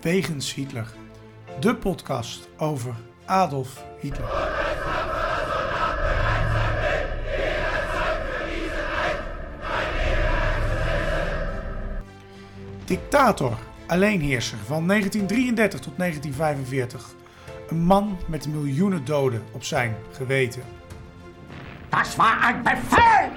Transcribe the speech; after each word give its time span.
Wegens 0.00 0.54
Hitler. 0.54 0.86
De 1.58 1.76
podcast 1.76 2.48
over 2.56 2.94
Adolf 3.24 3.84
Hitler. 3.98 4.28
Dictator, 12.84 13.58
alleenheerser 13.86 14.58
van 14.66 14.86
1933 14.86 15.80
tot 15.80 15.92
1945. 15.96 17.14
Een 17.68 17.84
man 17.84 18.18
met 18.26 18.48
miljoenen 18.48 19.04
doden 19.04 19.42
op 19.52 19.64
zijn 19.64 19.96
geweten. 20.12 20.62
Das 21.88 22.16
war 22.16 22.40
ein 22.42 22.62
Befehl! 22.62 23.30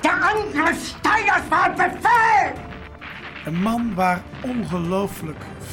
Der 0.00 0.22
Angriff 0.22 0.86
Steiners 0.86 1.48
war 1.48 1.64
ein 1.64 1.76
Befehl! 1.76 2.52
Een 3.44 3.62
man 3.62 3.94
waar 3.94 4.22
ongelooflijk 4.42 5.44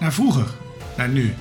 naar 0.00 0.12
vroeger, 0.12 0.46
naar 0.96 1.08
nu. 1.08 1.34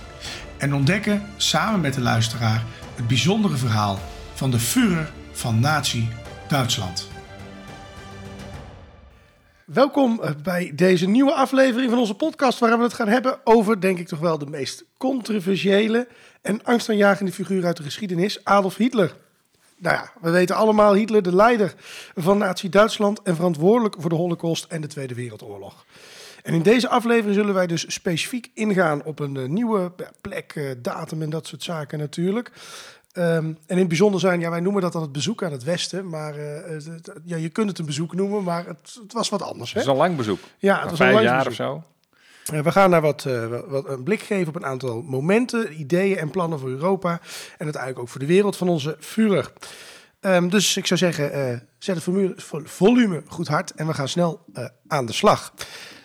En 0.58 0.74
ontdekken 0.74 1.24
samen 1.38 1.82
met 1.82 1.94
de 1.94 2.02
luisteraar 2.02 2.64
het 2.96 3.08
bijzondere 3.08 3.56
verhaal 3.58 4.00
van 4.34 4.52
de 4.52 4.60
Führer 4.60 5.12
van 5.32 5.60
Nazi 5.60 6.08
Duitsland. 6.48 7.08
Welkom 9.66 10.22
eh, 10.22 10.32
bij 10.44 10.72
deze 10.76 11.08
nieuwe 11.08 11.34
aflevering 11.34 11.90
van 11.90 12.00
onze 12.00 12.14
podcast, 12.14 12.60
waar 12.60 12.78
we 12.78 12.84
het 12.84 12.94
gaan 12.94 13.08
hebben 13.08 13.40
over, 13.44 13.82
denk 13.82 14.00
ik 14.00 14.08
toch 14.08 14.20
wel, 14.20 14.38
de 14.38 14.46
meest 14.46 14.86
controversiële 14.98 16.08
en 16.42 16.64
angstaanjagende 16.64 17.32
figuur 17.32 17.66
uit 17.66 17.78
de 17.78 17.84
geschiedenis, 17.84 18.44
Adolf 18.44 18.76
Hitler. 18.76 19.16
Nou 19.78 19.96
ja, 19.96 20.12
we 20.22 20.30
weten 20.30 20.56
allemaal 20.56 20.94
Hitler, 20.94 21.22
de 21.22 21.36
leider 21.36 21.74
van 22.16 22.38
Nazi-Duitsland 22.38 23.22
en 23.22 23.36
verantwoordelijk 23.36 23.96
voor 24.00 24.10
de 24.10 24.16
Holocaust 24.16 24.64
en 24.64 24.82
de 24.82 24.88
Tweede 24.88 25.14
Wereldoorlog. 25.14 25.86
En 26.44 26.54
in 26.54 26.62
deze 26.62 26.90
aflevering 26.90 27.36
zullen 27.36 27.54
wij 27.54 27.68
dus 27.68 27.94
specifiek 27.94 28.52
ingaan 28.54 29.04
op 29.04 29.20
een 29.20 29.38
eh, 29.38 29.48
nieuwe 29.48 29.92
plek, 30.22 30.52
eh, 30.56 30.72
datum 30.78 31.22
en 31.22 31.30
dat 31.30 31.48
soort 31.48 31.64
zaken 31.64 32.00
natuurlijk. 32.00 32.52
Ehm, 33.12 33.28
en 33.46 33.58
in 33.68 33.78
het 33.78 33.88
bijzonder 33.88 34.20
zijn, 34.20 34.40
ja, 34.40 34.50
wij 34.50 34.60
noemen 34.60 34.82
dat 34.82 34.92
dan 34.92 35.02
het 35.02 35.12
bezoek 35.12 35.44
aan 35.44 35.52
het 35.52 35.64
Westen. 35.64 36.10
Maar 36.10 36.36
eh, 36.36 36.82
ja, 37.26 37.38
je 37.38 37.50
kunt 37.50 37.70
het 37.70 37.80
een 37.80 37.86
bezoek 37.86 38.14
noemen, 38.14 38.44
maar 38.44 38.66
het, 38.66 38.98
het 39.02 39.14
was 39.14 39.30
wat 39.30 39.42
anders. 39.42 39.74
Hè? 39.74 39.80
Het 39.80 39.88
is 39.88 39.94
een 39.94 40.00
lang 40.00 40.18
bezoek. 40.18 40.40
Ja, 40.58 40.74
het 40.74 40.82
was 40.90 40.92
een 40.92 40.98
vijf 40.98 41.14
lang 41.14 41.26
jaar 41.26 41.44
bezoek. 41.44 41.68
of 41.68 41.84
zo. 42.46 42.64
We 42.64 42.72
gaan 42.72 42.92
daar 42.92 43.02
wat, 43.02 43.24
wat 43.68 43.88
een 43.90 44.04
blik 44.04 44.22
geven 44.22 44.48
op 44.48 44.56
een 44.56 44.66
aantal 44.66 45.02
momenten, 45.02 45.80
ideeën 45.80 46.18
en 46.18 46.30
plannen 46.30 46.60
voor 46.60 46.70
Europa. 46.70 47.12
En 47.58 47.64
uiteindelijk 47.64 48.00
ook 48.02 48.10
voor 48.10 48.20
de 48.20 48.26
wereld 48.26 48.58
van 48.58 48.70
onze 48.70 48.98
Führer. 49.00 49.52
Ehm, 50.20 50.48
dus 50.50 50.78
ik 50.78 50.86
zou 50.86 51.00
zeggen, 51.00 51.68
zet 51.78 51.96
het 51.96 52.04
volume, 52.04 52.34
vol- 52.38 52.66
volume 52.66 53.24
goed 53.28 53.48
hard 53.48 53.72
en 53.72 53.88
we 53.88 53.94
gaan 53.94 54.08
snel 54.08 54.46
aan 54.88 55.06
de 55.06 55.14
slag. 55.14 55.54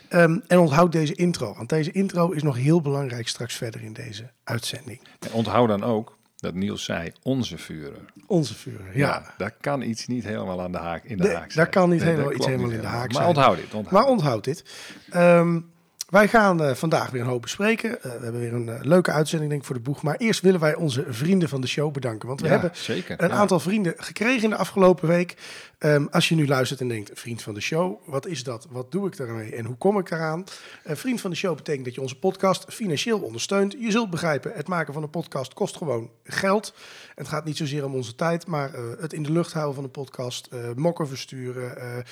Ehm, 0.09 0.37
en 0.47 0.57
onthoud 0.59 0.91
deze 0.91 1.13
intro, 1.13 1.53
want 1.55 1.69
deze 1.69 1.91
intro 1.91 2.31
is 2.31 2.43
nog 2.43 2.55
heel 2.57 2.81
belangrijk 2.81 3.27
straks 3.27 3.55
verder 3.55 3.81
in 3.83 3.93
deze 3.93 4.31
uitzending. 4.43 4.99
En 5.19 5.31
onthoud 5.31 5.67
dan 5.67 5.83
ook 5.83 6.17
dat 6.35 6.53
Niels 6.53 6.83
zei 6.83 7.11
onze 7.23 7.57
vuren. 7.57 8.07
Onze 8.27 8.53
Führer, 8.53 8.97
ja. 8.97 9.33
daar 9.37 9.55
kan 9.61 9.81
iets 9.81 10.07
niet 10.07 10.23
helemaal 10.23 10.61
aan 10.61 10.71
de 10.71 10.77
haak 10.77 11.03
in 11.03 11.17
de 11.17 11.23
Nee, 11.23 11.31
haak 11.35 11.51
zijn. 11.51 11.65
daar 11.65 11.73
kan 11.73 11.89
niet 11.89 11.99
Nee, 11.99 12.09
helemaal 12.09 12.33
iets 12.33 12.45
helemaal 12.45 12.69
in 12.69 12.81
de 12.81 12.87
haak 12.87 13.05
Maar 13.05 13.15
zijn. 13.15 13.27
onthoud 13.27 13.55
dit. 13.57 13.73
Onthoud. 13.73 13.91
Maar 13.91 14.05
onthoud 14.11 14.43
dit. 14.43 14.63
Ehm, 15.09 15.59
wij 16.05 16.27
gaan 16.27 16.61
eh, 16.63 16.73
vandaag 16.75 17.09
weer 17.09 17.21
een 17.21 17.27
hoop 17.27 17.41
bespreken. 17.41 17.89
Eh, 17.97 18.03
we 18.03 18.23
hebben 18.23 18.39
weer 18.41 18.53
een 18.53 18.69
eh, 18.69 18.79
leuke 18.81 19.11
uitzending 19.11 19.49
denk 19.49 19.61
ik 19.61 19.67
voor 19.67 19.75
de 19.75 19.81
boeg. 19.81 20.01
Maar 20.01 20.15
eerst 20.15 20.41
willen 20.41 20.59
wij 20.59 20.75
onze 20.75 21.05
vrienden 21.09 21.49
van 21.49 21.61
de 21.61 21.67
show 21.67 21.91
bedanken. 21.93 22.27
Want 22.27 22.39
we 22.41 22.45
Ja, 22.45 22.51
hebben 22.51 22.71
zeker. 22.73 23.21
een 23.23 23.29
Ja. 23.29 23.33
aantal 23.35 23.59
vrienden 23.59 23.93
gekregen 23.97 24.43
in 24.43 24.49
de 24.49 24.55
afgelopen 24.55 25.07
week. 25.07 25.35
Ehm, 25.77 26.05
als 26.11 26.29
je 26.29 26.35
nu 26.35 26.47
luistert 26.47 26.81
en 26.81 26.87
denkt, 26.87 27.11
vriend 27.19 27.41
van 27.41 27.53
de 27.53 27.61
show, 27.61 27.97
wat 28.05 28.25
is 28.27 28.43
dat? 28.43 28.67
Wat 28.69 28.91
doe 28.91 29.07
ik 29.07 29.17
daarmee 29.17 29.55
en 29.55 29.65
hoe 29.65 29.77
kom 29.77 29.97
ik 29.99 30.11
eraan? 30.11 30.43
Vriend 30.85 31.21
van 31.21 31.29
de 31.29 31.35
show 31.35 31.55
betekent 31.55 31.85
dat 31.85 31.95
je 31.95 32.01
onze 32.01 32.19
podcast 32.19 32.65
financieel 32.73 33.19
ondersteunt. 33.19 33.75
Je 33.79 33.91
zult 33.91 34.09
begrijpen, 34.09 34.51
het 34.55 34.67
maken 34.67 34.93
van 34.93 35.03
een 35.03 35.09
podcast 35.09 35.53
kost 35.53 35.77
gewoon 35.77 36.09
geld. 36.23 36.73
Het 37.15 37.27
gaat 37.27 37.45
niet 37.45 37.57
zozeer 37.57 37.85
om 37.85 37.95
onze 37.95 38.15
tijd, 38.15 38.47
maar 38.47 38.71
het 38.99 39.13
in 39.13 39.23
de 39.23 39.31
lucht 39.31 39.53
houden 39.53 39.75
van 39.75 39.83
een 39.83 39.91
podcast, 39.91 40.49
mokken 40.75 41.07
versturen... 41.07 42.03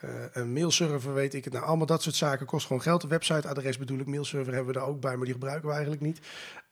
eh, 0.00 0.10
een 0.32 0.52
mailserver, 0.52 1.14
weet 1.14 1.34
ik 1.34 1.44
het. 1.44 1.52
Nou, 1.52 1.64
allemaal 1.64 1.86
dat 1.86 2.02
soort 2.02 2.14
zaken 2.14 2.46
kost 2.46 2.66
gewoon 2.66 2.82
geld. 2.82 3.02
Een 3.02 3.08
websiteadres 3.08 3.78
bedoel 3.78 3.98
ik. 3.98 4.06
Mailserver 4.06 4.54
hebben 4.54 4.72
we 4.72 4.78
daar 4.78 4.88
ook 4.88 5.00
bij, 5.00 5.16
maar 5.16 5.24
die 5.24 5.34
gebruiken 5.34 5.66
we 5.68 5.72
eigenlijk 5.72 6.02
niet. 6.02 6.20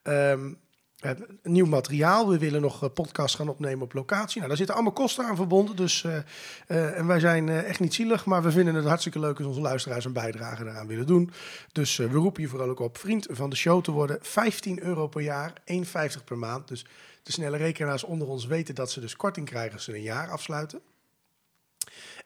Ehm, 0.03 0.53
eh, 0.97 1.11
nieuw 1.43 1.67
materiaal. 1.67 2.29
We 2.29 2.39
willen 2.39 2.61
nog 2.61 2.83
eh, 2.83 2.91
podcasts 2.95 3.37
gaan 3.37 3.49
opnemen 3.49 3.83
op 3.83 3.93
locatie. 3.93 4.37
Nou, 4.37 4.49
daar 4.49 4.57
zitten 4.57 4.75
allemaal 4.75 4.93
kosten 4.93 5.25
aan 5.25 5.37
verbonden. 5.37 5.77
Dus, 5.77 6.05
eh, 6.05 6.99
en 6.99 7.07
wij 7.07 7.21
zijn 7.21 7.49
echt 7.49 7.81
niet 7.81 7.95
zielig, 7.95 8.25
maar 8.25 8.43
we 8.43 8.51
vinden 8.51 8.75
het 8.75 8.85
hartstikke 8.85 9.19
leuk 9.19 9.39
als 9.39 9.47
onze 9.47 9.61
luisteraars 9.61 10.05
een 10.05 10.13
bijdrage 10.13 10.65
daaraan 10.65 10.87
willen 10.87 11.07
doen. 11.07 11.31
Dus 11.73 11.97
we 11.97 12.07
roepen 12.07 12.43
je 12.43 12.49
vooral 12.49 12.69
ook 12.69 12.81
op 12.81 12.99
vriend 12.99 13.27
van 13.31 13.51
de 13.51 13.57
show 13.57 13.83
te 13.83 13.91
worden. 13.91 14.19
15 14.21 14.83
euro 14.83 15.09
per 15.09 15.21
jaar, 15.21 15.53
1,50 15.65 16.25
per 16.25 16.39
maand. 16.39 16.69
Dus 16.69 16.87
de 17.23 17.33
snelle 17.33 17.57
rekenaars 17.57 18.05
onder 18.05 18.29
ons 18.29 18.47
weten 18.47 18.75
dat 18.75 18.91
ze 18.91 19.01
dus 19.01 19.17
korting 19.17 19.47
krijgen 19.47 19.73
als 19.73 19.85
ze 19.85 19.95
een 19.95 20.03
jaar 20.03 20.31
afsluiten. 20.31 20.81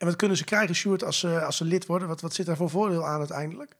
En 0.00 0.06
wat 0.06 0.16
kunnen 0.16 0.36
ze 0.36 0.44
krijgen, 0.44 0.74
Sjoerd, 0.74 1.04
als 1.04 1.18
ze, 1.18 1.44
als 1.44 1.56
ze 1.56 1.64
lid 1.64 1.86
worden? 1.86 2.08
Wat, 2.08 2.20
wat 2.20 2.34
zit 2.34 2.46
daar 2.46 2.56
voor 2.56 2.70
voordeel 2.70 3.06
aan 3.06 3.18
uiteindelijk? 3.18 3.76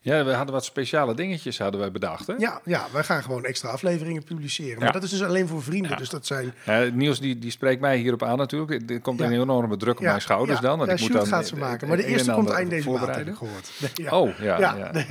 Ja, 0.00 0.24
we 0.24 0.32
hadden 0.32 0.54
wat 0.54 0.64
speciale 0.64 1.14
dingetjes 1.14 1.58
hadden 1.58 1.80
wij 1.80 1.90
bedacht. 1.90 2.26
Hè? 2.26 2.34
Ja, 2.38 2.60
ja, 2.64 2.86
wij 2.92 3.02
gaan 3.04 3.22
gewoon 3.22 3.44
extra 3.44 3.68
afleveringen 3.68 4.24
publiceren. 4.24 4.76
Maar 4.78 4.86
Ja. 4.86 4.92
dat 4.92 5.02
is 5.02 5.10
dus 5.10 5.22
alleen 5.22 5.48
voor 5.48 5.62
vrienden. 5.62 5.90
Ja. 5.90 5.96
Dus 5.96 6.08
dat 6.08 6.26
zijn... 6.26 6.52
Ja, 6.64 6.80
Niels 6.92 7.20
die, 7.20 7.38
die 7.38 7.50
spreekt 7.50 7.80
mij 7.80 7.96
hierop 7.98 8.22
aan 8.22 8.38
natuurlijk. 8.38 8.90
Er 8.90 9.00
komt 9.00 9.20
een 9.20 9.32
enorme 9.32 9.76
druk 9.76 9.96
op 9.98 10.04
mijn 10.04 10.20
schouders 10.20 10.60
dan. 10.60 10.78
Want 10.78 10.90
ja, 10.90 10.96
ik 10.96 11.00
moet 11.02 11.12
dan 11.12 11.26
gaat 11.26 11.46
ze 11.46 11.56
maken. 11.56 11.88
Maar 11.88 11.96
de 11.96 12.04
eerste 12.06 12.32
komt 12.32 12.50
eind 12.50 12.70
deze 12.70 12.90
maand, 12.90 13.00
heb 13.00 13.08
ik 13.08 13.34
voorbereiden. 13.34 13.36
gehoord. 13.36 13.70
Nee, 13.80 13.90
ja. 14.06 14.18
Oh, 14.20 14.38
ja. 14.38 14.58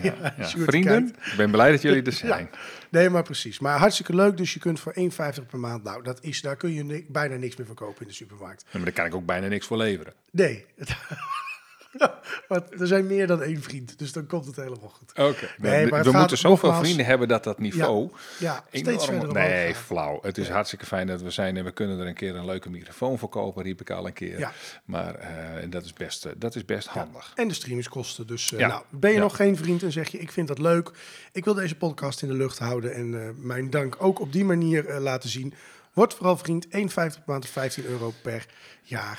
Ja, 0.02 0.48
Vrienden, 0.48 1.08
ik 1.08 1.34
ben 1.38 1.52
blij 1.52 1.72
dat 1.72 1.82
jullie 1.82 2.04
er 2.04 2.14
zijn. 2.28 2.50
Nee, 2.90 3.10
maar 3.10 3.24
precies. 3.24 3.60
Maar 3.60 3.78
hartstikke 3.80 4.16
leuk. 4.16 4.38
Dus 4.38 4.54
je 4.54 4.60
kunt 4.60 4.80
voor 4.80 4.94
1,50 5.00 5.46
per 5.50 5.60
maand... 5.60 5.84
Nou, 5.84 6.04
dat 6.04 6.18
is, 6.22 6.42
daar 6.42 6.56
kun 6.56 6.74
je 6.74 7.06
bijna 7.08 7.36
niks 7.36 7.56
meer 7.56 7.66
verkopen 7.68 8.02
in 8.02 8.08
de 8.08 8.14
supermarkt. 8.14 8.66
Maar 8.72 8.84
daar 8.84 8.92
kan 8.94 9.06
ik 9.06 9.16
ook 9.16 9.26
bijna 9.26 9.48
niks 9.48 9.66
voor 9.68 9.78
leveren. 9.78 10.14
Nee. 10.32 10.66
maar 12.50 12.62
er 12.80 12.88
zijn 12.88 13.08
meer 13.08 13.28
dan 13.28 13.42
één 13.42 13.62
vriend. 13.62 14.00
Dus 14.00 14.12
dan 14.12 14.28
komt 14.28 14.46
het 14.46 14.56
helemaal 14.56 14.90
goed. 14.90 15.10
Oké. 15.10 15.50
Nee, 15.58 15.86
we 15.86 16.04
we 16.04 16.12
moeten 16.12 16.38
zoveel 16.38 16.70
nogmaals- 16.70 16.86
vrienden 16.86 17.06
hebben 17.06 17.28
dat 17.28 17.44
dat 17.44 17.60
niveau... 17.60 18.10
Ja, 18.40 18.64
steeds 18.72 19.06
verder 19.06 19.34
Nee, 19.34 19.76
flauw. 19.76 20.20
Het 20.22 20.38
is 20.38 20.50
hartstikke 20.50 20.86
fijn 20.86 21.08
dat 21.08 21.22
we 21.22 21.30
zijn 21.30 21.58
en 21.58 21.64
we 21.64 21.72
kunnen 21.72 22.00
er 22.00 22.08
een 22.08 22.14
keer 22.14 22.36
een 22.36 22.46
leuke 22.46 22.70
microfoon 22.70 23.18
voor 23.18 23.30
kopen, 23.30 23.64
riep 23.64 23.82
ik 23.82 23.90
al 23.90 24.08
een 24.08 24.14
keer. 24.14 24.40
Ja. 24.40 24.52
Maar 24.86 25.16
en 25.62 25.70
dat 25.70 25.86
is 25.86 25.94
best, 25.94 26.26
eh, 26.26 26.32
dat 26.38 26.56
is 26.56 26.66
best 26.66 26.88
handig. 26.88 27.32
En 27.36 27.48
de 27.48 27.54
streamingskosten. 27.54 28.28
Dus 28.28 28.54
eh, 28.54 28.68
nou, 28.68 28.84
ben 28.90 29.12
je 29.12 29.20
nog 29.20 29.36
geen 29.36 29.58
vriend 29.58 29.84
en 29.84 29.92
zeg 29.92 30.10
je, 30.10 30.20
ik 30.20 30.32
vind 30.32 30.48
dat 30.48 30.60
leuk. 30.60 30.92
Ik 31.32 31.46
wil 31.46 31.54
deze 31.54 31.76
podcast 31.76 32.22
in 32.22 32.28
de 32.28 32.34
lucht 32.34 32.60
houden 32.60 32.94
en 32.94 33.36
mijn 33.48 33.70
dank 33.70 33.96
ook 34.00 34.20
op 34.20 34.32
die 34.32 34.46
manier 34.46 35.00
laten 35.00 35.30
zien. 35.30 35.54
Word 35.94 36.14
vooral 36.14 36.38
vriend, 36.38 36.66
1,50 36.66 36.70
per 36.94 37.24
maand 37.26 37.44
of 37.44 37.50
15 37.50 37.86
euro 37.86 38.14
per 38.22 38.46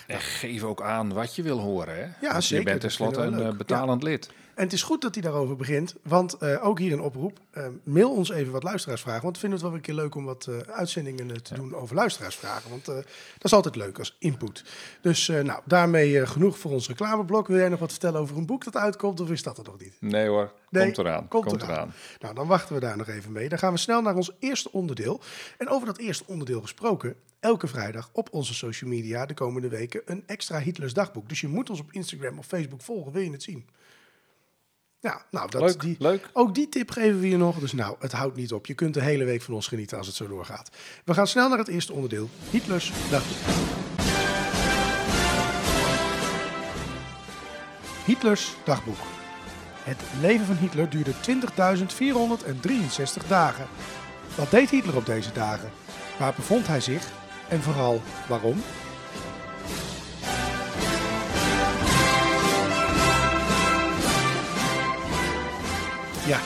En 0.06 0.20
geef 0.20 0.62
ook 0.62 0.82
aan 0.82 1.12
wat 1.12 1.34
je 1.36 1.42
wil 1.42 1.58
horen. 1.58 1.94
Hè? 1.96 2.02
Ja, 2.26 2.32
Want 2.32 2.44
zeker, 2.44 2.58
Je 2.64 2.70
bent 2.70 2.80
tenslotte 2.80 3.20
een 3.20 3.42
eh, 3.42 3.56
betalend 3.56 4.02
lid. 4.02 4.30
En 4.54 4.64
het 4.64 4.72
is 4.72 4.82
goed 4.82 5.02
dat 5.02 5.14
hij 5.14 5.22
daarover 5.22 5.56
begint, 5.56 5.94
want 6.02 6.34
eh, 6.34 6.66
ook 6.66 6.78
hier 6.78 6.92
een 6.92 7.00
oproep. 7.00 7.38
eh, 7.50 7.66
mail 7.84 8.10
ons 8.14 8.30
even 8.30 8.52
wat 8.52 8.62
luisteraarsvragen, 8.62 9.22
want 9.22 9.34
we 9.34 9.40
vinden 9.40 9.58
het 9.58 9.68
wel 9.68 9.76
een 9.76 9.82
keer 9.84 9.94
leuk 9.94 10.14
om 10.14 10.24
wat 10.24 10.48
uitzendingen 10.70 11.42
te 11.42 11.54
doen 11.54 11.74
over 11.74 11.94
luisteraarsvragen. 11.96 12.70
Want 12.70 12.84
dat 12.84 13.04
is 13.42 13.52
altijd 13.52 13.76
leuk 13.76 13.98
als 13.98 14.16
input. 14.18 14.64
Dus 15.00 15.26
nou, 15.28 15.60
daarmee 15.64 16.26
genoeg 16.26 16.58
voor 16.58 16.70
ons 16.70 16.88
reclameblok. 16.88 17.46
Wil 17.46 17.56
jij 17.56 17.68
nog 17.68 17.78
wat 17.80 17.90
vertellen 17.90 18.20
over 18.20 18.36
een 18.36 18.46
boek 18.46 18.64
dat 18.64 18.76
uitkomt 18.76 19.20
of 19.20 19.30
is 19.30 19.42
dat 19.42 19.58
er 19.58 19.64
nog 19.64 19.78
niet? 19.80 19.96
Nee 20.00 20.28
hoor, 20.28 20.52
Nee, 20.70 20.84
komt 20.84 20.98
eraan. 20.98 21.28
komt 21.28 21.44
Komt, 21.44 21.62
eraan. 21.62 21.74
eraan. 21.74 21.92
Nou, 22.20 22.34
dan 22.34 22.46
wachten 22.46 22.74
we 22.74 22.80
daar 22.80 22.96
nog 22.96 23.08
even 23.08 23.32
mee. 23.32 23.48
Dan 23.48 23.58
gaan 23.58 23.72
we 23.72 23.78
snel 23.78 24.02
naar 24.02 24.16
ons 24.16 24.30
eerste 24.38 24.72
onderdeel. 24.72 25.20
En 25.58 25.68
over 25.68 25.86
dat 25.86 25.98
eerste 25.98 26.24
onderdeel 26.26 26.60
gesproken, 26.60 27.14
elke 27.40 27.66
vrijdag 27.66 28.10
op 28.12 28.28
onze 28.30 28.54
social 28.54 28.90
media 28.90 29.26
de 29.26 29.34
komende 29.34 29.57
weken 29.60 30.02
een 30.04 30.22
extra 30.26 30.60
Hitlers 30.60 30.92
dagboek. 30.92 31.28
Dus 31.28 31.40
je 31.40 31.48
moet 31.48 31.70
ons 31.70 31.80
op 31.80 31.92
Instagram 31.92 32.38
of 32.38 32.46
Facebook 32.46 32.80
volgen, 32.82 33.12
wil 33.12 33.22
je 33.22 33.30
het 33.30 33.42
zien. 33.42 33.68
Ja, 35.00 35.22
nou, 35.30 35.50
dat, 35.50 35.60
Leuk, 35.60 35.80
die, 35.80 35.96
leuk. 35.98 36.30
ook 36.32 36.54
die 36.54 36.68
tip 36.68 36.90
geven 36.90 37.20
we 37.20 37.28
je 37.28 37.36
nog. 37.36 37.58
Dus 37.58 37.72
nou, 37.72 37.96
het 37.98 38.12
houdt 38.12 38.36
niet 38.36 38.52
op. 38.52 38.66
Je 38.66 38.74
kunt 38.74 38.94
de 38.94 39.02
hele 39.02 39.24
week 39.24 39.42
van 39.42 39.54
ons 39.54 39.66
genieten 39.66 39.98
als 39.98 40.06
het 40.06 40.16
zo 40.16 40.28
doorgaat. 40.28 40.70
We 41.04 41.14
gaan 41.14 41.26
snel 41.26 41.48
naar 41.48 41.58
het 41.58 41.68
eerste 41.68 41.92
onderdeel, 41.92 42.28
Hitlers 42.50 42.92
dagboek. 43.10 43.54
Hitlers 48.04 48.56
dagboek. 48.64 48.98
Het 49.82 50.02
leven 50.20 50.46
van 50.46 50.56
Hitler 50.56 50.90
duurde 50.90 51.12
20.463 53.22 53.28
dagen. 53.28 53.66
Wat 54.36 54.50
deed 54.50 54.70
Hitler 54.70 54.96
op 54.96 55.06
deze 55.06 55.32
dagen? 55.32 55.70
Waar 56.18 56.34
bevond 56.34 56.66
hij 56.66 56.80
zich? 56.80 57.10
En 57.48 57.62
vooral 57.62 58.02
waarom? 58.28 58.62
Ja, 66.28 66.40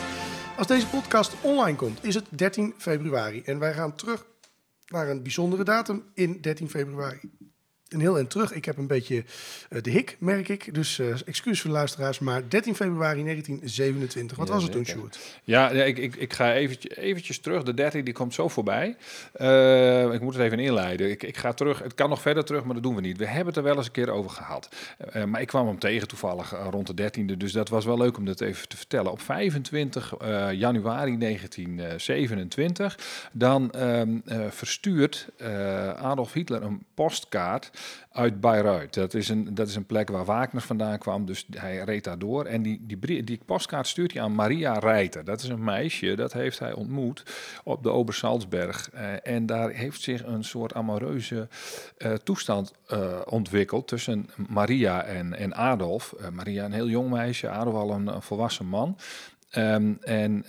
als 0.57 0.67
deze 0.67 0.87
podcast 0.87 1.41
online 1.41 1.77
komt, 1.77 2.05
is 2.05 2.15
het 2.15 2.25
13 2.31 2.75
februari. 2.79 3.43
En 3.45 3.59
wij 3.59 3.75
gaan 3.75 3.95
terug 3.95 4.27
naar 4.87 5.09
een 5.09 5.23
bijzondere 5.23 5.65
datum 5.65 6.05
in 6.15 6.41
13 6.41 6.71
februari. 6.71 7.21
Een 7.93 8.01
heel 8.01 8.19
en 8.19 8.27
terug. 8.27 8.53
Ik 8.53 8.65
heb 8.65 8.77
een 8.77 8.87
beetje 8.87 9.25
uh, 9.71 9.83
de 9.83 9.91
hik, 9.91 10.17
merk 10.19 10.49
ik. 10.49 10.75
Dus 10.75 10.99
uh, 10.99 11.15
excuus 11.25 11.61
voor 11.61 11.71
de 11.71 11.77
luisteraars. 11.77 12.19
Maar 12.19 12.49
13 12.49 12.75
februari 12.75 13.23
1927. 13.23 14.37
Wat 14.37 14.49
Ja, 14.49 14.55
was 14.55 14.63
het 14.63 14.73
toen. 14.73 14.87
Sjoerd? 14.87 15.19
Ja, 15.45 15.73
ja, 15.73 15.85
ik, 15.85 15.99
ik, 15.99 16.17
ik 16.17 16.33
ga 16.33 16.55
eventjes, 16.55 16.97
eventjes 16.97 17.39
terug. 17.39 17.63
De 17.63 17.75
13 17.75 18.05
die 18.05 18.15
komt 18.15 18.35
zo 18.35 18.49
voorbij. 18.49 18.97
Eh, 19.33 20.13
ik 20.13 20.21
moet 20.21 20.35
het 20.35 20.43
even 20.43 20.59
inleiden. 20.59 21.11
Ik, 21.11 21.23
ik 21.23 21.37
ga 21.37 21.53
terug. 21.53 21.79
Het 21.79 21.95
kan 21.95 22.09
nog 22.09 22.21
verder 22.21 22.45
terug, 22.45 22.65
maar 22.65 22.75
dat 22.75 22.83
doen 22.83 22.95
we 22.95 23.01
niet. 23.01 23.19
We 23.19 23.27
hebben 23.27 23.47
het 23.47 23.57
er 23.57 23.63
wel 23.63 23.77
eens 23.77 23.87
een 23.87 23.93
keer 23.93 24.11
over 24.11 24.31
gehad. 24.31 24.69
Eh, 25.11 25.25
maar 25.25 25.41
ik 25.41 25.47
kwam 25.47 25.67
hem 25.67 25.79
tegen 25.79 26.09
toevallig 26.09 26.53
eh, 26.53 26.67
rond 26.71 26.97
de 26.97 27.03
13e. 27.03 27.37
Dus 27.37 27.53
dat 27.53 27.69
was 27.69 27.85
wel 27.85 27.99
leuk 27.99 28.17
om 28.17 28.25
dat 28.25 28.41
even 28.41 28.69
te 28.69 28.77
vertellen. 28.77 29.13
Op 29.13 29.21
25 29.21 30.17
eh, 30.17 30.53
januari 30.53 31.19
1927 31.19 32.99
dan 33.33 33.71
ehm, 33.71 34.17
eh, 34.25 34.41
verstuurt 34.51 35.29
eh, 35.37 35.89
Adolf 35.89 36.33
Hitler 36.33 36.63
een 36.63 36.83
postkaart 36.95 37.71
uit 38.13 38.41
Bayreuth. 38.41 38.95
Dat 38.95 39.15
is, 39.15 39.29
een, 39.29 39.55
dat 39.55 39.69
is 39.69 39.77
een 39.77 39.87
plek 39.87 40.09
waar 40.09 40.25
Wagner 40.25 40.63
vandaan 40.63 40.99
kwam, 40.99 41.27
dus 41.27 41.47
hij 41.51 41.79
reed 41.79 42.05
daar 42.05 42.19
door. 42.19 42.45
En 42.45 42.63
die, 42.63 42.87
die, 42.87 43.25
die 43.25 43.41
postkaart 43.47 43.87
stuurt 43.87 44.13
hij 44.13 44.23
aan 44.23 44.35
Maria 44.35 44.79
Reiter. 44.79 45.25
Dat 45.25 45.43
is 45.43 45.49
een 45.49 45.65
meisje, 45.65 46.15
dat 46.15 46.33
heeft 46.33 46.59
hij 46.59 46.73
ontmoet 46.73 47.23
op 47.65 47.83
de 47.83 47.91
Obersalzberg. 47.91 48.91
Eh, 48.91 49.05
en 49.23 49.47
daar 49.47 49.71
heeft 49.71 50.03
zich 50.03 50.25
een 50.25 50.45
soort 50.45 50.75
amoureuze 50.75 51.49
eh, 51.97 52.13
toestand 52.13 52.73
eh, 52.87 53.21
ontwikkeld 53.25 53.89
tussen 53.89 54.31
Maria 54.49 55.03
en, 55.03 55.35
en 55.35 55.55
Adolf. 55.55 56.15
Maria 56.33 56.65
een 56.65 56.73
heel 56.73 56.89
jong 56.89 57.11
meisje, 57.11 57.49
Adolf 57.49 57.75
al 57.75 57.91
een, 57.91 58.23
volwassen 58.23 58.67
man. 58.67 58.99
Ehm, 59.51 59.93
en 60.01 60.45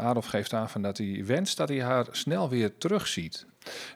Adolf 0.00 0.26
geeft 0.26 0.52
aan 0.52 0.70
van 0.70 0.82
dat 0.82 0.98
hij 0.98 1.22
wenst 1.26 1.56
dat 1.56 1.68
hij 1.68 1.82
haar 1.82 2.06
snel 2.10 2.48
weer 2.48 2.78
terugziet. 2.78 3.46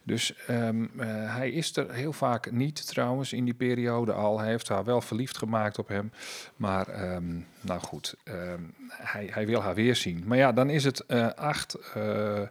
Dus 0.08 0.34
ehm, 0.46 0.84
eh, 0.96 1.06
hij 1.36 1.50
is 1.50 1.76
er 1.76 1.92
heel 1.92 2.12
vaak 2.12 2.50
niet 2.50 2.86
trouwens 2.86 3.32
in 3.32 3.44
die 3.44 3.54
periode 3.54 4.12
al. 4.12 4.38
Hij 4.38 4.48
heeft 4.48 4.68
haar 4.68 4.84
wel 4.84 5.00
verliefd 5.00 5.38
gemaakt 5.38 5.78
op 5.78 5.88
hem. 5.88 6.12
Maar 6.56 6.88
ehm, 6.88 7.40
nou 7.60 7.80
goed, 7.80 8.14
ehm, 8.24 8.62
hij, 8.88 9.28
hij 9.32 9.46
wil 9.46 9.62
haar 9.62 9.74
weer 9.74 9.96
zien. 9.96 10.22
Maar 10.26 10.38
ja, 10.38 10.52
dan 10.52 10.70
is 10.70 10.84
het 10.84 11.06
eh 11.06 11.28
8 11.34 11.76
eh, 11.94 12.42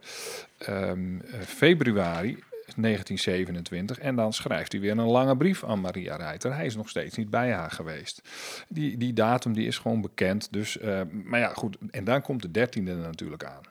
eh, 0.57 0.97
februari 1.45 2.43
1927 2.75 3.99
en 3.99 4.15
dan 4.15 4.33
schrijft 4.33 4.71
hij 4.71 4.81
weer 4.81 4.91
een 4.91 5.07
lange 5.07 5.37
brief 5.37 5.63
aan 5.63 5.81
Maria 5.81 6.15
Reiter. 6.15 6.55
Hij 6.55 6.65
is 6.65 6.75
nog 6.75 6.89
steeds 6.89 7.17
niet 7.17 7.29
bij 7.29 7.51
haar 7.51 7.71
geweest. 7.71 8.21
Die, 8.67 8.97
die 8.97 9.13
datum 9.13 9.53
die 9.53 9.67
is 9.67 9.77
gewoon 9.77 10.01
bekend. 10.01 10.47
Dus, 10.51 10.77
maar 11.23 11.39
ja, 11.39 11.53
goed. 11.53 11.77
En 11.91 12.03
dan 12.03 12.21
komt 12.21 12.53
de 12.53 12.67
13e 12.67 12.87
er 12.87 12.95
natuurlijk 12.95 13.43
aan. 13.43 13.61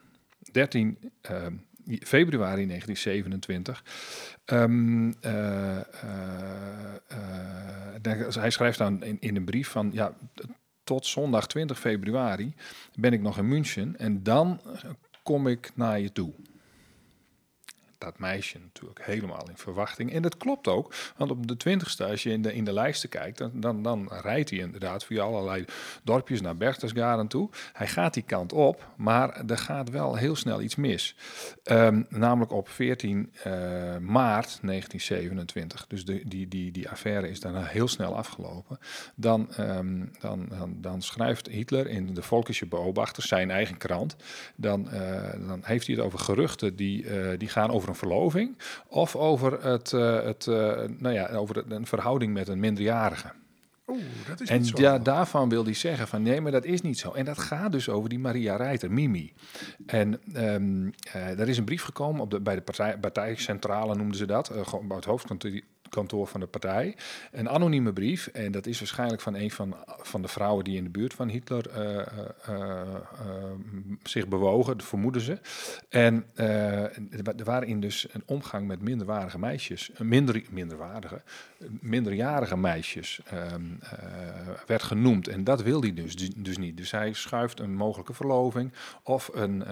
13 0.51 0.97
ehm, 1.21 1.53
februari 1.87 2.65
1927. 2.65 3.83
Ehm, 4.45 5.11
eh, 5.21 5.77
eh, 5.77 5.83
eh, 7.07 8.01
dan- 8.01 8.31
hij 8.39 8.49
schrijft 8.49 8.77
dan 8.77 9.03
in, 9.03 9.17
in 9.19 9.35
een 9.35 9.45
brief 9.45 9.67
van 9.67 9.89
ja, 9.93 10.13
tot 10.83 11.05
zondag 11.05 11.47
20 11.47 11.79
februari 11.79 12.53
ben 12.95 13.13
ik 13.13 13.21
nog 13.21 13.37
in 13.37 13.47
München 13.47 13.95
en 13.97 14.23
dan 14.23 14.61
kom 15.23 15.47
ik 15.47 15.71
naar 15.75 15.99
je 15.99 16.11
toe. 16.11 16.33
Dat 17.97 18.19
meisje 18.19 18.59
natuurlijk 18.59 19.05
helemaal 19.05 19.49
in 19.49 19.57
verwachting. 19.57 20.13
En 20.13 20.21
dat 20.21 20.37
klopt 20.37 20.67
ook, 20.67 20.93
want 21.17 21.31
op 21.31 21.47
de 21.47 21.57
20ste, 21.69 22.09
als 22.09 22.23
je 22.23 22.31
in 22.31 22.41
de, 22.41 22.53
in 22.53 22.63
de 22.63 22.73
lijsten 22.73 23.09
kijkt, 23.09 23.37
dan, 23.37 23.51
dan, 23.53 23.83
dan 23.83 24.09
rijdt 24.21 24.49
hij 24.49 24.59
inderdaad 24.59 25.05
via 25.05 25.23
allerlei 25.23 25.65
dorpjes 26.03 26.41
naar 26.41 26.57
Berchtesgaden 26.57 27.27
toe. 27.27 27.49
Hij 27.73 27.87
gaat 27.87 28.13
die 28.13 28.23
kant 28.23 28.53
op, 28.53 28.87
maar 28.95 29.45
er 29.45 29.57
gaat 29.57 29.89
wel 29.89 30.15
heel 30.15 30.35
snel 30.35 30.61
iets 30.61 30.75
mis. 30.75 31.15
Ehm, 31.63 32.03
namelijk 32.09 32.51
op 32.51 32.69
14 32.69 33.31
eh, 33.43 33.51
maart 33.97 34.59
1927, 34.61 35.87
dus 35.87 36.05
de, 36.05 36.21
die, 36.27 36.47
die, 36.47 36.71
die 36.71 36.89
affaire 36.89 37.29
is 37.29 37.39
daarna 37.39 37.63
heel 37.63 37.87
snel 37.87 38.17
afgelopen. 38.17 38.79
Dan, 39.15 39.53
ehm, 39.53 40.05
dan, 40.19 40.45
dan, 40.49 40.77
dan 40.81 41.01
schrijft 41.01 41.47
Hitler 41.47 41.87
in 41.87 42.13
de 42.13 42.21
Volkische 42.21 42.65
Beobachter, 42.65 43.23
zijn 43.23 43.51
eigen 43.51 43.77
krant, 43.77 44.15
dan, 44.55 44.89
eh, 44.89 45.47
dan 45.47 45.61
heeft 45.63 45.87
hij 45.87 45.95
het 45.95 46.05
over 46.05 46.19
geruchten 46.19 46.75
die, 46.75 47.07
eh, 47.07 47.37
die 47.37 47.49
gaan 47.49 47.71
over 47.71 47.86
een 47.87 47.95
verloving 47.95 48.57
of 48.87 49.15
over, 49.15 49.65
het, 49.65 49.93
eh, 49.93 50.23
het, 50.23 50.47
eh, 50.47 50.55
nou 50.97 51.13
ja, 51.13 51.27
over 51.29 51.63
een 51.71 51.87
verhouding 51.87 52.33
met 52.33 52.47
een 52.47 52.59
minderjarige. 52.59 53.31
Oeh, 53.87 54.01
dat 54.27 54.41
is 54.41 54.49
En 54.49 54.61
niet 54.61 54.67
zo. 54.67 54.81
ja, 54.81 54.99
daarvan 54.99 55.49
wil 55.49 55.63
hij 55.63 55.73
zeggen 55.73 56.07
van 56.07 56.21
nee, 56.21 56.41
maar 56.41 56.51
dat 56.51 56.65
is 56.65 56.81
niet 56.81 56.99
zo. 56.99 57.11
En 57.11 57.25
dat 57.25 57.37
gaat 57.37 57.71
dus 57.71 57.89
over 57.89 58.09
die 58.09 58.19
Maria 58.19 58.55
Reiter, 58.55 58.91
Mimi. 58.91 59.33
En 59.85 60.21
eh, 60.33 61.39
er 61.39 61.49
is 61.49 61.57
een 61.57 61.65
brief 61.65 61.83
gekomen 61.83 62.21
op 62.21 62.31
de, 62.31 62.39
bij 62.39 62.55
de 62.55 62.61
partij, 62.61 62.97
partijcentrale, 62.97 63.95
noemden 63.95 64.17
ze 64.17 64.25
dat, 64.25 64.51
gewoon 64.63 64.87
bij 64.87 64.97
het 64.97 65.05
hoofdkantoor 65.05 65.61
kantoor 65.89 66.27
van 66.27 66.39
de 66.39 66.47
partij. 66.47 66.95
Een 67.31 67.49
anonieme 67.49 67.93
brief. 67.93 68.27
En 68.27 68.51
dat 68.51 68.65
is 68.65 68.79
waarschijnlijk 68.79 69.21
van 69.21 69.35
een 69.35 69.51
van, 69.51 69.75
van 69.85 70.21
de 70.21 70.27
vrouwen 70.27 70.63
die 70.63 70.77
in 70.77 70.83
de 70.83 70.89
buurt 70.89 71.13
van 71.13 71.29
Hitler 71.29 71.69
eh, 71.69 71.97
eh, 71.97 72.05
eh, 72.47 72.87
zich 74.03 74.27
bewogen, 74.27 74.81
vermoeden 74.81 75.21
ze. 75.21 75.39
En 75.89 76.25
er 76.35 77.43
waren 77.43 77.67
in 77.67 77.79
dus 77.79 78.07
een 78.11 78.23
omgang 78.25 78.67
met 78.67 78.81
minderwaardige 78.81 79.39
meisjes, 79.39 79.91
minder, 79.97 80.43
minderwaardige, 80.49 81.21
minderjarige 81.79 82.57
meisjes 82.57 83.19
ehm, 83.25 83.61
eh, 83.81 83.89
werd 84.65 84.83
genoemd. 84.83 85.27
En 85.27 85.43
dat 85.43 85.61
wil 85.61 85.81
hij 85.81 85.93
dus, 85.93 86.15
dus 86.35 86.57
niet. 86.57 86.77
Dus 86.77 86.91
hij 86.91 87.13
schuift 87.13 87.59
een 87.59 87.75
mogelijke 87.75 88.13
verloving 88.13 88.73
of 89.03 89.29
een 89.33 89.63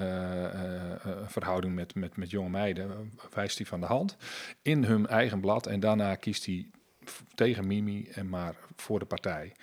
verhouding 1.26 1.76
met, 1.76 1.96
met, 1.96 2.18
met 2.18 2.30
jonge 2.30 2.50
meiden, 2.50 3.12
wijst 3.34 3.58
hij 3.58 3.68
van 3.68 3.80
de 3.80 3.86
hand 3.86 4.18
in 4.62 4.84
hun 4.84 5.08
eigen 5.08 5.40
blad. 5.40 5.68
En 5.68 5.80
daarna 5.80 6.05
kiest 6.14 6.46
hij 6.46 6.70
tegen 7.36 7.68
Mimi 7.68 8.08
en 8.08 8.30
maar 8.30 8.56
voor 8.76 9.00
de 9.00 9.06
partij. 9.06 9.54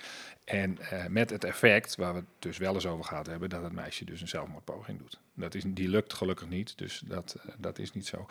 En 0.44 0.78
eh, 0.78 1.06
met 1.06 1.30
het 1.30 1.44
effect, 1.44 1.96
waar 1.96 2.12
we 2.14 2.18
het 2.18 2.28
dus 2.38 2.58
wel 2.58 2.74
eens 2.74 2.86
over 2.86 3.04
gehad 3.04 3.26
hebben, 3.26 3.50
dat 3.50 3.62
het 3.62 3.72
meisje 3.72 4.04
dus 4.04 4.20
een 4.20 4.28
zelfmoordpoging 4.28 4.98
doet. 4.98 5.20
Dat 5.34 5.54
is, 5.54 5.62
die 5.66 5.88
lukt 5.88 6.12
gelukkig 6.12 6.48
niet, 6.48 6.78
dus 6.78 7.02
dat, 7.06 7.34
eh, 7.34 7.54
dat 7.58 7.78
is 7.78 7.92
niet 7.92 8.06
zo. 8.06 8.26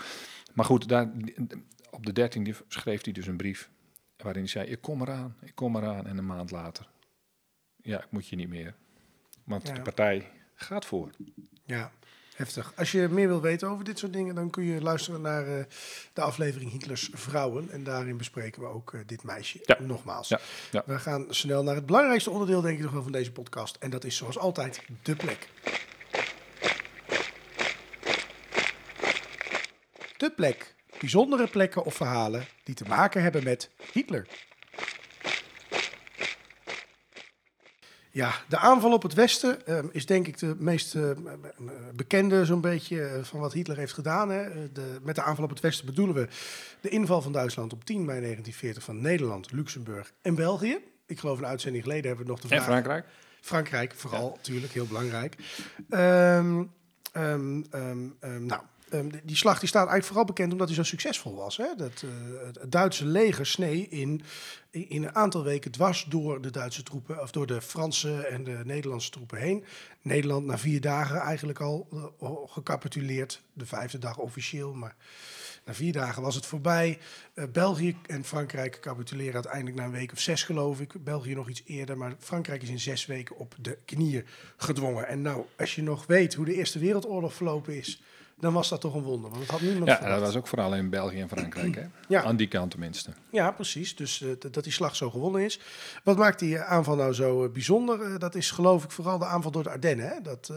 Maar 0.53 0.65
goed, 0.65 0.87
daar, 0.87 1.11
op 1.91 2.05
de 2.05 2.13
13e 2.13 2.55
schreef 2.67 3.03
hij 3.03 3.13
dus 3.13 3.27
een 3.27 3.37
brief 3.37 3.69
waarin 4.17 4.41
hij 4.41 4.51
zei, 4.51 4.67
ik 4.69 4.81
kom 4.81 5.01
eraan, 5.01 5.35
ik 5.41 5.55
kom 5.55 5.75
eraan. 5.75 6.07
En 6.07 6.17
een 6.17 6.25
maand 6.25 6.51
later, 6.51 6.87
ja, 7.81 8.03
ik 8.03 8.11
moet 8.11 8.27
je 8.27 8.35
niet 8.35 8.49
meer. 8.49 8.75
Want 9.43 9.67
Ja. 9.67 9.73
de 9.73 9.81
partij 9.81 10.31
gaat 10.55 10.85
voor. 10.85 11.09
Ja, 11.65 11.91
heftig. 12.41 12.73
Als 12.75 12.91
je 12.91 13.07
meer 13.09 13.27
wil 13.27 13.41
weten 13.41 13.67
over 13.69 13.85
dit 13.85 13.99
soort 13.99 14.13
dingen, 14.13 14.35
dan 14.35 14.49
kun 14.49 14.63
je 14.63 14.81
luisteren 14.81 15.21
naar 15.21 15.47
eh, 15.47 15.63
de 16.13 16.21
aflevering 16.21 16.71
Hitlers 16.71 17.09
Vrouwen. 17.13 17.69
En 17.71 17.83
daarin 17.83 18.17
bespreken 18.17 18.61
we 18.61 18.67
ook 18.67 18.93
eh, 18.93 18.99
dit 19.05 19.23
meisje 19.23 19.59
Ja. 19.63 19.77
nogmaals. 19.79 20.27
Ja, 20.27 20.39
ja. 20.71 20.83
We 20.85 20.99
gaan 20.99 21.25
snel 21.29 21.63
naar 21.63 21.75
het 21.75 21.85
belangrijkste 21.85 22.29
onderdeel, 22.29 22.61
denk 22.61 22.77
ik 22.77 22.83
nog 22.83 22.91
wel, 22.91 23.03
van 23.03 23.11
deze 23.11 23.31
podcast. 23.31 23.75
En 23.79 23.89
dat 23.89 24.03
is 24.03 24.15
zoals 24.15 24.37
altijd 24.37 24.81
de 25.03 25.15
plek. 25.15 25.47
De 30.17 30.31
plek. 30.35 30.75
Bijzondere 30.99 31.47
plekken 31.47 31.83
of 31.83 31.93
verhalen 31.95 32.45
die 32.63 32.75
te 32.75 32.85
maken 32.87 33.21
hebben 33.21 33.43
met 33.43 33.69
Hitler. 33.91 34.27
Ja, 38.13 38.33
de 38.47 38.57
aanval 38.57 38.93
op 38.93 39.03
het 39.03 39.13
Westen 39.13 39.65
ehm, 39.65 39.87
is 39.91 40.05
denk 40.05 40.27
ik 40.27 40.37
de 40.37 40.55
meest 40.59 40.95
eh, 40.95 41.11
bekende 41.95 42.45
zo'n 42.45 42.61
beetje 42.61 43.03
eh, 43.03 43.23
van 43.23 43.39
wat 43.39 43.53
Hitler 43.53 43.77
heeft 43.77 43.93
gedaan. 43.93 44.29
Hè. 44.29 44.41
Eh, 44.41 44.57
De, 44.73 44.99
met 45.01 45.15
de 45.15 45.21
aanval 45.21 45.43
op 45.43 45.49
het 45.49 45.59
Westen 45.59 45.85
bedoelen 45.85 46.15
we 46.15 46.27
de 46.81 46.89
inval 46.89 47.21
van 47.21 47.31
Duitsland 47.31 47.73
op 47.73 47.85
10 47.85 47.95
mei 47.95 48.19
1940 48.19 48.83
van 48.83 49.01
Nederland, 49.01 49.51
Luxemburg 49.51 50.13
en 50.21 50.35
België. 50.35 50.77
Ik 51.05 51.19
geloof 51.19 51.37
een 51.37 51.45
uitzending 51.45 51.83
geleden 51.83 52.07
hebben 52.07 52.25
we 52.25 52.31
nog 52.31 52.41
de 52.41 52.47
vraag... 52.47 52.59
En 52.59 52.65
Frankrijk? 52.65 53.05
Frankrijk 53.41 53.93
vooral, 53.95 54.31
natuurlijk, 54.35 54.73
heel 54.73 54.87
belangrijk. 54.87 55.35
Ehm, 55.89 56.63
ehm, 57.11 57.59
nou, 58.45 58.61
ehm, 58.91 59.09
die- 59.23 59.35
slag 59.35 59.59
die 59.59 59.67
staat 59.67 59.79
eigenlijk 59.87 60.07
vooral 60.07 60.25
bekend 60.25 60.51
omdat 60.51 60.67
hij 60.67 60.75
zo 60.75 60.83
succesvol 60.83 61.35
was. 61.35 61.57
Hè? 61.57 61.65
Dat, 61.77 62.03
eh, 62.03 62.45
het- 62.45 62.71
Duitse 62.71 63.05
leger 63.05 63.45
snee 63.45 63.87
in, 63.89 64.21
in 64.71 64.89
in 64.89 65.03
een 65.03 65.15
aantal 65.15 65.43
weken 65.43 65.71
dwars 65.71 66.05
door 66.09 66.41
de 66.41 66.49
Duitse 66.51 66.83
troepen, 66.83 67.21
of 67.21 67.31
door 67.31 67.47
de 67.47 67.61
Franse 67.61 68.21
en 68.27 68.43
de 68.43 68.61
Nederlandse 68.63 69.09
troepen 69.09 69.37
heen. 69.39 69.63
Nederland 70.01 70.45
na 70.45 70.57
vier 70.57 70.81
dagen 70.81 71.19
eigenlijk 71.19 71.59
al 71.59 71.87
eh, 72.21 72.29
gecapituleerd. 72.45 73.41
De 73.53 73.65
vijfde 73.65 73.97
dag 73.97 74.17
officieel, 74.17 74.73
maar 74.73 74.95
Na 75.65 75.73
vier 75.73 75.91
dagen 75.93 76.21
was 76.21 76.35
het 76.35 76.45
voorbij. 76.45 76.99
Eh, 77.33 77.43
België 77.51 77.97
en 78.05 78.23
Frankrijk 78.23 78.79
capituleren 78.79 79.33
uiteindelijk 79.33 79.75
na 79.75 79.83
een 79.85 79.91
week 79.91 80.11
of 80.11 80.19
zes, 80.19 80.43
geloof 80.43 80.79
ik. 80.79 81.03
België 81.03 81.33
nog 81.33 81.49
iets 81.49 81.61
eerder, 81.65 81.97
maar 81.97 82.15
Frankrijk 82.19 82.61
is 82.61 82.69
in 82.69 82.79
zes 82.79 83.05
weken 83.05 83.37
op 83.37 83.55
de 83.59 83.77
knieën 83.85 84.25
gedwongen. 84.57 85.07
En 85.07 85.21
nou, 85.21 85.45
als 85.57 85.75
je 85.75 85.83
nog 85.83 86.05
weet 86.05 86.33
hoe 86.33 86.45
de 86.45 86.53
Eerste 86.55 86.79
Wereldoorlog 86.79 87.33
verlopen 87.33 87.77
is, 87.77 88.01
dan 88.41 88.53
was 88.53 88.69
dat 88.69 88.81
toch 88.81 88.93
een 88.93 89.01
wonder. 89.01 89.29
Want 89.29 89.41
dat 89.41 89.51
had 89.51 89.61
niemand 89.61 89.87
Ja, 89.87 89.95
verwacht. 89.97 90.15
dat 90.19 90.27
was 90.27 90.35
ook 90.37 90.47
vooral 90.47 90.75
in 90.75 90.89
België 90.89 91.19
en 91.19 91.27
Frankrijk. 91.29 91.75
Hè? 91.75 91.85
Ja. 92.07 92.23
Aan 92.23 92.35
die 92.35 92.47
kant 92.47 92.71
tenminste. 92.71 93.09
Ja, 93.31 93.51
precies. 93.51 93.95
Dus 93.95 94.21
eh, 94.21 94.29
dat 94.51 94.63
die 94.63 94.73
slag 94.73 94.95
zo 94.95 95.09
gewonnen 95.09 95.41
is. 95.41 95.59
Wat 96.03 96.17
maakt 96.17 96.39
die 96.39 96.57
eh, 96.57 96.71
aanval 96.71 96.95
nou 96.95 97.13
zo 97.13 97.43
eh, 97.45 97.51
bijzonder? 97.51 98.19
Dat 98.19 98.35
is 98.35 98.51
geloof 98.51 98.83
ik 98.83 98.91
vooral 98.91 99.17
de 99.17 99.25
aanval 99.25 99.51
door 99.51 99.63
de 99.63 99.69
Ardennen. 99.69 100.07
Hè? 100.07 100.21
Dat, 100.21 100.51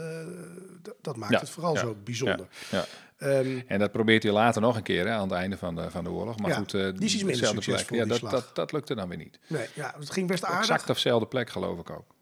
dat 1.00 1.16
maakt 1.16 1.32
Ja, 1.32 1.38
het 1.38 1.50
vooral 1.50 1.74
ja, 1.74 1.80
zo 1.80 1.96
bijzonder. 2.04 2.46
Ja. 2.70 2.84
Ehm, 3.18 3.60
En 3.66 3.78
dat 3.78 3.92
probeert 3.92 4.22
hij 4.22 4.32
later 4.32 4.60
nog 4.60 4.76
een 4.76 4.82
keer 4.82 5.06
hè, 5.06 5.12
aan 5.12 5.28
het 5.28 5.32
einde 5.38 5.56
van 5.56 5.74
de, 5.74 5.90
van 5.90 6.04
de 6.04 6.10
oorlog. 6.10 6.38
Maar 6.38 6.50
goed, 6.54 6.70
die 6.70 6.94
is 6.98 7.14
iets 7.14 7.24
minder 7.24 7.46
succesvol, 7.46 7.96
plek. 7.96 8.08
Ja, 8.08 8.18
dat, 8.18 8.30
dat, 8.30 8.50
dat 8.54 8.72
lukte 8.72 8.94
dan 8.94 9.08
weer 9.08 9.18
niet. 9.18 9.38
nee, 9.46 9.66
ja, 9.74 9.94
het 9.98 10.10
ging 10.10 10.28
best 10.28 10.44
aardig. 10.44 10.60
Exact 10.60 10.88
op 10.88 10.94
dezelfde 10.94 11.26
plek 11.26 11.50
geloof 11.50 11.78
ik 11.78 11.90
ook. 11.90 12.13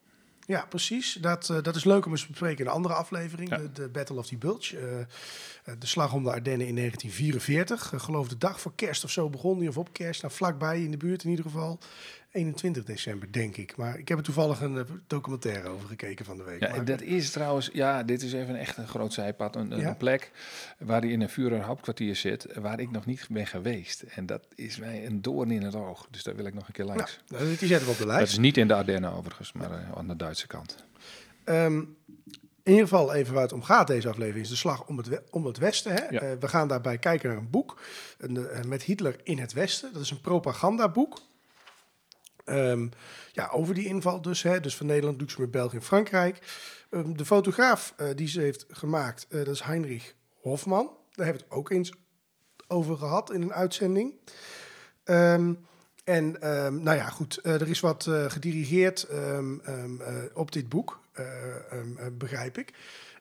Ja, 0.45 0.65
precies. 0.69 1.17
Dat, 1.21 1.49
eh, 1.49 1.61
dat 1.61 1.75
is 1.75 1.83
leuk 1.83 2.05
om 2.05 2.11
eens 2.11 2.21
te 2.21 2.27
bespreken 2.27 2.59
in 2.59 2.65
een 2.65 2.75
andere 2.75 2.93
aflevering. 2.93 3.49
Ja. 3.49 3.57
De, 3.57 3.71
de 3.71 3.89
Battle 3.89 4.17
of 4.17 4.27
the 4.27 4.37
Bulge. 4.37 4.77
Eh, 4.77 4.99
eh, 4.99 5.05
de 5.79 5.87
slag 5.87 6.13
om 6.13 6.23
de 6.23 6.31
Ardennen 6.31 6.67
in 6.67 6.75
1944. 6.75 7.93
Ik 7.93 7.99
geloof 7.99 8.27
de 8.27 8.37
dag 8.37 8.61
voor 8.61 8.75
kerst 8.75 9.03
of 9.03 9.11
zo 9.11 9.29
begon 9.29 9.59
die. 9.59 9.69
Of 9.69 9.77
op 9.77 9.93
kerst. 9.93 10.21
Nou, 10.21 10.33
vlakbij 10.33 10.83
in 10.83 10.91
de 10.91 10.97
buurt 10.97 11.23
in 11.23 11.29
ieder 11.29 11.45
geval. 11.45 11.79
21 12.33 12.83
december, 12.83 13.31
denk 13.31 13.57
ik. 13.57 13.75
Maar 13.75 13.99
ik 13.99 14.07
heb 14.07 14.17
er 14.17 14.23
toevallig 14.23 14.61
een 14.61 14.77
eh, 14.77 14.83
documentaire 15.07 15.67
over 15.69 15.87
gekeken 15.87 16.25
van 16.25 16.37
de 16.37 16.43
week. 16.43 16.59
Ja, 16.59 16.69
Maar- 16.69 16.77
en 16.77 16.85
dat 16.85 17.01
is 17.01 17.31
trouwens, 17.31 17.69
ja, 17.73 18.03
dit 18.03 18.21
is 18.21 18.33
even 18.33 18.55
echt 18.55 18.77
een 18.77 18.87
groot 18.87 19.13
zijpad. 19.13 19.55
Een, 19.55 19.85
een 19.87 19.97
plek 19.97 20.31
waar 20.77 21.01
hij 21.01 21.09
in 21.09 21.21
een 21.21 21.29
Führer 21.29 21.61
hauptkwartier 21.61 22.15
zit, 22.15 22.47
waar 22.55 22.79
ik 22.79 22.91
nog 22.91 23.05
niet 23.05 23.27
ben 23.29 23.47
geweest. 23.47 24.01
En 24.01 24.25
dat 24.25 24.47
is 24.55 24.77
mij 24.77 25.05
een 25.05 25.21
doorn 25.21 25.51
in 25.51 25.61
het 25.63 25.75
oog. 25.75 26.07
Dus 26.11 26.23
daar 26.23 26.35
wil 26.35 26.45
ik 26.45 26.53
nog 26.53 26.67
een 26.67 26.73
keer 26.73 26.85
nou, 26.85 26.97
langs. 26.97 27.19
nou, 27.27 27.45
die 27.57 27.67
zetten 27.67 27.85
we 27.87 27.91
op 27.91 27.97
de 27.97 28.05
dat 28.05 28.13
lijst. 28.15 28.31
is 28.31 28.37
niet 28.39 28.57
in 28.57 28.67
de 28.67 28.73
Ardennen 28.73 29.11
overigens, 29.11 29.51
maar 29.51 29.71
eh, 29.71 29.91
aan 29.97 30.07
de 30.07 30.15
Duitse 30.15 30.47
kant. 30.47 30.75
Ehm, 31.43 31.77
in 32.63 32.71
ieder 32.71 32.87
geval 32.87 33.13
even 33.13 33.33
waar 33.33 33.43
het 33.43 33.53
om 33.53 33.63
gaat 33.63 33.87
deze 33.87 34.09
aflevering 34.09 34.43
is 34.43 34.49
de 34.49 34.55
slag 34.55 34.85
om 34.87 34.97
het, 34.97 35.21
om 35.29 35.45
het 35.45 35.57
Westen. 35.57 35.91
Hè? 35.93 36.03
Ja. 36.09 36.19
Eh, 36.21 36.31
we 36.39 36.47
gaan 36.47 36.67
daarbij 36.67 36.97
kijken 36.97 37.29
naar 37.29 37.37
een 37.37 37.49
boek 37.49 37.81
een, 38.17 38.47
met 38.67 38.83
Hitler 38.83 39.15
in 39.23 39.37
het 39.39 39.53
Westen. 39.53 39.93
Dat 39.93 40.01
is 40.01 40.11
een 40.11 40.21
propagandaboek. 40.21 41.19
Ehm, 42.45 42.87
ja, 43.31 43.49
over 43.51 43.73
die 43.73 43.87
inval 43.87 44.21
dus. 44.21 44.43
Hè? 44.43 44.59
Dus 44.59 44.75
van 44.75 44.85
Nederland, 44.85 45.19
Luxemburg, 45.19 45.51
België 45.51 45.75
en 45.75 45.83
Frankrijk. 45.83 46.39
Ehm, 46.89 47.13
de 47.13 47.25
fotograaf 47.25 47.93
eh, 47.97 48.07
die 48.15 48.27
ze 48.27 48.41
heeft 48.41 48.65
gemaakt, 48.69 49.25
eh, 49.29 49.37
dat 49.37 49.53
is 49.53 49.61
Heinrich 49.61 50.15
Hofman. 50.41 50.85
Daar 50.85 51.25
hebben 51.25 51.43
we 51.43 51.49
het 51.49 51.57
ook 51.57 51.69
eens 51.69 51.93
over 52.67 52.97
gehad 52.97 53.31
in 53.31 53.41
een 53.41 53.53
uitzending. 53.53 54.13
Ehm, 55.03 55.53
en 56.03 56.31
nou 56.83 56.93
ja, 56.97 57.09
goed, 57.09 57.37
eh, 57.37 57.53
er 57.53 57.69
is 57.69 57.79
wat 57.79 58.09
gedirigeerd 58.27 59.07
op 60.33 60.51
dit 60.51 60.69
boek, 60.69 60.99
begrijp 62.11 62.57
ik. 62.57 62.73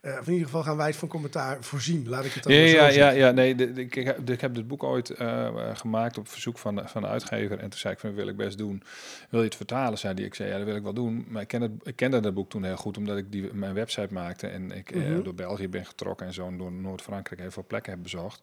Eh, 0.02 0.18
of 0.20 0.26
in 0.26 0.32
ieder 0.32 0.46
geval 0.46 0.62
gaan 0.62 0.76
wij 0.76 0.86
het 0.86 0.96
van 0.96 1.08
commentaar 1.08 1.56
voorzien, 1.64 2.08
laat 2.08 2.24
ik 2.24 2.32
het 2.32 2.42
dan 2.42 2.52
Ja, 2.52 2.60
ja, 2.64 2.88
ja, 2.88 3.10
ja, 3.10 3.30
nee, 3.30 3.54
de, 3.54 3.72
de- 3.72 3.80
ik, 3.80 3.94
heb- 3.94 4.30
ik 4.30 4.40
heb 4.40 4.54
dit 4.54 4.66
boek 4.68 4.82
ooit 4.82 5.10
eh, 5.10 5.48
gemaakt 5.74 6.18
op 6.18 6.28
verzoek 6.28 6.58
van 6.58 6.82
van 6.88 7.02
de 7.02 7.08
uitgever. 7.08 7.58
En 7.58 7.68
toen 7.68 7.78
zei 7.78 7.94
ik 7.94 8.00
van, 8.00 8.14
wil 8.14 8.28
ik 8.28 8.36
best 8.36 8.58
doen. 8.58 8.82
Wil 9.30 9.40
je 9.40 9.46
het 9.46 9.56
vertalen? 9.56 9.98
Zei 9.98 10.14
die. 10.14 10.24
Ik 10.24 10.34
zei, 10.34 10.48
ja, 10.50 10.56
dat 10.56 10.66
wil 10.66 10.76
ik 10.76 10.82
wel 10.82 10.92
doen. 10.94 11.26
Maar 11.28 11.42
ik, 11.42 11.48
ken 11.48 11.60
het, 11.62 11.70
ik 11.82 11.96
kende 11.96 12.20
dat 12.20 12.34
boek 12.34 12.50
toen 12.50 12.64
heel 12.64 12.76
goed, 12.76 12.96
omdat 12.96 13.16
ik 13.16 13.32
die, 13.32 13.50
mijn 13.54 13.74
website 13.74 14.12
maakte. 14.14 14.46
En 14.46 14.70
ik 14.72 14.90
eh, 14.90 15.02
Mhm. 15.02 15.22
door 15.22 15.34
België 15.34 15.68
ben 15.68 15.86
getrokken 15.86 16.26
en 16.26 16.32
zo 16.32 16.46
en 16.46 16.58
door 16.58 16.72
Noord-Frankrijk 16.72 17.40
heel 17.40 17.50
veel 17.50 17.64
plekken 17.66 17.92
heb 17.92 18.02
bezocht. 18.02 18.40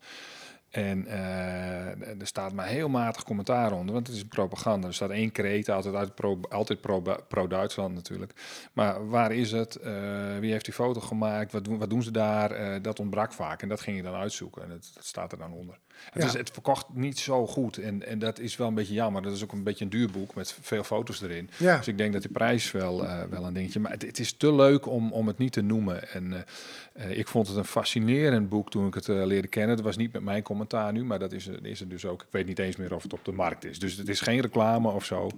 En 0.69 1.07
eh, 1.07 2.19
er 2.19 2.27
staat 2.27 2.53
maar 2.53 2.67
heel 2.67 2.89
matig 2.89 3.23
commentaar 3.23 3.71
onder, 3.71 3.93
want 3.93 4.07
het 4.07 4.15
is 4.15 4.25
propaganda. 4.25 4.87
Er 4.87 4.93
staat 4.93 5.09
één 5.09 5.31
kreet, 5.31 5.69
altijd, 5.69 6.15
pro, 6.15 6.39
altijd 6.49 6.81
pro- 6.81 7.23
pro-Duitsland 7.27 7.95
natuurlijk. 7.95 8.33
Maar 8.73 9.09
waar 9.09 9.31
is 9.31 9.51
het? 9.51 9.75
Eh, 9.75 10.37
wie 10.39 10.51
heeft 10.51 10.65
die 10.65 10.73
foto 10.73 10.99
gemaakt? 10.99 11.51
Wat 11.51 11.63
doen, 11.65 11.77
wat 11.77 11.89
doen 11.89 12.03
ze 12.03 12.11
daar? 12.11 12.51
Eh, 12.51 12.81
dat 12.81 12.99
ontbrak 12.99 13.33
vaak 13.33 13.61
en 13.61 13.69
dat 13.69 13.81
ging 13.81 13.97
je 13.97 14.03
dan 14.03 14.13
uitzoeken. 14.13 14.63
En 14.63 14.69
dat 14.69 14.91
staat 14.99 15.31
er 15.31 15.37
dan 15.37 15.53
onder. 15.53 15.79
Het, 16.11 16.23
is, 16.23 16.33
het 16.33 16.49
verkocht 16.53 16.85
niet 16.93 17.19
zo 17.19 17.47
goed 17.47 17.77
en, 17.77 18.07
en 18.07 18.19
dat 18.19 18.39
is 18.39 18.57
wel 18.57 18.67
een 18.67 18.73
beetje 18.73 18.93
jammer. 18.93 19.21
Dat 19.21 19.33
is 19.33 19.43
ook 19.43 19.51
een 19.51 19.63
beetje 19.63 19.83
een 19.83 19.89
duur 19.89 20.09
boek 20.11 20.35
met 20.35 20.57
veel 20.61 20.83
foto's 20.83 21.21
erin. 21.21 21.49
Dus 21.57 21.87
ik 21.87 21.97
denk 21.97 22.13
dat 22.13 22.21
die 22.21 22.31
prijs 22.31 22.71
wel, 22.71 23.05
eh, 23.05 23.23
wel 23.29 23.45
een 23.45 23.53
dingetje. 23.53 23.79
Maar 23.79 23.91
het, 23.91 24.01
het 24.01 24.19
is 24.19 24.33
te 24.33 24.53
leuk 24.53 24.85
om, 24.87 25.11
om 25.11 25.27
het 25.27 25.37
niet 25.37 25.51
te 25.51 25.61
noemen. 25.61 26.09
En 26.11 26.33
eh, 26.33 27.09
eh, 27.11 27.17
ik 27.17 27.27
vond 27.27 27.47
het 27.47 27.57
een 27.57 27.65
fascinerend 27.65 28.49
boek 28.49 28.69
toen 28.71 28.87
ik 28.87 28.93
het 28.93 29.07
leerde 29.07 29.47
kennen. 29.47 29.75
Het 29.75 29.85
was 29.85 29.97
niet 29.97 30.13
met 30.13 30.21
mijn 30.23 30.43
commentaar 30.43 30.91
nu, 30.91 31.03
maar 31.03 31.19
dat 31.19 31.31
is, 31.31 31.47
er- 31.47 31.65
is 31.65 31.79
het 31.79 31.89
dus 31.89 32.05
ook. 32.05 32.21
Ik 32.21 32.27
weet 32.31 32.45
niet 32.45 32.59
eens 32.59 32.75
meer 32.75 32.93
of 32.95 33.03
het 33.03 33.13
op 33.13 33.25
de 33.25 33.31
markt 33.31 33.65
is. 33.65 33.79
Dus 33.79 33.95
het 33.97 34.09
is 34.09 34.21
geen 34.21 34.39
reclame 34.41 34.87
of 34.91 35.05
zo. 35.05 35.29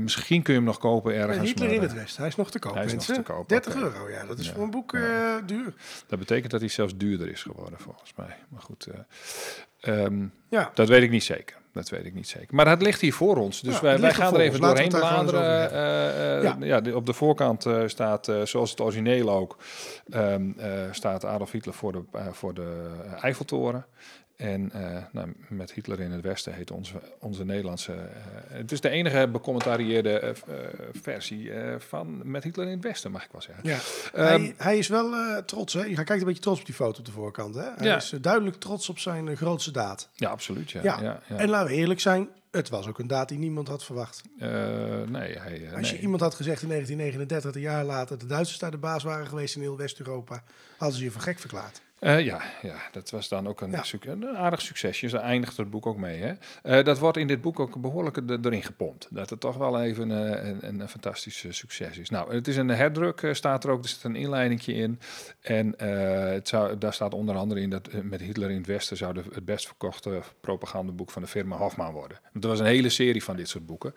Misschien 0.00 0.42
kun 0.42 0.52
je 0.52 0.58
hem 0.58 0.68
nog 0.68 0.78
kopen 0.78 1.14
ergens. 1.14 1.36
En 1.36 1.44
Hitler 1.44 1.66
maar, 1.66 1.76
in 1.76 1.82
het 1.82 1.92
Westen, 1.92 2.18
hij 2.20 2.28
is 2.28 2.36
nog 2.36 2.50
te 2.50 2.58
koop, 2.58 2.74
hij 2.74 2.84
is 2.84 2.92
nog 2.92 3.04
te 3.04 3.22
koop, 3.22 3.48
30 3.48 3.74
oké. 3.74 3.82
euro, 3.84 4.10
ja, 4.10 4.26
dat 4.26 4.38
is 4.38 4.46
Ja. 4.46 4.52
voor 4.54 4.62
een 4.62 4.70
boek 4.70 4.92
Ja. 4.92 5.40
duur. 5.40 5.74
Dat 6.06 6.18
betekent 6.18 6.50
dat 6.50 6.60
hij 6.60 6.68
zelfs 6.68 6.96
duurder 6.96 7.28
is 7.30 7.42
geworden, 7.42 7.78
volgens 7.78 8.12
mij. 8.16 8.36
Maar 8.48 8.60
goed, 8.62 8.86
eh, 9.80 10.04
ehm, 10.04 10.26
Ja, 10.48 10.70
dat 10.74 10.88
weet 10.88 11.02
ik 11.02 11.10
niet 11.10 11.24
zeker. 11.24 11.58
Dat 11.72 11.88
weet 11.88 12.04
ik 12.04 12.14
niet 12.14 12.28
zeker. 12.28 12.54
Maar 12.54 12.68
het 12.68 12.82
ligt 12.82 13.00
hier 13.00 13.12
voor 13.12 13.36
ons. 13.36 13.60
Dus 13.60 13.74
Ja, 13.74 13.80
wij, 13.82 13.98
wij 14.00 14.14
gaan 14.14 14.34
er 14.34 14.40
even 14.40 14.60
doorheen 14.60 14.88
bladeren. 14.88 15.70
Eh, 15.70 16.52
eh, 16.52 16.66
ja. 16.66 16.80
de- 16.80 16.96
op 16.96 17.06
de 17.06 17.12
voorkant 17.12 17.66
eh, 17.66 17.82
staat, 17.86 18.32
zoals 18.44 18.70
het 18.70 18.80
origineel 18.80 19.30
ook, 19.30 19.56
ehm, 20.10 20.50
eh, 20.56 20.70
staat 20.90 21.24
Adolf 21.24 21.50
Hitler 21.50 21.74
voor 21.74 21.92
de, 21.92 22.02
voor 22.32 22.54
de 22.54 22.86
Eiffeltoren. 23.20 23.86
En 24.40 24.70
eh, 24.72 24.96
nou, 25.12 25.32
met 25.48 25.72
Hitler 25.72 26.00
in 26.00 26.10
het 26.10 26.20
Westen 26.22 26.54
heet 26.54 26.70
onze, 26.70 27.00
onze 27.18 27.44
Nederlandse. 27.44 27.92
eh, 27.92 27.98
het 28.48 28.72
is 28.72 28.80
de 28.80 28.88
enige 28.88 29.28
becommentarieerde 29.32 30.18
eh, 30.18 30.34
versie 31.02 31.50
van 31.78 32.20
Met 32.30 32.42
Hitler 32.44 32.66
in 32.66 32.72
het 32.72 32.82
Westen, 32.82 33.10
mag 33.10 33.24
ik 33.24 33.32
wel 33.32 33.42
zeggen. 33.42 33.64
ja. 33.68 33.78
Ehm, 34.14 34.40
hij, 34.42 34.54
hij 34.56 34.78
is 34.78 34.88
wel 34.88 35.14
trots, 35.44 35.72
hè? 35.74 35.84
Je 35.84 35.94
kijkt 35.94 36.10
een 36.20 36.24
beetje 36.24 36.42
trots 36.42 36.60
op 36.60 36.66
die 36.66 36.74
foto 36.74 36.98
op 36.98 37.04
de 37.04 37.12
voorkant, 37.12 37.54
hè? 37.54 37.62
Hij 37.76 37.86
Ja. 37.86 37.96
is 37.96 38.14
duidelijk 38.20 38.56
trots 38.56 38.88
op 38.88 38.98
zijn 38.98 39.36
grootste 39.36 39.70
daad. 39.70 40.08
ja, 40.14 40.28
absoluut. 40.30 40.70
Ja, 40.70 40.82
Ja. 40.82 41.20
En 41.28 41.48
laten 41.48 41.68
we 41.70 41.74
eerlijk 41.76 42.00
zijn, 42.00 42.28
het 42.50 42.68
was 42.68 42.86
ook 42.86 42.98
een 42.98 43.06
daad 43.06 43.28
die 43.28 43.38
niemand 43.38 43.68
had 43.68 43.84
verwacht. 43.84 44.22
Nee, 44.38 45.38
hij, 45.38 45.68
Als 45.76 45.86
je 45.88 45.92
nee. 45.94 46.02
iemand 46.02 46.20
had 46.20 46.34
gezegd 46.34 46.62
in 46.62 46.68
1939, 46.68 47.54
een 47.54 47.60
jaar 47.60 47.84
later, 47.84 48.18
de 48.18 48.26
Duitsers 48.26 48.58
daar 48.58 48.70
de 48.70 48.76
baas 48.78 49.02
waren 49.02 49.26
geweest 49.26 49.54
in 49.56 49.60
heel 49.62 49.76
West-Europa, 49.76 50.42
hadden 50.78 50.98
ze 50.98 51.04
je 51.04 51.10
voor 51.10 51.20
gek 51.22 51.38
verklaard. 51.38 51.80
Eh, 52.00 52.24
ja, 52.24 52.40
ja, 52.62 52.74
dat 52.92 53.10
was 53.10 53.28
dan 53.28 53.48
ook 53.48 53.60
een, 53.60 53.70
Ja. 53.70 53.82
suc- 53.82 54.06
een 54.06 54.36
aardig 54.36 54.60
succesje. 54.60 55.08
Daar 55.08 55.20
eindigt 55.20 55.56
het 55.56 55.70
boek 55.70 55.86
ook 55.86 55.96
mee. 55.96 56.20
Hè? 56.22 56.32
Eh, 56.62 56.84
dat 56.84 56.98
wordt 56.98 57.16
in 57.16 57.26
dit 57.26 57.40
boek 57.40 57.60
ook 57.60 57.80
behoorlijk 57.80 58.16
er- 58.16 58.38
erin 58.42 58.62
gepompt. 58.62 59.06
Dat 59.10 59.30
het 59.30 59.40
toch 59.40 59.56
wel 59.56 59.80
even 59.82 60.10
eh, 60.10 60.48
een, 60.48 60.58
een, 60.68 60.80
een 60.80 60.88
fantastisch 60.88 61.44
succes 61.48 61.98
is. 61.98 62.10
Nou, 62.10 62.34
het 62.34 62.48
is 62.48 62.56
een 62.56 62.68
herdruk, 62.68 63.28
staat 63.32 63.64
er 63.64 63.70
ook. 63.70 63.82
Er 63.82 63.88
zit 63.88 64.04
een 64.04 64.16
inleidingje 64.16 64.72
in. 64.74 64.98
En 65.40 65.74
het 66.34 66.48
zou, 66.48 66.78
daar 66.78 66.92
staat 66.92 67.14
onder 67.14 67.36
andere 67.36 67.60
in 67.60 67.70
dat 67.70 67.88
met 68.02 68.20
Hitler 68.20 68.50
in 68.50 68.56
het 68.56 68.66
Westen 68.66 68.96
zou 68.96 69.14
de, 69.14 69.22
het 69.32 69.44
best 69.44 69.66
verkochte 69.66 70.20
propagandaboek 70.40 71.10
van 71.10 71.22
de 71.22 71.28
firma 71.28 71.56
Hofman 71.56 71.92
worden. 71.92 72.18
Want 72.32 72.44
er 72.44 72.50
was 72.50 72.60
een 72.60 72.66
hele 72.66 72.88
serie 72.88 73.24
van 73.24 73.36
dit 73.36 73.48
soort 73.48 73.66
boeken. 73.66 73.94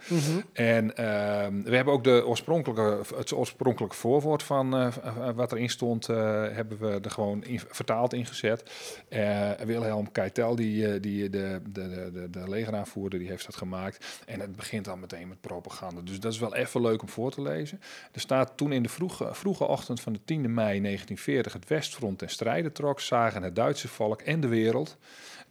En 0.54 0.96
ehm, 0.96 1.62
we 1.64 1.76
hebben 1.76 1.94
ook 1.94 2.04
de 2.04 2.26
oorspronkelijke, 2.26 3.16
het 3.16 3.34
oorspronkelijke 3.34 3.96
voorwoord 3.96 4.44
van 4.44 4.92
wat 5.36 5.52
erin 5.52 5.70
stond, 5.70 6.08
hebben 6.08 6.78
we 6.80 7.00
er 7.04 7.12
gewoon 7.12 7.44
in, 7.44 7.60
vertaald 7.60 7.92
ingezet. 8.14 8.64
Eh, 9.10 9.52
Wilhelm 9.52 10.12
Keitel, 10.12 10.56
die, 10.56 10.88
eh, 10.88 11.02
die 11.02 11.30
de, 11.30 11.62
de, 11.70 11.90
de, 11.90 12.12
de, 12.12 12.30
de 12.30 12.50
legeraanvoerder, 12.50 13.20
die 13.20 13.28
heeft 13.28 13.46
dat 13.46 13.56
gemaakt. 13.56 14.22
En 14.26 14.40
het 14.40 14.56
begint 14.56 14.86
dan 14.86 15.00
meteen 15.00 15.28
met 15.28 15.42
propaganda. 15.42 16.02
Dus 16.02 16.20
dat 16.20 16.34
is 16.34 16.40
wel 16.40 16.56
even 16.56 16.82
leuk 16.82 17.02
om 17.02 17.10
voor 17.10 17.32
te 17.32 17.42
lezen. 17.42 17.82
Er 18.12 18.20
staat 18.20 18.52
toen 18.56 18.72
in 18.72 18.84
de 18.84 18.90
vroege, 18.90 19.30
vroege 19.32 19.68
ochtend 19.68 20.02
van 20.02 20.14
de 20.14 20.20
10e 20.20 20.50
mei 20.50 20.82
1940 20.82 21.54
het 21.54 21.68
Westfront 21.68 22.18
ten 22.18 22.30
strijde 22.30 22.72
trok, 22.72 23.00
zagen 23.00 23.44
het 23.44 23.56
Duitse 23.56 23.88
volk 23.88 24.22
en 24.22 24.42
de 24.42 24.48
wereld 24.48 24.98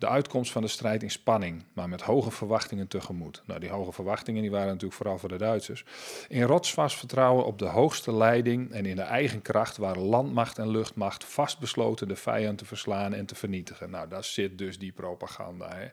de 0.02 0.08
uitkomst 0.08 0.52
van 0.52 0.62
de 0.62 0.68
strijd 0.68 1.02
in 1.02 1.10
spanning, 1.10 1.64
maar 1.72 1.88
met 1.88 2.00
hoge 2.00 2.30
verwachtingen 2.30 2.88
tegemoet. 2.88 3.42
Nou, 3.46 3.60
die 3.60 3.68
hoge 3.68 3.92
verwachtingen 3.92 4.42
die 4.42 4.50
waren 4.50 4.66
natuurlijk 4.66 4.94
vooral 4.94 5.18
voor 5.18 5.28
de 5.28 5.36
Duitsers. 5.36 5.84
In 6.28 6.42
rotsvast 6.42 6.96
vertrouwen 6.96 7.44
op 7.44 7.58
de 7.58 7.64
hoogste 7.64 8.12
leiding 8.14 8.72
en 8.72 8.86
in 8.86 8.96
de 8.96 9.02
eigen 9.02 9.42
kracht 9.42 9.76
waren 9.76 10.02
landmacht 10.02 10.58
en 10.58 10.68
luchtmacht 10.68 11.24
vastbesloten 11.24 12.08
de 12.08 12.16
vijand 12.16 12.58
te 12.58 12.64
verslaan 12.64 13.14
en 13.14 13.26
te 13.26 13.34
vernietigen. 13.34 13.90
Nou, 13.90 14.08
daar 14.08 14.24
zit 14.24 14.58
dus 14.58 14.78
die 14.78 14.92
propaganda. 14.92 15.74
Hè. 15.74 15.86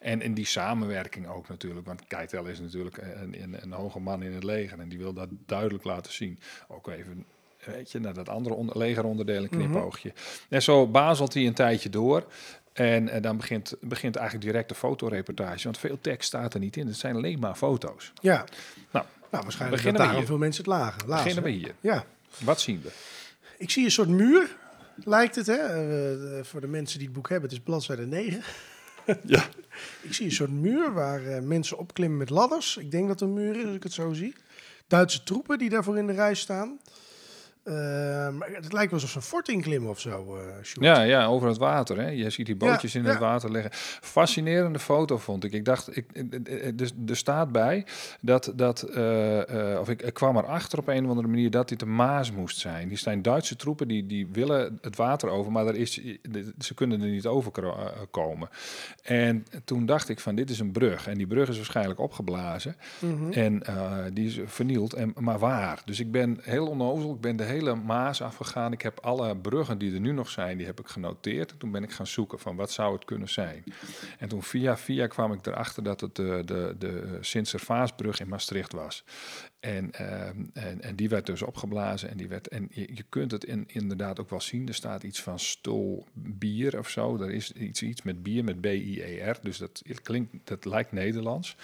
En 0.00 0.22
in 0.22 0.34
die 0.34 0.46
samenwerking 0.46 1.28
ook 1.28 1.48
natuurlijk, 1.48 1.86
want 1.86 2.06
Keitel 2.06 2.44
is 2.44 2.60
natuurlijk 2.60 2.96
een, 2.96 3.42
een, 3.42 3.62
een 3.62 3.72
hoge 3.72 4.00
man 4.00 4.22
in 4.22 4.32
het 4.32 4.44
leger 4.44 4.80
en 4.80 4.88
die 4.88 4.98
wil 4.98 5.12
dat 5.12 5.28
duidelijk 5.46 5.84
laten 5.84 6.12
zien. 6.12 6.38
Ook 6.68 6.88
even 6.88 7.26
weet 7.64 7.92
je, 7.92 8.00
naar 8.00 8.14
dat 8.14 8.28
andere 8.28 8.54
onder, 8.54 8.78
legeronderdeel 8.78 9.42
een 9.42 9.48
knipoogje. 9.48 10.12
En 10.48 10.62
zo 10.62 10.86
bazelt 10.86 11.34
hij 11.34 11.46
een 11.46 11.54
tijdje 11.54 11.90
door. 11.90 12.26
En, 12.74 13.08
eh, 13.08 13.22
dan 13.22 13.36
begint, 13.36 13.74
begint 13.80 14.16
eigenlijk 14.16 14.46
direct 14.46 14.68
de 14.68 14.74
fotoreportage. 14.74 15.64
Want 15.64 15.78
veel 15.78 15.98
tekst 16.00 16.26
staat 16.28 16.54
er 16.54 16.60
niet 16.60 16.76
in. 16.76 16.86
Het 16.86 16.96
zijn 16.96 17.16
alleen 17.16 17.38
maar 17.38 17.54
foto's. 17.54 18.12
Ja, 18.20 18.36
Nou, 18.36 18.46
nou 18.90 19.04
waarschijnlijk 19.30 19.58
dat 19.58 19.70
Beginnen 19.70 19.92
we 19.92 19.98
daarom 19.98 20.16
hier. 20.18 20.26
veel 20.26 20.38
mensen 20.38 20.64
het 20.64 20.72
lagen. 20.72 21.08
lazen. 21.08 21.24
beginnen 21.24 21.42
we 21.52 21.58
hier. 21.58 21.74
Ja, 21.80 22.04
Wat 22.38 22.60
zien 22.60 22.80
we? 22.82 22.90
ik 23.58 23.70
zie 23.70 23.84
een 23.84 23.90
soort 23.90 24.08
muur, 24.08 24.56
lijkt 25.04 25.34
het, 25.34 25.46
hè? 25.46 25.54
Eh, 25.56 26.38
eh, 26.38 26.44
voor 26.44 26.60
de 26.60 26.66
mensen 26.66 26.98
die 26.98 27.06
het 27.06 27.16
boek 27.16 27.28
hebben, 27.28 27.48
het 27.48 27.58
is 27.58 27.64
bladzijde 27.64 28.06
9. 28.06 28.42
Ja. 29.26 29.44
Ik 30.02 30.14
zie 30.14 30.24
een 30.26 30.32
soort 30.32 30.50
muur 30.50 30.92
waar 30.92 31.42
mensen 31.42 31.78
opklimmen 31.78 32.18
met 32.18 32.30
ladders. 32.30 32.76
Ik 32.76 32.90
denk 32.90 33.08
dat 33.08 33.20
het 33.20 33.28
een 33.28 33.34
muur 33.34 33.56
is, 33.56 33.64
als 33.64 33.74
ik 33.74 33.82
het 33.82 33.92
zo 33.92 34.12
zie. 34.12 34.34
Duitse 34.86 35.22
troepen 35.22 35.58
die 35.58 35.68
daarvoor 35.68 35.98
in 35.98 36.06
de 36.06 36.12
rij 36.12 36.34
staan. 36.34 36.78
Eh, 37.64 37.74
maar 38.28 38.48
het 38.52 38.72
lijkt 38.72 38.90
wel 38.90 39.00
alsof 39.00 39.10
ze 39.10 39.16
een 39.16 39.22
fort 39.22 39.48
inklimmen 39.48 39.90
of 39.90 40.00
zo, 40.00 40.36
eh. 40.36 40.42
Ja, 40.72 41.02
ja, 41.02 41.26
over 41.26 41.48
het 41.48 41.58
water. 41.58 42.00
Hè. 42.00 42.08
Je 42.08 42.30
ziet 42.30 42.46
die 42.46 42.56
bootjes 42.56 42.92
Ja, 42.92 43.00
in 43.00 43.06
het 43.06 43.18
water 43.18 43.50
liggen. 43.50 43.70
Fascinerende 44.00 44.78
foto 44.78 45.18
vond 45.18 45.44
ik. 45.44 45.52
Ik 45.52 45.64
dacht, 45.64 45.96
ik, 45.96 46.12
eh, 46.12 46.72
dus 46.74 46.92
er 47.06 47.16
staat 47.16 47.52
bij 47.52 47.86
dat, 48.20 48.52
dat 48.56 48.84
of 49.80 49.88
ik, 49.88 50.02
ik 50.02 50.14
kwam 50.14 50.36
erachter 50.36 50.78
op 50.78 50.88
een 50.88 51.04
of 51.04 51.10
andere 51.10 51.28
manier 51.28 51.50
dat 51.50 51.68
dit 51.68 51.78
de 51.78 51.86
Maas 51.86 52.32
moest 52.32 52.58
zijn. 52.58 52.88
Die 52.88 52.98
zijn 52.98 53.22
Duitse 53.22 53.56
troepen 53.56 53.88
die, 53.88 54.06
die 54.06 54.28
willen 54.32 54.78
het 54.80 54.96
water 54.96 55.28
over, 55.28 55.52
maar 55.52 55.66
er 55.66 55.76
is, 55.76 56.00
ze 56.58 56.74
kunnen 56.74 57.02
er 57.02 57.08
niet 57.08 57.26
over 57.26 57.52
komen. 58.10 58.48
En 59.02 59.46
toen 59.64 59.86
dacht 59.86 60.08
ik 60.08 60.20
van, 60.20 60.34
dit 60.34 60.50
is 60.50 60.58
een 60.58 60.72
brug. 60.72 61.06
En 61.06 61.16
die 61.18 61.26
brug 61.26 61.48
is 61.48 61.56
waarschijnlijk 61.56 62.00
opgeblazen. 62.00 62.76
Mhm. 62.98 63.32
En 63.32 63.62
die 64.12 64.26
is 64.26 64.40
vernield. 64.46 64.92
En, 64.92 65.12
maar 65.18 65.38
waar? 65.38 65.82
Dus 65.84 66.00
ik 66.00 66.10
ben 66.10 66.38
heel 66.42 66.66
onnozel. 66.66 67.14
Ik 67.14 67.20
ben 67.20 67.36
de 67.36 67.52
hele 67.54 67.74
Maas 67.74 68.22
afgegaan. 68.22 68.72
Ik 68.72 68.82
heb 68.82 69.00
alle 69.00 69.36
bruggen 69.36 69.78
die 69.78 69.94
er 69.94 70.00
nu 70.00 70.12
nog 70.12 70.28
zijn, 70.28 70.56
die 70.56 70.66
heb 70.66 70.80
ik 70.80 70.86
genoteerd. 70.86 71.50
En 71.50 71.58
toen 71.58 71.70
ben 71.70 71.82
ik 71.82 71.92
gaan 71.92 72.06
zoeken 72.06 72.38
van 72.38 72.56
wat 72.56 72.72
zou 72.72 72.94
het 72.94 73.04
kunnen 73.04 73.28
zijn. 73.28 73.64
En 74.18 74.28
toen 74.28 74.42
via 74.42 74.76
via 74.76 75.06
kwam 75.06 75.32
ik 75.32 75.46
erachter 75.46 75.82
dat 75.82 76.00
het 76.00 76.14
de, 76.16 76.42
de, 76.46 76.74
de 76.78 77.18
Sint-Servaasbrug 77.20 78.20
in 78.20 78.28
Maastricht 78.28 78.72
was. 78.72 79.04
En, 79.60 79.92
ehm, 79.92 80.44
en, 80.52 80.80
en 80.80 80.96
die 80.96 81.08
werd 81.08 81.26
dus 81.26 81.42
opgeblazen. 81.42 82.10
En, 82.10 82.16
die 82.16 82.28
werd, 82.28 82.48
en 82.48 82.68
je, 82.70 82.94
je 82.94 83.04
kunt 83.08 83.30
het 83.30 83.44
in, 83.44 83.64
inderdaad 83.66 84.20
ook 84.20 84.30
wel 84.30 84.40
zien. 84.40 84.68
Er 84.68 84.74
staat 84.74 85.02
iets 85.02 85.22
van 85.22 85.38
stol 85.38 86.06
bier 86.12 86.78
of 86.78 86.88
zo. 86.88 87.16
Er 87.16 87.30
is 87.30 87.52
iets, 87.52 87.82
iets 87.82 88.02
met 88.02 88.22
bier, 88.22 88.44
met 88.44 88.60
B-I-E-R. 88.60 89.38
Dus 89.42 89.58
dat 89.58 89.82
klinkt, 90.02 90.32
dat 90.44 90.64
lijkt 90.64 90.92
Nederlands. 90.92 91.56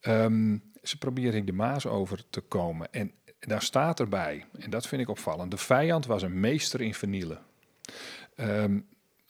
Ehm, 0.00 0.56
ze 0.82 0.98
proberen 0.98 1.44
de 1.44 1.52
Maas 1.52 1.86
over 1.86 2.24
te 2.30 2.40
komen. 2.40 2.92
En 2.92 3.12
daar 3.38 3.62
staat 3.62 4.00
erbij, 4.00 4.44
en 4.58 4.70
dat 4.70 4.86
vind 4.86 5.02
ik 5.02 5.08
opvallend, 5.08 5.50
de 5.50 5.56
vijand 5.56 6.06
was 6.06 6.22
een 6.22 6.40
meester 6.40 6.80
in 6.80 6.94
vernielen. 6.94 7.38
Ehm, 8.36 8.78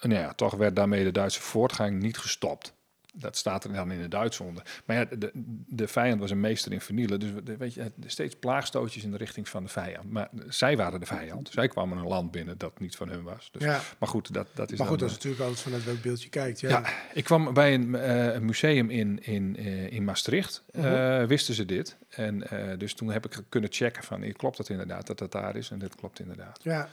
nou 0.01 0.15
ja, 0.15 0.33
toch 0.33 0.55
werd 0.55 0.77
daarmee 0.77 1.05
de 1.05 1.13
Duitse 1.13 1.41
voortgang 1.41 2.03
niet 2.03 2.19
gestopt. 2.19 2.73
Dat 3.15 3.37
staat 3.37 3.65
er 3.65 3.73
dan 3.73 3.91
in 3.93 4.01
de 4.01 4.09
Duits 4.09 4.41
onder. 4.41 4.63
Maar 4.85 4.97
ja, 4.97 5.05
de, 5.19 5.31
de 5.69 5.89
vijand 5.89 6.21
was 6.21 6.31
een 6.31 6.41
meester 6.41 6.73
in 6.73 6.81
vernielen. 6.81 7.21
Dus 7.21 7.31
we- 7.33 7.57
weet 7.57 7.75
je, 7.75 7.93
steeds 8.07 8.35
plaagstootjes 8.35 9.05
in 9.05 9.11
de 9.11 9.17
richting 9.17 9.49
van 9.49 9.63
de 9.63 9.69
vijand. 9.69 10.11
Maar 10.11 10.29
zij 10.49 10.77
waren 10.77 11.01
de 11.01 11.07
vijand. 11.07 11.49
Zij 11.53 11.69
kwamen 11.69 11.99
een 11.99 12.07
land 12.07 12.31
binnen 12.31 12.59
dat 12.59 12.81
niet 12.81 12.97
van 12.97 13.09
hun 13.09 13.23
was. 13.23 13.49
Dus, 13.53 13.63
Ja. 13.63 13.81
Maar 13.99 14.09
goed, 14.09 14.33
dat, 14.35 14.47
dat 14.55 14.73
is 14.73 14.79
Maar 14.79 14.87
goed, 14.89 14.99
dan, 14.99 15.09
dat 15.09 15.17
is 15.19 15.25
eh, 15.25 15.31
natuurlijk 15.31 15.43
altijd 15.43 15.61
vanuit 15.61 15.85
welk 15.85 16.03
beeld 16.03 16.23
je 16.23 16.29
kijkt. 16.29 16.61
Ja. 16.61 16.69
ja, 16.69 16.85
ik 17.15 17.25
kwam 17.25 17.55
bij 17.55 17.75
een, 17.75 17.95
eh, 17.95 18.39
museum 18.41 18.91
in, 18.91 19.23
in, 19.25 19.57
eh, 19.57 19.93
in 19.93 20.05
Maastricht. 20.05 20.63
eh, 20.73 21.25
wisten 21.25 21.55
ze 21.55 21.65
dit. 21.65 21.97
En 22.09 22.47
dus 22.79 22.95
toen 22.95 23.11
heb 23.11 23.25
ik 23.25 23.43
kunnen 23.49 23.73
checken 23.73 24.03
van, 24.05 24.33
klopt 24.33 24.57
dat 24.57 24.69
inderdaad, 24.69 25.07
dat 25.07 25.19
dat 25.19 25.33
daar 25.33 25.57
is? 25.57 25.71
En 25.71 25.79
dit 25.79 25.95
klopt 25.95 26.21
inderdaad. 26.21 26.61
Ja. 26.63 26.89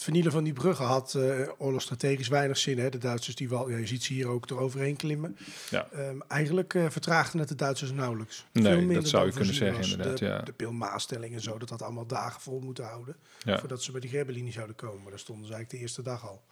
Het 0.00 0.08
vernielen 0.08 0.34
van 0.34 0.44
die 0.44 0.52
bruggen 0.52 0.86
had 0.86 1.14
eh 1.14 1.48
oorlogsstrategisch 1.58 2.28
weinig 2.28 2.58
zin. 2.58 2.78
Hè? 2.78 2.88
De 2.88 2.98
Duitsers, 2.98 3.36
die 3.36 3.48
wel, 3.48 3.70
ja, 3.70 3.76
je 3.76 3.86
ziet 3.86 4.04
ze 4.04 4.12
hier 4.12 4.28
ook 4.28 4.50
eroverheen 4.50 4.96
klimmen. 4.96 5.36
Ja. 5.70 5.88
Ehm, 5.92 6.20
eigenlijk 6.28 6.74
eh, 6.74 6.90
vertraagden 6.90 7.40
het 7.40 7.48
de 7.48 7.54
Duitsers 7.54 7.92
nauwelijks. 7.92 8.46
Nee, 8.52 8.94
dat 8.94 9.08
zou 9.08 9.26
je 9.26 9.32
kunnen 9.32 9.54
zeggen, 9.54 9.82
inderdaad, 9.82 10.18
De, 10.18 10.24
ja. 10.24 10.38
de 10.38 10.52
Pilmaastelling 10.52 11.34
en 11.34 11.40
zo, 11.40 11.58
dat 11.58 11.70
had 11.70 11.82
allemaal 11.82 12.06
dagen 12.06 12.40
vol 12.40 12.60
moeten 12.60 12.84
houden. 12.84 13.16
Ja. 13.44 13.58
Voordat 13.58 13.82
ze 13.82 13.92
bij 13.92 14.00
die 14.00 14.10
Grebbelinie 14.10 14.52
zouden 14.52 14.76
komen. 14.76 15.02
Maar 15.02 15.10
daar 15.10 15.18
stonden 15.18 15.46
ze 15.46 15.52
eigenlijk 15.52 15.82
de 15.82 15.88
eerste 15.88 16.02
dag 16.02 16.28
al. 16.28 16.42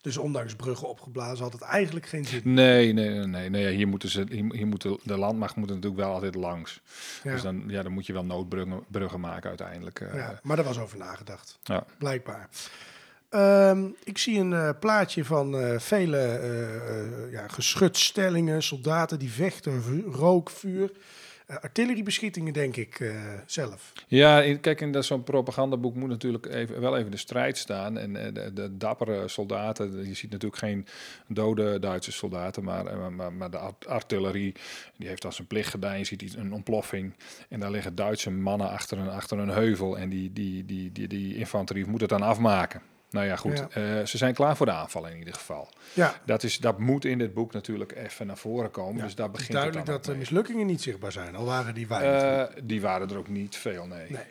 Dus 0.00 0.16
ondanks 0.16 0.54
bruggen 0.54 0.88
opgeblazen 0.88 1.44
had 1.44 1.52
het 1.52 1.62
eigenlijk 1.62 2.06
geen 2.06 2.24
zin. 2.24 2.40
Nee, 2.44 2.92
nee, 2.92 3.08
nee, 3.08 3.26
nee. 3.26 3.48
nee 3.50 3.74
hier 3.74 3.88
moeten 3.88 4.08
ze, 4.08 4.24
hier, 4.30 4.44
hier 4.54 4.66
moet 4.66 4.82
de, 4.82 5.16
landmacht 5.18 5.56
moet 5.56 5.68
natuurlijk 5.68 5.96
wel 5.96 6.12
altijd 6.12 6.34
langs. 6.34 6.80
Ja. 7.22 7.32
Dus 7.32 7.42
dan, 7.42 7.64
ja, 7.66 7.82
dan 7.82 7.92
moet 7.92 8.06
je 8.06 8.12
wel 8.12 8.24
noodbruggen 8.24 8.84
bruggen 8.88 9.20
maken 9.20 9.48
uiteindelijk. 9.48 10.00
eh. 10.00 10.14
Ja, 10.14 10.40
maar 10.42 10.56
daar 10.56 10.64
was 10.64 10.78
over 10.78 10.98
nagedacht. 10.98 11.58
ja. 11.62 11.84
Blijkbaar. 11.98 12.48
Ehm, 13.28 13.86
ik 14.04 14.18
zie 14.18 14.38
een 14.38 14.52
eh, 14.52 14.70
plaatje 14.80 15.24
van 15.24 15.58
eh, 15.58 15.78
vele 15.78 17.28
ja, 17.30 17.48
geschutstellingen, 17.48 18.62
soldaten 18.62 19.18
die 19.18 19.30
vechten, 19.32 19.82
vu- 19.82 20.04
rook, 20.10 20.50
vuur. 20.50 20.90
Eh, 21.50 21.56
artilleriebeschietingen, 21.56 22.52
denk 22.52 22.76
ik 22.76 23.00
eh, 23.00 23.14
zelf. 23.46 23.92
Ja, 24.06 24.56
kijk, 24.60 24.80
in 24.80 25.04
zo'n 25.04 25.24
propagandaboek 25.24 25.94
moet 25.94 26.08
natuurlijk 26.08 26.46
even, 26.46 26.80
wel 26.80 26.96
even 26.96 27.10
de 27.10 27.16
strijd 27.16 27.58
staan. 27.58 27.98
En 27.98 28.16
eh, 28.16 28.34
de, 28.34 28.52
de 28.52 28.76
dappere 28.76 29.28
soldaten, 29.28 30.06
je 30.08 30.14
ziet 30.14 30.30
natuurlijk 30.30 30.60
geen 30.60 30.86
dode 31.28 31.78
Duitse 31.78 32.12
soldaten, 32.12 32.64
maar, 32.64 33.12
maar, 33.12 33.32
maar 33.32 33.50
de 33.50 33.58
art- 33.58 33.86
artillerie, 33.86 34.54
die 34.96 35.08
heeft 35.08 35.24
als 35.24 35.36
zijn 35.36 35.46
plicht 35.46 35.70
gedaan. 35.70 35.98
Je 35.98 36.04
ziet 36.04 36.34
een 36.36 36.52
ontploffing 36.52 37.14
en 37.48 37.60
daar 37.60 37.70
liggen 37.70 37.94
Duitse 37.94 38.30
mannen 38.30 38.68
achter 38.68 38.98
een, 38.98 39.10
achter 39.10 39.38
een 39.38 39.48
heuvel. 39.48 39.98
En 39.98 40.08
die, 40.08 40.32
die, 40.32 40.64
die, 40.64 40.92
die, 40.92 41.08
die 41.08 41.36
infanterie 41.36 41.86
moet 41.86 42.00
het 42.00 42.10
dan 42.10 42.22
afmaken. 42.22 42.82
Nou 43.10 43.26
ja, 43.26 43.36
goed. 43.36 43.58
Ja. 43.58 43.68
eh, 43.98 44.06
ze 44.06 44.16
zijn 44.16 44.34
klaar 44.34 44.56
voor 44.56 44.66
de 44.66 44.72
aanval 44.72 45.06
in 45.06 45.18
ieder 45.18 45.34
geval. 45.34 45.68
Ja, 45.92 46.14
Dat, 46.24 46.42
is, 46.42 46.58
dat 46.58 46.78
moet 46.78 47.04
in 47.04 47.18
dit 47.18 47.34
boek 47.34 47.52
natuurlijk 47.52 47.96
even 47.96 48.26
naar 48.26 48.36
voren 48.36 48.70
komen. 48.70 48.96
ja, 48.96 49.02
dus 49.04 49.14
daar 49.14 49.26
het 49.26 49.36
is 49.36 49.46
begint 49.46 49.64
het 49.64 49.72
duidelijk 49.72 49.86
dan 49.86 49.94
dat 49.96 50.04
de 50.04 50.18
mislukkingen 50.18 50.66
niet 50.66 50.82
zichtbaar 50.82 51.12
zijn, 51.12 51.36
al 51.36 51.44
waren 51.44 51.74
die 51.74 51.86
weinig. 51.86 52.22
Eh, 52.22 52.62
die 52.64 52.80
waren 52.80 53.10
er 53.10 53.16
ook 53.16 53.28
niet 53.28 53.56
veel, 53.56 53.86
nee. 53.86 54.10
nee. 54.10 54.24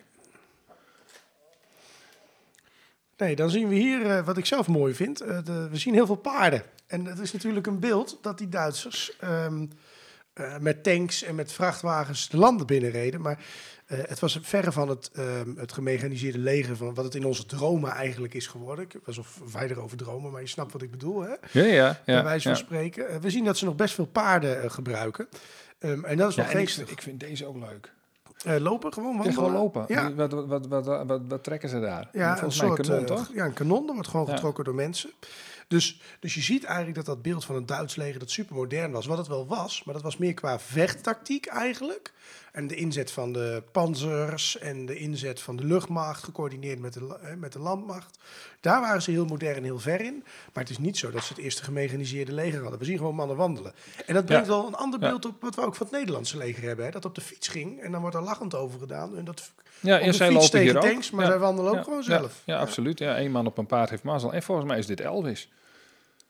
Nee, 3.18 3.36
dan 3.36 3.50
zien 3.50 3.68
we 3.68 3.76
hier 3.76 4.06
eh, 4.18 4.26
wat 4.26 4.38
ik 4.38 4.46
zelf 4.46 4.68
mooi 4.68 4.94
vind. 4.94 5.18
De, 5.18 5.68
we 5.70 5.78
zien 5.78 5.94
heel 5.94 6.06
veel 6.06 6.16
paarden. 6.16 6.64
En 6.88 7.06
het 7.06 7.20
is 7.20 7.32
natuurlijk 7.32 7.68
een 7.68 7.80
beeld 7.80 8.18
dat 8.22 8.38
die 8.38 8.50
Duitsers 8.50 9.18
ehm, 9.20 9.66
eh, 10.34 10.58
met 10.58 10.84
tanks 10.84 11.24
en 11.24 11.36
met 11.36 11.52
vrachtwagens 11.52 12.30
de 12.30 12.38
landen 12.38 12.68
binnenreden. 12.68 13.22
Maar 13.22 13.40
eh, 13.90 13.98
het 14.08 14.20
was 14.20 14.40
verre 14.42 14.72
van 14.72 14.90
het, 14.90 15.10
ehm, 15.14 15.56
het 15.56 15.72
gemechaniseerde 15.72 16.38
leger 16.38 16.76
van 16.78 16.94
wat 16.94 17.04
het 17.06 17.16
in 17.16 17.26
onze 17.26 17.46
dromen 17.46 17.92
eigenlijk 17.92 18.34
is 18.34 18.48
geworden. 18.48 18.86
Ik- 18.86 19.00
Alsof 19.06 19.42
wij 19.54 19.70
erover 19.70 19.98
dromen, 19.98 20.32
maar 20.32 20.42
je 20.42 20.48
snapt 20.48 20.72
wat 20.72 20.82
ik 20.82 20.92
bedoel, 20.92 21.22
hè? 21.22 21.30
Ja, 21.52 21.64
ja, 21.66 21.86
ja. 21.86 21.98
bij 22.06 22.24
wijze 22.24 22.44
van 22.50 22.52
ja. 22.58 22.58
spreken. 22.58 23.10
Eh, 23.10 23.18
we 23.18 23.30
zien 23.30 23.44
dat 23.46 23.58
ze 23.58 23.66
nog 23.66 23.76
best 23.76 23.94
veel 23.94 24.06
paarden 24.06 24.62
eh, 24.64 24.70
gebruiken. 24.70 25.28
Ehm, 25.80 26.04
en 26.06 26.18
dat 26.18 26.30
is 26.30 26.36
wel 26.36 26.46
ik, 26.46 26.52
geestig. 26.52 26.90
ik 26.90 27.02
vind 27.02 27.20
deze 27.20 27.46
ook 27.46 27.58
leuk. 27.58 27.92
Eh, 28.46 28.58
lopen, 28.58 28.94
gewoon 28.94 29.10
Ja, 29.12 29.18
wandelen. 29.18 29.38
gewoon 29.44 29.54
lopen. 29.62 29.86
Ja, 29.88 30.14
Wat, 30.14 30.32
wat, 30.32 30.46
wat, 30.48 30.68
wat, 30.68 31.06
wat, 31.08 31.22
wat 31.28 31.44
trekken 31.44 31.70
ze 31.70 31.80
daar? 31.80 32.10
ja 32.14 32.32
een 32.32 32.38
Volgens 32.38 32.62
mij 32.62 32.70
een 32.70 32.76
soort 32.76 32.88
kanon, 32.88 33.06
toch? 33.06 33.30
Ja, 33.34 33.46
een 33.46 33.54
kanon. 33.54 33.86
Dat 33.86 33.94
wordt 33.96 34.10
gewoon 34.10 34.26
Ja. 34.26 34.34
getrokken 34.34 34.64
door 34.64 34.76
mensen. 34.76 35.10
Dus, 35.70 36.00
dus 36.20 36.34
je 36.34 36.42
ziet 36.42 36.64
eigenlijk 36.64 36.96
dat 36.96 37.06
dat 37.06 37.22
beeld 37.22 37.46
van 37.46 37.56
een 37.56 37.66
Duits 37.66 37.96
leger 37.96 38.20
dat 38.20 38.32
super 38.32 38.56
modern 38.56 38.92
was. 38.92 39.06
Wat 39.06 39.18
het 39.18 39.28
wel 39.28 39.48
was, 39.48 39.84
maar 39.84 39.94
dat 39.94 40.04
was 40.04 40.18
meer 40.18 40.34
qua 40.34 40.60
vechttactiek 40.60 41.46
eigenlijk. 41.46 42.14
En 42.52 42.68
de 42.68 42.76
inzet 42.76 43.12
van 43.12 43.34
de 43.34 43.64
panzers 43.72 44.58
en 44.58 44.86
de 44.86 44.96
inzet 44.96 45.40
van 45.42 45.56
de 45.56 45.64
luchtmacht, 45.64 46.24
gecoördineerd 46.24 46.80
met 46.80 46.94
de, 46.94 47.18
eh, 47.22 47.34
met 47.36 47.54
de 47.54 47.60
landmacht. 47.60 48.18
Daar 48.60 48.82
waren 48.82 49.02
ze 49.02 49.12
heel 49.12 49.26
modern 49.26 49.56
en 49.56 49.64
heel 49.64 49.80
ver 49.80 50.02
in. 50.02 50.24
Maar 50.54 50.64
het 50.64 50.70
is 50.70 50.78
niet 50.78 50.98
zo 50.98 51.12
dat 51.12 51.24
ze 51.24 51.34
het 51.34 51.42
eerste 51.44 51.64
gemechaniseerde 51.64 52.34
leger 52.34 52.62
hadden. 52.62 52.80
We 52.80 52.86
zien 52.86 52.98
gewoon 52.98 53.16
mannen 53.16 53.36
wandelen. 53.38 53.74
En 54.06 54.14
dat 54.14 54.26
brengt 54.26 54.46
Ja. 54.46 54.52
wel 54.52 54.68
een 54.68 54.76
ander 54.76 55.00
beeld 55.00 55.26
op 55.26 55.42
wat 55.42 55.56
we 55.56 55.62
ook 55.62 55.76
van 55.76 55.88
het 55.88 55.96
Nederlandse 55.96 56.38
leger 56.38 56.64
hebben. 56.64 56.86
Hè? 56.86 56.92
Dat 56.92 57.06
op 57.06 57.16
de 57.16 57.22
fiets 57.22 57.48
ging 57.48 57.82
en 57.82 57.92
dan 57.92 58.02
wordt 58.02 58.16
er 58.16 58.22
lachend 58.24 58.56
over 58.56 58.80
gedaan. 58.80 59.18
En 59.18 59.26
dat 59.26 59.52
Ja, 59.80 60.00
en 60.00 60.14
zij 60.14 60.28
fiets 60.32 60.42
lopen 60.44 60.60
hier 60.60 60.72
tegen 60.72 60.88
ook. 60.88 60.92
tanks, 60.94 61.12
maar 61.12 61.26
Ja. 61.26 61.30
zij 61.32 61.40
wandelen 61.40 61.72
ook 61.72 61.78
Ja, 61.78 61.84
gewoon 61.84 62.04
zelf. 62.04 62.42
Ja, 62.46 62.60
absoluut. 62.60 63.00
Ja, 63.00 63.16
één 63.16 63.32
man 63.32 63.46
op 63.46 63.58
een 63.58 63.66
paard 63.66 63.90
heeft 63.90 64.04
mazzel. 64.04 64.34
En 64.34 64.44
volgens 64.44 64.68
mij 64.68 64.78
is 64.78 64.86
dit 64.86 65.00
Elvis. 65.02 65.50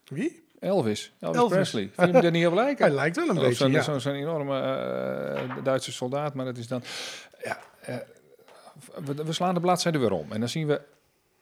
Wie? 0.09 0.47
Elvis. 0.59 1.11
Elvis, 1.19 1.37
Elvis. 1.41 1.55
Presley. 1.57 1.89
Vind 1.95 2.07
je 2.07 2.13
hem 2.15 2.25
er 2.25 2.31
niet 2.31 2.47
op 2.47 2.53
lijken? 2.53 2.85
Hij 2.85 2.95
lijkt 2.95 3.15
wel 3.15 3.29
een 3.29 3.37
Of 3.37 3.41
beetje, 3.43 3.55
Zo'n 3.55 3.71
ja. 3.71 3.81
zo'n- 3.81 3.99
zo'n 3.99 4.13
enorme 4.13 4.59
eh, 4.59 5.63
Duitse 5.63 5.91
soldaat, 5.91 6.33
maar 6.33 6.45
dat 6.45 6.57
is 6.57 6.67
dan... 6.67 6.83
Ja, 7.43 7.57
eh, 7.81 7.95
we, 9.05 9.23
we 9.23 9.33
slaan 9.33 9.53
de 9.53 9.59
bladzijde 9.59 9.97
weer 9.97 10.11
om 10.11 10.31
en 10.31 10.39
dan 10.39 10.49
zien 10.49 10.67
we 10.67 10.81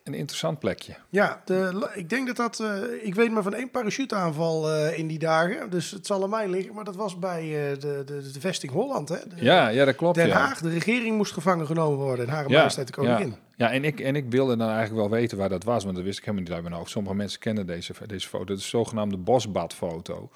een 0.04 0.14
interessant 0.14 0.60
plekje. 0.60 0.96
Ja, 1.10 1.42
de, 1.46 1.90
ik 1.94 2.10
denk 2.10 2.28
dat 2.28 2.36
dat... 2.36 2.60
eh, 2.60 2.82
ik 3.06 3.16
weet 3.16 3.32
maar 3.32 3.44
van 3.44 3.54
één 3.54 3.72
parachuteaanval 3.72 4.72
eh, 4.72 4.98
in 4.98 5.08
die 5.08 5.20
dagen. 5.20 5.70
Dus 5.70 5.92
het 5.92 6.06
zal 6.06 6.24
aan 6.24 6.30
mij 6.30 6.48
liggen. 6.50 6.74
Maar 6.76 6.84
dat 6.84 6.96
was 6.96 7.20
bij 7.20 7.42
de, 7.80 8.04
de, 8.06 8.32
de 8.34 8.40
vesting 8.40 8.72
Holland, 8.72 9.10
hè? 9.10 9.16
De- 9.28 9.36
Ja, 9.46 9.68
ja 9.68 9.86
dat 9.86 9.96
klopt. 9.96 10.16
Den 10.16 10.28
ja. 10.28 10.38
Haag. 10.38 10.60
De 10.62 10.70
regering 10.70 11.16
moest 11.18 11.34
gevangen 11.34 11.66
genomen 11.66 11.98
worden. 11.98 12.26
En 12.28 12.32
Hare 12.34 12.50
Ja, 12.50 12.58
Majesteit 12.58 12.88
de 12.88 12.94
Koningin. 12.94 13.28
Ja, 13.30 13.36
ja 13.58 13.72
en, 13.72 13.84
ik, 13.84 14.00
en 14.00 14.16
ik 14.16 14.26
wilde 14.30 14.58
dan 14.58 14.70
eigenlijk 14.70 15.00
wel 15.00 15.20
weten 15.20 15.38
waar 15.38 15.50
dat 15.50 15.64
was, 15.64 15.84
want 15.84 15.96
dat 15.96 16.06
wist 16.06 16.18
ik 16.18 16.24
helemaal 16.24 16.46
niet 16.46 16.54
uit 16.54 16.64
mijn 16.64 16.76
hoofd. 16.76 16.92
Sommige 16.92 17.16
mensen 17.16 17.40
kennen 17.40 17.66
deze, 17.66 17.94
deze 18.06 18.28
foto. 18.28 18.54
Is 18.54 18.62
de 18.62 18.68
zogenaamde 18.68 19.18
bosbadfoto. 19.18 20.30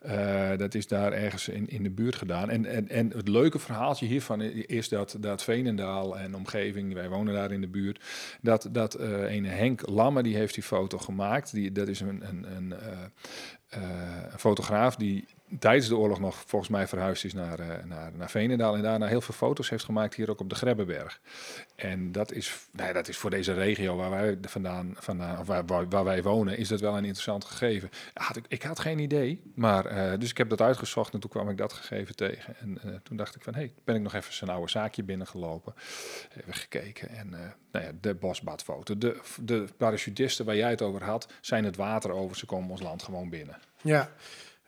Eh 0.00 0.56
dat 0.56 0.74
is 0.74 0.86
daar 0.86 1.12
ergens 1.12 1.48
in, 1.48 1.68
in 1.68 1.82
de 1.82 1.90
buurt 1.90 2.14
gedaan. 2.14 2.50
En, 2.50 2.66
en, 2.66 2.88
en 2.88 3.12
het 3.16 3.28
leuke 3.28 3.58
verhaaltje 3.58 4.06
hiervan 4.06 4.40
is 4.40 4.88
dat, 4.88 5.16
dat 5.20 5.42
Veenendaal 5.42 6.18
en 6.18 6.36
omgeving, 6.36 6.94
wij 6.94 7.08
wonen 7.08 7.34
daar 7.34 7.52
in 7.52 7.60
de 7.60 7.68
buurt, 7.68 8.04
dat, 8.40 8.68
dat 8.72 8.94
eh 8.94 9.34
een 9.34 9.44
Henk 9.44 9.88
Lamme, 9.88 10.22
die 10.22 10.36
heeft 10.36 10.54
die 10.54 10.62
foto 10.62 10.98
gemaakt. 10.98 11.52
Die, 11.52 11.72
dat 11.72 11.88
is 11.88 12.00
een, 12.00 12.28
een, 12.28 12.56
een, 12.56 12.72
eh, 13.68 13.80
een 14.30 14.38
fotograaf 14.38 14.96
die 14.96 15.24
tijdens 15.58 15.88
de 15.88 15.96
oorlog 15.96 16.20
nog 16.20 16.42
volgens 16.46 16.70
mij 16.70 16.86
verhuisd 16.86 17.24
is 17.24 17.32
naar, 17.32 17.60
uh, 17.60 17.66
naar, 17.84 18.12
naar 18.14 18.30
Veenendaal 18.30 18.74
en 18.74 18.82
daarna 18.82 19.06
heel 19.06 19.20
veel 19.20 19.34
foto's 19.34 19.70
heeft 19.70 19.84
gemaakt 19.84 20.14
hier 20.14 20.30
ook 20.30 20.40
op 20.40 20.48
de 20.48 20.54
Grebbeberg. 20.54 21.20
En 21.76 22.12
dat 22.12 22.32
is, 22.32 22.68
nou 22.72 22.92
dat 22.92 23.08
is 23.08 23.16
voor 23.16 23.30
deze 23.30 23.52
regio 23.52 23.96
waar 23.96 24.10
wij 24.10 24.38
vandaan, 24.42 24.94
vandaan 24.98 25.38
of 25.38 25.46
waar, 25.46 25.88
waar, 25.88 26.04
wij 26.04 26.22
wonen, 26.22 26.58
is 26.58 26.68
dat 26.68 26.80
wel 26.80 26.96
een 26.96 27.04
interessant 27.04 27.44
gegeven. 27.44 27.90
Had 28.14 28.36
ik, 28.36 28.44
ik 28.48 28.62
had 28.62 28.78
geen 28.78 28.98
idee, 28.98 29.42
maar 29.54 29.92
uh, 29.92 30.18
dus 30.18 30.30
ik 30.30 30.38
heb 30.38 30.48
dat 30.48 30.60
uitgezocht 30.60 31.14
en 31.14 31.20
toen 31.20 31.30
kwam 31.30 31.48
ik 31.48 31.56
dat 31.56 31.72
gegeven 31.72 32.16
tegen. 32.16 32.56
En 32.56 32.78
uh, 32.84 32.94
toen 33.02 33.16
dacht 33.16 33.36
ik 33.36 33.42
van, 33.42 33.54
hé, 33.54 33.60
hey, 33.60 33.72
ben 33.84 33.94
ik 33.94 34.02
nog 34.02 34.14
even 34.14 34.32
zijn 34.32 34.50
oude 34.50 34.70
zaakje 34.70 35.02
binnengelopen, 35.02 35.74
even 36.36 36.54
gekeken 36.54 37.08
en 37.08 37.28
nou 37.72 37.84
ja, 37.84 37.90
de 38.00 38.14
bosbadfoto. 38.14 38.98
De, 38.98 39.20
de 39.40 39.64
parachutisten 39.76 40.44
waar 40.44 40.56
jij 40.56 40.70
het 40.70 40.82
over 40.82 41.04
had, 41.04 41.32
zijn 41.40 41.64
het 41.64 41.76
water 41.76 42.10
over, 42.10 42.36
ze 42.36 42.46
komen 42.46 42.70
ons 42.70 42.82
land 42.82 43.02
gewoon 43.02 43.30
binnen. 43.30 43.58
Ja, 43.82 44.10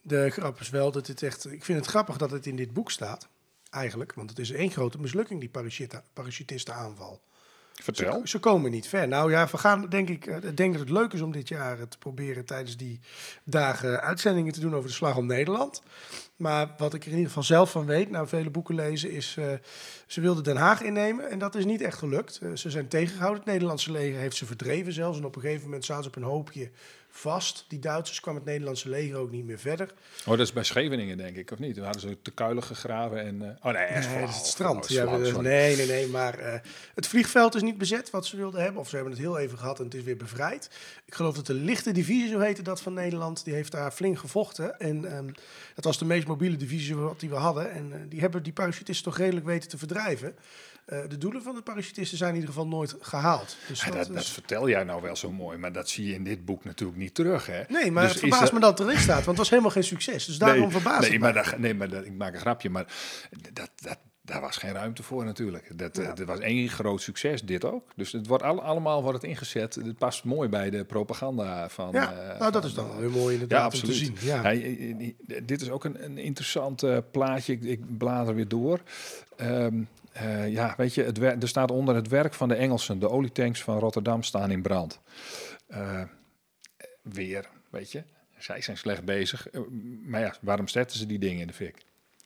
de 0.06 0.30
grap 0.30 0.60
is 0.60 0.70
wel 0.70 0.92
dat 0.92 1.06
het 1.06 1.22
echt. 1.22 1.52
Ik 1.52 1.64
vind 1.64 1.78
het 1.78 1.88
grappig 1.88 2.16
dat 2.16 2.30
het 2.30 2.46
in 2.46 2.56
dit 2.56 2.72
boek 2.72 2.90
staat. 2.90 3.28
Eigenlijk, 3.70 4.14
want 4.14 4.30
het 4.30 4.38
is 4.38 4.50
één 4.50 4.70
grote 4.70 5.00
mislukking, 5.00 5.40
die 5.40 5.50
parachutistenaanval. 6.12 7.20
Vertel. 7.82 8.20
Ze, 8.20 8.28
ze, 8.28 8.38
komen 8.38 8.70
niet 8.70 8.88
ver. 8.88 9.08
Nou 9.08 9.30
ja, 9.30 9.48
we 9.50 9.58
gaan 9.58 9.88
denk 9.88 10.08
ik. 10.08 10.26
Ik 10.26 10.56
denk 10.56 10.72
dat 10.72 10.80
het 10.80 10.90
leuk 10.90 11.12
is 11.12 11.20
om 11.20 11.32
dit 11.32 11.48
jaar 11.48 11.88
te 11.88 11.98
proberen 11.98 12.44
tijdens 12.44 12.76
die 12.76 13.00
dagen 13.44 14.00
uitzendingen 14.00 14.52
te 14.52 14.60
doen 14.60 14.74
over 14.74 14.88
de 14.88 14.94
slag 14.94 15.16
om 15.16 15.26
Nederland. 15.26 15.82
Maar 16.36 16.74
wat 16.76 16.94
ik 16.94 17.00
er 17.00 17.06
in 17.06 17.12
ieder 17.12 17.28
geval 17.28 17.42
zelf 17.42 17.70
van 17.70 17.86
weet, 17.86 18.10
na 18.10 18.26
vele 18.26 18.50
boeken 18.50 18.74
lezen, 18.74 19.10
is 19.10 19.36
uh, 19.38 19.46
ze 20.06 20.20
wilden 20.20 20.44
Den 20.44 20.56
Haag 20.56 20.82
innemen 20.82 21.30
en 21.30 21.38
dat 21.38 21.54
is 21.54 21.64
niet 21.64 21.80
echt 21.80 21.98
gelukt. 21.98 22.40
Uh, 22.42 22.56
ze 22.56 22.70
zijn 22.70 22.88
tegengehouden. 22.88 23.42
Het 23.42 23.50
Nederlandse 23.50 23.92
leger 23.92 24.20
heeft 24.20 24.36
ze 24.36 24.46
verdreven 24.46 24.92
zelfs. 24.92 25.18
En 25.18 25.24
op 25.24 25.36
een 25.36 25.42
gegeven 25.42 25.64
moment 25.64 25.84
zaten 25.84 26.02
ze 26.02 26.08
op 26.08 26.16
een 26.16 26.22
hoopje 26.22 26.70
vast. 27.18 27.64
Die 27.68 27.78
Duitsers 27.78 28.20
kwam 28.20 28.34
het 28.34 28.44
Nederlandse 28.44 28.88
leger 28.88 29.16
ook 29.16 29.30
niet 29.30 29.44
meer 29.44 29.58
verder. 29.58 29.92
Oh, 30.20 30.26
dat 30.26 30.38
is 30.38 30.52
bij 30.52 30.64
Scheveningen, 30.64 31.16
denk 31.16 31.36
ik, 31.36 31.50
of 31.50 31.58
niet? 31.58 31.76
We 31.76 31.82
hadden 31.82 32.00
ze 32.00 32.16
te 32.22 32.30
kuilen 32.30 32.62
gegraven 32.62 33.20
en... 33.20 33.42
Uh... 33.42 33.48
Oh 33.62 33.72
nee, 33.72 33.90
nee 33.90 34.20
dat 34.20 34.28
is 34.28 34.36
het 34.36 34.46
strand. 34.46 34.88
ja, 34.88 35.18
we, 35.18 35.42
nee, 35.42 35.76
nee, 35.76 35.86
nee, 35.86 36.06
maar 36.06 36.40
uh, 36.40 36.54
het 36.94 37.06
vliegveld 37.06 37.54
is 37.54 37.62
niet 37.62 37.78
bezet 37.78 38.10
wat 38.10 38.26
ze 38.26 38.36
wilden 38.36 38.62
hebben. 38.62 38.80
Of 38.80 38.88
ze 38.88 38.94
hebben 38.94 39.12
het 39.12 39.22
heel 39.22 39.38
even 39.38 39.58
gehad 39.58 39.78
en 39.78 39.84
het 39.84 39.94
is 39.94 40.02
weer 40.02 40.16
bevrijd. 40.16 40.70
Ik 41.04 41.14
geloof 41.14 41.34
dat 41.34 41.46
de 41.46 41.54
lichte 41.54 41.92
divisie, 41.92 42.28
zo 42.28 42.38
heette 42.38 42.62
dat 42.62 42.80
van 42.80 42.94
Nederland, 42.94 43.44
die 43.44 43.54
heeft 43.54 43.72
daar 43.72 43.92
flink 43.92 44.18
gevochten. 44.18 44.78
En 44.78 45.16
um, 45.16 45.34
dat 45.74 45.84
was 45.84 45.98
de 45.98 46.04
meest 46.04 46.26
mobiele 46.26 46.56
divisie 46.56 46.96
wat 46.96 47.20
die 47.20 47.28
we 47.28 47.36
hadden. 47.36 47.70
En 47.70 47.88
uh, 47.88 47.96
die 48.08 48.20
hebben 48.20 48.42
die 48.42 48.52
parachutisten 48.52 49.04
toch 49.04 49.18
redelijk 49.18 49.46
weten 49.46 49.68
te 49.68 49.78
verdrijven. 49.78 50.36
Uh, 50.86 50.98
de 51.08 51.18
doelen 51.18 51.42
van 51.42 51.54
de 51.54 51.62
parachutisten 51.62 52.18
zijn 52.18 52.30
in 52.30 52.40
ieder 52.40 52.54
geval 52.54 52.68
nooit 52.68 52.96
gehaald. 53.00 53.56
Dus 53.68 53.84
ja, 53.84 53.90
dat, 53.90 54.06
dat, 54.06 54.14
dat, 54.14 54.26
vertel 54.26 54.68
jij 54.68 54.84
nou 54.84 55.02
wel 55.02 55.16
zo 55.16 55.32
mooi, 55.32 55.58
maar 55.58 55.72
dat 55.72 55.88
zie 55.88 56.06
je 56.06 56.14
in 56.14 56.24
dit 56.24 56.44
boek 56.44 56.64
natuurlijk 56.64 56.98
niet 56.98 57.14
terug. 57.14 57.46
Hè? 57.46 57.62
Nee, 57.68 57.92
maar 57.92 58.02
dus 58.02 58.12
het 58.12 58.20
verbaast 58.20 58.52
me 58.52 58.60
dat 58.60 58.80
erin 58.80 58.98
staat, 58.98 59.14
want 59.14 59.26
het 59.26 59.36
was 59.36 59.50
helemaal 59.50 59.70
geen 59.70 59.84
succes. 59.84 60.24
Dus 60.24 60.38
daarom 60.38 60.60
nee, 60.60 60.70
verbaast 60.70 61.08
nee, 61.08 61.18
maar 61.18 61.32
dat, 61.32 61.58
nee, 61.58 61.74
maar 61.74 61.88
dat, 61.88 62.04
ik 62.04 62.12
maak 62.12 62.34
een 62.34 62.40
grapje, 62.40 62.70
maar 62.70 62.86
dat, 63.52 63.70
dat, 63.76 63.98
daar 64.26 64.40
was 64.40 64.56
geen 64.56 64.72
ruimte 64.72 65.02
voor 65.02 65.24
natuurlijk. 65.24 65.78
Dat, 65.78 65.96
ja. 65.96 66.12
dat 66.12 66.26
was 66.26 66.38
één 66.38 66.68
groot 66.68 67.02
succes, 67.02 67.42
dit 67.42 67.64
ook. 67.64 67.90
Dus 67.96 68.12
het 68.12 68.26
wordt 68.26 68.44
al, 68.44 68.62
allemaal 68.62 69.02
wordt 69.02 69.22
het 69.22 69.30
ingezet. 69.30 69.74
Het 69.74 69.98
past 69.98 70.24
mooi 70.24 70.48
bij 70.48 70.70
de 70.70 70.84
propaganda 70.84 71.68
van... 71.68 71.92
Ja, 71.92 72.12
uh, 72.12 72.38
nou 72.38 72.52
dat 72.52 72.64
is 72.64 72.74
dan 72.74 72.98
weer 72.98 73.10
mooi 73.10 73.32
inderdaad 73.32 73.58
ja, 73.58 73.64
absoluut. 73.64 73.96
te 73.96 74.04
zien. 74.04 74.16
Ja. 74.20 75.42
dit 75.42 75.60
is 75.60 75.70
ook 75.70 75.84
een, 75.84 76.04
een 76.04 76.18
interessant 76.18 76.82
uh, 76.82 76.98
plaatje. 77.10 77.52
Ik, 77.52 77.62
ik, 77.62 77.98
blader 77.98 78.34
weer 78.34 78.48
door. 78.48 78.80
Um, 79.40 79.88
uh, 80.22 80.52
ja, 80.52 80.74
weet 80.76 80.94
je, 80.94 81.02
het 81.02 81.42
er 81.42 81.48
staat 81.48 81.70
onder 81.70 81.94
het 81.94 82.08
werk 82.08 82.34
van 82.34 82.48
de 82.48 82.54
Engelsen. 82.54 82.98
De 82.98 83.10
olietanks 83.10 83.62
van 83.62 83.78
Rotterdam 83.78 84.22
staan 84.22 84.50
in 84.50 84.62
brand. 84.62 85.00
weer, 87.02 87.48
weet 87.70 87.92
je. 87.92 88.02
Zij 88.38 88.60
zijn 88.60 88.76
slecht 88.76 89.04
bezig. 89.04 89.46
maar 90.04 90.20
ja, 90.20 90.34
waarom 90.40 90.68
zetten 90.68 90.98
ze 90.98 91.06
die 91.06 91.18
dingen 91.18 91.40
in 91.40 91.46
de 91.46 91.52
fik? 91.52 91.84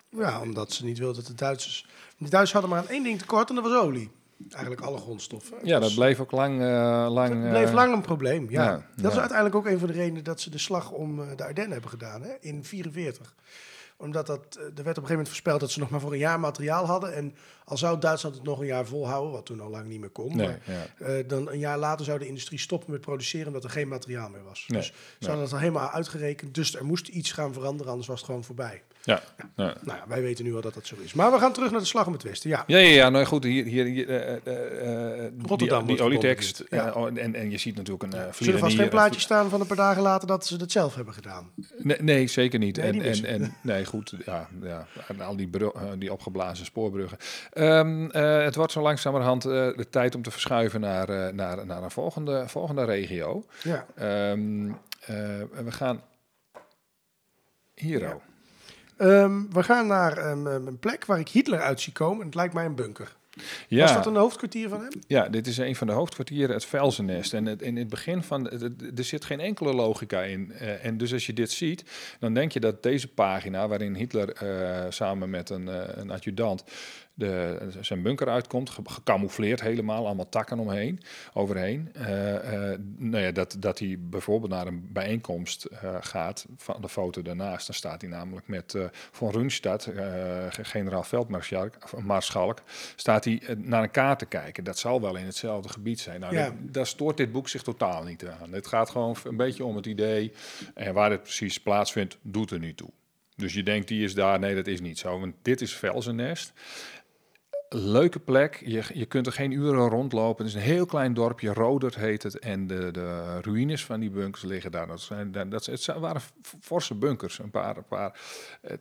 Ja, 0.08 0.40
omdat 0.40 0.72
ze 0.72 0.84
niet 0.84 0.98
wilden 0.98 1.16
dat 1.16 1.26
de 1.26 1.34
Duitsers... 1.34 1.86
De 2.18 2.28
Duitsers 2.28 2.52
hadden 2.52 2.70
maar 2.70 2.80
aan 2.80 2.88
één 2.88 3.02
ding 3.02 3.18
tekort 3.18 3.48
en 3.48 3.54
dat 3.54 3.64
was 3.64 3.82
olie. 3.82 4.10
Eigenlijk 4.50 4.80
alle 4.80 4.98
grondstoffen. 4.98 5.56
Ja, 5.62 5.78
dat 5.78 5.94
bleef 5.94 6.20
ook 6.20 6.30
lang... 6.30 6.60
Lang 7.08 7.48
bleef 7.48 7.72
lang 7.72 7.92
een 7.92 8.00
probleem, 8.00 8.50
ja. 8.50 8.64
ja 8.64 8.86
dat 8.96 9.12
is 9.12 9.18
uiteindelijk 9.18 9.56
ook 9.56 9.66
een 9.66 9.78
van 9.78 9.88
de 9.88 9.94
redenen 9.94 10.24
dat 10.24 10.40
ze 10.40 10.50
de 10.50 10.58
slag 10.58 10.90
om 10.90 11.16
de 11.36 11.44
Ardennen 11.44 11.72
hebben 11.72 11.90
gedaan, 11.90 12.22
hè, 12.22 12.28
in 12.40 12.62
1944 12.62 13.34
omdat 14.00 14.26
dat, 14.26 14.54
er 14.54 14.60
werd 14.60 14.76
op 14.76 14.76
een 14.76 14.84
gegeven 14.84 15.08
moment 15.08 15.28
voorspeld 15.28 15.60
dat 15.60 15.70
ze 15.70 15.78
nog 15.78 15.90
maar 15.90 16.00
voor 16.00 16.12
een 16.12 16.18
jaar 16.18 16.40
materiaal 16.40 16.86
hadden. 16.86 17.14
En 17.14 17.34
al 17.70 17.76
zou 17.76 17.98
Duitsland 17.98 18.34
het 18.34 18.44
nog 18.44 18.60
een 18.60 18.66
jaar 18.66 18.86
volhouden, 18.86 19.32
wat 19.32 19.46
toen 19.46 19.60
al 19.60 19.70
lang 19.70 19.86
niet 19.86 20.00
meer 20.00 20.10
kon. 20.10 20.36
Nee, 20.36 20.46
maar, 20.46 20.60
ja. 20.98 21.08
uh, 21.08 21.28
dan 21.28 21.50
een 21.50 21.58
jaar 21.58 21.78
later 21.78 22.04
zou 22.04 22.18
de 22.18 22.26
industrie 22.26 22.58
stoppen 22.58 22.90
met 22.90 23.00
produceren 23.00 23.46
omdat 23.46 23.64
er 23.64 23.70
geen 23.70 23.88
materiaal 23.88 24.28
meer 24.28 24.44
was. 24.44 24.64
Nee, 24.68 24.78
dus 24.78 24.86
ze 24.86 24.92
nee. 25.18 25.28
hadden 25.28 25.44
dat 25.44 25.54
al 25.54 25.60
helemaal 25.60 25.90
uitgerekend. 25.90 26.54
Dus 26.54 26.74
er 26.74 26.84
moest 26.84 27.08
iets 27.08 27.32
gaan 27.32 27.52
veranderen, 27.52 27.90
anders 27.90 28.08
was 28.08 28.16
het 28.16 28.26
gewoon 28.26 28.44
voorbij. 28.44 28.82
Ja. 29.04 29.22
ja. 29.36 29.52
Nou 29.56 29.98
ja, 29.98 30.04
wij 30.08 30.22
weten 30.22 30.44
nu 30.44 30.52
wel 30.52 30.60
dat 30.60 30.74
dat 30.74 30.86
zo 30.86 30.94
is. 31.02 31.12
Maar 31.12 31.32
we 31.32 31.38
gaan 31.38 31.52
terug 31.52 31.70
naar 31.70 31.80
de 31.80 31.86
slag 31.86 32.06
om 32.06 32.12
het 32.12 32.22
Westen. 32.22 32.50
Ja, 32.50 32.64
ja, 32.66 32.78
ja, 32.78 32.88
ja 32.88 33.10
nou 33.10 33.24
goed, 33.24 33.44
hier, 33.44 33.64
hier, 33.64 33.84
hier 33.84 34.08
uh, 34.08 35.26
Rotterdam 35.42 35.86
die, 35.86 35.96
die 35.96 36.04
olietekst. 36.04 36.64
Ja. 36.70 36.92
en, 36.94 37.34
en 37.34 37.50
je 37.50 37.58
ziet 37.58 37.76
natuurlijk 37.76 38.02
een 38.12 38.18
uh, 38.18 38.32
Zullen 38.32 38.54
er 38.54 38.60
vast 38.60 38.76
geen 38.76 38.88
plaatje 38.88 39.20
staan 39.20 39.50
van 39.50 39.60
een 39.60 39.66
paar 39.66 39.76
dagen 39.76 40.02
later 40.02 40.28
dat 40.28 40.46
ze 40.46 40.56
het 40.56 40.72
zelf 40.72 40.94
hebben 40.94 41.14
gedaan? 41.14 41.50
Nee, 41.78 41.96
nee 42.00 42.26
zeker 42.26 42.58
niet. 42.58 42.78
En, 42.78 43.02
en, 43.02 43.24
en, 43.24 43.54
nee, 43.62 43.84
goed, 43.84 44.14
ja, 44.26 44.48
ja, 44.62 44.86
al 45.18 45.36
die, 45.36 45.50
die 45.98 46.12
opgeblazen 46.12 46.64
spoorbruggen. 46.64 47.18
Um, 47.60 48.02
uh, 48.02 48.42
het 48.42 48.54
wordt 48.54 48.72
zo 48.72 48.80
langzamerhand 48.80 49.46
uh, 49.46 49.52
de 49.52 49.86
tijd 49.90 50.14
om 50.14 50.22
te 50.22 50.30
verschuiven 50.30 50.80
naar, 50.80 51.10
uh, 51.10 51.28
naar, 51.28 51.66
naar 51.66 51.82
een 51.82 51.90
volgende, 51.90 52.44
volgende 52.46 52.84
regio. 52.84 53.44
Ja. 53.62 53.86
Um, 54.30 54.78
we 55.64 55.72
gaan 55.72 56.02
hier. 57.74 58.00
Ja. 58.00 58.18
Um, 59.22 59.52
we 59.52 59.62
gaan 59.62 59.86
naar 59.86 60.26
een 60.26 60.78
plek 60.78 61.04
waar 61.04 61.18
ik 61.18 61.28
Hitler 61.28 61.60
uit 61.60 61.80
zie 61.80 61.92
komen. 61.92 62.20
En 62.20 62.26
het 62.26 62.34
lijkt 62.34 62.54
mij 62.54 62.64
een 62.64 62.74
bunker. 62.74 63.18
Ja. 63.68 63.82
Was 63.82 63.92
dat 63.92 64.06
een 64.06 64.16
hoofdkwartier 64.16 64.68
van 64.68 64.80
hem? 64.80 64.90
Ja, 65.06 65.28
dit 65.28 65.46
is 65.46 65.58
een 65.58 65.76
van 65.76 65.86
de 65.86 65.92
hoofdkwartieren, 65.92 66.54
het 66.54 66.64
Velzennest. 66.64 67.34
En 67.34 67.46
het, 67.46 67.62
in 67.62 67.76
het 67.76 67.88
begin 67.88 68.22
van, 68.22 68.50
er 68.96 69.04
zit 69.04 69.24
geen 69.24 69.40
enkele 69.40 69.72
logica 69.72 70.22
in. 70.22 70.52
Uh, 70.60 70.84
en 70.84 70.96
dus 70.96 71.12
als 71.12 71.26
je 71.26 71.32
dit 71.32 71.50
ziet, 71.50 71.84
dan 72.18 72.34
denk 72.34 72.52
je 72.52 72.60
dat 72.60 72.82
deze 72.82 73.08
pagina, 73.08 73.68
waarin 73.68 73.94
Hitler 73.94 74.42
uh, 74.42 74.84
samen 74.88 75.30
met 75.30 75.50
een, 75.50 75.66
uh, 75.66 75.82
een 75.88 76.10
adjudant 76.10 76.64
de, 77.20 77.68
zijn 77.80 78.02
bunker 78.02 78.28
uitkomt, 78.28 78.70
gecamoufleerd 78.84 79.60
helemaal, 79.60 80.06
allemaal 80.06 80.28
takken 80.28 80.58
omheen, 80.58 81.00
overheen. 81.32 81.92
Uh, 81.96 82.32
uh, 82.34 82.78
nou 82.96 83.22
ja, 83.22 83.30
dat, 83.30 83.56
dat 83.58 83.78
hij 83.78 83.96
bijvoorbeeld 84.00 84.52
naar 84.52 84.66
een 84.66 84.88
bijeenkomst 84.92 85.68
uh, 85.72 85.96
gaat, 86.00 86.46
van 86.56 86.80
de 86.80 86.88
foto 86.88 87.22
daarnaast, 87.22 87.66
dan 87.66 87.76
staat 87.76 88.00
hij 88.00 88.10
namelijk 88.10 88.48
met 88.48 88.76
Von 88.90 89.30
Rundstad, 89.30 89.90
generaal 90.50 91.02
veldmaarschalk, 91.02 92.58
staat 92.96 93.24
hij 93.24 93.42
naar 93.56 93.82
een 93.82 93.90
kaart 93.90 94.18
te 94.18 94.26
kijken. 94.26 94.64
Dat 94.64 94.78
zal 94.78 95.00
wel 95.00 95.16
in 95.16 95.26
hetzelfde 95.26 95.68
gebied 95.68 96.00
zijn. 96.00 96.20
Nou, 96.20 96.34
ja. 96.34 96.44
dat, 96.44 96.54
daar 96.74 96.86
stoort 96.86 97.16
dit 97.16 97.32
boek 97.32 97.48
zich 97.48 97.62
totaal 97.62 98.02
niet 98.02 98.26
aan. 98.26 98.52
Het 98.52 98.66
gaat 98.66 98.90
gewoon 98.90 99.16
een 99.24 99.36
beetje 99.36 99.64
om 99.64 99.76
het 99.76 99.86
idee, 99.86 100.32
en 100.74 100.94
waar 100.94 101.10
het 101.10 101.22
precies 101.22 101.60
plaatsvindt, 101.60 102.18
doet 102.22 102.50
er 102.50 102.58
niet 102.58 102.76
toe. 102.76 102.90
Dus 103.36 103.54
je 103.54 103.62
denkt, 103.62 103.88
die 103.88 104.04
is 104.04 104.14
daar. 104.14 104.38
Nee, 104.38 104.54
dat 104.54 104.66
is 104.66 104.80
niet 104.80 104.98
zo. 104.98 105.20
Want 105.20 105.34
dit 105.42 105.60
is 105.60 105.74
Velzennest 105.74 106.52
leuke 107.74 108.18
plek. 108.18 108.62
Je, 108.64 108.82
je 108.94 109.06
kunt 109.06 109.26
er 109.26 109.32
geen 109.32 109.50
uren 109.50 109.88
rondlopen. 109.88 110.44
Het 110.44 110.54
is 110.54 110.60
een 110.60 110.66
heel 110.66 110.86
klein 110.86 111.14
dorpje, 111.14 111.52
Rodert 111.52 111.94
heet 111.94 112.22
het. 112.22 112.38
En 112.38 112.66
de, 112.66 112.90
de 112.90 113.40
ruïnes 113.40 113.84
van 113.84 114.00
die 114.00 114.10
bunkers 114.10 114.42
liggen 114.42 114.70
daar. 114.70 114.86
Dat, 114.86 115.00
zijn, 115.00 115.32
dat, 115.32 115.66
het 115.66 115.86
waren 115.86 116.20
forse 116.60 116.94
bunkers, 116.94 117.38
een 117.38 117.50
paar. 117.50 117.76
Een 117.76 117.86
paar 117.88 118.20
eh, 118.60 118.76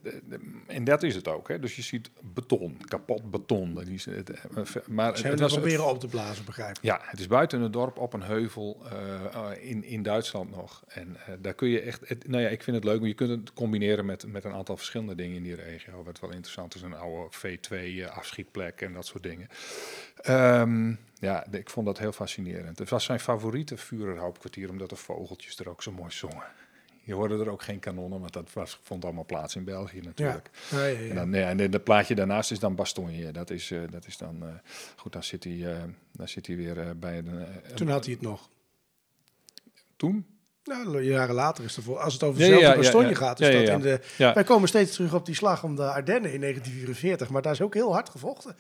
en 0.67 0.83
dat 0.83 1.03
is 1.03 1.15
het 1.15 1.27
ook. 1.27 1.47
Hè. 1.47 1.59
Dus 1.59 1.75
je 1.75 1.81
ziet 1.81 2.09
beton, 2.21 2.77
kapot 2.85 3.31
beton. 3.31 3.73
Maar 4.87 5.17
Ze 5.17 5.27
het 5.27 5.39
was 5.39 5.53
proberen 5.53 5.87
op 5.87 5.99
te 5.99 6.07
blazen, 6.07 6.45
begrijp 6.45 6.77
ik. 6.77 6.83
Ja, 6.83 6.99
het 7.01 7.19
is 7.19 7.27
buiten 7.27 7.61
het 7.61 7.73
dorp 7.73 7.97
op 7.97 8.13
een 8.13 8.23
heuvel 8.23 8.81
uh, 8.93 9.69
in, 9.69 9.83
in 9.83 10.03
Duitsland 10.03 10.55
nog. 10.55 10.83
En 10.87 11.17
uh, 11.29 11.35
daar 11.39 11.53
kun 11.53 11.69
je 11.69 11.81
echt... 11.81 12.09
Het, 12.09 12.27
nou 12.27 12.43
ja, 12.43 12.49
ik 12.49 12.63
vind 12.63 12.75
het 12.75 12.85
leuk, 12.85 12.99
maar 12.99 13.07
je 13.07 13.13
kunt 13.13 13.29
het 13.29 13.53
combineren 13.53 14.05
met, 14.05 14.27
met 14.27 14.43
een 14.43 14.53
aantal 14.53 14.77
verschillende 14.77 15.15
dingen 15.15 15.35
in 15.35 15.43
die 15.43 15.55
regio. 15.55 16.03
Wat 16.03 16.19
wel 16.19 16.31
interessant 16.31 16.75
is, 16.75 16.81
een 16.81 16.95
oude 16.95 17.35
V2 17.35 18.03
en 18.81 18.93
dat 18.93 19.05
soort 19.05 19.23
dingen. 19.23 19.47
Um, 20.27 20.99
ja, 21.19 21.45
ik 21.51 21.69
vond 21.69 21.85
dat 21.85 21.97
heel 21.97 22.11
fascinerend. 22.11 22.79
Het 22.79 22.89
was 22.89 23.03
zijn 23.03 23.19
favoriete 23.19 23.77
Führerhauptkwartier, 23.77 24.69
omdat 24.69 24.89
de 24.89 24.95
vogeltjes 24.95 25.59
er 25.59 25.69
ook 25.69 25.83
zo 25.83 25.91
mooi 25.91 26.11
zongen. 26.11 26.43
Je 27.03 27.13
hoorde 27.13 27.39
er 27.39 27.49
ook 27.49 27.61
geen 27.61 27.79
kanonnen, 27.79 28.19
want 28.19 28.33
dat 28.33 28.53
was, 28.53 28.79
vond 28.83 29.03
allemaal 29.05 29.25
plaats 29.25 29.55
in 29.55 29.63
België 29.63 30.01
natuurlijk. 30.01 30.49
Ja. 30.69 30.77
Ja, 30.77 30.85
ja, 30.85 31.09
en, 31.09 31.15
dan, 31.15 31.33
ja, 31.33 31.49
en 31.49 31.59
het 31.59 31.83
plaatje 31.83 32.15
daarnaast 32.15 32.51
is 32.51 32.59
dan 32.59 32.75
Bastogne. 32.75 33.31
Dat 33.31 33.49
is, 33.49 33.71
uh, 33.71 33.81
dat 33.89 34.07
is 34.07 34.17
dan, 34.17 34.43
uh, 34.43 34.49
goed, 34.95 35.11
dan 35.11 35.23
zit 35.23 35.43
hij, 35.43 35.53
uh, 35.53 35.83
dan 36.11 36.27
zit 36.27 36.47
hij 36.47 36.55
weer 36.55 36.99
bij 36.99 37.23
de... 37.23 37.45
Toen 37.75 37.87
had 37.87 38.05
hij 38.05 38.13
het 38.13 38.21
nog. 38.21 38.49
Toen? 39.95 40.38
Nou, 40.69 41.03
jaren 41.03 41.35
later 41.35 41.63
is 41.63 41.77
er 41.77 41.83
voor. 41.83 41.99
Als 41.99 42.13
het 42.13 42.23
over 42.23 42.39
dezelfde 42.39 42.63
ja, 43.09 43.15
gaat, 43.15 43.39
is 43.39 43.53
dat 43.53 43.67
in 43.67 43.79
de. 43.79 43.99
Wij 44.17 44.43
komen 44.43 44.67
steeds 44.67 44.93
terug 44.93 45.13
op 45.13 45.25
die 45.25 45.35
slag 45.35 45.63
om 45.63 45.75
de 45.75 45.83
Ardennen 45.91 46.33
in 46.33 46.41
1944, 46.41 47.29
maar 47.29 47.41
daar 47.41 47.53
is 47.53 47.61
ook 47.61 47.73
heel 47.73 47.93
hard 47.93 48.09
gevochten. 48.09 48.55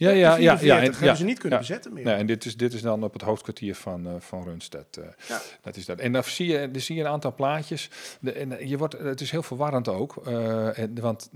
Ja, 0.00 0.10
ja, 0.10 0.16
ja, 0.16 0.36
ja. 0.36 0.58
44 0.58 0.68
en- 0.78 0.82
hebben 0.90 1.08
ja, 1.08 1.14
ze 1.14 1.24
niet 1.24 1.38
kunnen 1.38 1.58
ja. 1.58 1.64
bezetten 1.66 1.92
meer. 1.92 2.04
Nee, 2.04 2.14
en 2.14 2.26
dit 2.26 2.44
is, 2.44 2.56
dit 2.56 2.72
is 2.72 2.82
dan 2.82 3.02
op 3.04 3.12
het 3.12 3.22
hoofdkwartier 3.22 3.74
van, 3.74 4.06
eh 4.06 4.12
van 4.18 4.42
Rundstedt. 4.44 4.96
eh. 4.96 5.04
Ja. 5.28 5.40
Dat 5.62 5.76
is 5.76 5.84
dat. 5.84 5.98
En 5.98 6.12
dan 6.12 6.24
zie 6.24 6.46
je, 6.52 6.70
dan 6.70 6.80
zie 6.80 6.96
je 6.96 7.00
een 7.02 7.08
aantal 7.08 7.34
plaatjes. 7.34 7.90
De, 8.20 8.32
en 8.32 8.58
eh, 8.58 8.68
je 8.68 8.78
wordt, 8.78 8.98
het 8.98 9.20
is 9.20 9.30
heel 9.30 9.42
verwarrend 9.42 9.88
ook. 9.88 10.26
en- 10.26 11.00
want 11.00 11.30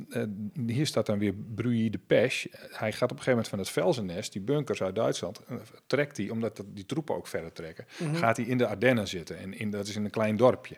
hier 0.66 0.86
staat 0.86 1.06
dan 1.06 1.18
weer 1.18 1.34
Bruy 1.54 1.90
de 1.90 1.98
Pesch. 2.06 2.46
Hij 2.70 2.92
gaat 2.92 3.10
op 3.12 3.18
een 3.18 3.22
gegeven 3.22 3.30
moment 3.30 3.48
van 3.48 3.58
het 3.58 3.68
Velzennest, 3.68 4.32
die 4.32 4.42
bunkers 4.42 4.82
uit 4.82 4.94
Duitsland, 4.94 5.40
trekt 5.86 6.16
hij, 6.16 6.30
omdat 6.30 6.56
dat- 6.56 6.66
die 6.68 6.86
troepen 6.86 7.14
ook 7.14 7.26
verder 7.26 7.52
trekken, 7.52 7.86
Mhm. 7.98 8.14
gaat 8.14 8.36
hij 8.36 8.46
in 8.46 8.58
de 8.58 8.66
Ardennen 8.66 9.08
zitten. 9.08 9.38
En 9.38 9.58
in, 9.58 9.70
dat 9.70 9.86
is 9.86 9.96
in 9.96 10.04
een 10.04 10.10
klein 10.10 10.36
dorpje. 10.36 10.76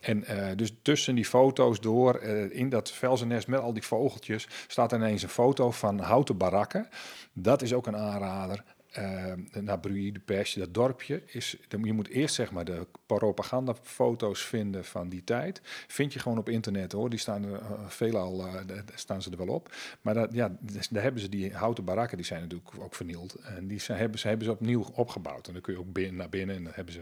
En 0.00 0.24
dus 0.56 0.72
tussen 0.82 1.14
die 1.14 1.24
foto's 1.24 1.80
door, 1.80 2.20
in 2.50 2.68
dat 2.68 2.90
Velzennest 2.90 3.46
met 3.48 3.60
al 3.60 3.72
die 3.72 3.82
vogeltjes, 3.82 4.48
staat 4.66 4.92
ineens 4.92 5.22
een 5.22 5.28
foto 5.28 5.70
van 5.70 5.98
houten 6.00 6.36
barakken. 6.36 6.88
Dat 7.34 7.62
is 7.62 7.72
ook 7.72 7.86
een 7.86 7.96
aanrader. 7.96 8.64
Eh 8.94 9.32
naar 9.60 9.80
Bruy 9.80 10.12
de 10.12 10.20
Perche, 10.20 10.58
dat 10.58 10.74
dorpje 10.74 11.22
is. 11.26 11.56
Je 11.82 11.92
moet 11.92 12.08
eerst 12.08 12.34
zeg 12.34 12.50
maar 12.50 12.64
de 12.64 12.86
propagandafoto's 13.06 14.44
vinden 14.44 14.84
van 14.84 15.08
die 15.08 15.24
tijd. 15.24 15.60
Vind 15.86 16.12
je 16.12 16.18
gewoon 16.18 16.38
op 16.38 16.48
internet 16.48 16.92
hoor. 16.92 17.10
Die 17.10 17.18
staan 17.18 17.44
er 17.44 17.54
eh, 17.54 17.70
veelal 17.86 18.46
eh, 18.46 18.78
staan 18.94 19.22
ze 19.22 19.30
er 19.30 19.36
wel 19.36 19.54
op. 19.54 19.74
Maar 20.00 20.14
dat, 20.14 20.32
ja, 20.32 20.56
dus 20.60 20.88
daar 20.88 21.02
hebben 21.02 21.20
ze 21.20 21.28
die 21.28 21.52
houten 21.52 21.84
barakken, 21.84 22.16
die 22.16 22.26
zijn 22.26 22.40
natuurlijk 22.40 22.70
ook 22.78 22.94
vernield. 22.94 23.34
En 23.34 23.66
die 23.66 23.80
hebben, 23.86 24.18
ze, 24.18 24.28
hebben 24.28 24.46
ze 24.46 24.52
opnieuw 24.52 24.86
opgebouwd. 24.94 25.46
En 25.46 25.52
dan 25.52 25.62
kun 25.62 25.72
je 25.72 25.80
ook 25.80 26.12
naar 26.12 26.28
binnen 26.28 26.56
en 26.56 26.64
dan 26.64 26.72
hebben 26.74 26.94
ze 26.94 27.00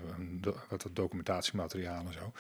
wat 0.68 0.86
documentatiemateriaal 0.92 2.04
en 2.06 2.12
zo. 2.12 2.32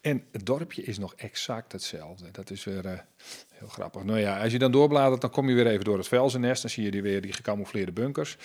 En 0.00 0.24
het 0.32 0.46
dorpje 0.46 0.82
is 0.82 0.98
nog 0.98 1.14
exact 1.14 1.72
hetzelfde. 1.72 2.30
Dat 2.30 2.50
is 2.50 2.64
weer 2.64 3.04
heel 3.52 3.68
grappig. 3.68 4.04
Nou 4.04 4.18
ja, 4.18 4.42
als 4.42 4.52
je 4.52 4.58
dan 4.58 4.72
doorbladert, 4.72 5.20
dan 5.20 5.30
kom 5.30 5.48
je 5.48 5.54
weer 5.54 5.66
even 5.66 5.84
door 5.84 5.98
het 5.98 6.08
velzennest. 6.08 6.62
Dan 6.62 6.70
zie 6.70 6.84
je 6.84 6.90
die 6.90 7.02
weer 7.02 7.20
die 7.20 7.32
gecamoufleerde 7.32 7.92
bunkers 7.92 8.36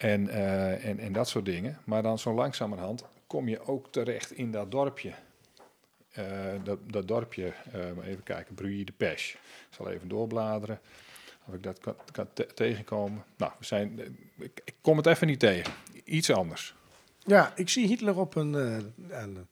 en, 0.00 0.09
eh, 0.28 0.84
en, 0.84 0.98
en 0.98 1.12
dat 1.12 1.28
soort 1.28 1.44
dingen. 1.44 1.78
Maar 1.84 2.02
dan 2.02 2.18
zo 2.18 2.34
langzamerhand 2.34 3.04
kom 3.26 3.48
je 3.48 3.60
ook 3.66 3.92
terecht 3.92 4.32
in 4.32 4.50
dat 4.50 4.70
dorpje. 4.70 5.12
Eh, 6.10 6.24
dat, 6.64 6.78
dat 6.86 7.08
dorpje, 7.08 7.52
eh, 7.72 8.06
even 8.08 8.22
kijken, 8.22 8.54
Bruy 8.54 8.84
de 8.84 8.92
Pesch. 8.92 9.34
Ik 9.34 9.40
zal 9.76 9.90
even 9.90 10.08
doorbladeren 10.08 10.80
of 11.46 11.54
ik 11.54 11.62
dat 11.62 11.78
kan, 11.78 11.94
kan 12.12 12.26
te- 12.32 12.46
tegenkomen. 12.54 13.24
Nou, 13.36 13.52
we 13.58 13.64
zijn, 13.64 13.98
ik, 14.38 14.60
ik 14.64 14.74
kom 14.80 14.96
het 14.96 15.06
even 15.06 15.26
niet 15.26 15.40
tegen. 15.40 15.72
Iets 16.04 16.30
anders. 16.30 16.74
Ja, 17.26 17.52
ik 17.56 17.68
zie 17.68 17.86
Hitler 17.86 18.18
op 18.18 18.34
een, 18.34 18.52
een- 18.52 19.46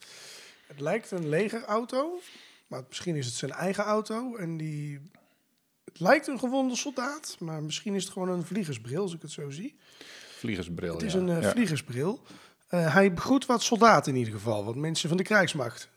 Het 0.66 0.80
lijkt 0.80 1.10
een 1.10 1.28
legerauto, 1.28 2.20
maar 2.66 2.82
misschien 2.88 3.16
is 3.16 3.26
het 3.26 3.34
zijn 3.34 3.50
eigen 3.52 3.84
auto. 3.84 4.36
En 4.36 4.56
die. 4.56 5.00
Het 5.84 6.00
lijkt 6.00 6.26
een 6.26 6.38
gewonde 6.38 6.76
soldaat, 6.76 7.36
maar 7.40 7.62
misschien 7.62 7.94
is 7.94 8.04
het 8.04 8.12
gewoon 8.12 8.28
een 8.28 8.44
vliegersbril, 8.46 9.02
als 9.02 9.14
ik 9.14 9.22
het 9.22 9.30
zo 9.30 9.50
zie. 9.50 9.76
Vliegersbril. 10.38 10.92
Het 10.94 11.02
is 11.02 11.12
ja. 11.12 11.18
een 11.18 11.28
eh, 11.42 11.48
vliegersbril. 11.50 12.20
Eh, 12.68 12.94
hij 12.94 13.12
begroet 13.12 13.46
wat 13.46 13.62
soldaten 13.62 14.12
in 14.12 14.18
ieder 14.18 14.34
geval, 14.34 14.64
wat 14.64 14.74
mensen 14.76 15.08
van 15.08 15.16
de 15.18 15.22
krijgsmacht. 15.24 15.88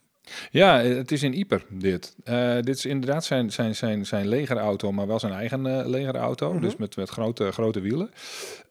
Ja, 0.51 0.81
eh, 0.81 0.95
het 0.95 1.11
is 1.11 1.23
in 1.23 1.33
Ieper 1.33 1.65
dit. 1.69 2.15
Eh, 2.23 2.53
dit 2.55 2.75
is 2.75 2.85
inderdaad 2.85 3.25
zijn, 3.25 3.51
zijn, 3.51 3.75
zijn, 3.75 4.05
zijn 4.05 4.27
legerauto, 4.27 4.91
maar 4.91 5.07
wel 5.07 5.19
zijn 5.19 5.33
eigen 5.33 5.87
legerauto. 5.89 6.53
Mhm. 6.53 6.61
Dus 6.61 6.75
met, 6.75 6.95
met 6.95 7.09
grote, 7.09 7.51
grote 7.51 7.79
wielen. 7.79 8.11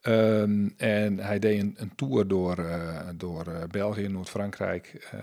Ehm, 0.03 0.69
en 0.77 1.19
hij 1.19 1.39
deed 1.39 1.61
een, 1.61 1.75
een 1.79 1.93
tour 1.97 2.29
door, 2.29 2.59
eh, 2.59 3.09
door 3.15 3.47
eh, 3.47 3.63
België, 3.71 4.09
Noord-Frankrijk. 4.09 5.09
eh, 5.11 5.21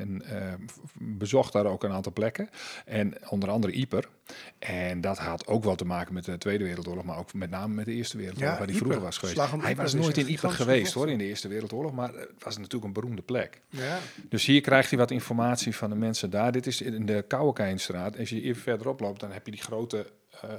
en 0.00 0.22
eh, 0.24 0.52
bezocht 0.98 1.52
daar 1.52 1.66
ook 1.66 1.84
een 1.84 1.92
aantal 1.92 2.12
plekken. 2.12 2.48
En 2.84 3.14
onder 3.28 3.50
andere 3.50 3.72
Ieper. 3.72 4.08
En 4.58 5.00
dat 5.00 5.18
had 5.18 5.46
ook 5.46 5.64
wel 5.64 5.74
te 5.74 5.84
maken 5.84 6.14
met 6.14 6.24
de 6.24 6.38
Tweede 6.38 6.64
Wereldoorlog, 6.64 7.04
maar 7.04 7.18
ook 7.18 7.34
met 7.34 7.50
name 7.50 7.74
met 7.74 7.84
de 7.84 7.92
Eerste 7.92 8.16
Wereldoorlog, 8.16 8.52
Ja, 8.52 8.58
waar 8.58 8.68
hij 8.68 8.76
vroeger 8.76 9.00
was 9.00 9.18
geweest. 9.18 9.62
Hij 9.62 9.76
was 9.76 9.94
nooit 9.94 10.16
in 10.16 10.28
Ieper 10.28 10.50
geweest 10.50 10.92
hoor, 10.92 11.10
in 11.10 11.18
de 11.18 11.24
Eerste 11.24 11.48
Wereldoorlog, 11.48 11.92
maar 11.92 12.12
het 12.12 12.44
was 12.44 12.56
natuurlijk 12.56 12.84
een 12.84 12.92
beroemde 12.92 13.22
plek. 13.22 13.60
Ja, 13.70 13.98
Dus 14.28 14.46
hier 14.46 14.60
krijgt 14.60 14.90
hij 14.90 14.98
wat 14.98 15.10
informatie 15.10 15.76
van 15.76 15.90
de 15.90 15.96
mensen 15.96 16.30
daar. 16.30 16.52
Dit 16.52 16.66
is 16.66 16.80
in 16.80 17.06
de 17.06 17.24
Kouwekijnstraat. 17.28 18.18
Als 18.18 18.28
je 18.28 18.42
even 18.42 18.62
verderop 18.62 19.00
loopt, 19.00 19.20
dan 19.20 19.32
heb 19.32 19.44
je 19.46 19.52
die 19.52 19.62
grote, 19.62 20.06
eh, 20.42 20.50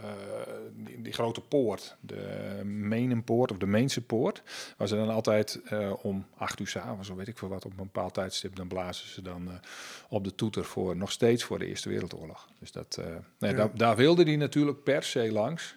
die, 0.74 1.02
die 1.02 1.14
grote 1.14 1.42
poort. 1.42 1.96
De 2.00 2.62
Menenpoort 2.64 3.52
of 3.52 3.58
de 3.58 3.66
Meense 3.66 4.02
poort. 4.02 4.42
Waar 4.78 4.88
ze 4.88 4.96
dan 4.96 5.10
altijd 5.10 5.62
eh, 5.66 5.94
om 6.02 6.26
acht 6.38 6.60
uur 6.60 6.68
s'avonds, 6.68 7.10
of 7.10 7.18
weet 7.18 7.28
ik 7.28 7.38
veel 7.38 7.48
wat, 7.48 7.66
op 7.66 7.72
een 7.72 7.78
bepaald 7.78 8.14
tijdstip... 8.14 8.56
dan 8.56 8.68
blazen 8.68 9.08
ze 9.08 9.22
dan 9.22 9.48
eh, 9.48 9.54
op 10.10 10.24
de 10.24 10.36
toeter 10.36 10.66
voor, 10.66 10.96
nog 10.96 11.12
steeds 11.12 11.44
voor 11.44 11.60
de 11.60 11.66
Eerste 11.66 11.90
Wereldoorlog. 11.90 12.48
Dus 12.60 12.72
dat, 12.72 13.02
nee, 13.40 13.52
Ja. 13.52 13.58
daar, 13.58 13.76
daar 13.76 13.96
wilde 13.96 14.24
hij 14.24 14.36
natuurlijk 14.36 14.84
per 14.84 15.04
se 15.04 15.32
langs. 15.32 15.76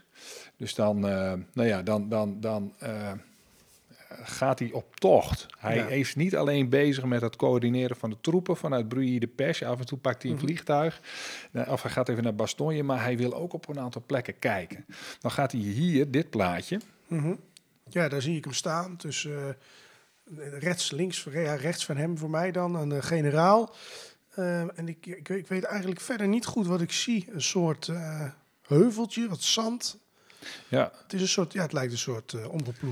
Dus 0.56 0.74
dan, 0.74 1.00
nou 1.00 1.64
ja, 1.64 1.82
dan... 1.82 2.08
dan, 2.08 2.40
dan 2.40 2.74
gaat 4.22 4.58
hij 4.58 4.70
op 4.72 4.96
tocht. 4.96 5.46
Hij 5.58 5.76
Ja. 5.76 5.86
is 5.86 6.14
niet 6.14 6.36
alleen 6.36 6.68
bezig 6.68 7.04
met 7.04 7.20
het 7.20 7.36
coördineren 7.36 7.96
van 7.96 8.10
de 8.10 8.16
troepen 8.20 8.56
vanuit 8.56 8.88
Bruy 8.88 9.18
de 9.18 9.26
Pesch. 9.26 9.62
Af 9.62 9.78
en 9.78 9.86
toe 9.86 9.98
pakt 9.98 10.22
hij 10.22 10.30
een 10.30 10.36
Mhm. 10.36 10.46
vliegtuig. 10.46 11.00
Nou, 11.52 11.70
Of 11.70 11.82
hij 11.82 11.90
gaat 11.90 12.08
even 12.08 12.22
naar 12.22 12.34
Bastogne, 12.34 12.82
maar 12.82 13.02
hij 13.02 13.16
wil 13.16 13.34
ook 13.34 13.52
op 13.52 13.68
een 13.68 13.78
aantal 13.80 14.02
plekken 14.06 14.38
kijken. 14.38 14.84
Dan 15.20 15.30
gaat 15.30 15.52
hij 15.52 15.60
hier, 15.60 16.10
dit 16.10 16.30
plaatje. 16.30 16.80
Mhm. 17.06 17.34
ja 17.90 18.08
daar 18.08 18.22
zie 18.22 18.36
ik 18.36 18.44
hem 18.44 18.52
staan. 18.52 18.96
tussen 18.96 19.56
eh, 20.38 20.58
rechts, 20.58 20.90
links, 20.90 21.26
ja, 21.32 21.54
rechts 21.54 21.84
van 21.84 21.96
hem 21.96 22.18
voor 22.18 22.30
mij 22.30 22.50
dan, 22.52 22.74
een 22.74 23.02
generaal. 23.02 23.74
Eh, 24.34 24.78
en 24.78 24.88
ik, 24.88 25.06
ik, 25.06 25.28
weet- 25.28 25.38
ik 25.38 25.46
weet 25.48 25.64
eigenlijk 25.64 26.00
verder 26.00 26.28
niet 26.28 26.44
goed 26.46 26.66
wat 26.66 26.80
ik 26.80 26.92
zie. 26.92 27.28
Een 27.32 27.42
soort 27.42 27.88
eh, 27.88 28.24
heuveltje, 28.66 29.28
wat 29.28 29.42
zand. 29.42 29.98
Ja, 30.68 30.90
Het 31.02 31.12
is 31.12 31.20
een 31.20 31.28
soort, 31.28 31.52
ja, 31.52 31.62
het 31.62 31.72
lijkt 31.72 31.92
een 31.92 31.98
soort 31.98 32.32
uh, 32.32 32.46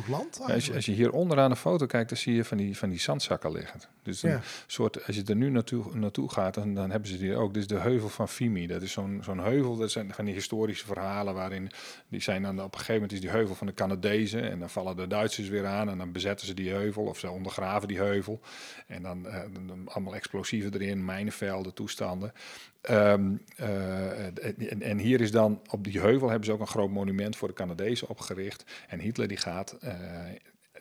land. 0.09 0.41
als 0.47 0.67
je, 0.67 0.75
als 0.75 0.87
je 0.87 0.93
hier 0.93 1.13
onderaan 1.13 1.51
de 1.51 1.57
foto 1.57 1.87
kijkt, 1.87 2.09
dan 2.09 2.19
zie 2.19 2.35
je 2.35 2.45
van 2.45 2.57
die, 2.57 2.77
van 2.77 2.89
die 2.89 3.01
zandzakken 3.01 3.53
liggen. 3.53 3.81
Dus 4.03 4.23
een 4.23 4.31
Ja. 4.31 4.41
soort, 4.67 5.07
als 5.07 5.17
je 5.17 5.23
er 5.25 5.37
nu 5.37 5.51
naartoe, 5.51 5.97
naartoe 5.97 6.31
gaat, 6.33 6.55
dan, 6.55 6.75
dan 6.75 6.91
hebben 6.91 7.09
ze 7.09 7.19
die 7.19 7.35
ook. 7.37 7.55
Dit 7.55 7.63
is 7.63 7.69
de 7.69 7.79
heuvel 7.79 8.09
van 8.09 8.29
Fimi. 8.29 8.67
Dat 8.67 8.83
is 8.83 8.93
zo'n 8.93 9.21
zo'n 9.25 9.39
heuvel, 9.39 9.77
dat 9.77 9.91
zijn 9.91 10.15
van 10.15 10.25
die 10.25 10.35
historische 10.35 10.87
verhalen 10.87 11.35
waarin, 11.35 11.71
die 12.09 12.21
zijn 12.21 12.43
dan 12.43 12.59
op 12.59 12.65
een 12.73 12.79
gegeven 12.79 12.95
moment 12.95 13.13
is 13.13 13.21
die 13.21 13.31
heuvel 13.31 13.55
van 13.55 13.67
de 13.67 13.75
Canadezen. 13.75 14.51
En 14.51 14.59
dan 14.59 14.71
vallen 14.71 14.97
de 14.97 15.07
Duitsers 15.07 15.49
weer 15.49 15.67
aan 15.67 15.89
en 15.89 15.99
dan 15.99 16.13
bezetten 16.13 16.47
ze 16.47 16.55
die 16.55 16.71
heuvel 16.71 17.05
of 17.05 17.19
ze 17.19 17.31
ondergraven 17.31 17.89
die 17.89 17.99
heuvel. 17.99 18.41
En 18.87 19.03
dan, 19.03 19.23
dan- 19.23 19.67
dan 19.67 19.89
allemaal 19.89 20.15
explosieven 20.15 20.75
erin, 20.75 21.05
mijnenvelden, 21.05 21.75
toestanden. 21.75 22.33
Ehm, 22.81 23.37
eh, 23.57 24.27
en, 24.27 24.83
en 24.83 24.99
hier 24.99 25.21
is 25.21 25.31
dan 25.31 25.61
op 25.71 25.85
die 25.85 26.01
heuvel 26.01 26.29
hebben 26.29 26.47
ze 26.47 26.53
ook 26.53 26.61
een 26.61 26.67
groot 26.67 26.91
monument 26.91 27.37
voor 27.37 27.49
de 27.49 27.55
Canadezen 27.55 28.09
opgericht. 28.09 28.65
En 28.89 29.01
Hitler 29.01 29.29
die 29.29 29.37
gaat 29.37 29.73
eh, 29.81 29.95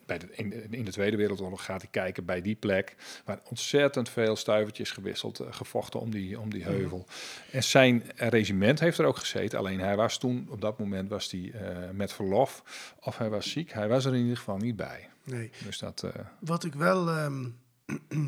bij 0.05 0.17
de, 0.17 0.27
in, 0.31 0.73
in 0.73 0.85
de 0.85 0.91
Tweede 0.91 1.17
Wereldoorlog 1.17 1.65
gaat 1.65 1.81
hij 1.81 1.89
kijken 1.91 2.25
bij 2.25 2.41
die 2.41 2.55
plek 2.55 2.95
waar 3.25 3.39
ontzettend 3.49 4.09
veel 4.09 4.35
stuivertjes 4.35 4.91
gewisseld, 4.91 5.39
eh, 5.39 5.47
gevochten 5.49 5.99
om 5.99 6.11
die, 6.11 6.39
om 6.39 6.49
die 6.49 6.63
heuvel. 6.63 7.05
En 7.51 7.63
zijn 7.63 8.03
regiment 8.15 8.79
heeft 8.79 8.97
er 8.97 9.05
ook 9.05 9.17
gezeten. 9.17 9.59
Alleen 9.59 9.79
hij 9.79 9.95
was 9.95 10.17
toen 10.17 10.47
op 10.49 10.61
dat 10.61 10.79
moment 10.79 11.09
was 11.09 11.31
hij 11.31 11.53
met 11.93 12.13
verlof 12.13 12.63
of 12.99 13.17
hij 13.17 13.29
was 13.29 13.51
ziek. 13.51 13.71
Hij 13.71 13.87
was 13.87 14.05
er 14.05 14.13
in 14.13 14.21
ieder 14.21 14.37
geval 14.37 14.57
niet 14.57 14.75
bij. 14.75 15.09
Nee. 15.23 15.51
Dus 15.65 15.79
dat. 15.79 16.03
Wat 16.39 16.63
ik 16.63 16.73
wel 16.73 17.09
ehm, 17.09 17.45
eh, 17.85 18.19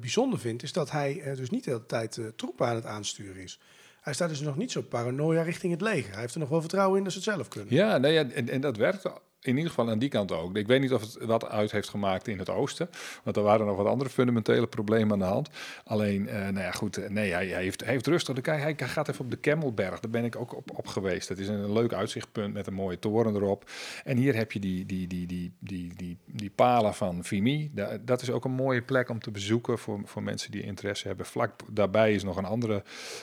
bijzonder 0.00 0.38
vind, 0.38 0.62
is 0.62 0.72
dat 0.72 0.90
hij 0.90 1.20
eh, 1.20 1.36
dus 1.36 1.50
niet 1.50 1.64
de 1.64 1.70
hele 1.70 1.86
tijd 1.86 2.16
eh, 2.16 2.24
troepen 2.36 2.66
aan 2.66 2.74
het 2.74 2.86
aansturen 2.86 3.42
is. 3.42 3.60
Hij 4.00 4.14
staat 4.14 4.28
dus 4.28 4.40
nog 4.40 4.56
niet 4.56 4.72
zo 4.72 4.82
paranoia 4.82 5.42
richting 5.42 5.72
het 5.72 5.80
leger. 5.80 6.12
Hij 6.12 6.20
heeft 6.20 6.34
er 6.34 6.40
nog 6.40 6.48
wel 6.48 6.60
vertrouwen 6.60 6.98
in 6.98 7.04
dat 7.04 7.12
ze 7.12 7.18
het 7.18 7.28
zelf 7.28 7.48
kunnen. 7.48 7.74
Ja, 7.74 7.98
nou 7.98 8.14
ja 8.14 8.30
en, 8.30 8.48
en 8.48 8.60
dat 8.60 8.76
werkt 8.76 9.02
in 9.46 9.56
ieder 9.56 9.70
geval 9.70 9.90
aan 9.90 9.98
die 9.98 10.08
kant 10.08 10.32
ook. 10.32 10.56
Ik 10.56 10.66
weet 10.66 10.80
niet 10.80 10.92
of 10.92 11.00
het 11.00 11.16
wat 11.24 11.48
uit 11.48 11.70
heeft 11.70 11.88
gemaakt 11.88 12.28
in 12.28 12.38
het 12.38 12.50
oosten. 12.50 12.88
Want 13.22 13.36
er 13.36 13.42
waren 13.42 13.66
nog 13.66 13.76
wat 13.76 13.86
andere 13.86 14.10
fundamentele 14.10 14.66
problemen 14.66 15.12
aan 15.12 15.18
de 15.18 15.24
hand. 15.24 15.48
Alleen, 15.84 16.28
eh, 16.28 16.40
nou 16.40 16.58
ja, 16.58 16.70
goed. 16.70 16.96
eh, 16.96 17.10
Nee, 17.10 17.32
hij, 17.32 17.46
hij, 17.48 17.62
heeft, 17.62 17.80
hij 17.80 17.92
heeft 17.92 18.06
rustig. 18.06 18.46
Hij, 18.46 18.58
hij 18.60 18.74
gaat 18.76 19.08
even 19.08 19.24
op 19.24 19.30
de 19.30 19.36
Kemmelberg. 19.36 20.00
Daar 20.00 20.10
ben 20.10 20.24
ik 20.24 20.36
ook 20.36 20.56
op, 20.56 20.70
op 20.78 20.86
geweest. 20.86 21.28
Dat 21.28 21.38
is 21.38 21.48
een, 21.48 21.72
leuk 21.72 21.92
uitzichtpunt 21.92 22.54
met 22.54 22.66
een 22.66 22.74
mooie 22.74 22.98
toren 22.98 23.34
erop. 23.34 23.70
En 24.04 24.16
hier 24.16 24.34
heb 24.34 24.52
je 24.52 24.60
die, 24.60 24.86
die, 24.86 25.06
die, 25.06 25.26
die, 25.26 25.52
die, 25.58 25.92
die, 25.96 26.18
die 26.26 26.50
palen 26.50 26.94
van 26.94 27.24
Vimy. 27.24 27.70
Da- 27.74 27.98
Dat 28.04 28.22
is 28.22 28.30
ook 28.30 28.44
een 28.44 28.50
mooie 28.50 28.82
plek 28.82 29.08
om 29.08 29.18
te 29.20 29.30
bezoeken 29.30 29.78
voor, 29.78 30.00
voor 30.04 30.22
mensen 30.22 30.50
die 30.50 30.62
interesse 30.62 31.06
hebben. 31.06 31.26
Vlak 31.26 31.52
daarbij 31.70 32.14
is 32.14 32.22
nog 32.24 32.36
een 32.36 32.44
andere 32.44 32.82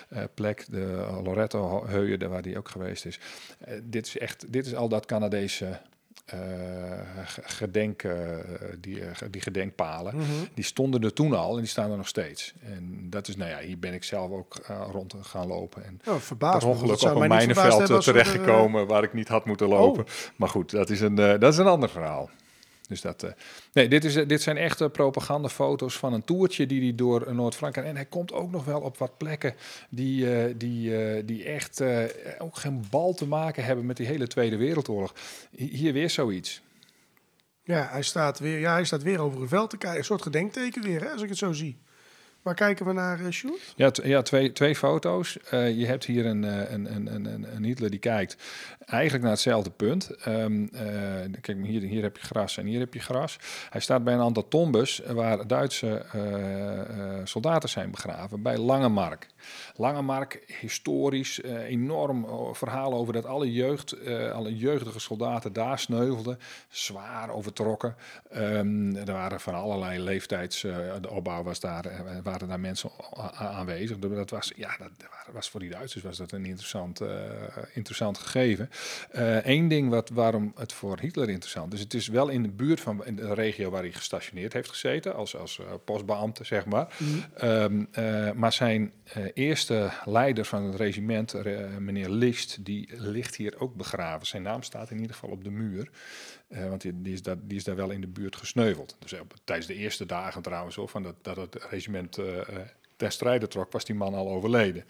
eh, 0.10 0.24
plek, 0.34 0.66
de 0.70 1.20
Loretto-heuien, 1.24 2.20
daar 2.20 2.30
waar 2.30 2.42
die 2.42 2.58
ook 2.58 2.70
geweest 2.70 3.06
is. 3.06 3.20
Dit 3.84 4.06
is 4.06 4.18
echt, 4.18 4.52
dit 4.54 4.66
is 4.66 4.76
al 4.76 4.90
dat 4.90 5.06
Canadese 5.06 5.80
gedenk, 7.44 8.04
eh, 8.04 8.14
die, 8.80 9.02
eh, 9.02 9.08
die 9.32 9.42
gedenkpalen. 9.42 10.16
Mhm. 10.16 10.26
Die 10.54 10.64
stonden 10.64 11.04
er 11.04 11.14
toen 11.14 11.34
al 11.34 11.54
en 11.54 11.60
die 11.60 11.68
staan 11.70 11.92
er 11.92 11.98
nog 11.98 12.08
steeds. 12.08 12.54
En 12.64 13.08
dat 13.10 13.28
is, 13.28 13.36
nou 13.36 13.50
ja, 13.50 13.60
hier 13.60 13.80
ben 13.80 13.94
ik 13.94 14.04
zelf 14.04 14.32
ook 14.32 14.56
eh, 14.56 14.82
rond 14.92 15.16
gaan 15.22 15.48
lopen. 15.48 15.86
En 15.86 16.02
Oh, 16.08 16.16
verbaasd 16.16 16.66
ongeluk 16.66 17.02
op 17.02 17.16
een 17.16 17.28
mijnenveld 17.28 17.90
er, 17.90 17.96
eh, 17.96 18.02
terechtgekomen 18.02 18.88
waar 18.88 19.04
ik 19.04 19.14
niet 19.14 19.28
had 19.28 19.46
moeten 19.46 19.68
lopen. 19.68 20.06
Maar 20.36 20.50
goed, 20.50 20.72
dat 20.72 20.90
is 20.90 21.02
een, 21.02 21.20
eh, 21.20 21.40
dat 21.40 21.54
is 21.54 21.58
een 21.58 21.68
ander 21.68 21.90
verhaal. 21.90 22.30
Dus 22.92 23.02
dat, 23.02 23.24
eh, 23.24 23.32
nee, 23.74 23.88
dit, 23.88 24.06
is, 24.06 24.14
dit 24.14 24.42
zijn 24.42 24.58
echte 24.58 24.90
propagandafoto's 24.90 25.98
van 25.98 26.14
een 26.14 26.24
toertje 26.24 26.66
die 26.66 26.82
hij 26.82 26.96
door 26.96 27.36
Noord-Frankrijk... 27.36 27.88
En 27.88 27.96
hij 27.96 28.06
komt 28.06 28.34
ook 28.34 28.52
nog 28.52 28.66
wel 28.66 28.82
op 28.82 28.98
wat 28.98 29.18
plekken 29.18 29.54
die, 29.90 30.36
eh, 30.36 30.54
die, 30.58 30.98
eh, 30.98 31.24
die 31.26 31.44
echt 31.44 31.80
eh, 31.80 32.04
ook 32.40 32.56
geen 32.56 32.84
bal 32.90 33.14
te 33.14 33.28
maken 33.28 33.64
hebben 33.64 33.86
met 33.86 33.98
die 33.98 34.06
hele 34.06 34.28
Tweede 34.28 34.56
Wereldoorlog. 34.56 35.14
Hi- 35.56 35.76
Hier 35.76 35.94
weer 35.94 36.10
zoiets. 36.10 36.62
Ja, 37.64 37.88
hij 37.92 38.02
staat 38.02 38.40
weer, 38.40 38.60
ja, 38.60 38.74
hij 38.74 38.86
staat 38.86 39.04
weer 39.04 39.20
over 39.20 39.42
een 39.42 39.48
veld 39.48 39.70
te 39.70 39.78
kijken. 39.78 40.00
Een 40.00 40.06
soort 40.06 40.22
gedenkteken 40.22 40.84
weer, 40.84 41.02
hè, 41.02 41.10
als 41.10 41.22
ik 41.22 41.30
het 41.30 41.38
zo 41.38 41.52
zie. 41.52 41.78
Waar 42.42 42.56
kijken 42.56 42.86
we 42.86 42.94
naar, 42.94 43.20
uh, 43.20 43.30
Sjoerd? 43.30 43.74
Ja, 43.76 43.92
ja 44.04 44.22
twee, 44.22 44.52
twee 44.52 44.76
foto's. 44.76 45.38
Eh, 45.38 45.78
je 45.78 45.86
hebt 45.86 46.06
hier 46.06 46.26
een, 46.26 46.44
eh, 46.44 46.72
een, 46.72 46.96
een, 46.96 47.14
een, 47.14 47.56
een, 47.56 47.64
Hitler 47.64 47.90
die 47.90 48.00
kijkt 48.00 48.38
eigenlijk 48.86 49.24
naar 49.24 49.34
hetzelfde 49.34 49.70
punt. 49.70 50.10
Ehm, 50.10 50.68
eh, 50.74 50.82
kijk, 51.42 51.58
hier, 51.66 51.82
hier 51.82 52.02
heb 52.02 52.18
je 52.18 52.24
gras 52.26 52.58
en 52.58 52.66
hier 52.66 52.80
heb 52.80 52.94
je 52.94 53.00
gras. 53.00 53.38
Hij 53.70 53.82
staat 53.82 54.04
bij 54.04 54.14
een 54.14 54.22
aantal 54.22 54.48
tombes 54.48 55.02
waar 55.08 55.48
Duitse 55.48 56.06
eh, 56.12 56.80
eh, 56.80 57.22
soldaten 57.24 57.70
zijn 57.70 57.92
begraven, 57.92 58.42
bij 58.42 58.58
Langemark. 58.58 59.28
Langemark, 59.76 60.44
historisch, 60.60 61.42
eh, 61.42 61.64
enorm 61.64 62.26
eh, 62.26 62.54
verhaal 62.54 62.94
over 62.94 63.14
dat 63.14 63.26
alle 63.26 63.52
jeugd, 63.52 63.92
eh, 63.92 64.32
alle 64.32 64.58
jeugdige 64.58 65.00
soldaten 65.00 65.54
daar 65.54 65.80
sneuvelden. 65.80 66.40
Zwaar 66.70 67.30
overtrokken. 67.30 67.96
Ehm, 68.30 68.96
er 68.96 69.14
waren 69.14 69.40
van 69.40 69.54
allerlei 69.54 70.00
leeftijds, 70.00 70.64
eh, 70.64 70.78
de 71.02 71.10
opbouw 71.10 71.44
was 71.44 71.60
daar, 71.60 71.86
eh, 71.86 72.00
waren 72.32 72.48
daar 72.48 72.60
mensen 72.60 72.92
aanwezig. 73.34 74.00
Dat 74.00 74.30
was, 74.30 74.52
ja, 74.56 74.78
dat 74.78 74.92
was 75.32 75.50
voor 75.50 75.60
die 75.60 75.70
Duitsers 75.70 76.04
was 76.04 76.18
dat 76.18 76.32
een 76.32 76.46
interessant, 76.46 77.02
eh, 77.02 77.08
interessant 77.74 78.18
gegeven. 78.18 78.70
Eén 79.44 79.68
ding 79.68 79.90
wat, 79.90 80.10
waarom 80.10 80.52
het 80.56 80.74
voor 80.74 81.00
Hitler 81.00 81.30
interessant 81.30 81.74
is, 81.74 81.80
het 81.80 81.94
is 81.94 82.08
wel 82.08 82.30
in 82.30 82.44
de 82.44 82.50
buurt 82.50 82.80
van 82.80 83.06
in 83.06 83.16
de 83.16 83.34
regio 83.34 83.70
waar 83.70 83.82
hij 83.82 83.92
gestationeerd 83.92 84.54
heeft 84.54 84.70
gezeten, 84.70 85.16
als, 85.16 85.36
als 85.36 85.60
eh, 85.60 85.66
postbeambte, 85.86 86.44
zeg 86.44 86.66
maar. 86.66 86.88
Ehm, 87.36 87.86
eh, 87.92 88.32
maar 88.32 88.54
zijn 88.54 88.92
eh, 89.04 89.24
eerste 89.34 89.90
leider 90.06 90.46
van 90.46 90.64
het 90.64 90.76
regiment, 90.76 91.34
eh, 91.34 91.78
meneer 91.78 92.10
List, 92.10 92.66
die 92.66 92.90
ligt 92.96 93.36
hier 93.36 93.60
ook 93.60 93.76
begraven. 93.76 94.28
Zijn 94.28 94.44
naam 94.44 94.64
staat 94.64 94.90
in 94.90 95.00
ieder 95.00 95.14
geval 95.14 95.30
op 95.30 95.44
de 95.44 95.50
muur. 95.50 95.90
Eh, 96.52 96.70
want 96.70 96.82
die, 96.82 97.02
die, 97.02 97.14
is 97.14 97.22
daar, 97.22 97.36
die 97.42 97.58
is 97.58 97.64
daar 97.64 97.76
wel 97.76 97.90
in 97.90 98.02
de 98.02 98.08
buurt 98.08 98.36
gesneuveld. 98.36 98.96
Dus 99.00 99.20
op, 99.20 99.34
tijdens 99.44 99.68
de 99.68 99.76
eerste 99.76 100.06
dagen 100.06 100.42
trouwens, 100.42 100.76
hoor, 100.76 100.88
van 100.90 101.04
dat, 101.04 101.16
dat 101.22 101.36
het 101.36 101.56
regiment 101.70 102.18
eh, 102.18 102.40
eh, 102.40 102.46
ten 102.96 103.12
strijde 103.12 103.48
trok, 103.48 103.72
was 103.72 103.86
die 103.86 103.96
man 103.96 104.14
al 104.14 104.30
overleden. 104.30 104.84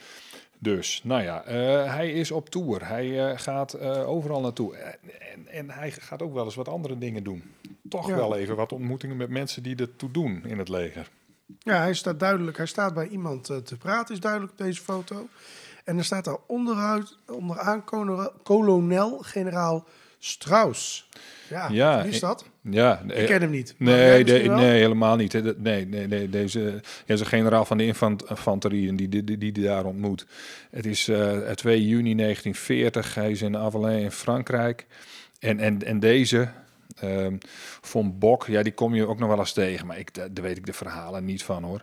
Dus, 0.60 1.02
nou 1.04 1.22
ja, 1.24 1.44
eh, 1.44 1.94
hij 1.94 2.12
is 2.12 2.32
op 2.32 2.50
tour. 2.50 2.88
Hij 2.88 3.30
eh, 3.32 3.40
gaat 3.40 3.74
eh, 3.74 4.10
overal 4.10 4.42
naartoe. 4.42 4.76
En, 4.76 5.48
en, 5.48 5.70
hij 5.70 5.92
gaat 5.92 6.22
ook 6.22 6.34
wel 6.34 6.46
eens 6.46 6.56
wat 6.56 6.68
andere 6.68 6.98
dingen 6.98 7.24
doen. 7.24 7.44
Toch 7.90 8.08
Ja. 8.08 8.16
wel 8.16 8.36
even 8.36 8.56
wat 8.56 8.72
ontmoetingen 8.72 9.18
met 9.18 9.30
mensen 9.30 9.64
die 9.64 9.76
ertoe 9.76 10.12
doen 10.12 10.46
in 10.46 10.58
het 10.58 10.70
leger. 10.70 11.10
Ja, 11.60 11.78
hij 11.78 11.94
staat 11.94 12.20
duidelijk. 12.20 12.58
Hij 12.58 12.66
staat 12.66 12.94
bij 12.94 13.08
iemand 13.08 13.50
eh, 13.50 13.58
te 13.58 13.78
praten, 13.78 14.14
is 14.16 14.22
duidelijk 14.22 14.52
op 14.52 14.58
deze 14.58 14.82
foto. 14.82 15.28
En 15.84 15.98
er 15.98 16.06
staat 16.06 16.26
daar 16.26 16.38
onderuit, 16.46 17.18
onderaan 17.32 17.84
kolonel- 17.84 18.32
kolonel-generaal 18.44 19.86
Strauss. 20.24 21.10
Ja, 21.50 21.68
Ja, 21.72 22.04
wie 22.04 22.12
is 22.12 22.20
dat? 22.20 22.46
Ja, 22.62 23.02
Ik 23.08 23.26
ken 23.26 23.42
hem 23.42 23.50
niet. 23.50 23.76
Nee, 23.78 24.24
de- 24.24 24.40
nee, 24.40 24.80
helemaal 24.80 25.16
niet. 25.16 25.58
Nee, 25.58 25.86
nee, 25.88 26.08
nee, 26.08 26.30
deze 26.30 26.60
ja, 27.06 27.14
is 27.14 27.20
een 27.20 27.26
generaal 27.26 27.66
van 27.66 27.78
de 27.78 27.86
infant- 27.86 28.30
infanterie 28.30 28.90
en 28.90 28.96
die, 28.96 29.10
die, 29.10 29.24
die, 29.24 29.38
die 29.38 29.64
daar 29.64 29.86
ontmoet. 29.86 30.26
Het 30.72 30.86
is 30.86 31.08
eh 31.08 31.50
2 31.50 31.88
juni 31.88 32.16
1940. 32.16 33.16
Hij 33.16 33.32
is 33.32 33.42
in 33.42 33.58
Avalain 33.58 34.00
in 34.04 34.12
Frankrijk. 34.12 34.86
En, 35.40 35.60
en, 35.60 35.84
en 35.86 36.00
deze, 36.00 36.50
ehm 37.00 37.36
Von 37.82 38.20
Bok, 38.20 38.46
ja, 38.48 38.64
die 38.64 38.74
kom 38.74 38.96
je 38.96 39.08
ook 39.08 39.20
nog 39.20 39.30
wel 39.30 39.40
eens 39.40 39.54
tegen. 39.54 39.88
Maar 39.88 40.00
ik, 40.00 40.14
daar 40.16 40.44
weet 40.44 40.58
ik 40.58 40.66
de 40.66 40.74
verhalen 40.74 41.26
niet 41.26 41.44
van 41.44 41.64
hoor. 41.64 41.82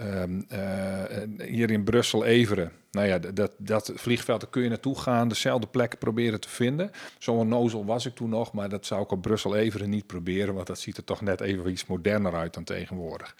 Ehm, 0.00 0.40
eh, 0.48 1.46
hier 1.48 1.70
in 1.70 1.84
Brussel-Everen. 1.84 2.72
Nou 2.90 3.06
ja, 3.06 3.18
dat, 3.18 3.52
dat 3.58 3.92
vliegveld, 3.94 4.40
daar 4.40 4.50
kun 4.50 4.62
je 4.62 4.68
naartoe 4.68 4.98
gaan. 4.98 5.28
Dezelfde 5.28 5.66
plek 5.66 5.98
proberen 5.98 6.40
te 6.40 6.48
vinden. 6.48 6.90
Zo'n 7.18 7.48
nozel 7.48 7.84
was 7.84 8.06
ik 8.06 8.14
toen 8.14 8.28
nog. 8.28 8.52
Maar 8.52 8.68
dat 8.68 8.86
zou 8.86 9.02
ik 9.02 9.10
op 9.10 9.22
Brussel-Everen 9.22 9.90
niet 9.90 10.06
proberen. 10.06 10.54
Want 10.54 10.66
dat 10.66 10.78
ziet 10.78 10.96
er 10.96 11.04
toch 11.04 11.20
net 11.20 11.40
even 11.40 11.70
iets 11.70 11.86
moderner 11.86 12.34
uit 12.34 12.54
dan 12.54 12.64
tegenwoordig. 12.64 13.34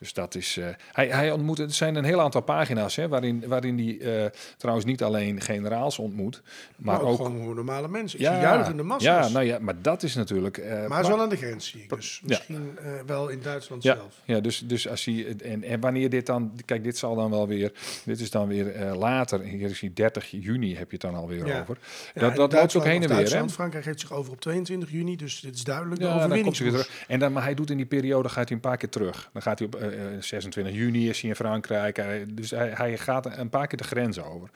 Dus 0.00 0.12
dat 0.12 0.34
is. 0.34 0.56
eh, 0.56 0.66
hij, 0.92 1.08
hij 1.08 1.30
ontmoet. 1.30 1.58
Er 1.58 1.70
zijn 1.72 1.94
een 1.94 2.04
heel 2.04 2.20
aantal 2.20 2.40
pagina's 2.40 2.96
hè, 2.96 3.08
waarin, 3.08 3.44
waarin 3.46 3.78
hij 3.78 4.24
eh, 4.24 4.30
trouwens 4.56 4.86
niet 4.86 5.02
alleen 5.02 5.40
generaals 5.40 5.98
ontmoet. 5.98 6.42
Maar, 6.76 6.94
Maar 6.94 7.04
ook, 7.04 7.20
ook. 7.20 7.26
gewoon 7.26 7.54
normale 7.54 7.88
mensen. 7.88 8.18
Ik 8.18 8.26
zie 8.26 8.34
juichende 8.34 8.94
ja, 8.98 9.28
nou 9.28 9.44
ja, 9.44 9.58
maar 9.60 9.82
dat 9.82 10.02
is 10.02 10.14
natuurlijk. 10.14 10.58
eh, 10.58 10.86
maar 10.86 10.96
het 10.98 11.06
is 11.06 11.12
wel 11.12 11.20
aan 11.22 11.28
de 11.28 11.36
grens, 11.36 11.68
zie 11.70 11.82
ik. 11.82 11.88
Dus 11.88 12.20
Ja. 12.22 12.26
misschien 12.28 12.78
wel 13.06 13.28
in 13.28 13.40
Duitsland 13.42 13.82
ja, 13.82 13.94
zelf. 13.94 14.14
ja, 14.24 14.40
dus, 14.40 14.58
dus 14.58 14.88
als 14.88 15.04
hij. 15.04 15.36
En, 15.44 15.62
en 15.64 15.80
wanneer 15.80 16.10
dit 16.10 16.26
dan. 16.26 16.52
Kijk, 16.64 16.84
dit 16.84 16.98
zal 16.98 17.14
dan 17.14 17.30
wel 17.30 17.48
weer. 17.48 17.72
Dit 18.04 18.20
is 18.20 18.30
dan 18.30 18.48
weer 18.48 18.94
later. 18.94 19.40
Hier 19.40 19.70
is 19.70 19.80
hij 19.80 19.90
30 19.94 20.30
juni, 20.30 20.76
heb 20.76 20.86
je 20.90 20.92
het 20.92 21.00
dan 21.00 21.14
alweer 21.14 21.46
Ja. 21.46 21.60
over. 21.60 21.78
Ja, 22.14 22.20
dat 22.20 22.36
dat 22.36 22.52
loopt 22.52 22.76
ook 22.76 22.84
heen 22.84 23.02
en 23.02 23.16
weer. 23.16 23.36
Hè? 23.36 23.48
Frankrijk 23.48 23.84
geeft 23.84 24.00
zich 24.00 24.12
over 24.12 24.32
op 24.32 24.40
22 24.40 24.90
juni, 24.90 25.16
dus 25.16 25.40
dit 25.40 25.54
is 25.54 25.64
duidelijk. 25.64 26.00
Ja, 26.00 26.12
de 26.22 26.28
dan 26.28 26.42
komt 26.42 26.58
hij 26.58 26.70
weer 26.70 26.80
terug. 26.80 27.04
En 27.08 27.18
dan, 27.18 27.32
maar 27.32 27.42
hij 27.42 27.54
doet 27.54 27.70
in 27.70 27.76
die 27.76 27.86
periode 27.86 28.28
gaat 28.28 28.48
hij 28.48 28.56
een 28.56 28.62
paar 28.62 28.76
keer 28.76 28.88
terug. 28.88 29.30
Dan 29.32 29.42
gaat 29.42 29.58
hij 29.58 29.68
op 29.68 29.80
26 30.20 30.74
juni 30.74 31.08
is 31.08 31.20
hij 31.20 31.30
in 31.30 31.36
Frankrijk. 31.36 31.96
Hij- 31.96 32.26
dus 32.28 32.50
hij, 32.50 32.70
hij 32.74 32.98
gaat 32.98 33.38
een 33.38 33.48
paar 33.50 33.66
keer 33.66 33.78
de 33.78 33.84
grens 33.84 34.18
over. 34.22 34.50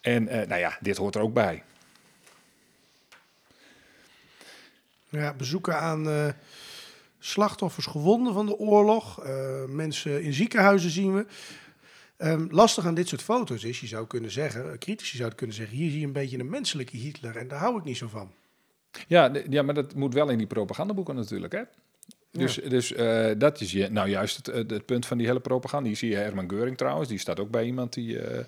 En 0.00 0.28
eh, 0.28 0.46
nou 0.48 0.60
ja, 0.60 0.78
dit 0.80 0.96
hoort 0.96 1.14
er 1.14 1.20
ook 1.20 1.34
bij. 1.34 1.62
Ja, 5.08 5.34
bezoeken 5.34 5.76
aan 5.80 6.08
eh, 6.08 6.28
slachtoffers, 7.18 7.86
gewonden 7.86 8.34
van 8.34 8.46
de 8.46 8.56
oorlog. 8.58 9.24
eh, 9.24 9.64
mensen 9.64 10.22
in 10.22 10.32
ziekenhuizen 10.32 10.90
zien 10.90 11.14
we. 11.14 11.26
Ehm, 12.16 12.46
lastig 12.50 12.86
aan 12.86 12.94
dit 12.94 13.08
soort 13.08 13.22
foto's 13.22 13.64
is, 13.64 13.80
je 13.80 13.86
zou 13.86 14.06
kunnen 14.06 14.30
zeggen, 14.30 14.72
eh, 14.72 14.78
critici 14.78 15.16
zouden 15.16 15.38
kunnen 15.38 15.56
zeggen, 15.56 15.76
hier 15.76 15.90
zie 15.90 16.00
je 16.00 16.06
een 16.06 16.12
beetje 16.12 16.38
een 16.38 16.48
menselijke 16.50 16.96
Hitler 16.96 17.36
en 17.36 17.48
daar 17.48 17.58
hou 17.58 17.78
ik 17.78 17.84
niet 17.84 17.96
zo 17.96 18.08
van. 18.08 18.32
Ja, 19.06 19.32
ja, 19.48 19.62
maar 19.62 19.74
dat 19.74 19.94
moet 19.94 20.14
wel 20.14 20.28
in 20.28 20.38
die 20.38 20.46
propagandaboeken 20.46 21.14
natuurlijk, 21.14 21.52
hè? 21.52 21.62
Dus, 22.32 22.54
dus 22.54 22.92
eh, 22.92 23.26
dat 23.36 23.60
is 23.60 23.72
je, 23.72 23.88
nou 23.88 24.08
juist 24.08 24.36
het, 24.36 24.70
het, 24.70 24.86
punt 24.86 25.06
van 25.06 25.18
die 25.18 25.26
hele 25.26 25.40
propaganda. 25.40 25.88
Hier 25.88 25.96
zie 25.96 26.10
je 26.10 26.16
Herman 26.16 26.50
Geuring 26.50 26.76
trouwens. 26.76 27.08
Die 27.08 27.18
staat 27.18 27.40
ook 27.40 27.50
bij 27.50 27.64
iemand 27.64 27.92
die, 27.92 28.18
eh, 28.18 28.44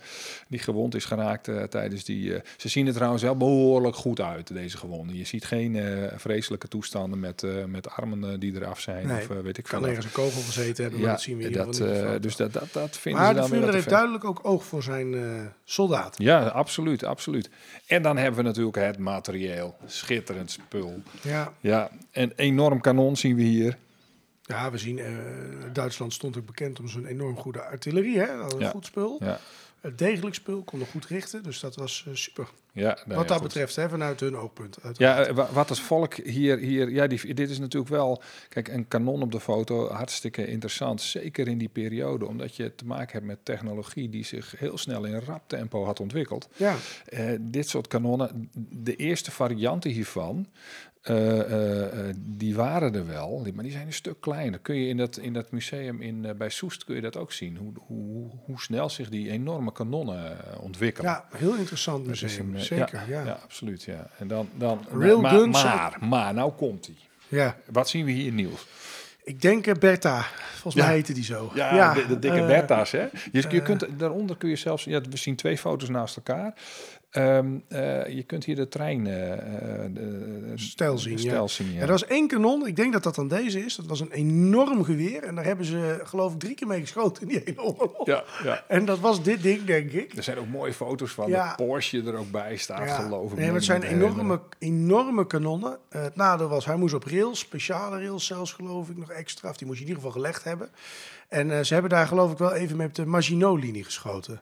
die 0.49 0.59
gewond 0.59 0.95
is 0.95 1.05
geraakt 1.05 1.49
eh, 1.49 1.63
tijdens 1.63 2.05
die... 2.05 2.41
ze 2.57 2.69
zien 2.69 2.87
er 2.87 2.93
trouwens 2.93 3.23
wel 3.23 3.37
behoorlijk 3.37 3.97
goed 3.97 4.21
uit, 4.21 4.55
deze 4.55 4.77
gewonden. 4.77 5.17
Je 5.17 5.25
ziet 5.25 5.45
geen 5.45 5.79
vreselijke 6.17 6.69
toestanden 6.69 7.21
met, 7.21 7.47
met 7.67 7.91
armen 7.91 8.41
die 8.41 8.55
eraf 8.55 8.81
zijn. 8.81 9.07
Nee, 9.07 9.21
of 9.21 9.43
weet 9.43 9.59
ik 9.59 9.65
Kan 9.65 9.79
veel. 9.79 9.89
ergens 9.89 10.07
een 10.07 10.13
kogel 10.13 10.41
gezeten 10.43 10.83
hebben, 10.83 11.01
maar 11.01 11.11
dat 11.11 11.21
zien 11.21 11.37
we 11.37 11.43
hier 11.43 11.53
dat, 11.53 11.75
de. 11.75 12.19
Dus 12.21 12.37
dat, 12.37 12.53
dat, 12.53 12.73
dat 12.73 12.99
vinden 12.99 13.21
Maar 13.21 13.31
ze 13.31 13.35
de 13.35 13.41
dan 13.41 13.51
weer 13.51 13.61
wat 13.61 13.69
te 13.69 13.77
heeft 13.77 13.89
duidelijk 13.89 14.25
ook 14.25 14.41
oog 14.43 14.65
voor 14.65 14.83
zijn 14.83 15.15
soldaten. 15.65 16.25
Ja, 16.25 16.47
absoluut, 16.47 17.05
absoluut. 17.05 17.51
En 17.87 18.03
dan 18.03 18.17
hebben 18.17 18.37
we 18.37 18.47
natuurlijk 18.47 18.77
het 18.77 18.99
materieel. 18.99 19.77
Schitterend 19.87 20.51
spul. 20.51 21.03
Ja, 21.23 21.53
Ja, 21.61 21.91
een 22.13 22.33
enorm 22.37 22.81
kanon 22.81 23.17
zien 23.17 23.37
we 23.37 23.43
hier. 23.43 23.72
Ja 24.53 24.71
we 24.71 24.79
zien, 24.79 24.99
eh, 24.99 25.13
Duitsland 25.73 26.13
stond 26.13 26.37
ook 26.39 26.47
bekend 26.47 26.81
om 26.81 26.89
zijn 26.89 27.07
enorm 27.07 27.37
goede 27.37 27.63
artillerie. 27.63 28.19
Hè? 28.19 28.37
Dat 28.37 28.55
Ja. 28.59 28.71
goed 28.71 28.87
spul. 28.87 29.17
Ja, 29.21 29.41
degelijk 29.97 30.35
spul, 30.35 30.63
konden 30.63 30.89
goed 30.89 31.07
richten, 31.07 31.43
dus 31.43 31.61
dat 31.61 31.77
was 31.77 32.05
eh, 32.09 32.15
super. 32.15 32.49
ja, 32.73 32.83
nou 32.83 32.99
Wat 33.07 33.17
ja, 33.17 33.23
dat 33.25 33.33
goed. 33.39 33.43
betreft, 33.47 33.77
hè, 33.77 33.89
vanuit 33.89 34.21
hun 34.21 34.37
oogpunt. 34.37 34.77
Ja, 34.77 34.85
uiteraard. 34.87 35.29
eh, 35.29 35.35
wa- 35.35 35.49
wat 35.53 35.69
het 35.69 35.79
volk 35.79 36.15
hier, 36.15 36.59
hier 36.59 36.91
ja, 36.91 37.07
die, 37.07 37.35
dit 37.35 37.51
is 37.51 37.59
natuurlijk 37.59 37.91
wel, 37.93 38.23
kijk, 38.49 38.69
een 38.69 38.89
kanon 38.89 39.23
op 39.23 39.33
de 39.33 39.41
foto, 39.41 39.89
hartstikke 39.89 40.47
interessant. 40.47 41.01
Zeker 41.01 41.49
in 41.49 41.59
die 41.59 41.69
periode, 41.69 42.27
omdat 42.27 42.57
je 42.57 42.75
te 42.75 42.85
maken 42.87 43.13
hebt 43.13 43.25
met 43.27 43.45
technologie 43.45 44.09
die 44.09 44.25
zich 44.25 44.55
heel 44.59 44.79
snel 44.79 45.05
in 45.05 45.21
rap 45.21 45.43
tempo 45.47 45.85
had 45.85 46.01
ontwikkeld. 46.01 46.49
ja. 46.57 46.77
Dit 47.41 47.69
soort 47.69 47.87
kanonnen, 47.89 48.51
de 48.71 48.97
eerste 48.97 49.31
varianten 49.31 49.91
hiervan, 49.91 50.47
eh, 51.03 51.41
eh, 51.41 52.09
eh, 52.09 52.15
die 52.19 52.55
waren 52.55 52.95
er 52.95 53.07
wel, 53.07 53.47
maar 53.55 53.65
die 53.65 53.73
zijn 53.73 53.87
een 53.87 53.93
stuk 53.93 54.21
kleiner. 54.21 54.59
Kun 54.59 54.75
je 54.75 54.89
in 54.89 54.97
dat, 54.97 55.17
in 55.17 55.33
dat 55.33 55.51
museum 55.51 56.01
in, 56.01 56.35
bij 56.39 56.49
Soest 56.49 56.85
kun 56.85 56.95
je 56.95 57.01
dat 57.01 57.17
ook 57.17 57.33
zien, 57.33 57.57
hoe, 57.57 57.73
hoe, 57.87 58.31
hoe 58.45 58.61
snel 58.61 58.89
zich 58.89 59.09
die 59.09 59.31
enorme 59.31 59.73
kanonnen 59.73 60.37
ontwikkelen. 60.61 61.11
ja, 61.11 61.25
heel 61.37 61.55
interessant 61.55 62.07
museum, 62.07 62.55
een, 62.55 62.61
zeker. 62.61 63.03
Ja, 63.09 63.25
ja, 63.25 63.39
absoluut. 63.43 63.83
Ja. 63.83 64.11
En 64.19 64.29
dan, 64.29 64.49
dan, 64.55 64.87
Railguns 64.91 65.63
maar, 65.63 65.97
maar, 66.01 66.09
maar, 66.09 66.35
nou 66.35 66.53
komt 66.53 66.87
hij. 66.87 66.97
Ja. 67.29 67.57
Wat 67.71 67.89
zien 67.89 68.05
we 68.05 68.11
hier, 68.11 68.33
Niels? 68.33 68.67
Ik 69.25 69.41
denk 69.41 69.79
Bertha, 69.79 70.27
volgens 70.53 70.75
Ja. 70.75 70.85
mij 70.85 70.95
heette 70.95 71.13
die 71.13 71.25
zo. 71.25 71.51
de, 71.55 72.05
de 72.09 72.19
dikke 72.19 72.41
eh, 72.41 72.47
Bertha's, 72.47 72.91
hè? 72.91 73.07
Je, 73.33 73.45
je 73.49 73.63
kunt, 73.63 73.87
daaronder 73.99 74.37
kun 74.37 74.49
je 74.49 74.57
zelfs... 74.57 74.85
Ja, 74.85 75.01
we 75.01 75.17
zien 75.17 75.37
twee 75.37 75.59
foto's 75.59 75.89
naast 75.89 76.17
elkaar. 76.17 76.55
Ehm, 77.13 77.59
eh, 77.69 78.07
je 78.07 78.23
kunt 78.23 78.45
hier 78.45 78.57
de 78.57 78.69
trein 78.69 79.07
eh, 79.07 79.33
eh, 79.33 79.39
de, 79.95 80.53
Stijl 80.55 80.99
zien, 80.99 81.19
ja. 81.23 81.47
zien, 81.47 81.67
ja. 81.73 81.75
Ja, 81.75 81.81
er 81.81 81.87
was 81.87 82.07
één 82.07 82.29
kanon, 82.29 82.67
ik 82.67 82.77
denk 82.77 82.93
dat 82.93 83.03
dat 83.03 83.15
dan 83.15 83.29
deze 83.29 83.65
is. 83.65 83.77
Dat 83.77 83.87
was 83.87 84.01
een 84.01 84.13
enorm 84.13 84.85
geweer. 84.85 85.23
En 85.23 85.35
daar 85.35 85.45
hebben 85.45 85.67
ze 85.67 86.01
geloof 86.03 86.33
ik 86.33 86.39
drie 86.39 86.55
keer 86.55 86.67
mee 86.67 86.81
geschoten 86.81 87.23
in 87.23 87.29
die 87.29 87.43
hele 87.45 87.63
oorlog. 87.63 88.07
ja, 88.07 88.25
ja. 88.45 88.65
En 88.69 88.85
dat 88.85 88.99
was 88.99 89.23
dit 89.23 89.43
ding, 89.43 89.65
denk 89.65 89.91
ik. 89.91 90.17
Er 90.17 90.23
zijn 90.23 90.39
ook 90.39 90.49
mooie 90.49 90.73
foto's 90.73 91.11
van 91.13 91.29
Ja. 91.29 91.55
de 91.57 91.65
Porsche 91.65 92.03
er 92.03 92.17
ook 92.17 92.31
bij 92.31 92.57
staat, 92.57 92.91
geloof 92.91 93.31
ik. 93.33 93.37
Nee, 93.39 93.47
maar 93.47 93.55
het 93.55 93.65
zijn 93.65 93.83
enorme, 93.83 94.41
enorme 94.59 95.27
kanonnen. 95.27 95.79
Eh, 95.89 96.03
het 96.03 96.17
nadeel 96.17 96.49
was, 96.49 96.65
hij 96.65 96.77
moest 96.77 96.95
op 96.95 97.05
rails, 97.05 97.39
speciale 97.39 97.99
rails 97.99 98.27
zelfs 98.27 98.53
geloof 98.53 98.89
ik 98.89 98.97
nog 98.97 99.11
extra. 99.11 99.49
Of 99.49 99.57
die 99.57 99.67
moest 99.67 99.79
je 99.79 99.85
in 99.85 99.91
ieder 99.91 100.05
geval 100.05 100.21
gelegd 100.21 100.45
hebben. 100.45 100.71
En 101.29 101.51
eh, 101.51 101.65
ze 101.65 101.73
hebben 101.73 101.91
daar 101.91 102.07
geloof 102.07 102.33
ik 102.33 102.39
wel 102.39 102.53
even 102.53 102.77
met 102.77 102.97
de 102.97 103.07
Maginot-linie 103.07 103.85
geschoten. 103.85 104.41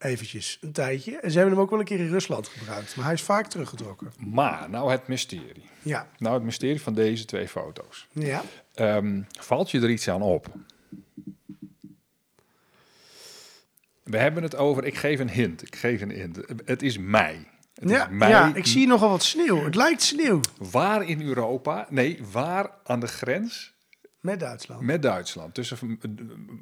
Eventjes, 0.00 0.58
een 0.60 0.72
tijdje. 0.72 1.16
En 1.16 1.30
ze 1.30 1.36
hebben 1.38 1.54
hem 1.54 1.64
ook 1.64 1.70
wel 1.70 1.78
een 1.78 1.84
keer 1.84 1.98
in 1.98 2.08
Rusland 2.08 2.48
gebruikt. 2.48 2.96
Maar 2.96 3.04
hij 3.04 3.14
is 3.14 3.22
vaak 3.22 3.46
teruggetrokken. 3.46 4.12
Maar, 4.18 4.70
nou 4.70 4.90
het 4.90 5.08
mysterie. 5.08 5.68
Ja. 5.82 6.08
Nou 6.18 6.34
het 6.34 6.42
mysterie 6.44 6.80
van 6.80 6.94
deze 6.94 7.24
twee 7.24 7.48
foto's. 7.48 8.06
Ja. 8.12 8.42
Ehm, 8.74 9.22
valt 9.38 9.70
je 9.70 9.80
er 9.80 9.90
iets 9.90 10.08
aan 10.08 10.22
op? 10.22 10.46
We 14.02 14.18
hebben 14.18 14.42
het 14.42 14.56
over, 14.56 14.84
ik 14.84 14.94
geef 14.96 15.18
een 15.20 15.30
hint, 15.30 15.62
ik 15.66 15.76
geef 15.76 16.00
een 16.00 16.10
hint. 16.10 16.38
Het 16.64 16.82
is 16.82 16.98
mei. 16.98 17.46
Het 17.74 17.88
Ja, 17.90 18.04
is 18.08 18.14
mei. 18.14 18.30
ja, 18.32 18.54
ik 18.54 18.66
zie 18.66 18.86
nogal 18.86 19.10
wat 19.10 19.22
sneeuw. 19.22 19.64
Het 19.64 19.74
lijkt 19.74 20.02
sneeuw. 20.02 20.40
Waar 20.58 21.02
in 21.08 21.22
Europa, 21.22 21.86
nee, 21.90 22.18
waar 22.32 22.70
aan 22.84 23.00
de 23.00 23.06
grens 23.08 23.72
Met 24.20 24.40
Duitsland. 24.40 24.80
met 24.80 25.02
Duitsland, 25.02 25.54
tussen 25.54 25.98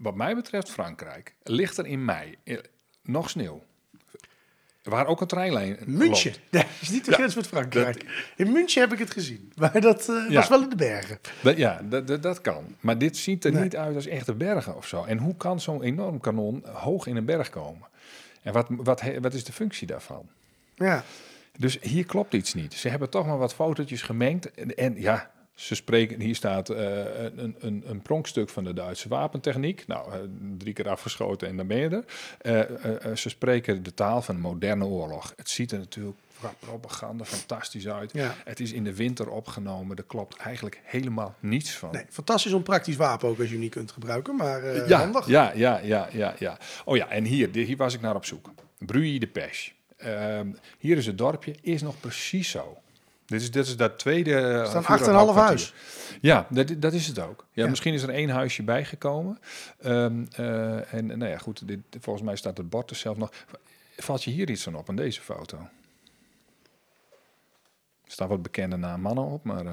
wat 0.01 0.15
mij 0.15 0.35
betreft 0.35 0.71
Frankrijk, 0.71 1.35
ligt 1.43 1.79
er 1.79 1.87
in 1.87 2.05
mei 2.05 2.35
nog 3.09 3.31
sneeuw. 3.31 3.63
Waar 4.83 5.07
ook 5.07 5.21
een 5.21 5.27
treinlijn 5.27 5.79
München. 5.87 6.35
dat 6.51 6.65
is 6.81 6.89
niet 6.89 7.05
de 7.05 7.13
grens 7.13 7.35
met 7.35 7.47
Frankrijk. 7.47 8.05
In 8.37 8.53
München 8.53 8.81
heb 8.81 8.93
ik 8.93 8.99
het 8.99 9.11
gezien. 9.11 9.53
Maar 9.57 9.81
dat 9.81 10.09
eh, 10.09 10.35
was 10.35 10.49
wel 10.49 10.63
in 10.63 10.69
de 10.69 10.77
bergen. 10.77 11.19
Dat, 11.43 11.57
ja, 11.57 11.81
dat, 11.85 12.07
dat, 12.07 12.23
dat 12.23 12.41
kan. 12.41 12.65
Maar 12.81 12.99
dit 12.99 13.17
ziet 13.17 13.45
er 13.45 13.53
Nee. 13.53 13.63
niet 13.63 13.77
uit 13.77 13.95
als 13.95 14.07
echte 14.07 14.35
bergen 14.35 14.77
of 14.77 14.87
zo. 14.87 15.05
En 15.05 15.19
hoe 15.19 15.37
kan 15.37 15.61
zo'n 15.61 15.83
enorm 15.83 16.21
kanon 16.21 16.65
hoog 16.73 17.07
in 17.07 17.17
een 17.17 17.25
berg 17.25 17.51
komen? 17.51 17.89
En 18.43 18.53
wat, 18.53 18.67
wat, 18.71 19.03
wat 19.21 19.35
is 19.35 19.45
de 19.45 19.53
functie 19.53 19.87
daarvan? 19.87 20.29
Ja. 20.75 21.05
Dus 21.59 21.79
hier 21.81 22.07
klopt 22.07 22.35
iets 22.35 22.55
niet. 22.55 22.75
Ze 22.75 22.89
hebben 22.89 23.11
toch 23.11 23.27
maar 23.27 23.39
wat 23.39 23.55
fotootjes 23.55 24.03
gemengd. 24.03 24.51
En, 24.55 24.75
en 24.77 25.01
ja, 25.01 25.31
ze 25.59 25.75
spreken, 25.75 26.21
hier 26.21 26.35
staat 26.35 26.69
eh, 26.69 27.23
een, 27.37 27.57
een, 27.59 27.85
een 27.87 28.03
pronkstuk 28.03 28.49
van 28.49 28.65
de 28.65 28.73
Duitse 28.73 29.09
wapentechniek. 29.09 29.87
Nou, 29.87 30.13
eh, 30.13 30.19
drie 30.59 30.73
keer 30.73 30.89
afgeschoten 30.89 31.49
en 31.49 31.57
dan 31.57 31.67
ben 31.67 31.77
je 31.77 31.89
er. 31.89 32.05
Eh, 33.01 33.15
ze 33.15 33.29
spreken 33.29 33.83
de 33.83 33.95
taal 33.95 34.23
van 34.23 34.35
een 34.35 34.41
moderne 34.41 34.85
oorlog. 34.85 35.33
Het 35.37 35.51
ziet 35.51 35.73
er 35.73 35.79
natuurlijk 35.79 36.19
qua 36.39 36.53
propaganda 36.59 37.25
fantastisch 37.25 37.89
uit. 37.89 38.13
Ja. 38.13 38.35
Het 38.45 38.61
is 38.61 38.73
in 38.73 38.85
de 38.85 38.95
winter 38.95 39.31
opgenomen. 39.31 39.97
Er 39.97 40.05
klopt 40.05 40.37
eigenlijk 40.37 40.81
helemaal 40.85 41.35
niets 41.41 41.71
van. 41.77 41.91
Nee, 41.93 42.05
fantastisch 42.09 42.53
onpraktisch 42.53 42.97
wapen 42.97 43.29
ook 43.29 43.39
als 43.39 43.47
je 43.47 43.53
hem 43.53 43.63
niet 43.63 43.75
kunt 43.75 43.93
gebruiken. 43.93 44.37
Maar 44.37 44.89
ja, 44.89 44.99
handig. 44.99 45.27
Ja, 45.27 45.53
ja, 45.55 45.81
ja, 45.83 46.09
ja, 46.13 46.35
ja. 46.39 46.59
Oh 46.85 46.97
ja, 46.97 47.09
en 47.09 47.25
hier, 47.25 47.49
hier 47.53 47.77
was 47.77 47.95
ik 47.95 48.01
naar 48.01 48.15
op 48.15 48.25
zoek. 48.25 48.51
Bruy 48.79 49.19
de 49.19 49.27
Peche. 49.27 49.71
Ehm, 49.97 50.53
hier 50.79 50.97
is 50.97 51.07
het 51.07 51.19
dorpje, 51.19 51.55
is 51.61 51.83
nog 51.83 52.01
precies 52.01 52.51
zo. 52.51 52.79
Dit 53.29 53.41
is, 53.41 53.51
dit 53.51 53.67
is 53.67 53.77
dat 53.77 53.99
tweede... 53.99 54.33
Er 54.35 54.67
staan 54.67 54.83
8,5 54.83 54.89
hoofdkwartier. 54.89 55.35
huis. 55.35 55.75
Ja, 56.21 56.47
dat, 56.51 56.75
dat 56.79 56.93
is 56.93 57.07
het 57.07 57.19
ook. 57.19 57.47
Ja, 57.53 57.63
Ja. 57.65 57.71
Misschien 57.71 57.95
is 57.95 58.03
er 58.03 58.09
één 58.09 58.29
huisje 58.29 58.63
bijgekomen. 58.63 59.39
Ehm, 59.81 60.25
eh, 60.31 60.95
en 60.95 61.07
nou 61.07 61.27
ja, 61.27 61.39
goed, 61.39 61.69
dit, 61.69 61.81
volgens 62.01 62.25
mij 62.25 62.37
staat 62.37 62.57
het 62.57 62.71
bord 62.71 62.91
er 62.91 62.97
zelf 62.97 63.17
nog. 63.17 63.31
Valt 63.97 64.25
je 64.25 64.31
hier 64.31 64.51
iets 64.51 64.63
van 64.63 64.75
op, 64.75 64.89
aan 64.89 64.97
deze 64.97 65.21
foto? 65.21 65.57
Er 68.05 68.13
staan 68.15 68.29
wat 68.29 68.43
bekende 68.43 68.77
naam 68.77 69.01
mannen 69.01 69.25
op, 69.25 69.45
maar... 69.45 69.67
eh, 69.67 69.73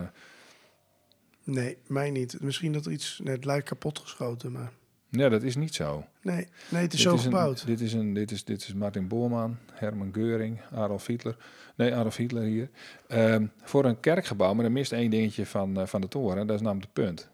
Nee, 1.43 1.77
mij 1.87 2.11
niet. 2.11 2.41
Misschien 2.41 2.71
dat 2.73 2.85
er 2.85 2.91
iets... 2.91 3.19
Nee, 3.23 3.35
het 3.35 3.45
lijkt 3.45 3.67
kapot 3.67 3.99
geschoten, 3.99 4.51
maar... 4.51 4.71
ja, 5.17 5.29
dat 5.29 5.43
is 5.43 5.55
niet 5.55 5.75
zo. 5.75 6.05
Nee, 6.21 6.47
nee 6.69 6.81
het 6.81 6.93
is 6.93 7.01
Dit 7.01 7.09
zo 7.09 7.17
gebouwd. 7.17 7.65
dit, 7.65 7.81
is 7.81 7.93
een, 7.93 8.13
dit, 8.13 8.31
is, 8.31 8.43
dit 8.43 8.61
is 8.61 8.73
Martin 8.73 9.07
Boorman, 9.07 9.57
Herman 9.73 10.09
Geuring, 10.13 10.59
Adolf 10.73 11.05
Hitler. 11.07 11.37
Nee, 11.75 11.95
Adolf 11.95 12.15
Hitler 12.15 12.43
hier. 12.43 12.69
Ehm, 13.07 13.45
voor 13.63 13.85
een 13.85 13.99
kerkgebouw, 13.99 14.53
maar 14.53 14.65
er 14.65 14.71
mist 14.71 14.91
één 14.91 15.09
dingetje 15.09 15.45
van, 15.45 15.79
eh, 15.79 15.85
van 15.85 16.01
de 16.01 16.07
toren. 16.07 16.47
Dat 16.47 16.55
is 16.55 16.61
namelijk 16.61 16.95
de 16.95 17.01
punt. 17.01 17.29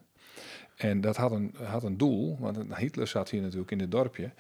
En 0.75 1.01
dat 1.01 1.17
had 1.17 1.31
een, 1.31 1.55
had 1.63 1.83
een 1.83 1.97
doel, 1.97 2.37
want 2.39 2.57
Hitler 2.75 3.07
zat 3.07 3.29
hier 3.29 3.41
natuurlijk 3.41 3.71
in 3.71 3.77
dit 3.77 3.91
dorpje. 3.91 4.31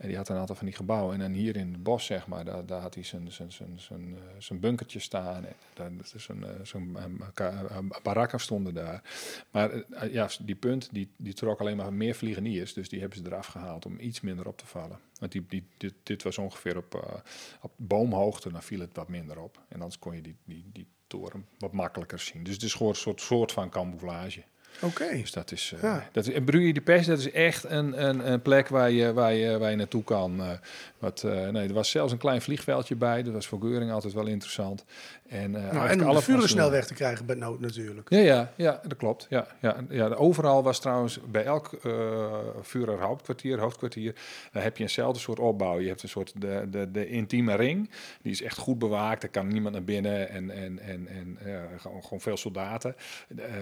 En 0.00 0.08
die 0.08 0.16
had 0.16 0.28
een 0.28 0.36
aantal 0.36 0.56
van 0.56 0.66
die 0.66 0.74
gebouwen. 0.74 1.14
En 1.14 1.20
dan 1.20 1.32
hier 1.32 1.56
in 1.56 1.72
het 1.72 1.82
bos, 1.82 2.04
zeg 2.04 2.26
maar, 2.26 2.44
daar, 2.44 2.66
daar 2.66 2.80
had 2.80 2.94
hij 2.94 3.04
zijn, 3.04 3.32
zijn, 3.32 3.52
zijn, 3.52 3.78
zijn, 3.78 4.14
eh, 4.14 4.20
zijn 4.38 4.60
bunkertje 4.60 4.98
staan. 4.98 5.44
En 5.44 5.54
daar, 5.74 5.86
een, 5.86 6.44
eh, 6.44 6.50
zo'n 6.62 6.96
eh, 7.34 7.78
barakken 8.02 8.40
stonden 8.40 8.74
daar. 8.74 9.02
Maar 9.50 9.82
ja, 10.10 10.28
die 10.40 10.54
punt, 10.54 10.88
die, 10.92 11.10
die 11.16 11.34
trok 11.34 11.60
alleen 11.60 11.76
maar 11.76 11.92
meer 11.92 12.14
vliegeniers. 12.14 12.72
Dus 12.72 12.88
die 12.88 13.00
hebben 13.00 13.18
ze 13.18 13.26
eraf 13.26 13.46
gehaald 13.46 13.86
om 13.86 13.98
iets 13.98 14.20
minder 14.20 14.46
op 14.46 14.58
te 14.58 14.66
vallen. 14.66 14.98
Want 15.18 15.32
die, 15.32 15.44
die, 15.48 15.64
dit, 15.76 15.94
dit 16.02 16.22
was 16.22 16.38
ongeveer 16.38 16.76
op, 16.76 17.22
op 17.60 17.72
boomhoogte, 17.76 18.52
dan 18.52 18.62
viel 18.62 18.80
het 18.80 18.94
wat 18.94 19.08
minder 19.08 19.40
op. 19.40 19.60
En 19.68 19.80
anders 19.80 19.98
kon 19.98 20.14
je 20.14 20.22
die, 20.22 20.36
die, 20.44 20.64
die 20.72 20.86
toren 21.06 21.46
wat 21.58 21.72
makkelijker 21.72 22.18
zien. 22.18 22.42
Dus 22.42 22.54
het 22.54 22.62
is 22.62 22.72
gewoon 22.72 22.92
een 22.92 22.98
soort, 22.98 23.20
soort 23.20 23.52
van 23.52 23.70
camouflage. 23.70 24.42
Oké. 24.82 25.08
Dus 25.10 25.32
dat 25.32 25.52
is. 25.52 25.72
eh 25.76 25.82
Ja. 25.82 26.08
dat 26.12 26.26
is 26.26 26.34
en 26.34 26.44
Bruy 26.44 26.72
de 26.72 26.80
Pers, 26.80 27.06
dat 27.06 27.18
is 27.18 27.30
echt 27.30 27.64
een, 27.64 28.04
een, 28.08 28.32
een 28.32 28.42
plek 28.42 28.68
waar 28.68 28.90
je, 28.90 29.12
waar, 29.12 29.32
je, 29.32 29.58
waar 29.58 29.70
je 29.70 29.76
naartoe 29.76 30.04
kan. 30.04 30.40
eh, 30.40 30.48
wat, 30.98 31.22
eh, 31.22 31.48
nee, 31.48 31.68
er 31.68 31.74
was 31.74 31.90
zelfs 31.90 32.12
een 32.12 32.18
klein 32.18 32.42
vliegveldje 32.42 32.96
bij. 32.96 33.22
Dat 33.22 33.32
was 33.32 33.46
voor 33.46 33.60
Geuring 33.60 33.90
altijd 33.92 34.12
wel 34.12 34.26
interessant. 34.26 34.84
En, 35.28 35.50
Nou, 35.50 35.88
en 35.88 36.00
om 36.00 36.06
alle 36.06 36.18
de 36.18 36.24
vuren 36.24 36.48
snel 36.48 36.70
weg 36.70 36.86
te 36.86 36.94
krijgen 36.94 37.26
bij 37.26 37.36
nood 37.36 37.60
natuurlijk. 37.60 38.10
Ja, 38.10 38.18
ja, 38.18 38.52
ja, 38.56 38.80
dat 38.86 38.96
klopt. 38.98 39.26
Ja, 39.28 39.46
ja, 39.60 39.76
ja, 39.88 40.06
overal 40.08 40.62
was 40.62 40.80
trouwens 40.80 41.18
bij 41.30 41.44
elk 41.44 41.78
uh, 41.86 43.00
hoofdkwartier, 43.00 43.58
hoofdkwartier, 43.58 44.14
dan 44.52 44.62
heb 44.62 44.76
je 44.76 44.82
eenzelfde 44.82 45.20
soort 45.20 45.38
opbouw. 45.38 45.78
Je 45.80 45.88
hebt 45.88 46.02
een 46.02 46.08
soort 46.08 46.32
de, 46.36 46.66
de, 46.70 46.90
de 46.90 47.08
intieme 47.08 47.54
ring, 47.56 47.90
die 48.22 48.32
is 48.32 48.42
echt 48.42 48.58
goed 48.58 48.78
bewaakt. 48.78 49.22
Er 49.22 49.28
kan 49.28 49.48
niemand 49.48 49.74
naar 49.74 49.84
binnen 49.84 50.28
en, 50.28 50.50
en, 50.50 50.78
en, 50.78 51.08
en 51.08 51.38
ja, 51.44 51.62
gewoon, 51.78 52.02
gewoon 52.02 52.20
veel 52.20 52.36
soldaten. 52.36 52.96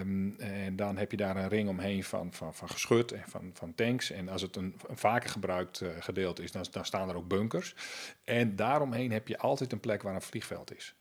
Um, 0.01 0.35
en 0.39 0.77
dan 0.77 0.97
heb 0.99 1.11
je 1.11 1.17
daar 1.17 1.37
een 1.37 1.49
ring 1.49 1.69
omheen 1.69 2.05
van, 2.05 2.33
van, 2.33 2.55
van 2.55 2.69
geschut 2.69 3.13
en 3.13 3.25
van, 3.27 3.51
van 3.55 3.75
tanks. 3.75 4.11
En 4.11 4.29
als 4.29 4.43
het 4.43 4.57
een, 4.57 4.81
vaker 4.89 5.31
gebruikt 5.31 5.81
uh, 5.81 5.89
gedeelte 5.99 6.43
is, 6.43 6.53
dan 6.53 6.85
staan 6.85 7.09
er 7.09 7.17
ook 7.17 7.29
bunkers. 7.29 7.75
En 8.25 8.57
daaromheen 8.57 9.13
heb 9.13 9.29
je 9.29 9.39
altijd 9.39 9.73
een 9.73 9.81
plek 9.81 10.03
waar 10.03 10.15
een 10.15 10.23
vliegveld 10.23 10.77
is. 10.77 10.95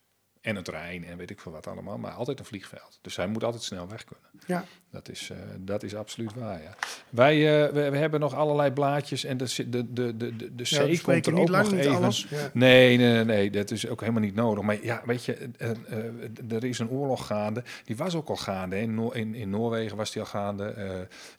En 0.47 0.55
een 0.55 0.63
trein 0.63 1.05
en 1.05 1.17
weet 1.17 1.29
ik 1.29 1.39
veel 1.39 1.51
wat 1.51 1.67
allemaal, 1.67 1.97
maar 1.97 2.11
altijd 2.11 2.39
een 2.39 2.45
vliegveld. 2.45 2.99
Dus 3.01 3.15
hij 3.15 3.27
moet 3.27 3.43
altijd 3.43 3.63
snel 3.63 3.87
weg 3.87 4.03
kunnen. 4.03 4.29
Ja. 4.45 4.65
Dat 4.91 5.09
is, 5.09 5.29
uh, 5.31 5.37
dat 5.59 5.83
is 5.83 5.95
absoluut 5.95 6.33
waar, 6.33 6.61
ja. 6.61 6.75
Wij 7.09 7.37
uh, 7.37 7.73
we, 7.73 7.89
we, 7.89 7.97
hebben 7.97 8.19
nog 8.19 8.33
allerlei 8.33 8.71
blaadjes 8.71 9.23
en 9.23 9.37
de, 9.37 9.69
de, 9.69 9.93
de, 9.93 10.17
de, 10.17 10.35
de 10.55 10.63
ja, 10.63 10.85
C 10.85 11.03
komt 11.03 11.27
er 11.27 11.35
ook 11.39 11.49
nog 11.49 11.71
niet 11.71 11.85
even. 11.85 12.13
Ja. 12.29 12.49
Nee, 12.53 12.97
nee, 12.97 13.23
nee, 13.23 13.51
dat 13.51 13.71
is 13.71 13.87
ook 13.87 13.99
helemaal 13.99 14.21
niet 14.21 14.35
nodig. 14.35 14.63
Maar 14.63 14.83
ja, 14.83 15.01
weet 15.05 15.25
je, 15.25 15.49
uh, 15.59 16.51
er 16.51 16.63
is 16.63 16.79
een 16.79 16.89
oorlog 16.89 17.27
gaande. 17.27 17.63
Die 17.85 17.97
was 17.97 18.15
ook 18.15 18.29
al 18.29 18.35
gaande. 18.35 18.75
Hè. 18.75 18.81
In, 18.81 18.95
Noor 18.95 19.15
in, 19.15 19.35
in, 19.35 19.49
Noorwegen 19.49 19.97
was 19.97 20.11
die 20.11 20.21
al 20.21 20.27
gaande. 20.27 20.65
eh, 20.65 20.89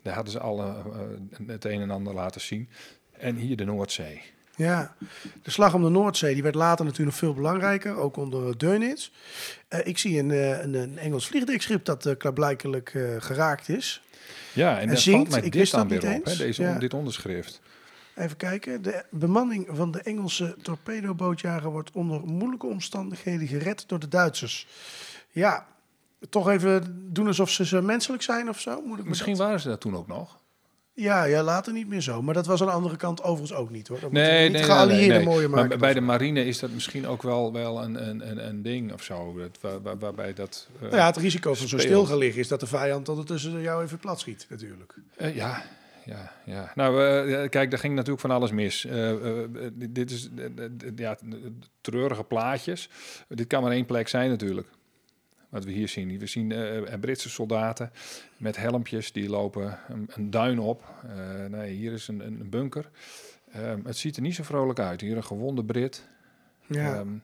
daar 0.03 0.15
hadden 0.15 0.33
ze 0.33 0.41
al 0.41 0.85
het 1.47 1.65
een 1.65 1.81
en 1.81 1.91
ander 1.91 2.15
laten 2.15 2.41
zien. 2.41 2.69
En 3.13 3.37
hier 3.37 3.57
de 3.57 3.65
Noordzee. 3.65 4.23
Ja, 4.59 4.95
de 5.43 5.51
slag 5.51 5.75
om 5.75 5.83
de 5.83 5.89
Noordzee 5.89 6.35
die 6.35 6.43
werd 6.43 6.55
later 6.55 6.85
natuurlijk 6.85 7.11
nog 7.11 7.19
veel 7.19 7.35
belangrijker, 7.35 7.97
ook 7.97 8.17
onder 8.17 8.55
Dönitz. 8.65 9.11
Uh, 9.71 9.87
ik 9.87 9.99
zie 9.99 10.19
een, 10.19 10.31
uh, 10.31 10.63
een, 10.63 10.75
een 10.75 10.99
Engels 10.99 11.27
vliegdekschip 11.27 11.85
dat 11.85 12.07
uh, 12.07 12.17
klaarblijkelijk 12.17 12.95
geraakt 13.19 13.69
is. 13.69 14.03
Ja, 14.53 14.81
en, 14.81 14.89
en 14.89 14.99
zingt. 14.99 15.33
valt 15.33 15.45
ik 15.45 15.53
dit 15.53 15.71
dan 15.71 15.89
weer 15.89 16.05
eens. 16.05 16.19
op, 16.19 16.25
hè, 16.25 16.37
deze, 16.37 16.63
ja. 16.63 16.79
dit 16.79 16.95
onderschrift. 16.95 17.61
Even 18.15 18.37
kijken. 18.37 18.83
De 18.83 19.05
bemanning 19.11 19.69
van 19.71 19.91
de 19.91 20.01
Engelse 20.01 20.57
torpedobootjager 20.63 21.71
wordt 21.71 21.91
onder 21.93 22.21
moeilijke 22.25 22.67
omstandigheden 22.67 23.47
gered 23.47 23.85
door 23.89 23.99
de 23.99 24.09
Duitsers. 24.09 24.67
Ja, 25.31 25.67
toch 26.29 26.49
even 26.49 27.07
doen 27.13 27.27
alsof 27.27 27.51
ze, 27.51 27.67
ze 27.67 27.83
menselijk 27.83 28.23
zijn 28.23 28.49
of 28.49 28.61
zo? 28.61 28.81
Moet 28.81 28.99
ik 28.99 29.05
Misschien 29.05 29.37
dat? 29.37 29.47
waren 29.47 29.61
ze 29.61 29.69
dat 29.69 29.81
toen 29.81 29.97
ook 29.97 30.07
nog. 30.07 30.39
Ja, 31.01 31.25
ja, 31.25 31.43
later 31.43 31.73
niet 31.73 31.89
meer 31.89 32.01
zo. 32.01 32.23
Maar 32.23 32.35
dat 32.35 32.47
was 32.47 32.61
aan 32.61 32.67
de 32.67 32.73
andere 32.73 32.97
kant 32.97 33.23
overigens 33.23 33.59
ook 33.59 33.71
niet 33.71 33.89
hoor. 33.89 34.01
Dat 34.01 34.13
nee, 34.13 34.51
niet 34.51 34.67
nee, 34.67 35.09
nee, 35.09 35.25
maken. 35.25 35.51
Maar 35.51 35.79
bij 35.79 35.95
de 35.95 36.01
marine 36.01 36.45
is 36.45 36.59
dat 36.59 36.71
misschien 36.71 37.07
ook 37.07 37.23
wel, 37.23 37.53
wel 37.53 37.83
een, 37.83 38.09
een, 38.09 38.31
een, 38.31 38.49
een 38.49 38.63
ding 38.63 38.93
of 38.93 39.03
zo. 39.03 39.37
Dat, 39.37 39.59
waar, 39.61 39.83
waar, 39.83 39.99
waarbij 39.99 40.33
dat. 40.33 40.69
Uh, 40.75 40.83
nou 40.83 40.97
ja, 40.97 41.07
het 41.07 41.17
risico 41.17 41.55
van 41.55 41.69
zo 41.69 41.79
speelt. 41.79 41.83
stil 41.83 42.07
gaan 42.07 42.19
liggen 42.19 42.41
is 42.41 42.49
dat 42.49 42.61
de 42.61 42.67
vijand 42.67 43.09
ondertussen 43.09 43.61
jou 43.61 43.85
even 43.85 43.99
plat 43.99 44.21
schiet, 44.21 44.47
natuurlijk. 44.49 44.95
Uh, 45.21 45.35
ja. 45.35 45.63
Ja, 46.05 46.33
ja. 46.45 46.73
Nou, 46.75 47.03
uh, 47.29 47.49
kijk, 47.49 47.71
daar 47.71 47.81
ging 47.81 47.95
natuurlijk 47.95 48.21
van 48.21 48.31
alles 48.31 48.51
mis. 48.51 48.87
Dit 49.73 50.11
is 50.11 50.29
ja, 50.97 51.17
treurige 51.81 52.25
plaatjes. 52.25 52.91
Dit 53.29 53.47
kan 53.47 53.63
maar 53.63 53.73
één 53.73 53.87
plek 53.87 54.09
zijn 54.09 54.31
natuurlijk. 54.31 54.69
Wat 55.49 55.65
we 55.65 55.71
hier 55.71 55.89
zien. 55.89 56.19
We 56.19 56.27
zien 56.27 56.51
uh, 56.51 56.95
Britse 57.01 57.29
soldaten 57.29 57.91
met 58.37 58.57
helmpjes 58.57 59.13
die 59.13 59.29
lopen 59.29 59.79
een, 59.89 60.11
een 60.15 60.31
duin 60.31 60.59
op. 60.59 60.85
Uh, 61.07 61.45
nee, 61.45 61.75
hier 61.75 61.93
is 61.93 62.09
een, 62.09 62.21
een 62.21 62.47
bunker. 62.51 62.91
Um, 63.57 63.83
het 63.87 63.97
ziet 63.97 64.17
er 64.17 64.23
niet 64.23 64.35
zo 64.35 64.43
vrolijk 64.43 64.79
uit. 64.79 65.01
Hier 65.01 65.17
een 65.17 65.25
gewonde 65.25 65.65
Brit. 65.65 66.09
Ja. 66.67 66.99
Um, 66.99 67.23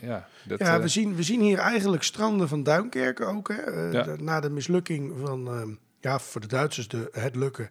ja, 0.00 0.28
dat, 0.44 0.58
Ja, 0.58 0.74
eh, 0.74 0.80
we 0.80 0.88
zien, 0.88 1.14
we 1.14 1.22
zien 1.22 1.40
hier 1.40 1.58
eigenlijk 1.58 2.02
stranden 2.02 2.48
van 2.48 2.62
Duinkerken 2.62 3.26
ook. 3.26 3.48
Hè? 3.48 3.54
Eh, 3.54 3.92
Ja. 3.92 4.16
na 4.18 4.40
de 4.40 4.50
mislukking 4.50 5.12
van, 5.18 5.46
ehm, 5.48 5.70
ja, 6.00 6.18
voor 6.18 6.40
de 6.40 6.46
Duitsers 6.46 6.88
de, 6.88 7.08
het 7.12 7.36
lukken. 7.36 7.70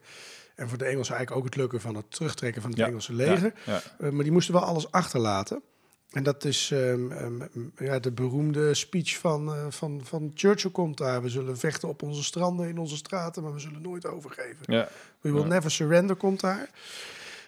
En 0.56 0.70
voor 0.70 0.78
de 0.78 0.86
Engelsen 0.86 1.16
eigenlijk 1.16 1.46
ook 1.46 1.50
het 1.54 1.62
lukken 1.62 1.82
van 1.82 1.96
het 1.96 2.12
terugtrekken 2.12 2.62
van 2.62 2.72
het 2.72 2.80
Ja. 2.80 2.86
Engelse 2.86 3.14
leger. 3.14 3.54
Ja. 3.66 3.82
Eh, 4.00 4.10
maar 4.10 4.24
die 4.24 4.32
moesten 4.32 4.54
wel 4.54 4.64
alles 4.64 4.92
achterlaten. 4.92 5.62
En 6.10 6.24
dat 6.24 6.46
is 6.46 6.72
ehm, 6.72 7.12
ehm, 7.12 7.42
ja, 7.78 8.00
de 8.00 8.12
beroemde 8.12 8.74
speech 8.74 9.18
van, 9.18 9.54
eh, 9.54 9.66
van, 9.70 10.02
van 10.04 10.32
Churchill 10.36 10.72
komt 10.72 10.98
daar. 10.98 11.22
We 11.22 11.30
zullen 11.30 11.58
vechten 11.58 11.90
op 11.90 12.02
onze 12.04 12.24
stranden, 12.24 12.68
in 12.68 12.78
onze 12.78 12.96
straten, 12.96 13.44
maar 13.44 13.54
we 13.54 13.60
zullen 13.60 13.82
nooit 13.82 14.06
overgeven. 14.06 14.58
ja. 14.62 14.90
We 15.22 15.32
will 15.32 15.42
Ja. 15.42 15.48
never 15.48 15.72
surrender 15.72 16.16
komt 16.16 16.40
daar. 16.40 16.70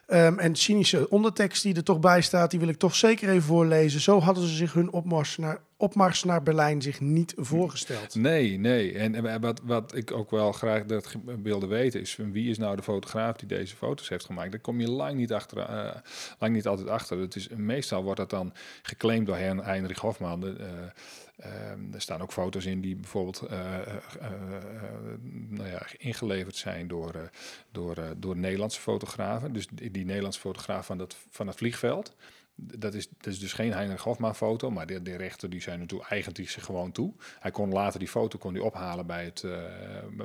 Ehm, 0.05 0.39
en 0.39 0.55
cynische 0.55 1.09
ondertekst 1.09 1.63
die 1.63 1.75
er 1.75 1.83
toch 1.83 1.99
bij 1.99 2.21
staat, 2.21 2.51
die 2.51 2.59
wil 2.59 2.69
ik 2.69 2.77
toch 2.77 2.95
zeker 2.95 3.29
even 3.29 3.41
voorlezen. 3.41 3.99
Zo 3.99 4.19
hadden 4.19 4.47
ze 4.47 4.55
zich 4.55 4.73
hun 4.73 4.91
opmars 4.91 5.37
naar, 5.37 5.61
opmars 5.77 6.23
naar 6.23 6.43
Berlijn 6.43 6.81
zich 6.81 6.99
niet 6.99 7.33
voorgesteld. 7.37 8.15
Nee, 8.15 8.57
nee. 8.57 8.93
En 8.93 9.41
wat, 9.41 9.61
wat 9.63 9.95
ik 9.95 10.11
ook 10.11 10.31
wel 10.31 10.51
graag 10.51 10.85
dat 10.85 11.15
wilde 11.43 11.67
weten 11.67 12.01
is 12.01 12.17
wie 12.31 12.49
is 12.49 12.57
nou 12.57 12.75
de 12.75 12.83
fotograaf 12.83 13.35
die 13.35 13.47
deze 13.47 13.75
foto's 13.75 14.09
heeft 14.09 14.25
gemaakt. 14.25 14.51
Daar 14.51 14.59
kom 14.59 14.79
je 14.79 14.89
lang 14.89 15.15
niet, 15.15 15.33
achter, 15.33 15.57
eh, 15.57 15.95
lang 16.39 16.53
niet 16.53 16.67
altijd 16.67 16.87
achter. 16.87 17.17
Het 17.19 17.35
is, 17.35 17.47
meestal 17.55 18.03
wordt 18.03 18.19
dat 18.19 18.29
dan 18.29 18.53
geclaimd 18.81 19.25
door 19.25 19.37
Hein- 19.37 19.63
Heinrich 19.63 19.99
Hofman. 19.99 20.57
Ehm, 21.41 21.93
er 21.93 22.01
staan 22.01 22.21
ook 22.21 22.31
foto's 22.31 22.65
in 22.65 22.81
die 22.81 22.95
bijvoorbeeld 22.95 23.41
eh, 23.41 23.77
eh, 23.77 23.95
eh, 24.19 24.31
nou 25.49 25.69
ja, 25.69 25.85
ingeleverd 25.97 26.55
zijn 26.55 26.87
door, 26.87 27.29
door, 27.71 27.95
door 28.17 28.37
Nederlandse 28.37 28.79
fotografen. 28.79 29.53
Dus 29.53 29.67
die, 29.67 29.91
die 29.91 30.05
Nederlandse 30.05 30.39
fotograaf 30.39 30.85
van, 30.85 30.97
dat, 30.97 31.17
van 31.29 31.47
het 31.47 31.55
vliegveld. 31.55 32.15
Dat 32.63 32.93
is, 32.93 33.07
dat 33.17 33.33
is 33.33 33.39
dus 33.39 33.53
geen 33.53 33.73
Heinrich 33.73 34.03
Hofman 34.03 34.35
foto, 34.35 34.71
maar 34.71 34.85
de, 34.85 35.01
de 35.01 35.15
rechter 35.15 35.49
die 35.49 35.61
zijn 35.61 35.79
natuurlijk 35.79 36.09
eigent 36.09 36.35
die 36.35 36.49
zich 36.49 36.65
gewoon 36.65 36.91
toe. 36.91 37.13
Hij 37.39 37.51
kon 37.51 37.71
later 37.71 37.99
die 37.99 38.07
foto 38.07 38.37
kon 38.37 38.53
hij 38.53 38.61
ophalen 38.61 39.05
bij 39.05 39.23
het, 39.23 39.43
eh, 39.43 39.51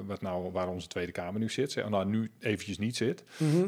wat 0.06 0.20
nou, 0.20 0.52
waar 0.52 0.68
onze 0.68 0.88
Tweede 0.88 1.12
Kamer 1.12 1.40
nu 1.40 1.50
zit. 1.50 1.88
Nou, 1.88 2.06
nu 2.06 2.30
eventjes 2.38 2.78
niet 2.78 2.96
zit. 2.96 3.22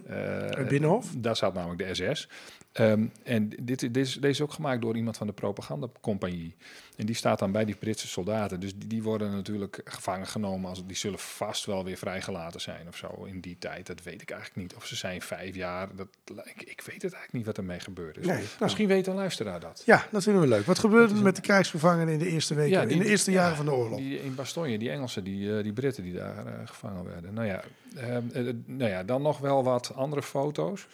Het 0.07 0.69
Binnenhof? 0.69 1.15
Daar 1.17 1.37
staat 1.37 1.55
namelijk 1.55 1.87
de 1.87 1.95
SS. 1.95 2.29
Ehm, 2.73 3.07
en 3.23 3.49
dit, 3.49 3.81
dit 3.81 3.97
is, 3.97 4.15
deze 4.15 4.29
is 4.29 4.41
ook 4.41 4.53
gemaakt 4.53 4.83
door 4.83 4.97
iemand 4.97 5.17
van 5.17 5.27
de 5.27 5.33
propagandacompagnie. 5.33 6.55
En 6.97 7.07
die 7.07 7.15
staat 7.15 7.39
dan 7.39 7.53
bij 7.53 7.65
die 7.65 7.75
Britse 7.75 8.09
soldaten. 8.09 8.61
Dus 8.61 8.75
die, 8.77 8.89
die 8.89 9.03
worden 9.03 9.31
natuurlijk 9.31 9.81
gevangen 9.85 10.27
genomen. 10.27 10.69
Als, 10.71 10.87
die 10.87 10.97
zullen 10.97 11.19
vast 11.19 11.65
wel 11.65 11.85
weer 11.85 11.97
vrijgelaten 11.97 12.61
zijn 12.61 12.89
of 12.89 12.97
zo 12.97 13.25
in 13.25 13.41
die 13.41 13.57
tijd. 13.59 13.87
Dat 13.87 14.03
weet 14.03 14.23
ik 14.23 14.31
eigenlijk 14.31 14.63
niet. 14.63 14.75
Of 14.75 14.87
ze 14.87 14.97
zijn 14.97 15.23
vijf 15.23 15.55
jaar. 15.55 15.97
Dat, 15.97 16.09
ik, 16.25 16.63
ik 16.63 16.81
weet 16.81 17.03
het 17.03 17.13
eigenlijk 17.13 17.33
niet 17.33 17.47
wat 17.47 17.57
ermee 17.57 17.81
gebeurd 17.81 18.19
is. 18.19 18.27
Nee, 18.27 18.45
nou. 18.59 18.71
Misschien 18.71 18.89
weet 18.89 19.07
een 19.07 19.15
luisteraar 19.15 19.61
dat. 19.61 19.83
Ja, 19.85 20.07
dat 20.11 20.23
vinden 20.23 20.43
we 20.43 20.49
leuk. 20.49 20.67
Wat 20.67 20.79
gebeurde 20.79 21.15
er 21.15 21.23
met 21.23 21.37
de 21.37 21.43
krijgsgevangenen 21.43 22.13
in 22.13 22.19
de 22.19 22.29
eerste 22.29 22.55
weken, 22.55 22.91
in 22.91 22.99
de 22.99 23.09
eerste 23.09 23.31
jaren 23.31 23.51
ja, 23.51 23.57
van 23.57 23.65
de 23.65 23.73
oorlog? 23.73 23.99
Die, 23.99 24.23
in 24.23 24.35
Bastogne, 24.35 24.79
die 24.79 24.91
Engelsen, 24.91 25.25
die, 25.25 25.57
eh, 25.57 25.63
die 25.63 25.73
Britten 25.73 26.03
die 26.03 26.13
daar 26.13 26.47
eh, 26.47 26.53
gevangen 26.65 27.05
werden. 27.05 27.35
Nou 27.35 27.47
ja, 27.47 27.63
ehm, 27.97 28.23
eh, 28.33 28.55
nou 28.65 28.91
ja, 28.91 29.03
dan 29.03 29.23
nog 29.23 29.39
wel 29.39 29.65
wat 29.65 29.93
andere 29.95 30.23
foto's. 30.23 30.87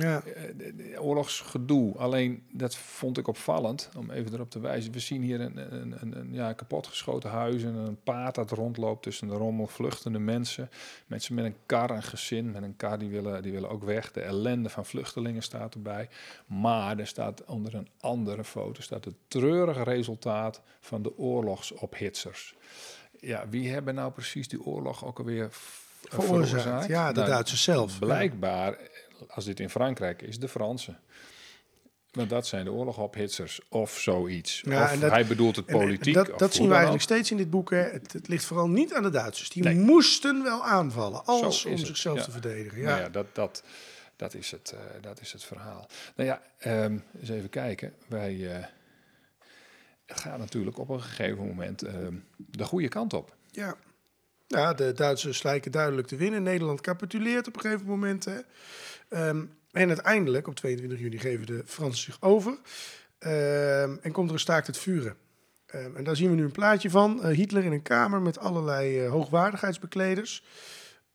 Ja, 0.00 0.22
Eh, 0.24 1.02
oorlogsgedoe. 1.04 1.96
Alleen 1.96 2.42
dat 2.52 2.76
vond 2.76 3.18
ik 3.18 3.28
opvallend, 3.28 3.88
om 3.96 4.10
even 4.10 4.32
erop 4.32 4.50
te 4.50 4.60
wijzen. 4.60 4.92
We 4.92 4.98
zien 4.98 5.22
hier 5.22 5.40
een, 5.40 5.74
een, 5.74 5.94
een, 6.00 6.18
een 6.18 6.32
ja, 6.32 6.52
kapotgeschoten 6.52 7.30
huis 7.30 7.62
en 7.62 7.74
een 7.74 8.02
paard 8.02 8.34
dat 8.34 8.50
rondloopt 8.50 9.02
tussen 9.02 9.28
de 9.28 9.34
rommel, 9.34 9.66
vluchtende 9.66 10.18
mensen. 10.18 10.70
Mensen 11.06 11.34
met 11.34 11.44
een 11.44 11.56
kar, 11.66 11.90
een 11.90 12.02
gezin 12.02 12.50
met 12.50 12.62
een 12.62 12.76
kar, 12.76 12.98
die 12.98 13.08
willen, 13.10 13.42
die 13.42 13.52
willen 13.52 13.70
ook 13.70 13.84
weg. 13.84 14.12
De 14.12 14.20
ellende 14.20 14.68
van 14.68 14.86
vluchtelingen 14.86 15.42
staat 15.42 15.74
erbij. 15.74 16.08
Maar 16.46 16.98
er 16.98 17.06
staat 17.06 17.44
onder 17.44 17.74
een 17.74 17.88
andere 18.00 18.44
foto 18.44 18.80
staat 18.82 19.04
het 19.04 19.14
treurige 19.28 19.82
resultaat 19.82 20.60
van 20.80 21.02
de 21.02 21.18
oorlogsophitsers. 21.18 22.54
Ja, 23.20 23.48
wie 23.48 23.70
hebben 23.70 23.94
nou 23.94 24.12
precies 24.12 24.48
die 24.48 24.62
oorlog 24.62 25.04
ook 25.04 25.18
alweer 25.18 25.48
veroorzaakt. 26.08 26.86
Ja, 26.86 27.12
de 27.12 27.18
Nou, 27.18 27.30
Duitsers 27.30 27.62
zelf. 27.62 27.98
Blijkbaar, 27.98 28.78
als 29.28 29.44
dit 29.44 29.60
in 29.60 29.70
Frankrijk 29.70 30.22
is, 30.22 30.38
de 30.38 30.48
Fransen. 30.48 30.98
Want 32.10 32.30
dat 32.30 32.46
zijn 32.46 32.64
de 32.64 32.72
oorlogophitsers 32.72 33.60
of 33.68 33.98
zoiets. 33.98 34.60
Ja, 34.60 34.84
of 34.92 34.98
dat- 35.00 35.10
hij 35.10 35.26
bedoelt 35.26 35.56
het 35.56 35.66
politiek. 35.66 36.14
dat 36.14 36.54
zien 36.54 36.68
we 36.68 36.74
eigenlijk 36.74 36.92
ook. 36.92 37.00
steeds 37.10 37.30
in 37.30 37.36
dit 37.36 37.50
boek. 37.50 37.70
Hè. 37.70 37.76
Het, 37.82 38.12
het 38.12 38.28
ligt 38.28 38.44
vooral 38.44 38.68
niet 38.68 38.94
aan 38.94 39.02
de 39.02 39.10
Duitsers. 39.10 39.50
Die 39.50 39.62
Nee. 39.62 39.74
moesten 39.74 40.42
wel 40.42 40.64
aanvallen, 40.64 41.24
alles 41.24 41.64
om 41.64 41.72
het, 41.72 41.86
zichzelf 41.86 42.16
ja. 42.18 42.24
te 42.24 42.30
verdedigen. 42.30 42.78
Ja. 42.80 42.84
Nou 42.86 43.00
ja, 43.00 43.08
dat, 43.08 43.26
dat, 43.32 43.62
dat, 44.16 44.34
is 44.34 44.50
het, 44.50 44.72
eh, 44.74 45.02
dat 45.02 45.20
is 45.20 45.32
het 45.32 45.44
verhaal. 45.44 45.88
Nou 46.16 46.28
ja, 46.28 46.42
ehm, 46.58 46.98
eens 47.20 47.28
even 47.28 47.48
kijken. 47.48 47.94
Wij, 48.08 48.56
eh, 48.56 48.64
gaat 50.06 50.38
natuurlijk 50.38 50.78
op 50.78 50.88
een 50.88 51.02
gegeven 51.02 51.46
moment 51.46 51.82
ehm, 51.82 52.14
de 52.36 52.64
goede 52.64 52.88
kant 52.88 53.12
op. 53.14 53.34
Ja. 53.50 53.76
ja, 54.46 54.74
de 54.74 54.92
Duitsers 54.92 55.42
lijken 55.42 55.72
duidelijk 55.72 56.06
te 56.06 56.16
winnen. 56.16 56.42
Nederland 56.42 56.80
capituleert 56.80 57.48
op 57.48 57.54
een 57.54 57.60
gegeven 57.60 57.86
moment. 57.86 58.24
Hè. 58.24 58.38
Ehm, 59.08 59.44
en 59.72 59.88
uiteindelijk, 59.88 60.46
op 60.46 60.54
22 60.54 60.98
juni, 60.98 61.18
geven 61.18 61.46
de 61.46 61.62
Fransen 61.66 62.04
zich 62.04 62.22
over. 62.22 62.58
Ehm, 63.18 63.96
en 64.02 64.12
komt 64.12 64.28
er 64.28 64.34
een 64.34 64.40
staakt 64.40 64.66
het 64.66 64.78
vuren. 64.78 65.16
Ehm, 65.66 65.96
en 65.96 66.04
daar 66.04 66.16
zien 66.16 66.30
we 66.30 66.36
nu 66.36 66.42
een 66.44 66.50
plaatje 66.50 66.90
van. 66.90 67.22
Eh, 67.22 67.36
Hitler 67.36 67.64
in 67.64 67.72
een 67.72 67.82
kamer 67.82 68.22
met 68.22 68.38
allerlei 68.38 69.00
eh, 69.00 69.10
hoogwaardigheidsbekleders. 69.10 70.42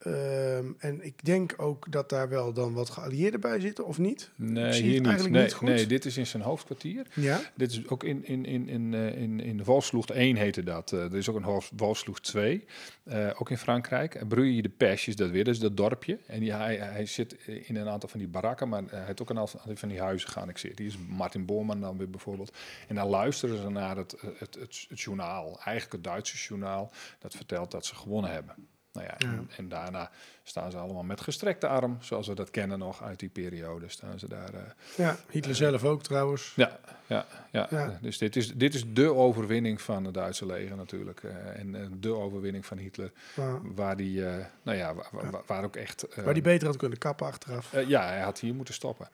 Ehm, 0.01 0.65
en 0.77 1.05
ik 1.05 1.25
denk 1.25 1.53
ook 1.57 1.91
dat 1.91 2.09
daar 2.09 2.29
wel 2.29 2.53
dan 2.53 2.73
wat 2.73 2.89
geallieerden 2.89 3.39
bij 3.39 3.59
zitten, 3.59 3.85
of 3.85 3.97
niet? 3.97 4.31
Nee, 4.35 4.81
hier 4.81 4.91
niet. 4.91 5.05
eigenlijk 5.05 5.35
Nee, 5.35 5.43
niet 5.43 5.53
goed. 5.53 5.67
nee, 5.67 5.85
dit 5.85 6.05
is 6.05 6.17
in 6.17 6.27
zijn 6.27 6.43
hoofdkwartier. 6.43 7.07
Ja. 7.13 7.41
Dit 7.55 7.71
is 7.71 7.87
ook 7.87 8.03
in, 8.03 8.25
in, 8.25 8.45
in, 8.45 8.69
in, 8.69 8.93
eh, 8.93 9.21
in, 9.21 9.39
in 9.39 9.57
de 9.57 9.63
Wolfsloeg 9.63 10.05
1 10.05 10.35
heette 10.35 10.63
dat. 10.63 10.91
Eh, 10.91 11.03
er 11.03 11.15
is 11.15 11.29
ook 11.29 11.35
een 11.35 11.61
Wolfsloeg 11.75 12.19
2, 12.19 12.65
eh, 13.03 13.29
ook 13.37 13.49
in 13.49 13.57
Frankrijk. 13.57 14.15
En 14.15 14.27
Bruyje 14.27 14.61
de 14.61 14.69
Peche 14.69 15.09
is 15.09 15.15
dat 15.15 15.29
weer, 15.29 15.43
dat 15.43 15.53
is 15.53 15.59
dat 15.59 15.77
dorpje. 15.77 16.19
En 16.27 16.39
die, 16.39 16.53
hij, 16.53 16.75
hij 16.75 17.05
zit 17.05 17.33
in 17.45 17.75
een 17.75 17.89
aantal 17.89 18.09
van 18.09 18.19
die 18.19 18.27
barakken, 18.27 18.69
maar 18.69 18.83
hij 18.89 19.05
heeft 19.05 19.21
ook 19.21 19.29
een 19.29 19.39
aantal 19.39 19.59
van 19.73 19.89
die 19.89 19.99
huizen 19.99 20.29
geannexeerd. 20.29 20.77
Die 20.77 20.87
is 20.87 20.97
Martin 21.07 21.45
Boorman 21.45 21.81
dan 21.81 21.97
weer 21.97 22.09
bijvoorbeeld. 22.09 22.57
En 22.87 22.95
dan 22.95 23.07
luisteren 23.07 23.57
ze 23.57 23.69
naar 23.69 23.97
het, 23.97 24.15
het, 24.21 24.55
het, 24.55 24.85
het 24.89 25.01
journaal, 25.01 25.59
eigenlijk 25.63 25.91
het 25.91 26.03
Duitse 26.03 26.37
journaal, 26.37 26.91
dat 27.19 27.35
vertelt 27.35 27.71
dat 27.71 27.85
ze 27.85 27.95
gewonnen 27.95 28.31
hebben. 28.31 28.55
Nou 28.93 29.05
ja, 29.07 29.17
En, 29.17 29.49
en 29.57 29.69
daarna 29.69 30.09
staan 30.43 30.71
ze 30.71 30.77
allemaal 30.77 31.03
met 31.03 31.21
gestrekte 31.21 31.67
arm, 31.67 31.97
zoals 32.01 32.27
we 32.27 32.33
dat 32.35 32.51
kennen 32.51 32.79
nog 32.79 33.03
uit 33.03 33.19
die 33.19 33.29
periode. 33.29 33.89
Staan 33.89 34.19
ze 34.19 34.27
daar... 34.27 34.53
eh, 34.53 34.61
ja, 34.97 35.17
Hitler 35.29 35.55
zelf 35.55 35.83
ook 35.83 36.03
trouwens. 36.03 36.53
ja, 36.55 36.79
ja, 37.07 37.25
ja. 37.51 37.67
Ja. 37.69 37.97
Dus 38.01 38.17
dit 38.17 38.35
is, 38.35 38.53
dit 38.53 38.73
is 38.73 38.93
de 38.93 39.13
overwinning 39.13 39.81
van 39.81 40.03
het 40.05 40.13
Duitse 40.13 40.45
leger 40.45 40.75
natuurlijk. 40.75 41.23
eh, 41.23 41.59
en 41.59 41.75
eh, 41.75 41.87
de 41.99 42.13
overwinning 42.13 42.65
van 42.65 42.77
Hitler. 42.77 43.11
Waar, 43.35 43.73
Waar 43.75 43.97
die, 43.97 44.25
eh, 44.27 44.45
nou 44.61 44.77
ja, 44.77 44.93
waar, 44.93 45.09
waar- 45.11 45.41
waar 45.45 45.63
ook 45.63 45.75
echt... 45.75 46.03
eh, 46.07 46.23
waar 46.23 46.33
die 46.33 46.43
beter 46.43 46.67
had 46.67 46.77
kunnen 46.77 46.97
kappen 46.97 47.27
achteraf. 47.27 47.73
eh, 47.73 47.87
ja, 47.87 48.07
hij 48.07 48.19
had 48.21 48.39
hier 48.39 48.53
moeten 48.55 48.73
stoppen. 48.73 49.09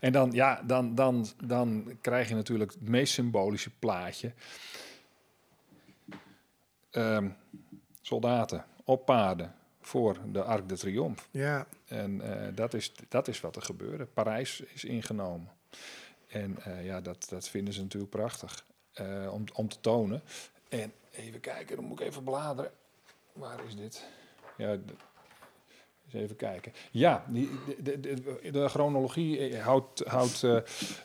En 0.00 0.12
dan, 0.12 0.30
ja, 0.32 0.62
dan, 0.66 0.94
dan, 0.94 1.26
dan 1.44 1.96
krijg 2.00 2.28
je 2.28 2.34
natuurlijk 2.34 2.70
het 2.72 2.88
meest 2.88 3.12
symbolische 3.12 3.70
plaatje. 3.78 4.32
Ehm, 6.90 7.28
soldaten 8.02 8.64
op 8.84 9.04
paarden 9.04 9.54
voor 9.80 10.16
de 10.32 10.42
Arc 10.42 10.68
de 10.68 10.76
Triomphe. 10.76 11.22
Ja, 11.30 11.66
En 11.86 12.20
eh, 12.20 12.54
dat, 12.54 12.74
is, 12.74 12.92
dat 13.08 13.28
is 13.28 13.40
wat 13.40 13.56
er 13.56 13.62
gebeurde. 13.62 14.04
Parijs 14.06 14.60
is 14.60 14.84
ingenomen. 14.84 15.48
En 16.28 16.56
eh, 16.62 16.84
ja, 16.84 17.00
dat, 17.00 17.26
dat 17.28 17.48
vinden 17.48 17.74
ze 17.74 17.80
natuurlijk 17.82 18.10
prachtig 18.10 18.64
eh, 18.92 19.32
om, 19.32 19.44
om 19.54 19.68
te 19.68 19.80
tonen. 19.80 20.22
En 20.68 20.92
even 21.10 21.40
kijken, 21.40 21.76
dan 21.76 21.84
moet 21.84 22.00
ik 22.00 22.06
even 22.06 22.24
bladeren. 22.24 22.70
Waar 23.32 23.64
is 23.66 23.76
dit? 23.76 24.04
Ja, 24.56 24.70
eens 24.70 26.14
even 26.14 26.36
kijken. 26.36 26.72
Ja, 26.90 27.24
die, 27.28 27.50
de, 27.78 28.00
de, 28.00 28.00
de, 28.00 28.50
de 28.50 28.68
chronologie 28.68 29.58
houdt, 29.58 30.04
houdt 30.06 30.40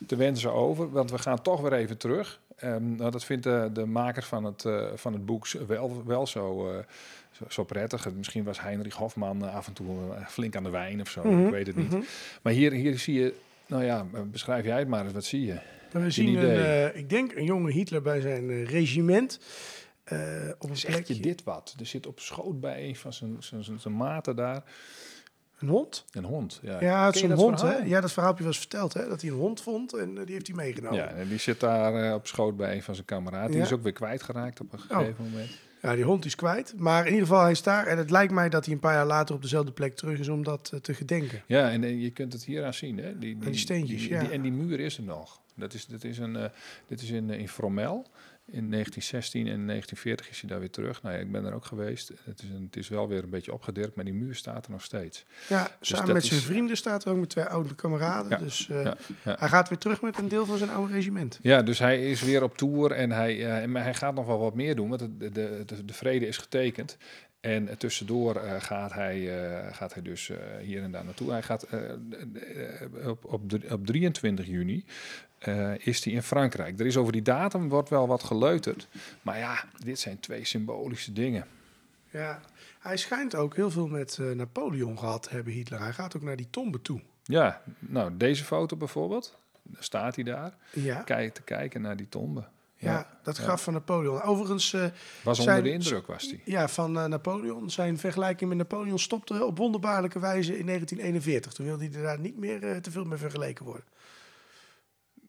te 0.07 0.15
wensen 0.15 0.51
over, 0.51 0.91
want 0.91 1.11
we 1.11 1.17
gaan 1.17 1.41
toch 1.41 1.61
weer 1.61 1.73
even 1.73 1.97
terug. 1.97 2.41
Ehm, 2.55 2.95
nou, 2.95 3.11
dat 3.11 3.23
vindt 3.23 3.43
de, 3.43 3.69
de 3.73 3.85
maker 3.85 4.23
van 4.23 4.43
het, 4.43 4.65
van 4.95 5.13
het 5.13 5.25
boek 5.25 5.47
wel, 5.47 6.05
wel 6.05 6.27
zo, 6.27 6.71
zo, 7.37 7.45
zo 7.49 7.63
prettig. 7.63 8.13
Misschien 8.13 8.43
was 8.43 8.61
Heinrich 8.61 8.95
Hofman 8.95 9.45
eh, 9.45 9.55
af 9.55 9.67
en 9.67 9.73
toe 9.73 10.13
eh, 10.13 10.27
flink 10.27 10.55
aan 10.55 10.63
de 10.63 10.69
wijn 10.69 11.01
of 11.01 11.09
zo, 11.09 11.23
Mhm, 11.23 11.45
ik 11.45 11.51
weet 11.51 11.67
het 11.67 11.75
niet. 11.75 12.07
Maar 12.41 12.53
hier, 12.53 12.71
hier 12.71 12.99
zie 12.99 13.19
je, 13.19 13.33
nou 13.65 13.83
ja, 13.83 14.05
eh, 14.13 14.21
beschrijf 14.21 14.65
jij 14.65 14.79
het 14.79 14.87
maar 14.87 15.03
eens, 15.03 15.13
wat 15.13 15.23
zie 15.25 15.45
je? 15.45 15.59
we 15.91 16.09
zien 16.11 16.35
een, 16.35 16.95
ik 16.97 17.09
denk 17.09 17.35
een 17.35 17.43
jonge 17.45 17.71
Hitler 17.71 18.01
bij 18.01 18.21
zijn 18.21 18.63
regiment. 18.65 19.39
eh, 20.03 20.19
op 20.59 20.69
een 20.69 20.77
Zeg 20.77 21.07
je 21.07 21.19
dit 21.19 21.43
wat? 21.43 21.75
Er 21.79 21.85
zit 21.85 22.07
op 22.07 22.19
schoot 22.19 22.59
bij 22.59 22.87
een 22.87 22.95
van 22.95 23.13
zijn, 23.13 23.35
zijn, 23.39 23.63
zijn, 23.63 23.79
zijn 23.79 23.95
maten 23.97 24.35
daar 24.35 24.63
Een 25.59 25.67
hond? 25.67 26.05
een 26.11 26.23
hond. 26.23 26.59
Ja, 26.61 26.81
Ja, 26.81 27.05
het 27.05 27.15
is 27.15 27.21
een 27.21 27.31
hond. 27.31 27.61
Hè? 27.61 27.75
Ja, 27.77 28.01
dat 28.01 28.11
verhaal 28.11 28.29
heb 28.29 28.37
je 28.37 28.43
wel 28.45 28.53
eens 28.53 28.61
verteld. 28.61 28.93
Hè? 28.93 29.07
Dat 29.07 29.21
hij 29.21 29.29
een 29.29 29.35
hond 29.37 29.61
vond 29.61 29.93
en 29.93 30.15
die 30.15 30.33
heeft 30.33 30.47
hij 30.47 30.55
meegenomen. 30.55 30.97
Ja, 30.99 31.07
en 31.07 31.27
die 31.27 31.37
zit 31.37 31.59
daar 31.59 32.13
op 32.15 32.27
schoot 32.27 32.57
bij 32.57 32.75
een 32.75 32.83
van 32.83 32.93
zijn 32.95 33.05
kameraden. 33.05 33.49
Die 33.51 33.59
Ja. 33.59 33.65
is 33.65 33.71
ook 33.73 33.83
weer 33.83 33.91
kwijtgeraakt 33.93 34.59
op 34.61 34.73
een 34.73 34.79
Oh. 34.89 34.97
gegeven 34.97 35.23
moment. 35.31 35.49
Ja, 35.85 35.95
die 35.95 36.03
hond 36.03 36.25
is 36.25 36.35
kwijt. 36.35 36.73
Maar 36.77 37.05
in 37.05 37.11
ieder 37.13 37.27
geval, 37.27 37.41
hij 37.41 37.51
is 37.51 37.63
daar. 37.63 37.87
En 37.87 37.97
het 37.97 38.09
lijkt 38.11 38.33
mij 38.33 38.49
dat 38.49 38.65
hij 38.65 38.73
een 38.73 38.79
paar 38.79 38.93
jaar 38.93 39.05
later 39.05 39.35
op 39.35 39.41
dezelfde 39.41 39.71
plek 39.71 39.95
terug 39.95 40.19
is 40.19 40.27
om 40.29 40.43
dat 40.43 40.69
eh, 40.73 40.79
te 40.79 40.93
gedenken. 40.93 41.41
Ja, 41.47 41.71
en, 41.71 41.83
eh, 41.83 42.01
je 42.01 42.09
kunt 42.09 42.33
het 42.33 42.43
hier 42.45 42.65
aan 42.65 42.73
zien. 42.73 42.97
Hè? 42.97 43.17
Die, 43.19 43.37
die 43.37 43.57
steentjes, 43.57 44.01
die- 44.01 44.09
ja. 44.09 44.19
die- 44.19 44.29
en 44.29 44.41
die 44.41 44.51
muur 44.51 44.79
is 44.79 44.97
er 44.97 45.03
nog. 45.03 45.41
Dat 45.55 45.73
is, 45.73 45.85
dat 45.85 46.03
is, 46.03 46.17
een, 46.17 46.35
eh, 46.35 46.45
dit 46.87 47.01
is 47.01 47.09
in, 47.09 47.29
in 47.29 47.49
Fromel. 47.49 48.05
In 48.47 48.69
1916 48.71 49.39
en 49.47 49.65
1940 49.67 50.29
is 50.29 50.39
hij 50.41 50.49
daar 50.49 50.59
weer 50.59 50.69
terug. 50.69 51.01
Nou 51.01 51.15
ja, 51.15 51.21
ik 51.21 51.31
ben 51.31 51.45
er 51.45 51.53
ook 51.53 51.65
geweest. 51.65 52.11
Het 52.23 52.41
is, 52.43 52.49
een, 52.49 52.63
het 52.65 52.75
is 52.75 52.87
wel 52.87 53.07
weer 53.07 53.23
een 53.23 53.29
beetje 53.29 53.53
opgedirkt, 53.53 53.95
maar 53.95 54.05
die 54.05 54.13
muur 54.13 54.35
staat 54.35 54.65
er 54.65 54.71
nog 54.71 54.81
steeds. 54.83 55.25
Ja, 55.49 55.71
samen 55.81 56.05
dat 56.05 56.15
met 56.15 56.25
zijn 56.25 56.39
is- 56.39 56.45
vrienden 56.45 56.77
staat 56.77 57.05
er 57.05 57.11
ook 57.11 57.17
met 57.19 57.29
twee 57.29 57.45
oude 57.45 57.75
kameraden. 57.75 58.29
Ja, 58.29 58.37
Dus 58.37 58.69
eh, 58.69 58.83
ja, 58.83 58.97
ja. 59.23 59.35
hij 59.39 59.47
gaat 59.49 59.69
weer 59.69 59.77
terug 59.77 60.01
met 60.01 60.17
een 60.17 60.27
deel 60.27 60.45
van 60.45 60.57
zijn 60.57 60.69
oude 60.69 60.93
regiment. 60.93 61.39
Ja, 61.41 61.61
dus 61.61 61.79
hij 61.79 62.09
is 62.09 62.21
weer 62.21 62.43
op 62.43 62.57
tour 62.57 62.91
en 62.91 63.11
hij, 63.11 63.67
maar 63.67 63.83
hij 63.83 63.93
gaat 63.93 64.13
nog 64.15 64.25
wel 64.25 64.39
wat 64.39 64.55
meer 64.55 64.75
doen, 64.75 64.89
want 64.89 64.99
de, 64.99 65.17
de, 65.31 65.63
de, 65.65 65.85
de 65.85 65.93
vrede 65.93 66.27
is 66.27 66.37
getekend. 66.37 66.97
En 67.45 67.77
tussendoor 67.77 68.35
eh, 68.35 68.61
gaat, 68.61 68.93
hij, 68.93 69.39
eh, 69.39 69.73
gaat 69.73 69.93
hij 69.93 70.03
dus 70.03 70.29
eh, 70.29 70.37
hier 70.61 70.83
en 70.83 70.91
daar 70.91 71.05
naartoe. 71.05 71.31
Hij 71.31 71.41
gaat 71.41 71.67
op, 73.05 73.25
op, 73.25 73.41
op 73.71 73.85
23 73.85 74.45
juni 74.45 74.85
is 75.77 76.03
hij 76.03 76.13
in 76.13 76.23
Frankrijk. 76.23 76.79
Er 76.79 76.85
is 76.85 76.97
over 76.97 77.11
die 77.11 77.21
datum 77.21 77.69
wordt 77.69 77.89
wel 77.89 78.07
wat 78.07 78.23
geleuterd. 78.23 78.87
Maar 79.21 79.37
ja, 79.37 79.63
dit 79.83 79.99
zijn 79.99 80.19
twee 80.19 80.45
symbolische 80.45 81.13
dingen. 81.13 81.45
Ja, 82.09 82.39
hij 82.79 82.97
schijnt 82.97 83.35
ook 83.35 83.55
heel 83.55 83.71
veel 83.71 83.87
met 83.87 84.19
Napoleon 84.33 84.99
gehad 84.99 85.23
te 85.23 85.29
hebben, 85.29 85.53
Hitler. 85.53 85.79
Hij 85.79 85.93
gaat 85.93 86.15
ook 86.15 86.21
naar 86.21 86.35
die 86.35 86.49
tombe 86.49 86.81
toe. 86.81 87.01
Ja, 87.23 87.61
nou 87.79 88.17
deze 88.17 88.43
foto 88.43 88.75
bijvoorbeeld. 88.75 89.37
Daar 89.63 89.83
staat 89.83 90.15
hij 90.15 90.23
daar. 90.23 90.53
Ja, 90.73 91.01
Kijk, 91.01 91.33
te 91.33 91.41
kijken 91.41 91.81
naar 91.81 91.97
die 91.97 92.09
tombe. 92.09 92.43
Ja, 92.91 93.07
dat 93.23 93.37
ja. 93.37 93.43
graf 93.43 93.63
van 93.63 93.73
Napoleon. 93.73 94.21
Overigens, 94.21 94.73
eh, 94.73 94.83
Was 95.23 95.37
Zijn- 95.37 95.49
onder 95.49 95.63
de 95.63 95.71
indruk, 95.71 96.07
was 96.07 96.23
hij. 96.23 96.41
ja, 96.45 96.67
van 96.67 96.97
eh, 96.99 97.05
Napoleon. 97.05 97.69
Zijn 97.69 97.97
vergelijking 97.97 98.49
met 98.49 98.57
Napoleon 98.57 98.99
stopte 98.99 99.45
op 99.45 99.57
wonderbaarlijke 99.57 100.19
wijze 100.19 100.57
in 100.57 100.65
1941. 100.65 101.53
Toen 101.53 101.65
wilde 101.65 101.87
hij 101.91 102.01
daar 102.01 102.19
niet 102.19 102.37
meer 102.37 102.63
eh, 102.63 102.77
te 102.77 102.91
veel 102.91 103.03
mee 103.05 103.17
vergeleken 103.17 103.65
worden. 103.65 103.83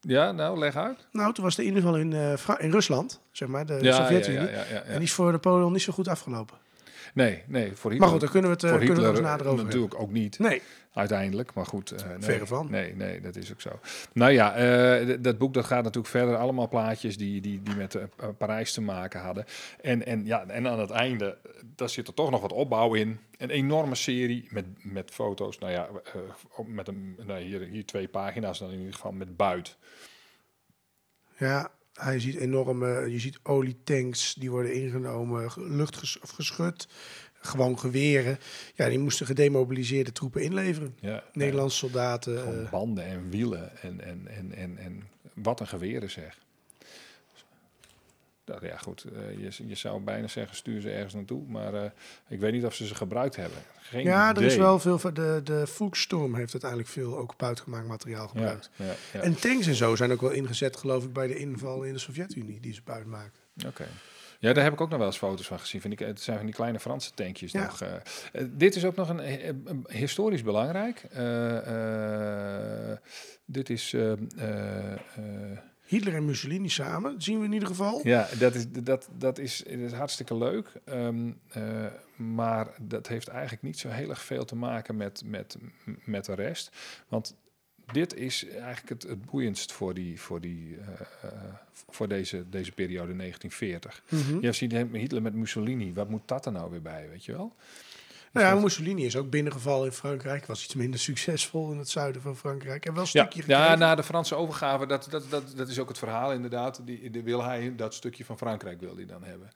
Ja, 0.01 0.33
nou, 0.33 0.59
leg 0.59 0.77
uit. 0.77 1.07
Nou, 1.13 1.33
toen 1.33 1.45
was 1.45 1.55
de 1.57 1.65
inval 1.65 1.97
in, 1.97 2.13
in 2.59 2.71
Rusland, 2.71 3.21
zeg 3.33 3.49
maar, 3.49 3.67
de 3.67 3.79
Ja, 3.83 3.97
Sovjet-Unie. 3.97 4.51
ja. 4.51 4.65
En 4.65 4.95
die 4.95 5.03
is 5.03 5.13
voor 5.13 5.33
Napoleon 5.33 5.73
niet 5.73 5.83
zo 5.83 5.93
goed 5.93 6.09
afgelopen. 6.09 6.57
Nee, 7.15 7.43
nee, 7.47 7.65
voor 7.77 7.91
Hitler. 7.91 7.99
Maar 7.99 8.09
goed, 8.09 8.21
daar 8.21 8.31
kunnen 8.31 8.51
we 8.51 8.57
het, 8.57 8.67
voor 8.67 8.79
kunnen 8.79 8.97
we 8.97 9.03
Hitler 9.03 9.15
het 9.23 9.31
nader 9.31 9.47
over 9.47 9.65
natuurlijk 9.65 10.01
ook 10.01 10.11
niet, 10.11 10.39
Nee, 10.39 10.63
uiteindelijk. 10.97 11.55
Maar 11.55 11.67
goed, 11.67 11.91
nee, 12.07 12.17
Verre 12.19 12.47
van. 12.47 12.71
Nee, 12.71 12.95
nee, 12.95 13.21
dat 13.21 13.37
is 13.37 13.53
ook 13.53 13.61
zo. 13.61 13.71
Nou 14.13 14.33
ja, 14.33 14.55
eh, 14.55 15.17
dat 15.21 15.39
boek 15.39 15.55
dat 15.55 15.65
gaat 15.65 15.83
natuurlijk 15.83 16.07
verder. 16.15 16.37
Allemaal 16.37 16.69
plaatjes 16.69 17.17
die, 17.17 17.41
die, 17.41 17.63
die 17.63 17.75
met 17.75 17.95
eh, 17.95 18.05
Parijs 18.39 18.73
te 18.73 18.81
maken 18.81 19.21
hadden. 19.21 19.45
En, 19.81 20.07
en, 20.07 20.27
ja, 20.27 20.47
en 20.47 20.69
aan 20.69 20.81
het 20.81 20.91
einde, 20.91 21.39
daar 21.77 21.89
zit 21.89 22.09
er 22.09 22.15
toch 22.15 22.31
nog 22.31 22.41
wat 22.41 22.53
opbouw 22.53 22.95
in. 22.95 23.19
Een 23.39 23.51
enorme 23.51 23.95
serie 23.95 24.49
met, 24.51 24.65
met 24.83 25.11
foto's. 25.11 25.59
Nou 25.59 25.73
ja, 25.73 25.89
met 26.67 26.89
een, 26.89 27.17
nou, 27.27 27.41
hier, 27.41 27.61
hier 27.61 27.87
twee 27.87 28.09
pagina's 28.09 28.59
dan 28.59 28.71
in 28.71 28.79
ieder 28.79 28.95
geval 28.95 29.13
met 29.13 29.37
buit. 29.37 29.77
Ja, 31.39 31.71
hij 31.93 32.21
ziet 32.21 32.37
enorme, 32.37 33.11
je 33.11 33.19
ziet 33.19 33.39
olietanks 33.43 34.35
die 34.35 34.51
worden 34.51 34.75
ingenomen, 34.75 35.51
ge- 35.51 35.69
lucht 35.71 36.19
of 36.23 36.31
geschud, 36.31 36.89
gewoon 37.41 37.79
geweren. 37.79 38.39
Ja, 38.75 38.89
die 38.89 38.99
moesten 38.99 39.27
gedemobiliseerde 39.27 40.13
troepen 40.13 40.43
inleveren. 40.43 40.97
Ja, 41.01 41.23
Nederlandse 41.33 41.77
soldaten. 41.77 42.39
Gewoon 42.39 42.65
eh, 42.65 42.71
banden 42.71 43.05
en 43.05 43.31
wielen 43.31 43.83
en, 43.83 44.01
en, 44.01 44.27
en, 44.29 44.55
en, 44.55 44.79
en 44.79 45.09
wat 45.35 45.61
een 45.61 45.67
geweren 45.69 46.11
zeg. 46.11 46.39
Nou 48.45 48.67
ja, 48.67 48.77
goed. 48.77 49.05
eh, 49.05 49.43
je, 49.43 49.67
je 49.69 49.75
zou 49.75 50.01
bijna 50.01 50.27
zeggen, 50.29 50.57
stuur 50.57 50.81
ze 50.81 50.91
ergens 50.91 51.15
naartoe. 51.15 51.43
Maar 51.49 51.75
eh, 51.75 51.91
ik 52.29 52.41
weet 52.41 52.53
niet 52.53 52.65
of 52.65 52.75
ze 52.75 52.87
ze 52.87 52.95
gebruikt 52.95 53.37
hebben. 53.37 53.59
Geen 53.81 54.05
ja, 54.05 54.35
er 54.35 54.43
is 54.43 54.57
wel 54.57 54.79
veel 54.79 54.99
van 54.99 55.15
de, 55.15 55.41
de 55.45 55.67
Volksstorm 55.67 56.35
heeft 56.35 56.53
uiteindelijk 56.53 56.91
veel 56.91 57.19
ook 57.19 57.37
buitengemaakt 57.37 57.87
materiaal 57.87 58.29
gebruikt. 58.29 58.71
ja, 58.77 58.85
ja. 59.13 59.21
En 59.21 59.35
tanks 59.35 59.67
en 59.67 59.75
zo 59.75 59.97
zijn 59.97 60.13
ook 60.13 60.21
wel 60.21 60.31
ingezet, 60.31 60.77
geloof 60.77 61.05
ik, 61.05 61.13
bij 61.13 61.27
de 61.27 61.37
inval 61.37 61.83
in 61.83 61.93
de 61.93 61.99
Sovjet-Unie 61.99 62.61
die 62.61 62.75
ze 62.75 62.81
buiten 62.85 63.11
maakten. 63.11 63.43
Oké. 63.67 63.87
Ja, 64.47 64.53
daar 64.53 64.65
heb 64.65 64.73
ik 64.73 64.81
ook 64.81 64.89
nog 64.89 64.99
wel 64.99 65.07
eens 65.07 65.17
foto's 65.19 65.47
van 65.47 65.59
gezien. 65.59 65.81
Van 65.81 65.91
die, 65.91 66.07
het 66.07 66.21
zijn 66.21 66.37
van 66.37 66.47
die 66.47 66.55
kleine 66.55 66.81
Franse 66.81 67.11
tankjes 67.15 67.53
Ja. 67.53 67.65
nog. 67.65 67.81
eh. 67.81 67.95
Eh, 68.33 68.47
dit 68.51 68.77
is 68.77 68.85
ook 68.85 68.97
nog 68.97 69.09
een, 69.09 69.21
eh, 69.21 69.47
een 69.47 69.85
historisch 69.89 70.43
belangrijk. 70.43 71.03
Dit 73.45 73.71
is... 73.71 73.95
Hitler 75.87 76.15
en 76.15 76.25
Mussolini 76.25 76.69
samen, 76.69 77.13
dat 77.13 77.23
zien 77.23 77.39
we 77.39 77.45
in 77.45 77.53
ieder 77.53 77.69
geval. 77.69 78.01
Ja, 78.03 78.29
dat 78.39 78.55
is, 78.55 78.65
dat, 78.71 79.09
dat 79.19 79.39
is, 79.39 79.63
dat 79.67 79.79
is 79.79 79.93
hartstikke 79.93 80.37
leuk. 80.37 80.73
Ehm, 80.85 81.31
eh, 81.49 81.63
maar 82.17 82.69
dat 82.81 83.07
heeft 83.07 83.29
eigenlijk 83.29 83.63
niet 83.63 83.79
zo 83.79 83.89
heel 83.89 84.11
erg 84.11 84.23
veel 84.23 84.45
te 84.45 84.57
maken 84.57 84.97
met, 84.97 85.23
met, 85.25 85.57
met 86.05 86.25
de 86.25 86.35
rest. 86.35 86.77
Want 87.09 87.35
dit 87.93 88.15
is 88.15 88.47
eigenlijk 88.49 88.89
het, 88.89 89.03
het 89.03 89.25
boeiendst 89.25 89.73
voor, 89.73 89.95
die, 89.95 90.21
voor, 90.21 90.41
die, 90.41 90.77
eh, 90.79 91.31
eh, 91.31 91.39
voor 91.89 92.09
deze, 92.09 92.45
deze 92.51 92.73
periode 92.73 93.17
1940. 93.17 94.03
Mhm. 94.09 94.41
Je 94.41 94.53
ziet 94.53 94.73
Hitler 94.93 95.23
met 95.23 95.35
Mussolini. 95.35 95.93
Wat 95.93 96.09
moet 96.09 96.23
dat 96.29 96.47
er 96.47 96.53
nou 96.53 96.71
weer 96.71 96.83
bij, 96.83 97.09
weet 97.09 97.25
je 97.25 97.33
wel? 97.33 97.55
Nou 98.33 98.47
ja, 98.47 98.63
Mussolini 98.63 99.05
is 99.05 99.17
ook 99.17 99.31
binnengevallen 99.31 99.87
in 99.87 99.93
Frankrijk. 99.93 100.47
Was 100.47 100.65
iets 100.65 100.75
minder 100.75 101.01
succesvol 101.01 101.73
in 101.73 101.79
het 101.79 101.89
zuiden 101.89 102.23
van 102.23 102.37
Frankrijk. 102.37 102.87
En 102.87 102.95
wel 102.95 103.03
een 103.03 103.09
Ja, 103.13 103.27
stukje 103.27 103.43
ja, 103.47 103.75
na 103.75 103.95
de 103.95 104.03
Franse 104.03 104.35
overgave, 104.35 104.87
dat, 104.87 105.07
dat, 105.11 105.31
dat, 105.31 105.53
dat 105.57 105.69
is 105.69 105.79
ook 105.79 105.89
het 105.89 105.99
verhaal 105.99 106.33
inderdaad. 106.33 106.81
Die, 106.85 107.11
die 107.11 107.23
wil 107.23 107.43
hij, 107.45 107.73
dat 107.77 107.95
stukje 107.95 108.25
van 108.25 108.37
Frankrijk 108.37 108.81
wil 108.81 108.97
hij 108.97 109.07
dan 109.07 109.25
hebben. 109.25 109.51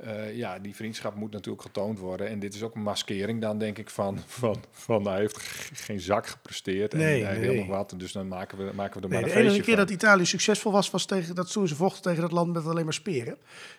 Eh, 0.00 0.36
ja, 0.36 0.58
die 0.58 0.74
vriendschap 0.74 1.14
moet 1.14 1.32
natuurlijk 1.32 1.62
getoond 1.62 1.98
worden. 1.98 2.28
En 2.28 2.38
dit 2.38 2.54
is 2.54 2.62
ook 2.62 2.74
een 2.74 2.82
maskering 2.82 3.40
dan, 3.40 3.58
denk 3.58 3.78
ik, 3.78 3.90
van, 3.90 4.18
van, 4.26 4.64
van 4.70 5.06
hij 5.06 5.18
heeft 5.18 5.38
geen 5.72 6.00
zak 6.00 6.26
gepresteerd. 6.26 6.92
Nee, 6.92 7.20
en 7.20 7.26
hij 7.26 7.38
nee. 7.38 7.48
wil 7.48 7.54
nog 7.54 7.66
wat, 7.66 7.94
dus 7.96 8.12
dan 8.12 8.28
maken 8.28 8.58
we, 8.58 8.70
maken 8.74 9.00
we 9.00 9.06
er 9.06 9.12
Nee, 9.12 9.20
maar 9.20 9.28
de 9.28 9.34
een 9.34 9.40
enige 9.40 9.54
feestje 9.54 9.62
keer 9.62 9.76
van. 9.76 9.86
dat 9.86 9.94
Italië 9.94 10.26
succesvol 10.26 10.72
was, 10.72 10.90
was 10.90 11.06
tegen, 11.06 11.34
dat 11.34 11.52
toen 11.52 11.68
ze 11.68 11.74
vochten 11.74 12.02
tegen 12.02 12.20
dat 12.20 12.32
land 12.32 12.52
met 12.52 12.66
alleen 12.66 12.84
maar 12.84 12.92
speren. 12.92 13.36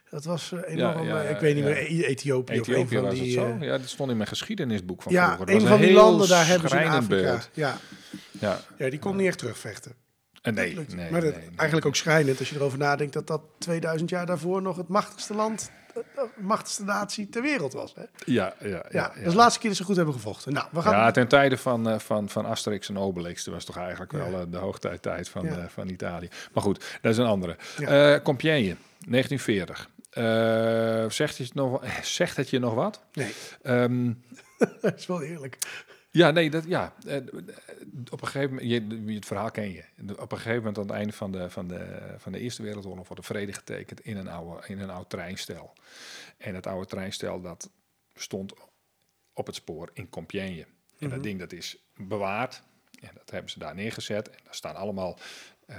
Dat 0.10 0.24
was 0.24 0.52
eh, 0.52 0.74
enorm, 0.74 1.04
ja, 1.04 1.24
eh, 1.24 1.30
ik 1.30 1.40
weet 1.40 1.56
niet 1.56 1.64
meer, 1.64 1.78
Ethiopië, 2.06 2.60
of 2.60 2.68
Ethiopië 2.68 2.96
een 2.98 3.04
van 3.04 3.14
die... 3.14 3.40
het 3.40 3.48
zo? 3.60 3.66
ja, 3.66 3.78
dat 3.78 3.90
stond 3.90 4.10
in 4.10 4.18
mijn 4.18 4.30
geschiedenisboek 4.30 5.02
van 5.02 5.12
ja, 5.12 5.36
vroeger. 5.36 5.56
Een 5.56 5.68
van 5.68 5.80
die 5.82 5.94
landen 5.94 6.28
daar 6.28 6.48
hebben 6.48 6.70
ze 6.70 6.76
in 6.76 6.88
Afrika. 6.88 7.08
beeld. 7.08 7.50
Ja, 7.54 7.78
Ja. 8.40 8.60
ja, 8.78 8.90
die 8.90 9.00
kon 9.00 9.16
niet 9.16 9.28
echt 9.28 9.38
terugvechten. 9.38 9.96
En 10.42 10.54
nee, 10.54 10.76
nee, 10.76 11.12
maar 11.12 11.22
dat, 11.22 11.34
nee, 11.34 11.42
nee. 11.42 11.58
eigenlijk 11.58 11.86
ook 11.86 11.96
schrijnend 11.96 12.40
als 12.40 12.50
je 12.50 12.56
erover 12.56 12.78
nadenkt 12.78 13.14
dat 13.14 13.28
dat 13.28 13.42
2000 13.58 14.10
jaar 14.10 14.26
daarvoor 14.26 14.62
nog 14.62 14.78
het 14.78 14.88
machtigste 14.88 15.34
land, 15.34 15.72
eh, 15.96 16.02
de 16.16 16.28
machtigste 16.42 16.84
natie 16.84 17.30
ter 17.30 17.42
wereld 17.42 17.74
was. 17.74 17.94
Hè? 17.96 18.04
Ja, 18.26 18.54
ja, 18.60 18.68
ja. 18.68 18.84
Ja, 18.90 19.14
is 19.14 19.30
de 19.32 19.36
laatste 19.36 19.60
keer 19.60 19.70
dat 19.70 19.78
ze 19.78 19.84
goed 19.84 19.96
hebben 19.96 20.14
gevochten. 20.14 20.54
Nou, 20.54 20.68
we 20.72 20.82
gaan... 20.82 20.92
Ja, 20.94 21.12
ten 21.12 21.28
tijde 21.28 21.58
van, 21.58 21.90
eh, 21.90 22.00
van, 22.00 22.30
van 22.30 22.46
Asterix 22.46 22.90
en 22.90 22.98
Obelix. 22.98 23.44
Dat 23.44 23.54
was 23.54 23.66
toch 23.66 23.78
eigenlijk 23.78 24.12
Ja. 24.12 24.18
wel 24.18 24.40
eh, 24.40 24.46
de 24.50 24.58
hoogtijtijd 24.58 25.30
van, 25.30 25.46
Ja. 25.46 25.68
van 25.70 25.90
Italië. 25.90 26.30
Maar 26.54 26.64
goed, 26.64 26.86
dat 27.02 27.12
is 27.12 27.18
een 27.18 27.26
andere. 27.26 27.56
Ja. 27.78 28.20
Compiègne, 28.20 28.76
1940. 29.08 29.90
Eh, 30.12 31.10
zegt, 31.10 31.38
het 31.38 31.54
nog, 31.54 31.84
zegt 32.02 32.38
het 32.38 32.50
je 32.50 32.60
nog 32.60 32.74
wat? 32.74 33.02
Nee, 33.14 33.34
Ehm, 33.62 34.12
dat 34.82 34.96
is 34.98 35.06
wel 35.08 35.22
eerlijk. 35.22 35.58
Ja, 36.12 36.32
nee, 36.32 36.50
dat, 36.50 36.66
ja. 36.68 36.94
Eh, 37.06 37.16
op 38.12 38.22
een 38.22 38.28
gegeven 38.28 38.50
moment, 38.56 38.70
je, 39.08 39.14
het 39.16 39.26
verhaal 39.26 39.52
ken 39.52 39.72
je. 39.72 39.84
Op 40.18 40.32
een 40.32 40.38
gegeven 40.38 40.58
moment 40.58 40.78
aan 40.78 40.84
het 40.84 40.94
einde 40.96 41.14
van 41.14 41.32
de, 41.32 41.50
van 41.50 41.68
de, 41.68 42.14
van 42.18 42.32
de 42.32 42.40
Eerste 42.40 42.64
Wereldoorlog 42.64 43.08
wordt 43.08 43.22
de 43.28 43.34
vrede 43.34 43.54
getekend 43.54 44.00
in 44.02 44.18
een, 44.18 44.28
oude, 44.28 44.68
in 44.68 44.80
een 44.80 44.90
oud 44.90 45.10
treinstel. 45.10 45.74
En 46.38 46.54
dat 46.54 46.68
oude 46.68 46.86
treinstel 46.88 47.42
dat 47.42 47.70
stond 48.16 48.54
op 49.34 49.46
het 49.46 49.56
spoor 49.56 49.90
in 49.94 50.10
Compiègne. 50.10 50.66
En 51.00 51.10
dat 51.10 51.24
ding 51.24 51.40
dat 51.40 51.52
is 51.52 51.78
bewaard. 51.96 52.62
En 53.00 53.10
dat 53.14 53.30
hebben 53.32 53.52
ze 53.52 53.60
daar 53.60 53.76
neergezet. 53.76 54.30
En 54.30 54.40
daar 54.44 54.56
staan 54.56 54.76
allemaal. 54.76 55.20
eh, 55.66 55.78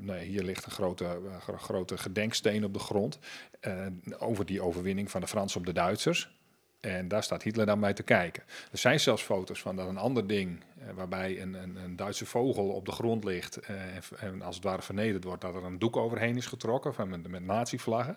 nou 0.00 0.18
ja, 0.18 0.24
hier 0.24 0.42
ligt 0.42 0.64
een 0.64 0.70
grote, 0.72 1.20
gro- 1.40 1.56
grote 1.56 1.98
gedenksteen 1.98 2.64
op 2.64 2.72
de 2.72 2.78
grond. 2.78 3.18
eh, 3.60 3.86
over 4.18 4.46
die 4.46 4.62
overwinning 4.62 5.10
van 5.10 5.20
de 5.20 5.26
Fransen 5.26 5.60
op 5.60 5.66
de 5.66 5.72
Duitsers. 5.72 6.38
En 6.80 7.08
daar 7.08 7.22
staat 7.22 7.42
Hitler 7.42 7.66
dan 7.66 7.80
bij 7.80 7.92
te 7.92 8.02
kijken. 8.02 8.42
Er 8.72 8.78
zijn 8.78 9.00
zelfs 9.00 9.22
foto's 9.22 9.60
van 9.60 9.76
dat 9.76 9.88
een 9.88 9.98
ander 9.98 10.26
ding, 10.26 10.62
waarbij 10.94 11.42
een, 11.42 11.54
een, 11.54 11.76
een 11.76 11.96
Duitse 11.96 12.26
vogel 12.26 12.68
op 12.68 12.86
de 12.86 12.92
grond 12.92 13.24
ligt 13.24 13.56
eh, 13.56 13.74
en, 13.94 14.02
en 14.20 14.42
als 14.42 14.54
het 14.54 14.64
ware 14.64 14.82
vernederd 14.82 15.24
wordt, 15.24 15.40
dat 15.40 15.54
er 15.54 15.64
een 15.64 15.78
doek 15.78 15.96
overheen 15.96 16.36
is 16.36 16.46
getrokken 16.46 16.94
van 16.94 17.08
met, 17.08 17.28
met 17.28 17.44
nazi-vlaggen. 17.44 18.16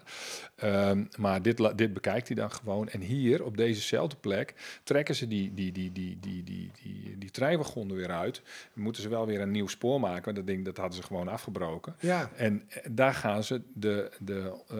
Ehm, 0.55 1.03
maar 1.17 1.41
dit, 1.41 1.77
dit 1.77 1.93
bekijkt 1.93 2.27
hij 2.27 2.35
dan 2.35 2.51
gewoon. 2.51 2.89
En 2.89 3.01
hier, 3.01 3.43
op 3.43 3.57
dezezelfde 3.57 4.15
plek, 4.15 4.53
trekken 4.83 5.15
ze 5.15 5.27
die, 5.27 5.53
die, 5.53 5.71
die, 5.71 5.91
die, 5.91 6.17
die, 6.19 6.43
die, 6.43 6.71
die, 6.83 7.17
die 7.17 7.31
treinwagon 7.31 7.89
er 7.89 7.95
weer 7.95 8.11
uit. 8.11 8.41
Moeten 8.73 9.01
ze 9.01 9.09
wel 9.09 9.25
weer 9.25 9.41
een 9.41 9.51
nieuw 9.51 9.67
spoor 9.67 9.99
maken, 9.99 10.23
want 10.23 10.35
dat 10.35 10.47
ding 10.47 10.65
dat 10.65 10.77
hadden 10.77 10.95
ze 10.95 11.03
gewoon 11.03 11.27
afgebroken. 11.27 11.95
Ja, 11.99 12.29
En 12.35 12.63
eh, 12.69 12.83
daar 12.91 13.13
gaan 13.13 13.43
ze 13.43 13.61
de, 13.73 14.11
de, 14.19 14.53
eh, 14.69 14.77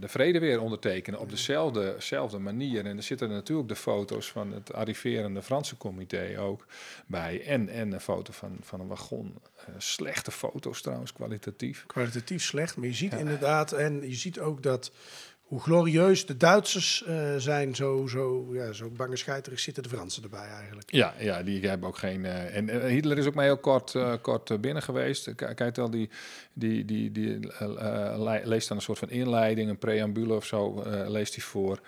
de 0.00 0.08
vrede 0.08 0.38
weer 0.38 0.60
ondertekenen 0.60 1.20
op 1.20 1.30
dezelfde, 1.30 1.94
dezelfde 1.94 2.38
manier. 2.38 2.86
En 2.86 2.96
er 2.96 3.02
zitten 3.02 3.28
natuurlijk 3.28 3.68
de 3.68 3.76
foto's 3.76 4.30
van 4.30 4.52
het 4.52 4.72
arriverende 4.72 5.42
Franse 5.42 5.76
comité 5.76 6.40
ook 6.40 6.66
bij. 7.08 7.44
En, 7.44 7.68
en 7.68 7.92
een 7.92 8.00
foto 8.00 8.32
van, 8.32 8.56
van 8.60 8.80
een 8.80 8.86
wagon. 8.86 9.34
Eh, 9.56 9.74
slechte 9.78 10.30
foto's 10.30 10.82
trouwens, 10.82 11.12
kwalitatief. 11.12 11.84
kwalitatief 11.86 12.42
slecht. 12.42 12.76
Maar 12.76 12.86
je 12.86 12.94
ziet 12.94 13.14
inderdaad, 13.14 13.72
en 13.72 14.08
je 14.08 14.14
ziet 14.14 14.40
ook 14.40 14.62
dat 14.62 14.92
hoe 15.48 15.60
glorieus 15.60 16.26
de 16.26 16.36
Duitsers 16.36 17.04
eh, 17.04 17.36
zijn, 17.36 17.74
zo, 17.74 18.06
zo, 18.06 18.48
ja, 18.54 18.72
zo 18.72 18.90
zitten 19.54 19.82
de 19.82 19.88
Fransen 19.88 20.22
erbij 20.22 20.48
eigenlijk. 20.48 20.92
Ja, 20.92 21.14
ja, 21.18 21.42
die 21.42 21.68
hebben 21.68 21.88
ook 21.88 21.98
geen. 21.98 22.24
eh, 22.24 22.56
en 22.56 22.68
eh, 22.68 22.90
Hitler 22.90 23.18
is 23.18 23.26
ook 23.26 23.34
maar 23.34 23.44
heel 23.44 23.58
kort, 23.58 23.94
kort 24.20 24.60
binnen 24.60 24.82
geweest. 24.82 25.32
Wel, 25.74 25.90
die, 25.90 26.10
die, 26.52 26.84
die, 26.84 27.12
die 27.12 27.38
le- 28.16 28.40
leest 28.44 28.68
dan 28.68 28.76
een 28.76 28.82
soort 28.82 28.98
van 28.98 29.10
inleiding, 29.10 29.70
een 29.70 29.78
preambule 29.78 30.34
of 30.34 30.46
zo, 30.46 30.82
leest 31.06 31.34
hij 31.34 31.44
voor 31.44 31.80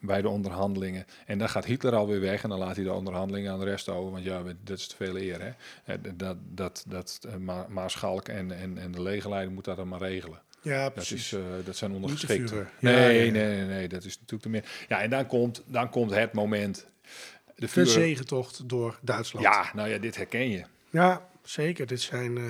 bij 0.00 0.22
de 0.22 0.28
onderhandelingen. 0.28 1.06
En 1.26 1.38
dan 1.38 1.48
gaat 1.48 1.64
Hitler 1.64 1.94
alweer 1.94 2.20
weg 2.20 2.42
en 2.42 2.48
dan 2.48 2.58
laat 2.58 2.76
hij 2.76 2.84
de 2.84 2.92
onderhandelingen 2.92 3.52
aan 3.52 3.58
de 3.58 3.64
rest 3.64 3.88
over. 3.88 4.10
Want 4.12 4.24
ja, 4.24 4.42
dat 4.64 4.78
is 4.78 4.86
te 4.86 4.96
veel 4.96 5.16
eer. 5.16 5.54
Hè? 5.84 5.96
Dat, 6.16 6.36
dat, 6.48 6.84
dat 6.88 7.20
Ma- 7.38 7.66
Maarschalk 7.68 8.28
en, 8.28 8.52
en, 8.52 8.78
en 8.78 8.92
de 8.92 9.02
legerleider 9.02 9.52
moeten 9.52 9.76
dat 9.76 9.88
dan 9.88 9.98
maar 9.98 10.08
regelen. 10.08 10.40
Ja, 10.62 10.82
Dat, 10.84 10.92
precies. 10.94 11.32
is, 11.32 11.32
eh, 11.32 11.40
dat 11.64 11.76
zijn 11.76 11.90
te 11.90 11.96
ondergeschikten. 11.96 12.48
vuren. 12.48 12.68
Ja, 12.80 12.90
Nee, 12.90 13.26
ja, 13.26 13.32
nee, 13.32 13.54
nee, 13.56 13.64
nee, 13.64 13.88
dat 13.88 14.04
is 14.04 14.14
natuurlijk 14.14 14.42
te 14.42 14.48
meer. 14.48 14.64
Ja, 14.88 15.00
en 15.02 15.10
dan 15.10 15.26
komt, 15.26 15.62
dan 15.66 15.90
komt 15.90 16.10
het 16.10 16.32
moment. 16.32 16.86
De 17.04 17.52
de 17.56 17.68
vuren. 17.68 17.90
zegentocht 17.90 18.68
door 18.68 18.98
Duitsland. 19.02 19.46
Ja, 19.46 19.70
nou 19.74 19.88
ja, 19.88 19.98
dit 19.98 20.16
herken 20.16 20.50
je. 20.50 20.62
Ja, 20.90 21.28
zeker. 21.42 21.86
Dit 21.86 22.00
zijn, 22.00 22.36
eh, 22.36 22.42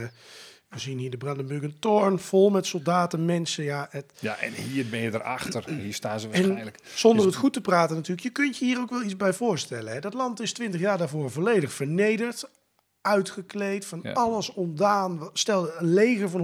we 0.68 0.78
zien 0.78 0.98
hier 0.98 1.10
de 1.10 1.16
Brandenburger 1.16 1.78
Toren 1.78 2.18
vol 2.18 2.50
met 2.50 2.66
soldaten, 2.66 3.24
mensen. 3.24 3.64
Ja, 3.64 3.86
het, 3.90 4.12
Ja, 4.20 4.36
en 4.38 4.52
hier 4.52 4.86
ben 4.88 5.00
je 5.00 5.14
erachter. 5.14 5.70
Hier 5.70 5.94
staan 5.94 6.20
ze 6.20 6.26
en 6.28 6.32
waarschijnlijk. 6.32 6.78
zonder 6.94 7.24
Dus- 7.24 7.32
het 7.34 7.42
goed 7.42 7.52
te 7.52 7.60
praten 7.60 7.96
natuurlijk, 7.96 8.26
je 8.26 8.32
kunt 8.32 8.56
je 8.58 8.64
hier 8.64 8.78
ook 8.78 8.90
wel 8.90 9.02
iets 9.02 9.16
bij 9.16 9.32
voorstellen. 9.32 9.92
Hè? 9.92 10.00
Dat 10.00 10.14
land 10.14 10.40
is 10.40 10.52
twintig 10.52 10.80
jaar 10.80 10.98
daarvoor 10.98 11.30
volledig 11.30 11.72
vernederd, 11.72 12.48
uitgekleed, 13.08 13.84
van 13.86 14.00
Ja. 14.02 14.12
alles 14.12 14.52
ontdaan. 14.52 15.30
Stel 15.32 15.70
een 15.78 15.92
leger 15.92 16.28
van 16.30 16.40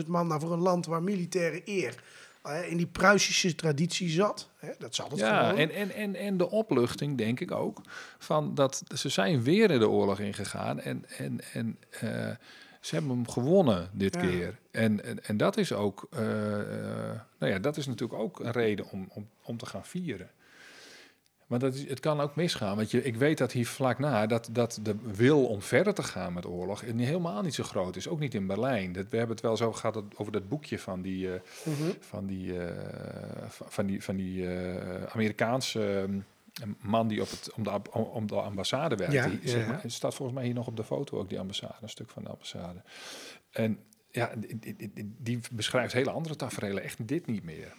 100.000 0.00 0.06
man 0.06 0.26
nou, 0.26 0.40
voor 0.40 0.52
een 0.52 0.58
land 0.60 0.86
waar 0.86 1.02
militaire 1.02 1.62
eer 1.64 1.94
eh, 2.42 2.70
in 2.70 2.76
die 2.76 2.86
Pruisische 2.86 3.54
traditie 3.54 4.08
zat. 4.10 4.48
Hè? 4.56 4.70
Dat 4.78 4.94
zal 4.94 5.08
het 5.10 5.18
Ja, 5.18 5.54
en, 5.54 5.70
en, 5.70 5.90
en, 5.90 6.14
en 6.14 6.36
de 6.36 6.50
opluchting, 6.50 7.18
denk 7.18 7.40
ik 7.40 7.50
ook, 7.50 7.80
van 8.18 8.54
dat 8.54 8.82
ze 8.94 9.08
zijn 9.08 9.42
weer 9.42 9.70
in 9.70 9.78
de 9.78 9.88
oorlog 9.88 10.18
ingegaan 10.20 10.80
en, 10.80 11.04
en, 11.18 11.40
en 11.52 11.76
eh, 11.90 12.00
ze 12.80 12.94
hebben 12.94 13.10
hem 13.10 13.28
gewonnen 13.28 13.90
dit 13.92 14.14
Ja. 14.14 14.20
keer. 14.20 14.58
En, 14.70 15.04
en, 15.04 15.24
en 15.24 15.36
dat 15.36 15.56
is 15.56 15.72
ook, 15.72 16.06
eh, 16.10 16.20
nou 17.38 17.52
ja, 17.52 17.58
dat 17.58 17.76
is 17.76 17.86
natuurlijk 17.86 18.20
ook 18.20 18.40
een 18.40 18.50
reden 18.52 18.90
om, 18.90 19.08
om, 19.14 19.28
om 19.42 19.56
te 19.56 19.66
gaan 19.66 19.84
vieren. 19.84 20.30
Maar 21.48 21.58
dat 21.58 21.74
is, 21.74 21.88
het 21.88 22.00
kan 22.00 22.20
ook 22.20 22.36
misgaan. 22.36 22.76
Want 22.76 22.90
je, 22.90 23.02
ik 23.02 23.16
weet 23.16 23.38
dat 23.38 23.52
hier 23.52 23.66
vlak 23.66 23.98
na 23.98 24.26
dat, 24.26 24.48
dat 24.52 24.78
de 24.82 24.96
wil 25.12 25.46
om 25.46 25.62
verder 25.62 25.94
te 25.94 26.02
gaan 26.02 26.32
met 26.32 26.46
oorlog 26.46 26.80
helemaal 26.80 27.42
niet 27.42 27.54
zo 27.54 27.62
groot 27.64 27.96
is. 27.96 28.08
Ook 28.08 28.18
niet 28.18 28.34
in 28.34 28.46
Berlijn. 28.46 28.92
Dat, 28.92 29.08
we 29.08 29.16
hebben 29.16 29.36
het 29.36 29.44
wel 29.44 29.56
zo 29.56 29.72
gehad 29.72 29.94
dat- 29.94 30.04
over 30.16 30.32
dat 30.32 30.48
boekje 30.48 30.78
van 30.78 31.02
die, 31.02 31.32
eh, 31.32 31.40
Mhm. 31.64 31.90
van 32.00 32.26
die, 32.26 32.58
eh, 32.64 33.48
van- 33.48 33.66
van 33.70 33.86
die, 33.86 34.02
van 34.02 34.16
die 34.16 34.48
eh, 34.48 35.02
Amerikaanse 35.04 35.98
ehm, 35.98 36.18
man 36.80 37.08
die 37.08 37.20
op 37.22 37.30
het, 37.30 37.52
om, 37.56 37.62
de, 37.62 37.80
om- 37.92 38.26
de 38.26 38.34
ambassade 38.34 38.96
werkte. 38.96 39.16
Ja, 39.16 39.24
ja, 39.26 39.48
zeg 39.48 39.66
maar, 39.66 39.82
het 39.82 39.92
staat 39.92 40.14
volgens 40.14 40.36
mij 40.38 40.46
hier 40.46 40.54
nog 40.56 40.66
op 40.66 40.76
de 40.76 40.84
foto 40.84 41.18
ook, 41.18 41.28
die 41.28 41.38
ambassade, 41.40 41.74
een 41.80 41.88
stuk 41.88 42.10
van 42.10 42.22
de 42.24 42.28
ambassade. 42.30 42.82
En 43.50 43.78
ja, 44.10 44.32
die, 44.36 44.58
die- 44.58 44.90
die- 44.94 45.14
die 45.18 45.40
beschrijft 45.52 45.92
hele 45.92 46.10
andere 46.10 46.36
tafereelen, 46.36 46.82
echt 46.82 47.08
dit 47.08 47.26
niet 47.26 47.44
meer. 47.44 47.72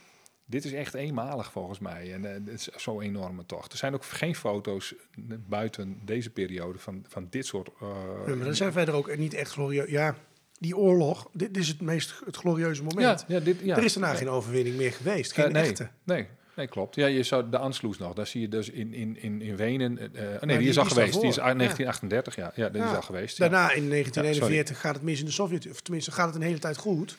Dit 0.50 0.66
is 0.66 0.74
echt 0.74 0.94
eenmalig 0.94 1.52
volgens 1.52 1.80
mij. 1.80 2.14
En 2.14 2.26
eh, 2.26 2.34
het 2.34 2.48
is 2.48 2.68
zo'n 2.68 3.02
enorme 3.02 3.46
tocht. 3.46 3.72
Er 3.72 3.78
zijn 3.78 3.94
ook 3.94 4.04
geen 4.06 4.36
foto's 4.36 4.94
eh, 4.96 5.22
buiten 5.48 6.00
deze 6.06 6.30
periode 6.30 6.80
van, 6.80 7.06
van 7.08 7.28
dit 7.30 7.46
soort. 7.46 7.70
eh, 7.82 7.88
Ja, 8.28 8.36
maar 8.36 8.48
er 8.48 8.56
zijn 8.56 8.72
verder 8.72 8.94
ook 8.94 9.18
niet 9.18 9.34
echt 9.34 9.52
glorieus. 9.52 9.90
Ja, 9.90 10.16
die 10.60 10.78
oorlog, 10.78 11.30
dit 11.34 11.58
is 11.58 11.68
het 11.68 11.82
meest 11.82 12.22
het 12.26 12.36
glorieuze 12.38 12.84
moment. 12.84 13.26
ja, 13.28 13.36
ja, 13.36 13.40
dit, 13.44 13.60
ja. 13.64 13.78
er 13.78 13.84
is 13.84 13.94
daarna 13.94 14.12
Ja. 14.12 14.18
geen 14.18 14.30
overwinning 14.30 14.76
meer 14.78 14.92
geweest. 14.92 15.32
Eh, 15.38 15.44
Geen 15.44 15.52
nee, 15.54 15.64
echte. 15.64 15.90
Nee, 16.04 16.28
nee, 16.56 16.68
klopt. 16.68 16.96
Ja, 16.96 17.06
je 17.08 17.24
zou 17.24 17.50
de 17.50 17.58
Ansloes 17.58 17.98
nog. 17.98 18.14
Daar 18.14 18.28
zie 18.28 18.42
je 18.42 18.48
dus 18.48 18.70
in, 18.70 18.94
in, 18.94 19.22
in, 19.22 19.42
in 19.42 19.56
Wenen. 19.56 19.98
eh, 20.00 20.06
oh 20.06 20.12
nee, 20.14 20.40
die- 20.40 20.58
die 20.58 20.68
is 20.70 20.78
al 20.78 20.84
die 20.84 20.92
is 20.92 20.98
geweest. 20.98 21.20
Die 21.20 21.30
is 21.30 21.36
daarvoor, 21.36 21.44
uit 21.44 21.78
ja. 21.78 21.86
1938. 21.86 22.36
Ja, 22.36 22.52
ja, 22.56 22.70
die 22.70 22.82
is 22.84 22.96
al 22.96 23.02
geweest. 23.02 23.38
Daarna 23.38 23.72
in 23.72 23.90
1941 23.90 24.80
gaat 24.80 24.94
het 24.96 25.04
mis 25.04 25.20
in 25.20 25.26
de 25.26 25.32
Sovjet, 25.32 25.70
of 25.70 25.82
tenminste 25.82 26.12
gaat 26.12 26.26
het 26.28 26.36
een 26.36 26.42
hele 26.42 26.60
tijd 26.60 26.78
goed. 26.78 27.18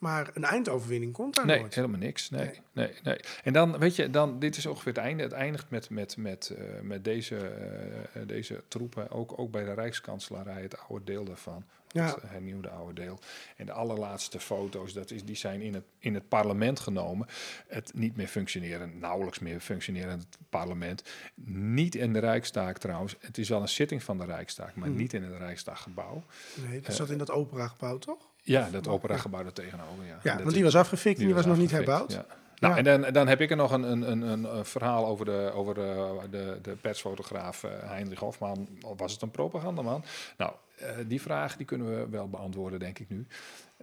Maar 0.00 0.30
een 0.34 0.44
eindoverwinning 0.44 1.12
komt 1.12 1.34
daar 1.34 1.46
Nee, 1.46 1.60
nooit. 1.60 1.74
helemaal 1.74 1.98
niks. 1.98 2.30
Nee, 2.30 2.44
Nee. 2.44 2.60
nee, 2.72 2.94
nee. 3.02 3.20
En 3.42 3.52
dan, 3.52 3.78
weet 3.78 3.96
je, 3.96 4.10
dan, 4.10 4.38
dit 4.38 4.56
is 4.56 4.66
ongeveer 4.66 4.92
het 4.92 5.02
einde. 5.02 5.22
Het 5.22 5.32
eindigt 5.32 5.70
met, 5.70 5.90
met, 5.90 6.16
met, 6.16 6.54
eh, 6.58 6.80
met 6.82 7.04
deze, 7.04 7.36
eh, 7.36 8.20
deze 8.26 8.62
troepen, 8.68 9.10
ook, 9.10 9.38
ook 9.38 9.50
bij 9.50 9.64
de 9.64 9.72
Rijkskanselarij, 9.74 10.62
het 10.62 10.78
oude 10.88 11.04
deel 11.04 11.24
daarvan. 11.24 11.64
Ja. 11.92 12.06
Het 12.06 12.22
hernieuwde 12.26 12.68
oude 12.68 12.92
deel. 13.02 13.18
En 13.56 13.66
de 13.66 13.72
allerlaatste 13.72 14.40
foto's, 14.40 14.92
dat 14.92 15.10
is, 15.10 15.24
die 15.24 15.36
zijn 15.36 15.60
in 15.60 15.74
het, 15.74 15.84
in 15.98 16.14
het 16.14 16.28
parlement 16.28 16.80
genomen. 16.80 17.26
Het 17.68 17.92
niet 17.94 18.16
meer 18.16 18.26
functioneren, 18.26 18.98
nauwelijks 18.98 19.38
meer 19.38 19.60
functionerend 19.60 20.26
parlement. 20.48 21.02
Niet 21.44 21.94
in 21.94 22.12
de 22.12 22.18
Rijkstaak 22.18 22.78
trouwens. 22.78 23.16
Het 23.20 23.38
is 23.38 23.48
wel 23.48 23.60
een 23.60 23.68
zitting 23.68 24.02
van 24.02 24.18
de 24.18 24.24
Rijkstaak, 24.24 24.74
maar 24.74 24.88
Mhm. 24.88 24.96
niet 24.98 25.12
in 25.12 25.22
het 25.22 25.36
Rijksdaggebouw. 25.38 26.22
Nee, 26.68 26.80
dat 26.80 26.94
zat 26.94 27.10
in 27.10 27.18
dat 27.18 27.30
operagebouw, 27.30 27.98
toch? 27.98 28.28
Ja, 28.42 28.68
dat 28.70 28.88
operagebouw 28.88 29.44
er 29.44 29.52
tegenover. 29.52 30.04
Ja, 30.04 30.18
Ja, 30.22 30.42
want 30.42 30.54
die 30.54 30.64
was 30.64 30.76
afgefikt 30.76 31.18
en 31.18 31.26
die 31.26 31.34
was 31.34 31.46
nog 31.46 31.58
niet 31.58 31.70
herbouwd. 31.70 32.12
Ja. 32.12 32.26
Nou, 32.58 32.76
en 32.76 32.84
dan, 32.84 33.12
dan 33.12 33.28
heb 33.28 33.40
ik 33.40 33.50
er 33.50 33.56
nog 33.56 33.72
een, 33.72 33.82
een, 33.82 34.10
een, 34.10 34.44
een, 34.56 34.64
verhaal 34.64 35.06
over 35.06 35.24
de, 35.24 35.50
over 35.54 35.74
de, 35.74 36.18
de, 36.30 36.58
de 36.62 36.70
persfotograaf 36.70 37.64
eh, 37.64 37.70
Heinrich 37.82 38.18
Hofman. 38.18 38.68
Of 38.82 38.98
was 38.98 39.12
het 39.12 39.22
een 39.22 39.30
propagandaman? 39.30 40.04
Nou, 40.36 40.52
eh, 40.76 40.88
die 41.06 41.20
vraag 41.20 41.56
die 41.56 41.66
kunnen 41.66 41.88
we 41.88 42.08
wel 42.08 42.28
beantwoorden, 42.28 42.78
denk 42.78 42.98
ik 42.98 43.08
nu. 43.08 43.26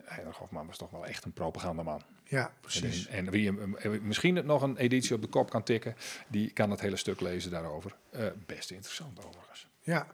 Heinrich 0.04 0.38
Hofman 0.38 0.68
was 0.68 0.78
toch 0.78 0.90
wel 0.90 1.06
echt 1.06 1.26
een 1.26 1.34
propagandaman. 1.34 2.02
Ja, 2.24 2.52
precies. 2.62 3.08
En, 3.08 3.26
en 3.26 3.32
wie 3.32 3.46
hem 3.46 3.76
eh, 3.76 3.92
misschien 4.02 4.46
nog 4.46 4.62
een 4.62 4.78
editie 4.78 5.16
op 5.16 5.22
de 5.22 5.28
kop 5.28 5.50
kan 5.50 5.64
tikken, 5.64 5.96
die 6.28 6.52
kan 6.52 6.72
het 6.72 6.82
hele 6.82 6.96
stuk 6.96 7.22
lezen 7.22 7.52
daarover. 7.52 7.96
Eh, 8.10 8.26
best 8.46 8.72
interessant 8.72 9.26
overigens. 9.26 9.68
Ja. 9.82 10.08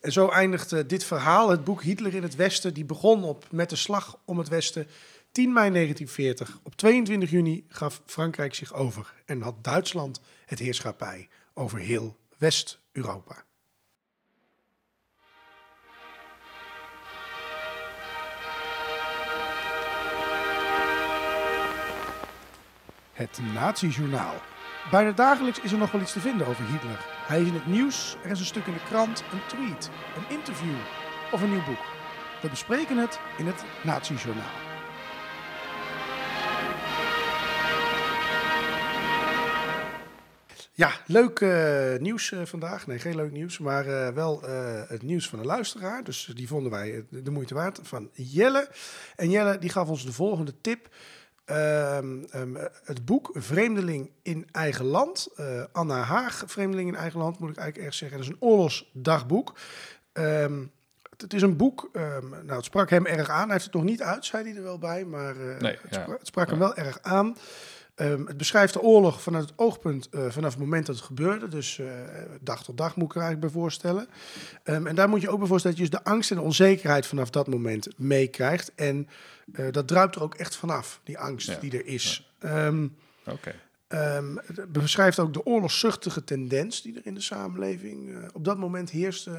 En 0.00 0.12
zo 0.12 0.28
eindigt 0.28 0.88
dit 0.88 1.04
verhaal, 1.04 1.48
het 1.48 1.64
boek 1.64 1.82
Hitler 1.82 2.14
in 2.14 2.22
het 2.22 2.36
Westen, 2.36 2.74
die 2.74 2.84
begon 2.84 3.24
op 3.24 3.46
met 3.50 3.70
de 3.70 3.76
slag 3.76 4.18
om 4.24 4.38
het 4.38 4.48
Westen 4.48 4.86
10 5.32 5.52
mei 5.52 5.70
1940. 5.70 6.60
Op 6.62 6.76
22 6.76 7.30
juni 7.30 7.64
gaf 7.68 8.02
Frankrijk 8.06 8.54
zich 8.54 8.74
over 8.74 9.14
en 9.24 9.42
had 9.42 9.64
Duitsland 9.64 10.20
het 10.46 10.58
heerschappij 10.58 11.28
over 11.54 11.78
heel 11.78 12.16
West-Europa. 12.38 13.44
Het 23.12 23.38
Nazi-journaal. 23.54 24.34
Bijna 24.90 25.12
dagelijks 25.12 25.60
is 25.60 25.72
er 25.72 25.78
nog 25.78 25.90
wel 25.90 26.00
iets 26.00 26.12
te 26.12 26.20
vinden 26.20 26.46
over 26.46 26.64
Hitler. 26.64 27.17
Hij 27.28 27.40
is 27.40 27.46
in 27.46 27.54
het 27.54 27.66
nieuws, 27.66 28.16
er 28.24 28.30
is 28.30 28.40
een 28.40 28.46
stuk 28.46 28.66
in 28.66 28.72
de 28.72 28.84
krant, 28.88 29.24
een 29.32 29.46
tweet, 29.46 29.90
een 30.16 30.36
interview 30.36 30.74
of 31.32 31.42
een 31.42 31.50
nieuw 31.50 31.64
boek. 31.64 31.84
We 32.42 32.48
bespreken 32.48 32.96
het 32.96 33.18
in 33.38 33.46
het 33.46 33.64
Nazi-journaal. 33.84 34.50
Ja, 40.72 40.90
leuk 41.06 41.40
eh, 41.40 41.98
nieuws 42.00 42.32
eh, 42.32 42.44
vandaag. 42.44 42.86
Nee, 42.86 42.98
geen 42.98 43.16
leuk 43.16 43.32
nieuws, 43.32 43.58
maar 43.58 43.86
eh, 43.86 44.14
wel 44.14 44.42
het 44.88 45.02
nieuws 45.02 45.28
van 45.28 45.38
een 45.38 45.46
luisteraar. 45.46 46.04
Dus 46.04 46.30
die 46.34 46.48
vonden 46.48 46.70
wij 46.70 47.04
de 47.10 47.30
moeite 47.30 47.54
waard 47.54 47.80
van 47.82 48.10
Jelle. 48.12 48.68
En 49.16 49.30
Jelle 49.30 49.58
die 49.58 49.70
gaf 49.70 49.88
ons 49.88 50.04
de 50.04 50.12
volgende 50.12 50.60
tip. 50.60 50.88
Ehm, 51.48 52.24
ehm, 52.30 52.54
het 52.84 53.04
boek 53.04 53.30
Vreemdeling 53.34 54.10
in 54.22 54.46
eigen 54.52 54.84
land. 54.84 55.28
Eh, 55.36 55.62
Anna 55.72 56.00
Haag, 56.00 56.42
Vreemdeling 56.46 56.88
in 56.88 56.94
eigen 56.94 57.18
land, 57.20 57.38
moet 57.38 57.50
ik 57.50 57.56
eigenlijk 57.56 57.86
erg 57.86 57.96
zeggen. 57.96 58.18
Dat 58.18 58.26
is 58.26 58.32
een 58.32 58.48
oorlogsdagboek. 58.48 59.54
Ehm, 60.12 60.60
het, 61.10 61.20
het 61.20 61.34
is 61.34 61.42
een 61.42 61.56
boek, 61.56 61.90
nou 61.92 62.52
het 62.56 62.64
sprak 62.64 62.90
hem 62.90 63.06
erg 63.06 63.30
aan. 63.30 63.42
Hij 63.44 63.52
heeft 63.52 63.64
het 63.64 63.74
nog 63.74 63.82
niet 63.84 64.02
uit, 64.02 64.24
zei 64.24 64.44
hij 64.44 64.56
er 64.56 64.62
wel 64.62 64.78
bij, 64.78 65.04
maar 65.04 65.36
eh, 65.36 65.60
Nee, 65.60 65.78
het, 65.82 65.94
ja. 65.94 66.00
sprak, 66.02 66.18
het 66.18 66.26
sprak 66.26 66.50
hem 66.50 66.58
wel 66.58 66.74
erg 66.74 66.98
aan. 67.02 67.36
Ehm, 67.98 68.26
het 68.26 68.36
beschrijft 68.36 68.72
de 68.72 68.80
oorlog 68.80 69.22
vanuit 69.22 69.48
het 69.48 69.58
oogpunt 69.58 70.08
eh, 70.08 70.20
vanaf 70.28 70.50
het 70.50 70.60
moment 70.60 70.86
dat 70.86 70.96
het 70.96 71.04
gebeurde. 71.04 71.48
Dus 71.48 71.78
eh, 71.78 71.86
dag 72.40 72.64
tot 72.64 72.76
dag 72.76 72.96
moet 72.96 73.04
ik 73.04 73.14
er 73.14 73.22
eigenlijk 73.22 73.52
bij 73.52 73.62
voorstellen. 73.62 74.08
Ehm, 74.62 74.86
en 74.86 74.94
daar 74.94 75.08
moet 75.08 75.20
je 75.20 75.30
ook 75.30 75.38
bij 75.38 75.48
voorstellen 75.48 75.76
dat 75.76 75.86
je 75.86 75.92
dus 75.92 76.02
de 76.02 76.10
angst 76.10 76.30
en 76.30 76.36
de 76.36 76.42
onzekerheid 76.42 77.06
vanaf 77.06 77.30
dat 77.30 77.46
moment 77.46 77.88
meekrijgt. 77.96 78.72
En 78.74 79.08
eh, 79.52 79.66
dat 79.70 79.88
druipt 79.88 80.14
er 80.14 80.22
ook 80.22 80.34
echt 80.34 80.56
vanaf, 80.56 81.00
die 81.04 81.18
angst 81.18 81.48
Ja, 81.48 81.58
die 81.60 81.72
er 81.72 81.86
is. 81.86 82.32
Ehm, 82.38 82.88
Oké. 83.26 83.54
Het 83.88 84.72
beschrijft 84.72 85.18
ook 85.18 85.32
de 85.32 85.46
oorlogszuchtige 85.46 86.24
tendens 86.24 86.82
die 86.82 86.94
er 86.94 87.06
in 87.06 87.14
de 87.14 87.20
samenleving 87.20 88.16
op 88.32 88.44
dat 88.44 88.58
moment 88.58 88.90
heerste, 88.90 89.30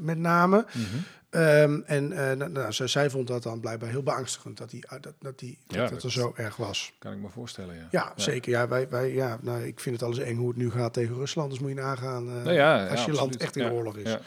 met 0.00 0.18
name. 0.18 0.66
Mhm. 0.72 0.96
Ehm, 1.36 1.80
en 1.86 2.12
eh, 2.12 2.36
nou, 2.36 2.50
nou, 2.50 2.72
zij, 2.72 2.86
zij 2.86 3.10
vond 3.10 3.26
dat 3.26 3.42
dan 3.42 3.60
blijkbaar 3.60 3.88
heel 3.88 4.02
beangstigend 4.02 4.58
dat, 4.58 4.70
die, 4.70 4.84
dat, 5.00 5.14
dat, 5.20 5.38
die, 5.38 5.58
Ja, 5.66 5.86
dat, 5.88 6.02
er 6.02 6.12
zo 6.12 6.32
erg 6.36 6.56
was. 6.56 6.92
Kan 6.98 7.12
ik 7.12 7.18
me 7.18 7.28
voorstellen, 7.28 7.74
ja. 7.74 7.88
Ja, 7.90 8.12
zeker. 8.16 8.50
Ja, 8.50 8.68
wij, 8.68 8.88
wij, 8.88 9.14
ja, 9.14 9.38
nou, 9.40 9.62
ik 9.62 9.80
vind 9.80 9.94
het 9.94 10.04
alles 10.04 10.18
eng 10.18 10.36
hoe 10.36 10.48
het 10.48 10.56
nu 10.56 10.70
gaat 10.70 10.92
tegen 10.92 11.14
Rusland. 11.14 11.50
Dus 11.50 11.58
moet 11.58 11.68
je 11.68 11.74
nagaan 11.74 12.28
eh, 12.28 12.34
Nou 12.34 12.52
ja, 12.52 12.86
als 12.86 13.04
je 13.04 13.12
land 13.12 13.36
echt 13.36 13.56
in 13.56 13.70
oorlog 13.70 13.96
is. 13.96 14.18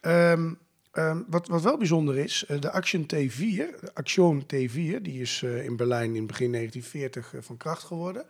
Ehm, 0.00 0.50
Ehm, 0.98 1.18
wat, 1.26 1.48
wat 1.48 1.62
wel 1.62 1.76
bijzonder 1.76 2.18
is, 2.18 2.44
eh, 2.46 2.60
de 2.60 2.70
Action 2.70 3.02
T4, 3.02 3.80
de 3.80 3.90
Action 3.94 4.42
T4, 4.42 5.02
die 5.02 5.20
is 5.20 5.42
in 5.42 5.76
Berlijn 5.76 6.16
in 6.16 6.26
begin 6.26 6.50
1940 6.50 7.34
eh, 7.34 7.40
van 7.42 7.56
kracht 7.56 7.82
geworden. 7.82 8.24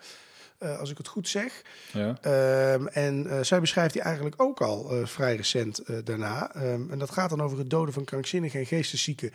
Eh, 0.58 0.78
als 0.78 0.90
ik 0.90 0.98
het 0.98 1.08
goed 1.08 1.28
zeg. 1.28 1.62
Ja. 1.92 2.18
Ehm, 2.20 2.86
en 2.86 3.26
eh, 3.26 3.42
zij 3.42 3.60
beschrijft 3.60 3.92
die 3.92 4.02
eigenlijk 4.02 4.42
ook 4.42 4.60
al 4.60 4.90
eh, 4.92 5.06
vrij 5.06 5.36
recent 5.36 5.82
daarna. 6.04 6.54
Ehm, 6.54 6.90
en 6.90 6.98
dat 6.98 7.10
gaat 7.10 7.30
dan 7.30 7.42
over 7.42 7.58
het 7.58 7.70
doden 7.70 7.94
van 7.94 8.04
krankzinnigen 8.04 8.60
en 8.60 8.66
geesteszieken. 8.66 9.32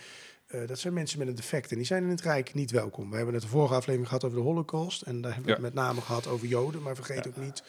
Dat 0.65 0.80
zijn 0.80 0.93
mensen 0.93 1.19
met 1.19 1.28
een 1.28 1.36
defect 1.36 1.71
en 1.71 1.78
die 1.78 1.86
zijn 1.86 2.03
in 2.03 2.09
het 2.09 2.21
Rijk 2.21 2.53
niet 2.53 2.71
welkom. 2.71 3.09
We 3.09 3.15
hebben 3.15 3.34
het 3.34 3.43
de 3.43 3.49
vorige 3.49 3.74
aflevering 3.74 4.07
gehad 4.07 4.24
over 4.24 4.38
de 4.38 4.43
Holocaust. 4.43 5.01
En 5.01 5.21
daar 5.21 5.34
hebben 5.34 5.51
we 5.51 5.57
Ja. 5.57 5.63
het 5.63 5.74
met 5.74 5.84
name 5.84 6.01
gehad 6.01 6.28
over 6.28 6.47
Joden. 6.47 6.82
Maar 6.82 6.95
vergeet 6.95 7.28
ook 7.28 7.38
niet 7.38 7.63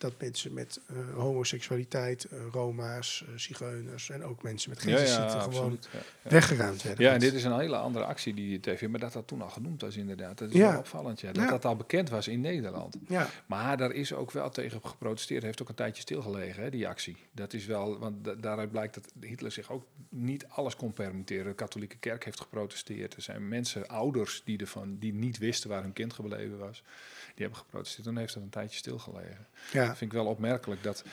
dat 0.00 0.12
mensen 0.20 0.52
met 0.52 0.80
eh, 0.86 0.96
homoseksualiteit, 1.14 2.24
eh, 2.24 2.38
Roma's, 2.52 3.24
eh, 3.28 3.34
Zigeuners 3.36 4.10
en 4.10 4.24
ook 4.24 4.42
mensen 4.42 4.70
met 4.70 4.82
Ja, 4.82 4.98
ja, 5.00 5.40
gewoon. 5.40 5.78
Ja, 5.92 5.98
weggeruimd 6.30 6.82
werden. 6.82 7.04
Ja, 7.04 7.12
en 7.12 7.20
dit 7.20 7.32
is 7.32 7.44
een 7.44 7.58
hele 7.58 7.76
andere 7.76 8.04
actie 8.04 8.34
die 8.34 8.60
TV, 8.60 8.88
maar 8.88 9.00
dat 9.00 9.12
dat 9.12 9.26
toen 9.26 9.42
al 9.42 9.48
genoemd 9.48 9.80
was 9.80 9.96
inderdaad. 9.96 10.38
Dat 10.38 10.48
is 10.50 10.56
Ja. 10.56 10.70
wel 10.70 10.78
opvallend, 10.78 11.20
ja. 11.20 11.32
Dat 11.32 11.48
dat 11.48 11.64
al 11.64 11.76
bekend 11.76 12.08
was 12.10 12.28
in 12.28 12.40
Nederland. 12.40 12.96
Ja, 13.08 13.28
Maar 13.46 13.76
daar 13.76 13.92
is 13.92 14.12
ook 14.12 14.30
wel 14.30 14.50
tegen 14.50 14.80
geprotesteerd. 14.84 15.42
Heeft 15.42 15.62
ook 15.62 15.68
een 15.68 15.74
tijdje 15.74 16.02
stilgelegen, 16.02 16.62
hè, 16.62 16.70
die 16.70 16.88
actie. 16.88 17.16
Dat 17.32 17.52
is 17.52 17.66
wel, 17.66 17.98
want 17.98 18.24
da- 18.24 18.34
daaruit 18.34 18.70
blijkt 18.70 18.94
dat 18.94 19.12
Hitler 19.20 19.52
zich 19.52 19.70
ook 19.70 19.84
niet 20.08 20.46
alles 20.48 20.76
kon 20.76 20.92
permitteren. 20.92 21.44
De 21.44 21.54
katholieke 21.54 21.96
kerk 21.96 22.24
heeft 22.24 22.40
geprotesteerd. 22.40 23.14
Er 23.14 23.22
zijn 23.22 23.48
mensen, 23.48 23.88
ouders, 23.88 24.42
die, 24.44 24.58
ervan, 24.58 24.96
die 24.98 25.14
niet 25.14 25.38
wisten 25.38 25.70
waar 25.70 25.82
hun 25.82 25.92
kind 25.92 26.12
gebleven 26.12 26.58
was. 26.58 26.82
Die 27.40 27.48
hebben 27.48 27.66
geprotesteerd. 27.66 28.06
Toen 28.06 28.16
heeft 28.16 28.34
dat 28.34 28.42
een 28.42 28.48
tijdje 28.48 28.78
stilgelegen. 28.78 29.46
ja. 29.72 29.86
Dat 29.86 29.96
vind 29.96 30.12
ik 30.12 30.18
wel 30.18 30.26
opmerkelijk. 30.26 30.82
Dat 30.82 31.04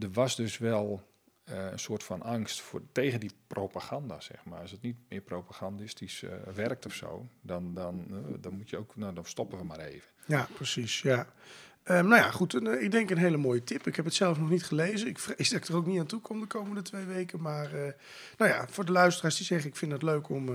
er 0.00 0.10
was 0.12 0.36
dus 0.36 0.58
wel 0.58 1.02
eh, 1.44 1.70
een 1.70 1.78
soort 1.78 2.02
van 2.02 2.22
angst 2.22 2.60
voor, 2.60 2.82
tegen 2.92 3.20
die 3.20 3.30
propaganda, 3.46 4.20
zeg 4.20 4.44
maar. 4.44 4.60
Als 4.60 4.70
het 4.70 4.82
niet 4.82 4.96
meer 5.08 5.20
propagandistisch 5.20 6.22
eh, 6.22 6.30
werkt 6.54 6.86
of 6.86 6.94
zo, 6.94 7.26
dan, 7.40 7.74
dan, 7.74 8.06
eh, 8.10 8.16
dan 8.40 8.52
moet 8.52 8.70
je 8.70 8.76
ook, 8.76 8.96
nou, 8.96 9.14
dan 9.14 9.24
stoppen 9.24 9.58
we 9.58 9.64
maar 9.64 9.78
even. 9.78 10.08
Ja, 10.26 10.48
precies. 10.54 11.02
Ja. 11.02 11.26
Ehm, 11.82 12.08
nou 12.08 12.20
ja, 12.20 12.30
goed. 12.30 12.54
een, 12.54 12.82
ik 12.82 12.90
denk 12.90 13.10
een 13.10 13.18
hele 13.18 13.36
mooie 13.36 13.64
tip. 13.64 13.86
Ik 13.86 13.96
heb 13.96 14.04
het 14.04 14.14
zelf 14.14 14.38
nog 14.38 14.50
niet 14.50 14.64
gelezen. 14.64 15.08
Ik 15.08 15.18
vrees 15.18 15.48
dat 15.48 15.62
ik 15.62 15.68
er 15.68 15.76
ook 15.76 15.86
niet 15.86 16.00
aan 16.00 16.06
toe 16.06 16.20
kom 16.20 16.40
de 16.40 16.46
komende 16.46 16.82
twee 16.82 17.04
weken. 17.04 17.40
Maar 17.40 17.70
nou 18.38 18.50
ja, 18.50 18.68
voor 18.68 18.84
de 18.84 18.92
luisteraars 18.92 19.36
die 19.36 19.46
zeggen 19.46 19.68
ik 19.68 19.76
vind 19.76 19.92
het 19.92 20.02
leuk 20.02 20.28
om, 20.28 20.48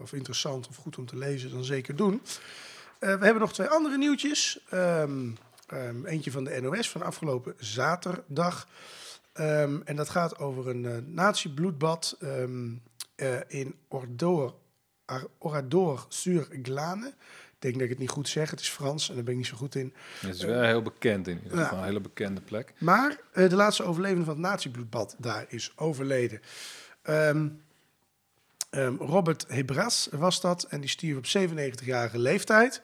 of 0.00 0.12
interessant 0.12 0.68
of 0.68 0.76
goed 0.76 0.98
om 0.98 1.06
te 1.06 1.16
lezen, 1.16 1.50
dan 1.50 1.64
zeker 1.64 1.96
doen. 1.96 2.20
Eh, 3.06 3.14
we 3.18 3.24
hebben 3.24 3.42
nog 3.42 3.52
twee 3.52 3.66
andere 3.68 3.96
nieuwtjes. 3.96 4.60
Ehm, 4.70 5.30
ehm, 5.66 6.04
eentje 6.04 6.30
van 6.30 6.44
de 6.44 6.60
NOS 6.60 6.90
van 6.90 7.02
afgelopen 7.02 7.54
zaterdag. 7.58 8.68
Ehm, 9.32 9.80
en 9.84 9.96
dat 9.96 10.08
gaat 10.08 10.38
over 10.38 10.68
een 10.68 10.86
eh 10.86 10.96
nazi-bloedbad 11.06 12.16
eh, 13.16 13.36
in 13.48 13.74
Ordor, 13.88 14.54
Orador 15.38 16.06
sur 16.08 16.48
Glane. 16.62 17.06
Ik 17.06 17.62
denk 17.62 17.74
dat 17.74 17.82
ik 17.82 17.88
het 17.90 17.98
niet 17.98 18.10
goed 18.10 18.28
zeg. 18.28 18.50
Het 18.50 18.60
is 18.60 18.68
Frans 18.68 19.08
en 19.08 19.14
daar 19.14 19.24
ben 19.24 19.32
ik 19.32 19.38
niet 19.38 19.48
zo 19.48 19.56
goed 19.56 19.74
in. 19.74 19.94
Het 20.20 20.34
is 20.34 20.42
wel 20.42 20.62
heel 20.62 20.82
bekend 20.82 21.28
in 21.28 21.40
ieder 21.42 21.58
Ja. 21.58 21.62
geval, 21.64 21.78
een 21.78 21.84
hele 21.84 22.00
bekende 22.00 22.40
plek. 22.40 22.72
Maar 22.78 23.16
de 23.32 23.54
laatste 23.56 23.82
overlevende 23.82 24.24
van 24.24 24.34
het 24.34 24.42
nazi-bloedbad 24.42 25.14
daar 25.18 25.44
is 25.48 25.72
overleden. 25.76 26.40
Ehm, 27.02 27.48
ehm, 28.76 28.94
Robert 28.96 29.44
Hebras 29.48 30.08
was 30.12 30.40
dat 30.40 30.62
en 30.62 30.80
die 30.80 30.90
stierf 30.90 31.16
op 31.16 31.26
97-jarige 31.26 32.18
leeftijd. 32.18 32.80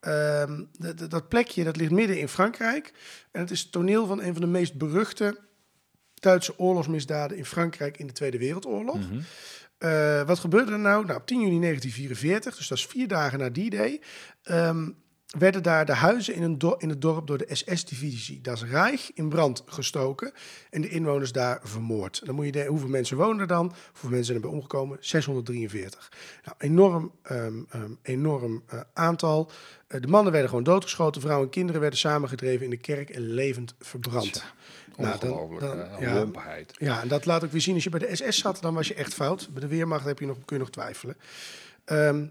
Ehm, 0.00 0.62
de- 0.78 0.94
de- 0.94 1.06
dat 1.06 1.28
plekje 1.28 1.64
dat 1.64 1.76
ligt 1.76 1.90
midden 1.90 2.18
in 2.20 2.28
Frankrijk. 2.28 2.92
En 3.30 3.40
het 3.40 3.50
is 3.50 3.60
het 3.60 3.72
toneel 3.72 4.06
van 4.06 4.22
een 4.22 4.32
van 4.32 4.40
de 4.42 4.46
meest 4.48 4.74
beruchte 4.74 5.38
Duitse 6.14 6.58
oorlogsmisdaden 6.58 7.36
in 7.36 7.44
Frankrijk 7.44 7.98
in 7.98 8.06
de 8.06 8.12
Tweede 8.12 8.38
Wereldoorlog. 8.38 8.96
Mhm. 9.10 9.20
Eh, 9.78 10.22
wat 10.22 10.38
gebeurde 10.38 10.72
er 10.72 10.78
nou? 10.78 11.04
Nou, 11.04 11.18
op 11.18 11.26
10 11.26 11.40
juni 11.40 11.58
1944, 11.58 12.56
dus 12.56 12.68
dat 12.68 12.78
is 12.78 12.86
vier 12.86 13.08
dagen 13.08 13.38
na 13.38 13.48
die 13.48 13.70
day, 13.70 14.00
ehm, 14.42 14.88
werden 15.38 15.62
daar 15.62 15.86
de 15.86 15.92
huizen 15.94 16.34
in, 16.34 16.42
een 16.42 16.58
do- 16.58 16.74
in 16.78 16.88
het 16.88 17.00
dorp 17.00 17.26
door 17.26 17.38
de 17.38 17.46
SS-divisie 17.52 18.40
Das 18.40 18.64
Reich 18.64 19.10
in 19.14 19.28
brand 19.28 19.62
gestoken 19.66 20.32
en 20.70 20.80
de 20.80 20.88
inwoners 20.88 21.32
daar 21.32 21.60
vermoord. 21.62 22.20
Dan 22.24 22.34
moet 22.34 22.44
je 22.44 22.52
denken, 22.52 22.70
hoeveel 22.70 22.88
mensen 22.88 23.16
wonen 23.16 23.40
er 23.40 23.46
dan? 23.46 23.66
Hoeveel 23.90 24.08
mensen 24.08 24.24
zijn 24.24 24.36
erbij 24.36 24.50
omgekomen? 24.56 24.96
643. 25.00 26.12
Nou, 26.44 26.56
enorm, 26.58 27.12
ehm, 27.22 27.54
ehm, 27.70 27.90
enorm 28.02 28.62
eh, 28.66 28.80
aantal. 28.94 29.50
Eh, 29.86 30.00
de 30.00 30.06
mannen 30.08 30.32
werden 30.32 30.48
gewoon 30.50 30.64
doodgeschoten, 30.64 31.20
vrouwen 31.20 31.46
en 31.46 31.52
kinderen 31.52 31.80
werden 31.80 31.98
samengedreven 31.98 32.64
in 32.64 32.70
de 32.70 32.76
kerk 32.76 33.10
en 33.10 33.22
levend 33.22 33.74
verbrand. 33.78 34.32
Tja, 34.32 34.42
Nou, 34.96 35.18
dan- 35.18 35.30
Ongelooflijk, 35.30 35.60
dan- 35.60 35.80
eh, 35.98 36.00
ja. 36.00 36.14
lompheid. 36.14 36.72
Ja, 36.78 37.00
en 37.02 37.08
dat 37.08 37.26
laat 37.26 37.44
ook 37.44 37.52
weer 37.52 37.60
zien. 37.60 37.74
Als 37.74 37.84
je 37.84 37.90
bij 37.90 38.00
de 38.00 38.16
SS 38.16 38.38
zat, 38.38 38.60
dan 38.60 38.74
was 38.74 38.88
je 38.88 38.94
echt 38.94 39.14
fout. 39.14 39.48
Bij 39.52 39.60
de 39.60 39.66
Weermacht 39.68 40.04
heb 40.04 40.18
je 40.18 40.26
nog, 40.26 40.36
kun 40.44 40.56
je 40.56 40.62
nog 40.62 40.70
twijfelen. 40.70 41.16
Ehm, 41.84 42.26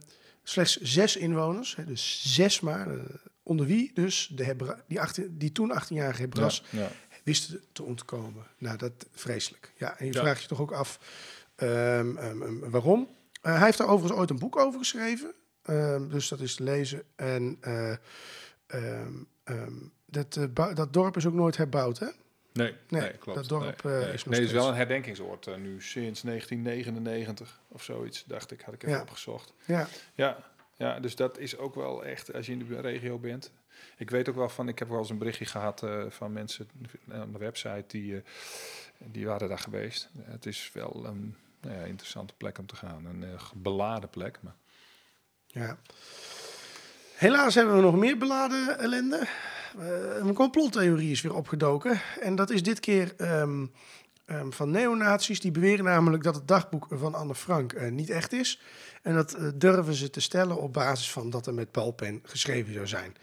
slechts 0.49 0.77
zes 0.81 1.15
inwoners, 1.17 1.75
hè, 1.75 1.85
dus 1.85 2.23
zes 2.35 2.59
maar. 2.59 2.87
eh, 2.93 2.99
onder 3.43 3.65
wie 3.65 3.91
dus 3.93 4.31
de 4.35 4.43
Hebra 4.43 4.83
die, 4.87 5.01
18 5.01 5.37
die 5.37 5.51
toen 5.51 5.71
18-jarige 5.83 6.21
Hebras 6.21 6.63
Ja, 6.69 6.79
ja. 6.81 6.91
wisten 7.23 7.61
te 7.71 7.83
ontkomen. 7.83 8.45
Nou, 8.57 8.77
dat 8.77 8.91
vreselijk. 9.11 9.73
Ja, 9.77 9.97
en 9.99 10.05
je 10.05 10.13
Ja. 10.13 10.19
vraagt 10.19 10.41
je 10.41 10.47
toch 10.47 10.59
ook 10.61 10.71
af 10.71 10.99
ehm, 11.55 12.17
ehm, 12.17 12.41
ehm, 12.41 12.69
waarom. 12.69 13.07
Eh, 13.41 13.53
hij 13.55 13.65
heeft 13.65 13.77
daar 13.77 13.87
overigens 13.87 14.19
ooit 14.19 14.29
een 14.29 14.39
boek 14.39 14.57
over 14.57 14.79
geschreven. 14.79 15.33
Dus 16.09 16.27
dat 16.27 16.39
is 16.39 16.55
te 16.55 16.63
lezen. 16.63 17.03
En 17.15 17.57
eh, 17.61 17.95
dat, 20.05 20.39
dat 20.73 20.93
dorp 20.93 21.17
is 21.17 21.25
ook 21.25 21.33
nooit 21.33 21.57
herbouwd, 21.57 21.99
hè? 21.99 22.07
Nee, 22.53 22.75
Nee, 22.89 23.01
nee, 23.01 23.11
klopt. 23.17 23.37
dat 23.39 23.47
dorp, 23.47 23.83
nee, 23.83 23.93
eh, 23.93 24.13
is 24.13 24.23
Nee, 24.25 24.39
het 24.39 24.47
is 24.47 24.51
wel 24.53 24.67
een 24.67 24.75
herdenkingsoord 24.75 25.47
eh, 25.47 25.55
nu 25.55 25.81
sinds 25.81 26.21
1999 26.21 27.59
of 27.67 27.83
zoiets, 27.83 28.23
dacht 28.25 28.51
ik, 28.51 28.61
had 28.61 28.73
ik 28.73 28.83
even 28.83 28.95
Ja. 28.95 29.01
opgezocht. 29.01 29.53
Ja, 29.65 29.87
Ja, 30.13 30.37
ja, 30.77 30.99
dus 30.99 31.15
dat 31.15 31.37
is 31.37 31.57
ook 31.57 31.75
wel 31.75 32.05
echt, 32.05 32.33
als 32.33 32.45
je 32.45 32.51
in 32.51 32.67
de 32.67 32.79
regio 32.81 33.17
bent. 33.19 33.51
Ik 33.97 34.09
weet 34.09 34.29
ook 34.29 34.35
wel 34.35 34.49
van, 34.49 34.67
ik 34.67 34.79
heb 34.79 34.89
wel 34.89 34.97
eens 34.99 35.09
een 35.09 35.17
berichtje 35.17 35.45
gehad 35.45 35.83
eh, 35.83 36.03
van 36.09 36.33
mensen 36.33 36.69
aan 37.11 37.31
de 37.31 37.37
website 37.37 37.83
die, 37.87 38.21
die 38.97 39.25
waren 39.25 39.49
daar 39.49 39.59
geweest. 39.59 40.09
Het 40.21 40.45
is 40.45 40.69
wel 40.73 41.05
een 41.05 41.35
nou 41.61 41.75
ja, 41.75 41.83
interessante 41.83 42.33
plek 42.37 42.57
om 42.57 42.65
te 42.65 42.75
gaan, 42.75 43.05
een 43.05 43.25
beladen 43.55 44.09
plek. 44.09 44.37
Maar 44.41 44.55
Ja. 45.47 45.77
Helaas 47.15 47.55
hebben 47.55 47.75
we 47.75 47.81
nog 47.81 47.95
meer 47.95 48.17
beladen 48.17 48.79
ellende. 48.79 49.27
Eh, 49.77 50.27
een 50.27 50.33
complottheorie 50.33 51.11
is 51.11 51.21
weer 51.21 51.35
opgedoken. 51.35 52.01
En 52.19 52.35
dat 52.35 52.49
is 52.49 52.63
dit 52.63 52.79
keer 52.79 53.13
ehm, 53.17 53.65
ehm, 54.25 54.49
van 54.51 54.71
neonazies. 54.71 55.39
Die 55.39 55.51
beweren 55.51 55.85
namelijk 55.85 56.23
dat 56.23 56.35
het 56.35 56.47
dagboek 56.47 56.87
van 56.89 57.13
Anne 57.13 57.35
Frank 57.35 57.73
eh, 57.73 57.91
niet 57.91 58.09
echt 58.09 58.33
is. 58.33 58.61
En 59.01 59.13
dat 59.13 59.33
eh, 59.33 59.47
durven 59.55 59.93
ze 59.93 60.09
te 60.09 60.21
stellen 60.21 60.61
op 60.61 60.73
basis 60.73 61.11
van 61.11 61.29
dat 61.29 61.47
er 61.47 61.53
met 61.53 61.71
balpen 61.71 62.19
geschreven 62.23 62.73
zou 62.73 62.87
zijn. 62.87 63.15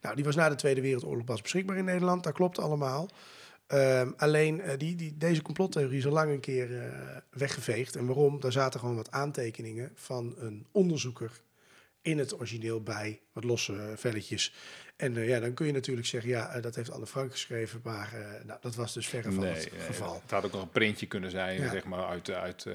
Nou, 0.00 0.14
die 0.14 0.24
was 0.24 0.34
na 0.34 0.48
de 0.48 0.54
Tweede 0.54 0.80
Wereldoorlog 0.80 1.24
pas 1.24 1.42
beschikbaar 1.42 1.76
in 1.76 1.84
Nederland. 1.84 2.24
Dat 2.24 2.32
klopt 2.32 2.58
allemaal. 2.58 3.08
Ehm, 3.66 4.10
alleen 4.16 4.62
die, 4.76 4.96
die, 4.96 5.16
deze 5.16 5.42
complottheorie 5.42 5.98
is 5.98 6.06
al 6.06 6.12
lang 6.12 6.32
een 6.32 6.40
keer 6.40 6.92
weggeveegd. 7.30 7.96
En 7.96 8.06
waarom? 8.06 8.40
Daar 8.40 8.52
zaten 8.52 8.80
gewoon 8.80 8.96
wat 8.96 9.10
aantekeningen 9.10 9.92
van 9.94 10.34
een 10.38 10.66
onderzoeker 10.72 11.40
in 12.02 12.18
het 12.18 12.34
origineel 12.34 12.82
bij, 12.82 13.20
wat 13.32 13.44
losse 13.44 13.92
velletjes. 13.96 14.54
En 15.00 15.16
eh, 15.16 15.28
ja, 15.28 15.40
dan 15.40 15.54
kun 15.54 15.66
je 15.66 15.72
natuurlijk 15.72 16.06
zeggen, 16.06 16.30
ja, 16.30 16.48
eh, 16.54 16.62
dat 16.62 16.74
heeft 16.74 16.90
Anne 16.90 17.06
Frank 17.06 17.30
geschreven, 17.30 17.80
maar 17.84 18.10
eh, 18.14 18.44
nou, 18.46 18.58
dat 18.60 18.74
was 18.74 18.92
dus 18.94 19.08
verre 19.08 19.32
van 19.32 19.44
het 19.44 19.70
nee, 19.72 19.80
geval. 19.80 20.20
het 20.22 20.30
had 20.30 20.44
ook 20.44 20.52
nog 20.52 20.62
een 20.62 20.70
printje 20.70 21.06
kunnen 21.06 21.30
zijn, 21.30 21.60
Ja. 21.60 21.70
zeg 21.70 21.84
maar 21.84 22.04
uit, 22.06 22.30
uit 22.30 22.66
eh, 22.66 22.74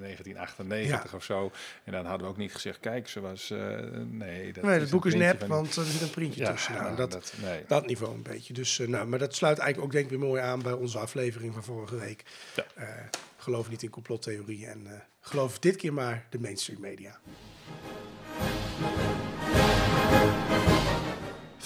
1998 0.00 1.14
of 1.14 1.24
zo. 1.24 1.52
En 1.84 1.92
dan 1.92 2.04
hadden 2.06 2.26
we 2.26 2.32
ook 2.32 2.38
niet 2.38 2.54
gezegd, 2.54 2.80
kijk, 2.80 3.08
ze 3.08 3.20
was, 3.20 3.48
nee. 4.10 4.52
Dat 4.52 4.64
nee, 4.64 4.80
het 4.80 4.90
boek 4.90 5.06
is 5.06 5.14
nep, 5.14 5.38
van- 5.38 5.48
want 5.48 5.76
er 5.76 5.84
zit 5.84 6.00
een 6.00 6.10
printje 6.10 6.40
ja, 6.40 6.52
tussen. 6.52 6.72
Nou, 6.72 6.84
nou, 6.84 6.96
dat, 6.96 7.12
dat, 7.12 7.32
nee. 7.42 7.64
dat 7.66 7.86
niveau 7.86 8.14
een 8.14 8.22
beetje. 8.22 8.52
Dus, 8.52 8.78
nou, 8.78 9.06
maar 9.06 9.18
dat 9.18 9.34
sluit 9.34 9.58
eigenlijk 9.58 9.86
ook 9.88 9.92
denk 10.00 10.04
ik 10.12 10.18
weer 10.18 10.28
mooi 10.28 10.42
aan 10.42 10.62
bij 10.62 10.72
onze 10.72 10.98
aflevering 10.98 11.54
van 11.54 11.64
vorige 11.64 11.96
week. 11.96 12.22
Geloof 13.36 13.70
niet 13.70 13.82
in 13.82 13.90
complottheorieën 13.90 14.68
en 14.68 15.02
geloof 15.20 15.58
dit 15.58 15.76
keer 15.76 15.92
maar 15.92 16.26
de 16.30 16.38
mainstream 16.40 16.80
media. 16.80 17.18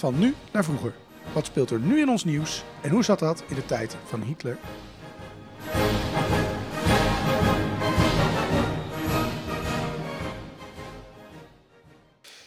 Van 0.03 0.19
nu 0.19 0.35
naar 0.51 0.63
vroeger. 0.63 0.93
Wat 1.33 1.45
speelt 1.45 1.69
er 1.69 1.79
nu 1.79 1.99
in 1.99 2.09
ons 2.09 2.23
nieuws 2.23 2.63
en 2.81 2.89
hoe 2.89 3.03
zat 3.03 3.19
dat 3.19 3.43
in 3.47 3.55
de 3.55 3.65
tijd 3.65 3.97
van 4.05 4.21
Hitler? 4.21 4.57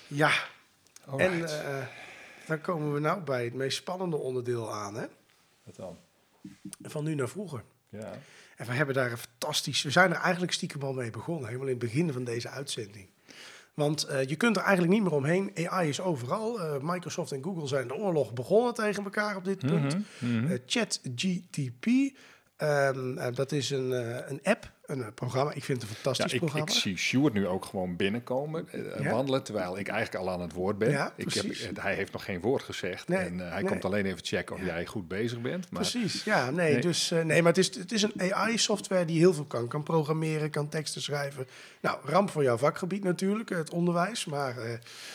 Ja, 0.06 0.32
en 1.18 1.44
eh, 1.44 1.86
dan 2.46 2.60
komen 2.60 2.92
we 2.92 3.00
nou 3.00 3.20
bij 3.20 3.44
het 3.44 3.54
meest 3.54 3.76
spannende 3.76 4.16
onderdeel 4.16 4.74
aan, 4.74 4.94
hè? 4.94 5.06
Wat 5.64 5.76
dan? 5.76 5.98
Van 6.82 7.04
nu 7.04 7.14
naar 7.14 7.28
vroeger. 7.28 7.62
Ja. 7.88 8.12
En 8.56 8.66
we 8.66 8.72
hebben 8.72 8.94
daar 8.94 9.10
een 9.10 9.18
fantastisch... 9.18 9.82
We 9.82 9.90
zijn 9.90 10.10
er 10.10 10.20
eigenlijk 10.20 10.52
stiekem 10.52 10.82
al 10.82 10.92
mee 10.92 11.10
begonnen, 11.10 11.46
helemaal 11.46 11.68
in 11.68 11.78
het 11.78 11.84
begin 11.84 12.12
van 12.12 12.24
deze 12.24 12.48
uitzending. 12.48 13.08
Want 13.76 14.04
eh, 14.04 14.24
je 14.24 14.36
kunt 14.36 14.56
er 14.56 14.62
eigenlijk 14.62 14.92
niet 14.92 15.02
meer 15.02 15.12
omheen. 15.12 15.50
AI 15.68 15.88
is 15.88 16.00
overal. 16.00 16.60
Eh, 16.60 16.80
Microsoft 16.80 17.32
en 17.32 17.42
Google 17.42 17.66
zijn 17.66 17.88
de 17.88 17.94
oorlog 17.94 18.32
begonnen 18.32 18.74
tegen 18.74 19.04
elkaar 19.04 19.36
op 19.36 19.44
dit 19.44 19.58
punt. 19.58 19.96
Mhm. 20.18 20.46
Eh, 20.46 20.58
ChatGTP 20.66 21.86
Ehm, 22.56 23.18
eh, 23.18 23.34
dat 23.34 23.52
is 23.52 23.70
een, 23.70 23.90
een 24.30 24.40
app, 24.42 24.70
een 24.86 25.02
eh, 25.02 25.08
programma. 25.14 25.52
Ik 25.52 25.64
vind 25.64 25.80
het 25.82 25.90
een 25.90 25.96
Ja, 25.96 26.02
fantastisch 26.02 26.32
ik, 26.32 26.38
programma. 26.40 26.66
ik 26.66 26.72
zie 26.78 26.96
Sjoerd 26.96 27.32
nu 27.32 27.46
ook 27.46 27.64
gewoon 27.64 27.96
binnenkomen, 27.96 28.68
Ja? 29.02 29.10
wandelen, 29.10 29.42
terwijl 29.42 29.78
ik 29.78 29.88
eigenlijk 29.88 30.24
al 30.26 30.32
aan 30.32 30.40
het 30.40 30.52
woord 30.52 30.78
ben. 30.78 30.90
Ja, 30.90 31.12
ik 31.16 31.32
heb, 31.34 31.46
hij 31.80 31.94
heeft 31.94 32.12
nog 32.12 32.24
geen 32.24 32.40
woord 32.40 32.62
gezegd 32.62 33.08
Nee, 33.08 33.18
en 33.18 33.38
hij 33.38 33.60
nee. 33.60 33.70
komt 33.70 33.84
alleen 33.84 34.06
even 34.06 34.24
checken 34.24 34.54
of 34.56 34.64
jij 34.64 34.86
goed 34.86 35.08
bezig 35.08 35.40
bent. 35.40 35.70
Maar 35.70 35.80
Precies, 35.80 36.24
ja, 36.24 36.50
nee, 36.50 36.72
Nee. 36.72 36.80
Dus, 36.80 37.10
nee 37.10 37.42
maar 37.42 37.52
het 37.52 37.58
is, 37.58 37.74
het 37.76 37.92
is 37.92 38.02
een 38.02 38.32
AI-software 38.34 39.04
die 39.04 39.18
heel 39.18 39.34
veel 39.34 39.44
kan. 39.44 39.68
Kan 39.68 39.82
programmeren, 39.82 40.50
kan 40.50 40.68
teksten 40.68 41.02
schrijven. 41.02 41.46
Nou, 41.80 41.98
ramp 42.04 42.30
voor 42.30 42.42
jouw 42.42 42.56
vakgebied 42.56 43.04
natuurlijk, 43.04 43.48
het 43.48 43.70
onderwijs. 43.70 44.24
Maar 44.24 44.54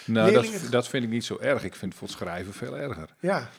nou, 0.06 0.32
leerlingen- 0.32 0.62
dat, 0.62 0.72
dat 0.72 0.88
vind 0.88 1.04
ik 1.04 1.10
niet 1.10 1.26
zo 1.26 1.38
erg. 1.40 1.64
Ik 1.64 1.76
vind 1.76 1.96
voor 1.96 2.08
het 2.08 2.18
schrijven 2.18 2.54
veel 2.54 2.78
erger. 2.78 3.10
ja, 3.20 3.50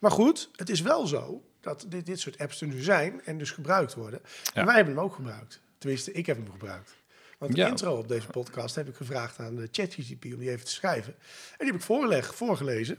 maar 0.00 0.10
goed, 0.10 0.50
het 0.56 0.70
is 0.70 0.80
wel 0.80 1.06
zo 1.06 1.42
dat 1.60 1.84
dit, 1.88 2.06
dit 2.06 2.20
soort 2.20 2.38
apps 2.38 2.60
er 2.60 2.66
nu 2.66 2.80
zijn 2.82 3.20
en 3.24 3.38
dus 3.38 3.50
gebruikt 3.50 3.94
worden. 3.94 4.20
En 4.22 4.30
Ja. 4.60 4.64
wij 4.64 4.74
hebben 4.74 4.94
hem 4.94 5.04
ook 5.04 5.14
gebruikt. 5.14 5.60
Tenminste, 5.78 6.12
ik 6.12 6.26
heb 6.26 6.36
hem 6.36 6.50
gebruikt. 6.50 6.96
Want 7.38 7.52
de 7.54 7.58
Ja. 7.60 7.68
intro 7.68 7.96
op 7.98 8.08
deze 8.08 8.26
podcast 8.26 8.74
heb 8.74 8.88
ik 8.88 8.94
gevraagd 8.94 9.38
aan 9.38 9.54
de 9.56 9.68
ChatGPT 9.72 10.24
om 10.32 10.38
die 10.38 10.50
even 10.50 10.64
te 10.64 10.70
schrijven. 10.72 11.12
En 11.50 11.56
die 11.58 11.66
heb 11.66 11.76
ik 11.76 11.82
voorgeleg, 11.82 12.34
voorgelezen. 12.34 12.98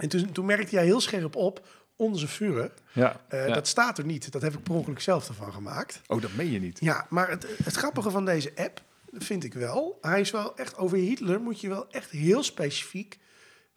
En 0.00 0.08
toen, 0.08 0.32
toen 0.32 0.46
merkte 0.46 0.70
jij 0.74 0.84
heel 0.84 1.00
scherp 1.00 1.36
op, 1.36 1.66
onze 1.96 2.28
vuren, 2.28 2.72
Ja, 2.92 3.20
eh, 3.28 3.54
dat 3.54 3.66
staat 3.68 3.98
er 3.98 4.04
niet. 4.04 4.32
Dat 4.32 4.42
heb 4.42 4.52
ik 4.54 4.62
per 4.62 4.74
ongeluk 4.74 5.00
zelf 5.00 5.28
ervan 5.28 5.52
gemaakt. 5.52 6.00
Oh, 6.06 6.20
dat 6.22 6.32
meen 6.32 6.50
je 6.50 6.60
niet. 6.60 6.80
Ja, 6.80 7.06
maar 7.10 7.28
het, 7.30 7.46
het 7.64 7.74
grappige 7.74 8.10
van 8.10 8.24
deze 8.24 8.52
app 8.56 8.82
vind 9.12 9.44
ik 9.44 9.54
wel. 9.54 9.98
Hij 10.00 10.20
is 10.20 10.30
wel 10.30 10.56
echt 10.56 10.76
over 10.76 10.98
Hitler 10.98 11.40
moet 11.40 11.60
je 11.60 11.68
wel 11.68 11.90
echt 11.90 12.10
heel 12.10 12.42
specifiek 12.42 13.18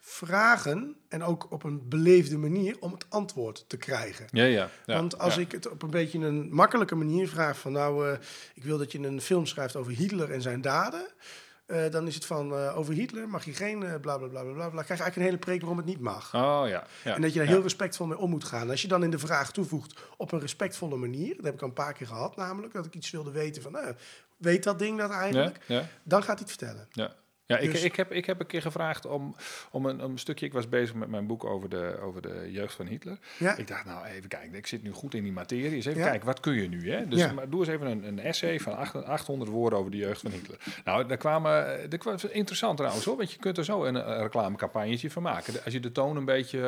vragen. 0.00 0.96
En 1.08 1.22
ook 1.22 1.46
op 1.50 1.64
een 1.64 1.88
beleefde 1.88 2.38
manier 2.38 2.76
om 2.80 2.92
het 2.92 3.06
antwoord 3.08 3.64
te 3.66 3.76
krijgen. 3.76 4.26
Ja, 4.30 4.44
ja. 4.44 4.68
ja 4.86 4.94
Want 4.96 5.18
als 5.18 5.34
ja. 5.34 5.40
ik 5.40 5.52
het 5.52 5.68
op 5.68 5.82
een 5.82 5.90
beetje 5.90 6.18
een 6.18 6.48
makkelijke 6.54 6.94
manier 6.94 7.28
vraag 7.28 7.58
van 7.58 7.72
nou, 7.72 8.08
eh, 8.08 8.18
ik 8.54 8.64
wil 8.64 8.78
dat 8.78 8.92
je 8.92 8.98
een 8.98 9.20
film 9.20 9.46
schrijft 9.46 9.76
over 9.76 9.92
Hitler 9.92 10.30
en 10.30 10.42
zijn 10.42 10.60
daden. 10.60 11.06
eh, 11.66 11.90
dan 11.90 12.06
is 12.06 12.14
het 12.14 12.24
van 12.24 12.54
eh, 12.54 12.78
over 12.78 12.94
Hitler 12.94 13.28
mag 13.28 13.44
je 13.44 13.52
geen 13.52 13.82
eh, 13.82 14.00
bla 14.00 14.18
bla 14.18 14.28
bla 14.28 14.42
bla 14.42 14.68
krijg 14.68 14.70
je 14.72 14.88
eigenlijk 14.88 15.16
een 15.16 15.22
hele 15.22 15.38
preek 15.38 15.60
waarom 15.60 15.76
het 15.76 15.86
niet 15.86 16.00
mag. 16.00 16.34
Oh 16.34 16.62
ja. 16.66 16.86
ja 17.04 17.14
En 17.14 17.22
dat 17.22 17.32
je 17.32 17.38
daar 17.38 17.48
ja. 17.48 17.54
heel 17.54 17.62
respectvol 17.62 18.06
mee 18.06 18.18
om 18.18 18.30
moet 18.30 18.44
gaan. 18.44 18.70
Als 18.70 18.82
je 18.82 18.88
dan 18.88 19.04
in 19.04 19.10
de 19.10 19.18
vraag 19.18 19.52
toevoegt 19.52 20.00
op 20.16 20.32
een 20.32 20.40
respectvolle 20.40 20.96
manier, 20.96 21.36
dat 21.36 21.44
heb 21.44 21.54
ik 21.54 21.62
al 21.62 21.68
een 21.68 21.74
paar 21.74 21.92
keer 21.92 22.06
gehad, 22.06 22.36
namelijk 22.36 22.72
dat 22.72 22.86
ik 22.86 22.94
iets 22.94 23.10
wilde 23.10 23.30
weten 23.30 23.62
van, 23.62 23.78
weet 24.36 24.64
dat 24.64 24.78
ding 24.78 24.98
dat 24.98 25.10
eigenlijk? 25.10 25.58
ja. 25.66 25.88
Dan 26.02 26.22
gaat 26.22 26.38
hij 26.38 26.48
het 26.48 26.56
vertellen. 26.56 26.88
Ja. 26.92 27.14
Ja, 27.50 27.58
ik, 27.58 27.70
Dus- 27.72 27.82
ik, 27.82 27.96
heb, 27.96 28.12
ik 28.12 28.26
heb 28.26 28.40
een 28.40 28.46
keer 28.46 28.62
gevraagd 28.62 29.06
om, 29.06 29.34
om 29.70 29.86
een, 29.86 29.98
een 30.04 30.18
stukje. 30.18 30.46
Ik 30.46 30.52
was 30.52 30.68
bezig 30.68 30.94
met 30.94 31.08
mijn 31.08 31.26
boek 31.26 31.44
over 31.44 31.68
de, 31.68 31.98
over 32.02 32.22
de 32.22 32.48
jeugd 32.52 32.74
van 32.74 32.86
Hitler. 32.86 33.18
Ja, 33.38 33.56
Ik 33.56 33.66
dacht, 33.68 33.84
nou 33.84 34.04
even 34.06 34.28
kijken, 34.28 34.54
ik 34.54 34.66
zit 34.66 34.82
nu 34.82 34.90
goed 34.92 35.14
in 35.14 35.22
die 35.22 35.32
materie. 35.32 35.70
Eens 35.74 35.86
even 35.86 36.00
Ja. 36.00 36.08
kijken, 36.08 36.26
wat 36.26 36.40
kun 36.40 36.52
je 36.54 36.68
nu? 36.68 36.90
Hè? 36.92 37.08
Dus 37.08 37.18
Ja. 37.18 37.32
maar 37.32 37.48
doe 37.48 37.60
eens 37.60 37.68
even 37.68 37.86
een, 37.86 38.04
een 38.04 38.18
essay 38.18 38.60
van 38.60 38.76
acht- 38.76 39.04
800 39.04 39.50
woorden 39.50 39.78
over 39.78 39.90
de 39.90 39.96
jeugd 39.96 40.20
van 40.20 40.30
Hitler. 40.30 40.58
Nou, 40.84 41.06
daar 41.06 41.16
kwamen, 41.16 41.90
dat 41.90 41.98
kwam 41.98 42.16
interessant 42.30 42.76
trouwens 42.76 43.04
hoor, 43.04 43.16
want 43.16 43.32
je 43.32 43.38
kunt 43.38 43.58
er 43.58 43.64
zo 43.64 43.84
een, 43.84 43.94
een 43.94 44.22
reclamecampagnetje 44.22 45.10
van 45.10 45.22
maken. 45.22 45.54
Als 45.64 45.72
je 45.72 45.80
de 45.80 45.92
toon 45.92 46.16
een 46.16 46.24
beetje 46.24 46.58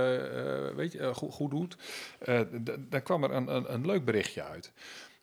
eh, 0.70 0.76
weet 0.76 0.92
je, 0.92 0.98
eh, 0.98 1.14
goed, 1.14 1.32
goed 1.32 1.50
doet, 1.50 1.76
eh, 2.18 2.40
d- 2.40 2.76
dan 2.78 3.02
kwam 3.02 3.24
er 3.24 3.30
een, 3.30 3.54
een, 3.54 3.72
een 3.72 3.86
leuk 3.86 4.04
berichtje 4.04 4.42
uit. 4.42 4.72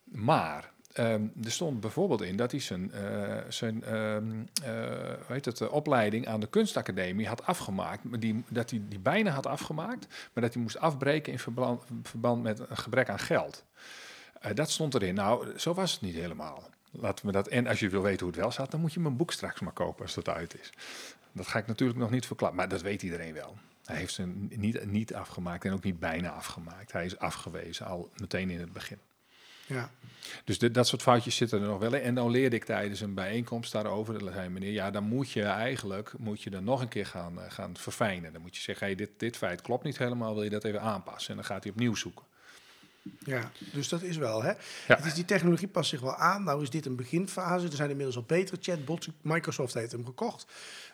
Maar 0.03 0.71
ehm, 0.93 1.23
er 1.43 1.51
stond 1.51 1.79
bijvoorbeeld 1.79 2.21
in 2.21 2.35
dat 2.35 2.51
hij 2.51 2.59
zijn, 2.59 2.91
eh, 2.91 3.37
zijn 3.49 3.83
ehm, 3.83 4.45
eh, 4.63 5.43
het, 5.43 5.61
eh, 5.61 5.71
opleiding 5.71 6.27
aan 6.27 6.39
de 6.39 6.47
kunstacademie 6.47 7.27
had 7.27 7.45
afgemaakt. 7.45 8.21
Die, 8.21 8.43
dat 8.47 8.69
hij 8.69 8.81
die 8.87 8.99
bijna 8.99 9.31
had 9.31 9.45
afgemaakt, 9.45 10.07
maar 10.33 10.43
dat 10.43 10.53
hij 10.53 10.61
moest 10.61 10.77
afbreken 10.77 11.31
in 11.31 11.39
verband, 11.39 11.83
verband 12.03 12.43
met 12.43 12.59
een 12.59 12.77
gebrek 12.77 13.09
aan 13.09 13.19
geld. 13.19 13.65
Eh, 14.39 14.53
dat 14.53 14.69
stond 14.69 14.93
erin. 14.93 15.15
Nou, 15.15 15.59
zo 15.59 15.73
was 15.73 15.91
het 15.91 16.01
niet 16.01 16.15
helemaal. 16.15 16.69
Laten 16.91 17.25
we 17.25 17.31
dat. 17.31 17.47
En 17.47 17.67
als 17.67 17.79
je 17.79 17.89
wil 17.89 18.01
weten 18.01 18.19
hoe 18.19 18.29
het 18.29 18.41
wel 18.41 18.51
zat, 18.51 18.71
dan 18.71 18.79
moet 18.79 18.93
je 18.93 18.99
mijn 18.99 19.17
boek 19.17 19.31
straks 19.31 19.59
maar 19.59 19.73
kopen 19.73 20.01
als 20.03 20.13
dat 20.13 20.29
uit 20.29 20.59
is. 20.59 20.69
Dat 21.31 21.47
ga 21.47 21.59
ik 21.59 21.67
natuurlijk 21.67 21.99
nog 21.99 22.09
niet 22.09 22.25
verklappen, 22.25 22.57
maar 22.57 22.69
dat 22.69 22.81
weet 22.81 23.03
iedereen 23.03 23.33
wel. 23.33 23.57
Hij 23.85 23.97
heeft 23.97 24.13
ze 24.13 24.25
niet, 24.49 24.85
niet 24.85 25.13
afgemaakt 25.13 25.65
en 25.65 25.73
ook 25.73 25.83
niet 25.83 25.99
bijna 25.99 26.29
afgemaakt. 26.29 26.91
Hij 26.91 27.05
is 27.05 27.17
afgewezen 27.17 27.85
al 27.85 28.09
meteen 28.17 28.49
in 28.49 28.59
het 28.59 28.73
begin. 28.73 28.97
Ja. 29.69 29.91
Dus 30.43 30.59
dit, 30.59 30.73
dat 30.73 30.87
soort 30.87 31.01
foutjes 31.01 31.35
zitten 31.35 31.61
er 31.61 31.67
nog 31.67 31.79
wel 31.79 31.93
in. 31.93 32.01
En 32.01 32.15
dan 32.15 32.29
leerde 32.29 32.55
ik 32.55 32.63
tijdens 32.63 33.01
een 33.01 33.13
bijeenkomst 33.13 33.71
daarover. 33.71 34.19
Dan 34.19 34.33
zei 34.33 34.49
meneer, 34.49 34.71
ja, 34.71 34.91
dan 34.91 35.03
moet 35.03 35.31
je 35.31 35.43
eigenlijk 35.43 36.13
moet 36.17 36.41
je 36.41 36.49
er 36.49 36.63
nog 36.63 36.81
een 36.81 36.87
keer 36.87 37.05
gaan, 37.05 37.41
eh, 37.41 37.51
gaan 37.51 37.77
verfijnen. 37.77 38.33
Dan 38.33 38.41
moet 38.41 38.55
je 38.55 38.61
zeggen, 38.61 38.85
hey, 38.87 38.95
dit, 38.95 39.09
dit 39.17 39.37
feit 39.37 39.61
klopt 39.61 39.83
niet 39.83 39.97
helemaal, 39.97 40.33
wil 40.33 40.43
je 40.43 40.49
dat 40.49 40.63
even 40.63 40.81
aanpassen? 40.81 41.29
En 41.29 41.35
dan 41.35 41.45
gaat 41.45 41.63
hij 41.63 41.71
opnieuw 41.71 41.95
zoeken. 41.95 42.25
ja, 43.19 43.51
dus 43.71 43.89
dat 43.89 44.01
is 44.01 44.17
wel. 44.17 44.43
Hè? 44.43 44.49
Ja. 44.49 44.95
Het 44.95 45.05
is, 45.05 45.13
die 45.13 45.25
technologie 45.25 45.67
past 45.67 45.89
zich 45.89 46.01
wel 46.01 46.15
aan. 46.15 46.43
Nou 46.43 46.61
is 46.61 46.69
dit 46.69 46.85
een 46.85 46.95
beginfase. 46.95 47.67
Er 47.67 47.75
zijn 47.75 47.89
inmiddels 47.89 48.17
al 48.17 48.23
betere 48.27 48.57
chatbots. 48.61 49.09
Microsoft 49.21 49.73
heeft 49.73 49.91
hem 49.91 50.05
gekocht. 50.05 50.45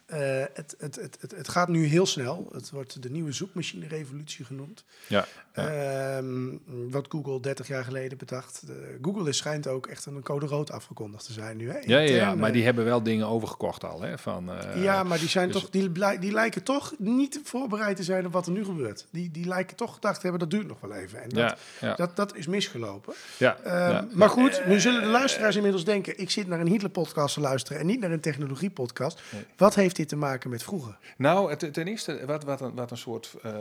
Eh, 0.06 0.20
het, 0.54 0.76
het, 0.78 0.96
het, 0.96 1.18
het, 1.20 1.32
het 1.36 1.48
gaat 1.48 1.68
nu 1.68 1.86
heel 1.86 2.06
snel. 2.06 2.50
Het 2.52 2.70
wordt 2.70 3.02
de 3.02 3.10
nieuwe 3.10 3.32
zoekmachine-revolutie 3.32 4.46
genoemd. 4.46 4.84
Ja, 5.08 5.26
Ehm, 5.56 6.48
wat 6.90 7.06
Google 7.10 7.40
30 7.40 7.68
jaar 7.68 7.84
geleden 7.84 8.18
bedacht. 8.18 8.68
De- 8.68 8.98
Google 9.02 9.30
is, 9.30 9.38
schijnt 9.38 9.68
ook 9.68 9.88
echt 9.88 10.06
een 10.06 10.22
code 10.24 10.46
rood 10.46 10.72
afgekondigd 10.72 11.26
te 11.26 11.34
zijn 11.34 11.58
nu. 11.58 11.70
Hè? 11.70 11.78
ja, 11.86 12.00
ja, 12.00 12.36
maar 12.36 12.48
eh, 12.48 12.54
die 12.54 12.64
hebben 12.64 12.86
wel 12.86 13.04
dingen 13.04 13.28
overgekocht 13.28 13.84
al. 13.84 14.02
Hè, 14.02 14.18
van, 14.18 14.52
eh, 14.52 14.84
ja, 14.84 15.04
maar 15.04 15.20
die, 15.20 15.30
zijn 15.30 15.52
dus- 15.52 15.62
toch, 15.62 15.70
die, 16.20 16.32
lijken 16.32 16.64
toch 16.64 16.94
niet 16.98 17.40
voorbereid 17.44 17.96
te 17.96 18.04
zijn 18.04 18.26
op 18.26 18.34
wat 18.34 18.46
er 18.46 18.52
nu 18.52 18.66
gebeurt. 18.66 19.06
Die, 19.12 19.32
die 19.32 19.48
lijken 19.48 19.76
toch 19.76 19.94
gedacht 19.94 20.16
te 20.16 20.22
hebben, 20.22 20.40
dat 20.40 20.50
duurt 20.60 20.68
nog 20.68 20.80
wel 20.80 20.94
even. 20.94 21.22
En 21.22 21.30
dat, 21.30 21.38
ja, 21.40 21.88
ja, 21.88 21.96
dat, 21.96 22.16
dat 22.16 22.36
is 22.36 22.48
misgelopen. 22.48 23.14
ja, 23.38 23.58
Ehm. 23.64 24.06
Maar 24.12 24.30
goed, 24.30 24.62
nu 24.68 24.80
zullen 24.80 25.02
de 25.02 25.08
luisteraars 25.08 25.56
inmiddels 25.56 25.84
denken... 25.86 26.20
ik 26.20 26.30
zit 26.30 26.48
naar 26.48 26.60
een 26.60 26.68
Hitler-podcast 26.68 27.34
te 27.34 27.40
luisteren 27.40 27.80
en 27.82 27.86
niet 27.86 28.00
naar 28.00 28.12
een 28.12 28.20
technologie-podcast. 28.20 29.22
Nee. 29.32 29.46
Wat 29.58 29.76
heeft 29.76 29.95
dit 29.96 30.08
te 30.08 30.16
maken 30.16 30.50
met 30.50 30.64
vroeger? 30.64 30.98
Nou, 31.18 31.56
ten 31.56 31.88
eerste, 31.88 32.26
wat, 32.26 32.44
wat, 32.44 32.62
een, 32.62 32.74
wat 32.76 32.92
een 32.92 32.98
soort 32.98 33.36
eh, 33.44 33.52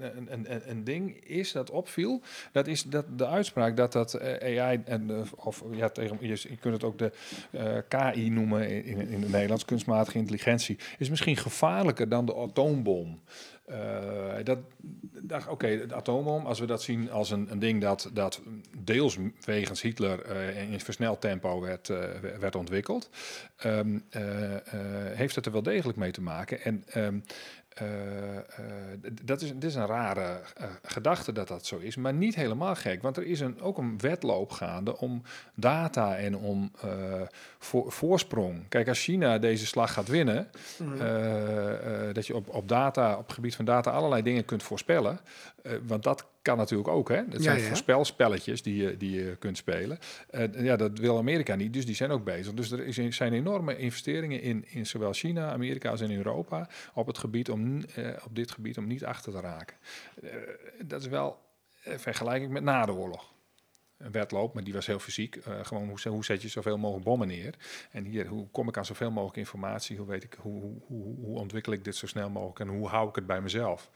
een, 0.00 0.32
een, 0.32 0.70
een, 0.70 0.84
ding 0.84 1.24
is 1.24 1.52
dat 1.52 1.70
opviel, 1.70 2.22
dat 2.52 2.66
is 2.66 2.82
dat 2.82 3.04
de 3.16 3.26
uitspraak 3.26 3.76
dat 3.76 3.92
dat 3.92 4.14
eh, 4.14 4.60
AI, 4.60 4.80
en, 4.84 5.10
eh, 5.10 5.16
of 5.34 5.64
ja, 5.70 5.88
tegen, 5.88 6.16
je, 6.20 6.28
je 6.28 6.56
kunt 6.56 6.74
het 6.74 6.84
ook 6.84 6.98
de 6.98 7.12
KI 7.88 8.30
noemen 8.30 8.68
in, 8.68 8.84
in, 8.84 9.08
in 9.08 9.22
het 9.22 9.30
Nederlands, 9.30 9.64
kunstmatige 9.64 10.18
intelligentie, 10.18 10.78
is 10.98 11.10
misschien 11.10 11.36
gevaarlijker 11.36 12.08
dan 12.08 12.26
de 12.26 12.36
atoombom. 12.36 13.20
Eh, 13.68 14.44
dat 14.44 14.58
oké, 15.48 15.86
de 15.86 15.94
atoombom, 15.94 16.46
als 16.46 16.60
we 16.60 16.66
dat 16.66 16.82
zien 16.82 17.10
als 17.10 17.30
een, 17.30 17.50
een 17.50 17.58
ding 17.58 17.80
dat, 17.80 18.10
dat 18.12 18.40
deels 18.78 19.18
wegens 19.44 19.82
Hitler 19.82 20.22
eh, 20.22 20.72
in 20.72 20.80
versneld 20.80 21.20
tempo 21.20 21.60
werd, 21.60 21.88
eh, 21.88 21.98
werd 22.40 22.54
ontwikkeld, 22.54 23.10
ehm, 23.56 23.98
eh, 24.10 24.54
eh, 24.54 24.60
heeft 25.16 25.34
het 25.34 25.46
er 25.46 25.52
wel 25.52 25.62
degelijk 25.62 25.98
mee 25.98 26.10
te 26.10 26.20
maken. 26.20 26.60
En 26.60 26.84
ehm, 26.86 27.18
d- 29.00 29.26
dat 29.26 29.42
is, 29.42 29.52
is 29.60 29.74
een 29.74 29.86
rare 29.86 30.40
eh, 30.56 30.66
gedachte 30.82 31.32
dat 31.32 31.48
dat 31.48 31.66
zo 31.66 31.76
is, 31.76 31.96
maar 31.96 32.12
niet 32.12 32.34
helemaal 32.34 32.74
gek. 32.74 33.02
Want 33.02 33.16
er 33.16 33.22
is 33.26 33.40
een, 33.40 33.60
ook 33.60 33.78
een 33.78 33.98
wedloop 34.00 34.50
gaande 34.50 34.98
om 34.98 35.22
data 35.54 36.16
en 36.16 36.36
om 36.36 36.72
voor, 37.58 37.92
voorsprong. 37.92 38.68
Kijk, 38.68 38.88
als 38.88 39.02
China 39.02 39.38
deze 39.38 39.66
slag 39.66 39.92
gaat 39.92 40.08
winnen, 40.08 40.48
eh, 41.00 42.14
dat 42.14 42.26
je 42.26 42.34
op, 42.34 42.48
op 42.54 42.68
data, 42.68 43.12
op 43.16 43.24
het 43.26 43.32
gebied 43.32 43.56
van 43.56 43.64
data 43.64 43.90
allerlei 43.90 44.22
dingen 44.22 44.44
kunt 44.44 44.62
voorspellen. 44.62 45.20
Eh, 45.62 45.72
want 45.82 46.02
dat 46.02 46.26
kan 46.42 46.56
natuurlijk 46.56 46.88
ook, 46.88 47.08
hè? 47.08 47.28
Dat 47.28 47.42
Ja, 47.42 47.42
zijn 47.42 47.60
ja. 47.60 47.66
voorspelspelletjes 47.66 48.62
die 48.62 48.76
je, 48.82 48.96
die 48.96 49.10
je 49.10 49.36
kunt 49.36 49.56
spelen. 49.56 49.98
Ja, 50.52 50.76
dat 50.76 50.98
wil 50.98 51.18
Amerika 51.18 51.54
niet, 51.54 51.72
dus 51.72 51.86
die 51.86 51.94
zijn 51.94 52.10
ook 52.10 52.24
bezig. 52.24 52.54
Dus 52.54 52.70
er 52.70 52.86
is, 52.86 53.16
zijn 53.16 53.32
enorme 53.32 53.76
investeringen 53.76 54.40
in, 54.42 54.64
in 54.68 54.86
zowel 54.86 55.12
China, 55.12 55.52
Amerika 55.52 55.90
als 55.90 56.00
in 56.00 56.16
Europa 56.16 56.68
op 56.94 57.06
het 57.06 57.18
gebied 57.18 57.50
om 57.50 57.84
eh, 57.84 58.08
op 58.24 58.34
dit 58.34 58.50
gebied 58.50 58.78
om 58.78 58.86
niet 58.86 59.04
achter 59.04 59.32
te 59.32 59.40
raken. 59.40 59.76
Eh, 60.22 60.30
dat 60.84 61.00
is 61.00 61.06
wel 61.08 61.38
vergelijking 61.84 62.52
met 62.52 62.62
na 62.62 62.86
de 62.86 62.92
oorlog. 62.92 63.32
Wedloop, 63.98 64.54
maar 64.54 64.64
die 64.64 64.72
was 64.72 64.86
heel 64.86 64.98
fysiek. 64.98 65.36
Eh, 65.36 65.64
gewoon 65.64 65.88
hoe, 65.88 66.08
hoe 66.12 66.24
zet 66.24 66.42
je 66.42 66.48
zoveel 66.48 66.78
mogelijk 66.78 67.04
bommen 67.04 67.28
neer? 67.28 67.54
En 67.90 68.04
hier, 68.04 68.26
hoe 68.26 68.48
kom 68.50 68.68
ik 68.68 68.76
aan 68.76 68.84
zoveel 68.84 69.10
mogelijk 69.10 69.36
informatie? 69.36 69.96
Hoe, 69.96 70.06
weet 70.06 70.24
ik, 70.24 70.36
hoe, 70.40 70.62
hoe, 70.86 71.14
hoe, 71.16 71.38
ontwikkel 71.38 71.72
ik 71.72 71.84
dit 71.84 71.96
zo 71.96 72.06
snel 72.06 72.30
mogelijk 72.30 72.60
en 72.60 72.68
hoe 72.68 72.88
hou 72.88 73.08
ik 73.08 73.14
het 73.14 73.26
bij 73.26 73.40
mezelf? 73.40 73.90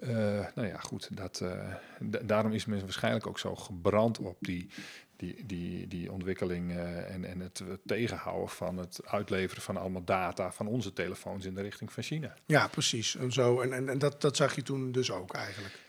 Eh, 0.00 0.08
nou 0.54 0.66
ja, 0.68 0.78
goed. 0.78 1.16
Dat, 1.16 1.40
eh, 1.40 1.74
da- 2.00 2.20
daarom 2.22 2.52
is 2.52 2.64
men 2.64 2.80
waarschijnlijk 2.80 3.26
ook 3.26 3.38
zo 3.38 3.54
gebrand 3.56 4.18
op 4.18 4.36
die, 4.40 4.68
die, 5.16 5.46
die, 5.46 5.88
die 5.88 6.12
ontwikkeling 6.12 6.76
en, 6.76 7.24
en 7.24 7.40
het 7.40 7.62
tegenhouden 7.86 8.48
van 8.48 8.76
het 8.76 9.00
uitleveren 9.04 9.62
van 9.62 9.76
allemaal 9.76 10.04
data 10.04 10.52
van 10.52 10.66
onze 10.66 10.92
telefoons 10.92 11.44
in 11.44 11.54
de 11.54 11.62
richting 11.62 11.92
van 11.92 12.02
China. 12.02 12.34
Ja, 12.46 12.68
precies. 12.68 13.16
En, 13.16 13.32
zo. 13.32 13.60
en, 13.60 13.72
en, 13.72 13.88
en 13.88 13.98
dat, 13.98 14.20
dat 14.20 14.36
zag 14.36 14.54
je 14.54 14.62
toen 14.62 14.92
dus 14.92 15.10
ook 15.10 15.34
eigenlijk. 15.34 15.82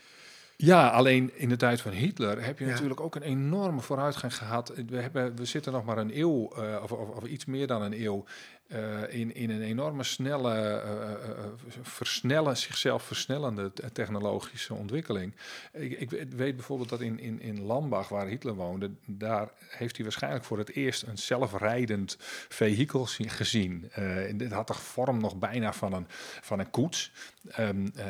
Ja, 0.58 0.88
alleen 0.88 1.30
in 1.38 1.48
de 1.48 1.56
tijd 1.56 1.80
van 1.80 1.92
Hitler 1.92 2.44
heb 2.44 2.58
je 2.58 2.64
Ja. 2.64 2.70
natuurlijk 2.70 3.00
ook 3.00 3.14
een 3.14 3.22
enorme 3.22 3.80
vooruitgang 3.80 4.36
gehad. 4.36 4.72
We, 4.86 4.96
hebben, 5.00 5.36
we 5.36 5.44
zitten 5.44 5.72
nog 5.72 5.84
maar 5.84 5.98
een 5.98 6.18
eeuw, 6.18 6.52
eh, 6.52 6.80
of, 6.82 6.92
of, 6.92 7.08
of 7.08 7.24
iets 7.24 7.44
meer 7.44 7.66
dan 7.66 7.82
een 7.82 8.02
eeuw, 8.02 8.24
eh, 8.66 9.02
in, 9.08 9.34
in 9.34 9.50
een 9.50 9.62
enorme 9.62 10.02
snelle, 10.02 10.54
eh, 10.54 11.44
versnellen, 11.82 12.56
zichzelf 12.56 13.02
versnellende 13.02 13.72
technologische 13.92 14.74
ontwikkeling. 14.74 15.34
Ik, 15.72 16.10
ik 16.10 16.10
weet- 16.30 16.56
bijvoorbeeld 16.56 16.88
dat 16.88 17.00
in, 17.00 17.18
in, 17.20 17.40
in 17.40 17.62
Lambach, 17.62 18.08
waar 18.08 18.26
Hitler 18.26 18.54
woonde, 18.54 18.90
daar 19.06 19.48
heeft 19.68 19.94
hij 19.96 20.04
waarschijnlijk 20.04 20.44
voor 20.44 20.58
het 20.58 20.70
eerst 20.74 21.02
een 21.02 21.18
zelfrijdend 21.18 22.16
vehikel 22.48 23.06
zi- 23.06 23.28
gezien. 23.28 23.90
En 23.92 24.36
dit 24.36 24.52
had 24.52 24.66
de 24.66 24.74
vorm 24.74 25.20
nog 25.20 25.36
bijna 25.38 25.72
van 25.72 25.92
een, 25.92 26.06
van 26.40 26.58
een 26.58 26.70
koets, 26.70 27.12
Ehm, 27.50 27.86
eh, 27.94 28.06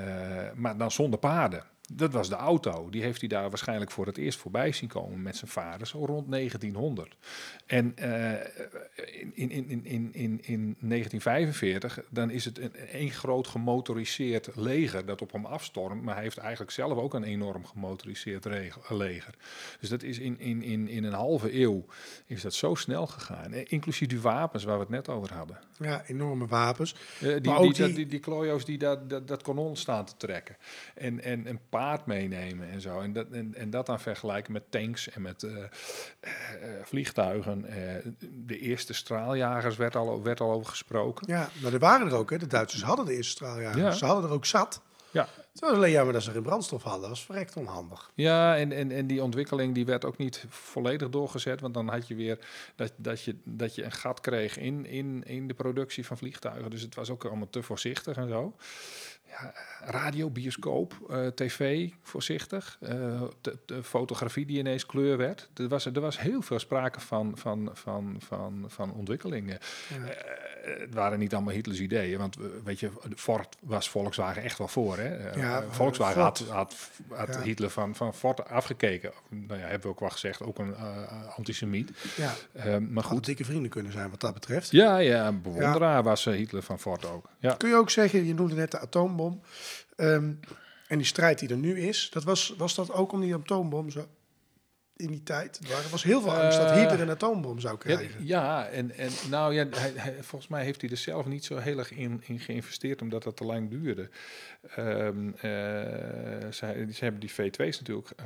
maar 0.54 0.76
dan 0.76 0.90
zonder 0.90 1.18
paarden. 1.18 1.64
Dat 1.92 2.12
was 2.12 2.28
de 2.28 2.34
auto. 2.34 2.90
Die 2.90 3.02
heeft 3.02 3.20
hij 3.20 3.28
daar 3.28 3.48
waarschijnlijk 3.48 3.90
voor 3.90 4.06
het 4.06 4.16
eerst 4.16 4.38
voorbij 4.38 4.72
zien 4.72 4.88
komen 4.88 5.22
met 5.22 5.36
zijn 5.36 5.50
vader, 5.50 5.86
zo 5.86 6.04
rond 6.04 6.30
1900. 6.30 7.16
En 7.66 7.96
eh, 7.96 8.32
in, 9.14 9.50
in, 9.50 9.50
in, 9.50 9.84
in, 9.84 10.12
in, 10.14 10.40
in 10.42 10.76
1945, 10.80 12.00
dan 12.10 12.30
is 12.30 12.44
het 12.44 12.58
een 12.58 12.74
één 12.76 13.10
groot 13.10 13.46
gemotoriseerd 13.46 14.48
leger 14.54 15.06
dat 15.06 15.22
op 15.22 15.32
hem 15.32 15.44
afstormt. 15.44 16.02
Maar 16.02 16.14
hij 16.14 16.22
heeft 16.22 16.38
eigenlijk 16.38 16.70
zelf 16.70 16.98
ook 16.98 17.14
een 17.14 17.24
enorm 17.24 17.64
gemotoriseerd 17.66 18.44
leger. 18.88 19.34
Dus 19.80 19.88
dat 19.88 20.02
is 20.02 20.18
in, 20.18 20.38
in, 20.40 20.62
in, 20.62 20.88
in 20.88 21.04
een 21.04 21.12
halve 21.12 21.60
eeuw 21.60 21.84
is 22.26 22.42
dat 22.42 22.54
zo 22.54 22.74
snel 22.74 23.06
gegaan. 23.06 23.52
Eh, 23.52 23.64
Inclusief 23.68 24.08
die 24.08 24.20
wapens 24.20 24.64
waar 24.64 24.74
we 24.74 24.80
het 24.80 24.90
net 24.90 25.08
over 25.08 25.32
hadden. 25.34 25.58
Ja, 25.78 26.02
enorme 26.06 26.46
wapens. 26.46 26.94
Eh, 27.20 27.20
die, 27.20 27.40
die, 27.40 27.40
die- 27.86 27.94
die, 27.94 28.06
die, 28.06 28.18
klojo's 28.20 28.64
die 28.64 28.78
dat, 28.78 29.10
dat, 29.10 29.28
dat 29.28 29.42
kanon 29.42 29.76
staan 29.76 30.04
te 30.04 30.16
trekken. 30.16 30.56
En, 30.94 31.20
en 31.22 31.46
een 31.48 31.60
paard 31.76 32.06
meenemen 32.06 32.70
en 32.70 32.80
zo. 32.80 33.00
En 33.00 33.12
dat, 33.12 33.26
en, 33.30 33.54
en 33.54 33.70
dat 33.70 33.86
dan 33.86 34.00
vergelijken 34.00 34.52
met 34.52 34.70
tanks 34.70 35.10
en 35.10 35.22
met 35.22 35.42
eh, 35.42 35.52
eh, 35.56 35.60
eh, 35.60 36.84
vliegtuigen. 36.84 37.64
De 38.46 38.58
eerste 38.58 38.94
straaljagers 38.94 39.76
werd 39.76 39.96
al, 39.96 40.22
werd 40.22 40.40
al 40.40 40.52
over 40.52 40.68
gesproken. 40.68 41.26
Ja, 41.28 41.48
maar 41.62 41.72
er 41.72 41.78
waren 41.78 42.06
er 42.06 42.14
ook. 42.14 42.30
Hè. 42.30 42.38
De 42.38 42.46
Duitsers 42.46 42.82
hadden 42.82 43.06
de 43.06 43.14
eerste 43.14 43.30
straaljagers. 43.30 43.82
Ja. 43.82 43.90
Ze 43.90 44.04
hadden 44.04 44.24
er 44.24 44.36
ook 44.36 44.44
zat. 44.44 44.82
Ja, 45.10 45.28
Het 45.52 45.60
was 45.60 45.70
alleen 45.70 45.90
jammer 45.90 46.12
dat 46.12 46.22
ze 46.22 46.30
geen 46.30 46.42
brandstof 46.42 46.82
hadden. 46.82 47.00
Dat 47.00 47.10
was 47.10 47.24
verrekt 47.24 47.56
onhandig. 47.56 48.10
ja 48.14 48.56
en, 48.56 48.72
en, 48.72 48.90
en 48.90 49.06
die 49.06 49.22
ontwikkeling 49.22 49.74
die 49.74 49.84
werd 49.84 50.04
ook 50.04 50.16
niet 50.16 50.44
volledig 50.48 51.08
doorgezet. 51.08 51.60
Want 51.60 51.74
dan 51.74 51.88
had 51.88 52.08
je 52.08 52.14
weer 52.14 52.38
dat, 52.74 52.92
dat, 52.96 53.22
je, 53.22 53.36
dat 53.44 53.74
je 53.74 53.84
een 53.84 53.92
gat 53.92 54.20
kreeg 54.20 54.58
in, 54.58 54.86
in, 54.86 55.22
in 55.24 55.48
de 55.48 55.54
productie 55.54 56.06
van 56.06 56.16
vliegtuigen. 56.16 56.70
Dus 56.70 56.82
het 56.82 56.94
was 56.94 57.10
ook 57.10 57.24
allemaal 57.24 57.50
te 57.50 57.62
voorzichtig 57.62 58.16
en 58.16 58.28
zo. 58.28 58.56
Ja, 59.28 59.52
radio, 59.84 60.30
bioscoop, 60.30 60.94
eh, 61.10 61.26
tv, 61.26 61.88
voorzichtig. 62.02 62.78
eh, 62.80 63.22
de, 63.40 63.58
de 63.66 63.82
fotografie 63.82 64.46
die 64.46 64.58
ineens 64.58 64.86
kleur 64.86 65.16
werd. 65.16 65.48
Er 65.54 65.68
was, 65.68 65.86
er 65.86 66.00
was 66.00 66.20
heel 66.20 66.42
veel 66.42 66.58
sprake 66.58 67.00
van, 67.00 67.32
van, 67.34 67.70
van, 67.72 68.16
van, 68.18 68.64
van 68.68 68.92
ontwikkelingen. 68.92 69.58
Ja. 69.88 70.10
Eh, 70.10 70.80
het 70.80 70.94
waren 70.94 71.18
niet 71.18 71.34
allemaal 71.34 71.54
Hitlers 71.54 71.80
ideeën. 71.80 72.18
Want 72.18 72.36
weet 72.64 72.80
je, 72.80 72.90
Ford 73.16 73.56
was 73.60 73.90
Volkswagen 73.90 74.42
echt 74.42 74.58
wel 74.58 74.68
voor. 74.68 74.96
Hè? 74.98 75.30
Ja, 75.40 75.64
Volkswagen 75.70 76.20
had, 76.22 76.38
had, 76.48 76.76
had 77.08 77.34
Ja. 77.34 77.40
Hitler 77.42 77.70
van, 77.70 77.94
van 77.94 78.14
Ford 78.14 78.48
afgekeken. 78.48 79.12
Nou 79.28 79.60
ja, 79.60 79.66
hebben 79.66 79.82
we 79.82 79.88
ook 79.88 80.00
wel 80.00 80.08
gezegd, 80.10 80.42
ook 80.42 80.58
een 80.58 80.74
antisemiet. 81.36 81.90
Ja, 82.16 82.34
maar 82.80 83.04
goed 83.04 83.24
dikke 83.24 83.44
vrienden 83.44 83.70
kunnen 83.70 83.92
zijn 83.92 84.10
wat 84.10 84.20
dat 84.20 84.34
betreft. 84.34 84.70
Ja, 84.70 84.98
ja, 84.98 85.26
een 85.26 85.42
bewonderaar 85.42 86.02
was 86.02 86.24
Hitler 86.24 86.62
van 86.62 86.78
Ford 86.78 87.04
ook. 87.06 87.28
Ja. 87.38 87.54
Kun 87.54 87.68
je 87.68 87.74
ook 87.74 87.90
zeggen, 87.90 88.24
je 88.24 88.34
noemde 88.34 88.54
net 88.54 88.70
de 88.70 88.78
ehm, 89.96 90.32
en 90.88 90.98
die 90.98 91.06
strijd 91.06 91.38
die 91.38 91.48
er 91.48 91.56
nu 91.56 91.80
is, 91.80 92.10
dat 92.10 92.24
was, 92.24 92.54
was 92.58 92.74
dat 92.74 92.92
ook 92.92 93.12
om 93.12 93.20
die 93.20 93.34
atoombom 93.34 93.90
zo 93.90 94.08
in 94.96 95.06
die 95.10 95.22
tijd? 95.22 95.60
Er 95.84 95.90
was 95.90 96.02
heel 96.02 96.20
veel 96.20 96.32
angst 96.34 96.58
dat 96.58 96.70
Eh, 96.70 96.76
Hitler 96.76 97.00
een 97.00 97.10
atoombom 97.10 97.60
zou 97.60 97.78
krijgen. 97.78 98.26
ja, 98.26 98.66
en, 98.68 98.90
en 98.96 99.10
nou 99.30 99.54
ja, 99.54 99.66
hij, 99.70 99.92
hij- 99.94 100.22
volgens 100.22 100.50
mij 100.50 100.64
heeft 100.64 100.80
hij 100.80 100.90
er 100.90 100.96
zelf 100.96 101.26
niet 101.26 101.44
zo 101.44 101.56
heel 101.56 101.78
erg 101.78 101.90
in, 101.92 102.22
in 102.26 102.38
geïnvesteerd, 102.40 103.02
omdat 103.02 103.22
dat 103.22 103.36
te 103.36 103.44
lang 103.44 103.70
duurde. 103.70 104.08
Ehm 104.76 105.28
eh, 105.28 105.40
ze, 106.50 106.86
ze 106.92 107.04
hebben 107.04 107.20
die 107.20 107.30
V2's 107.30 107.78
natuurlijk 107.78 108.10
eh, 108.16 108.24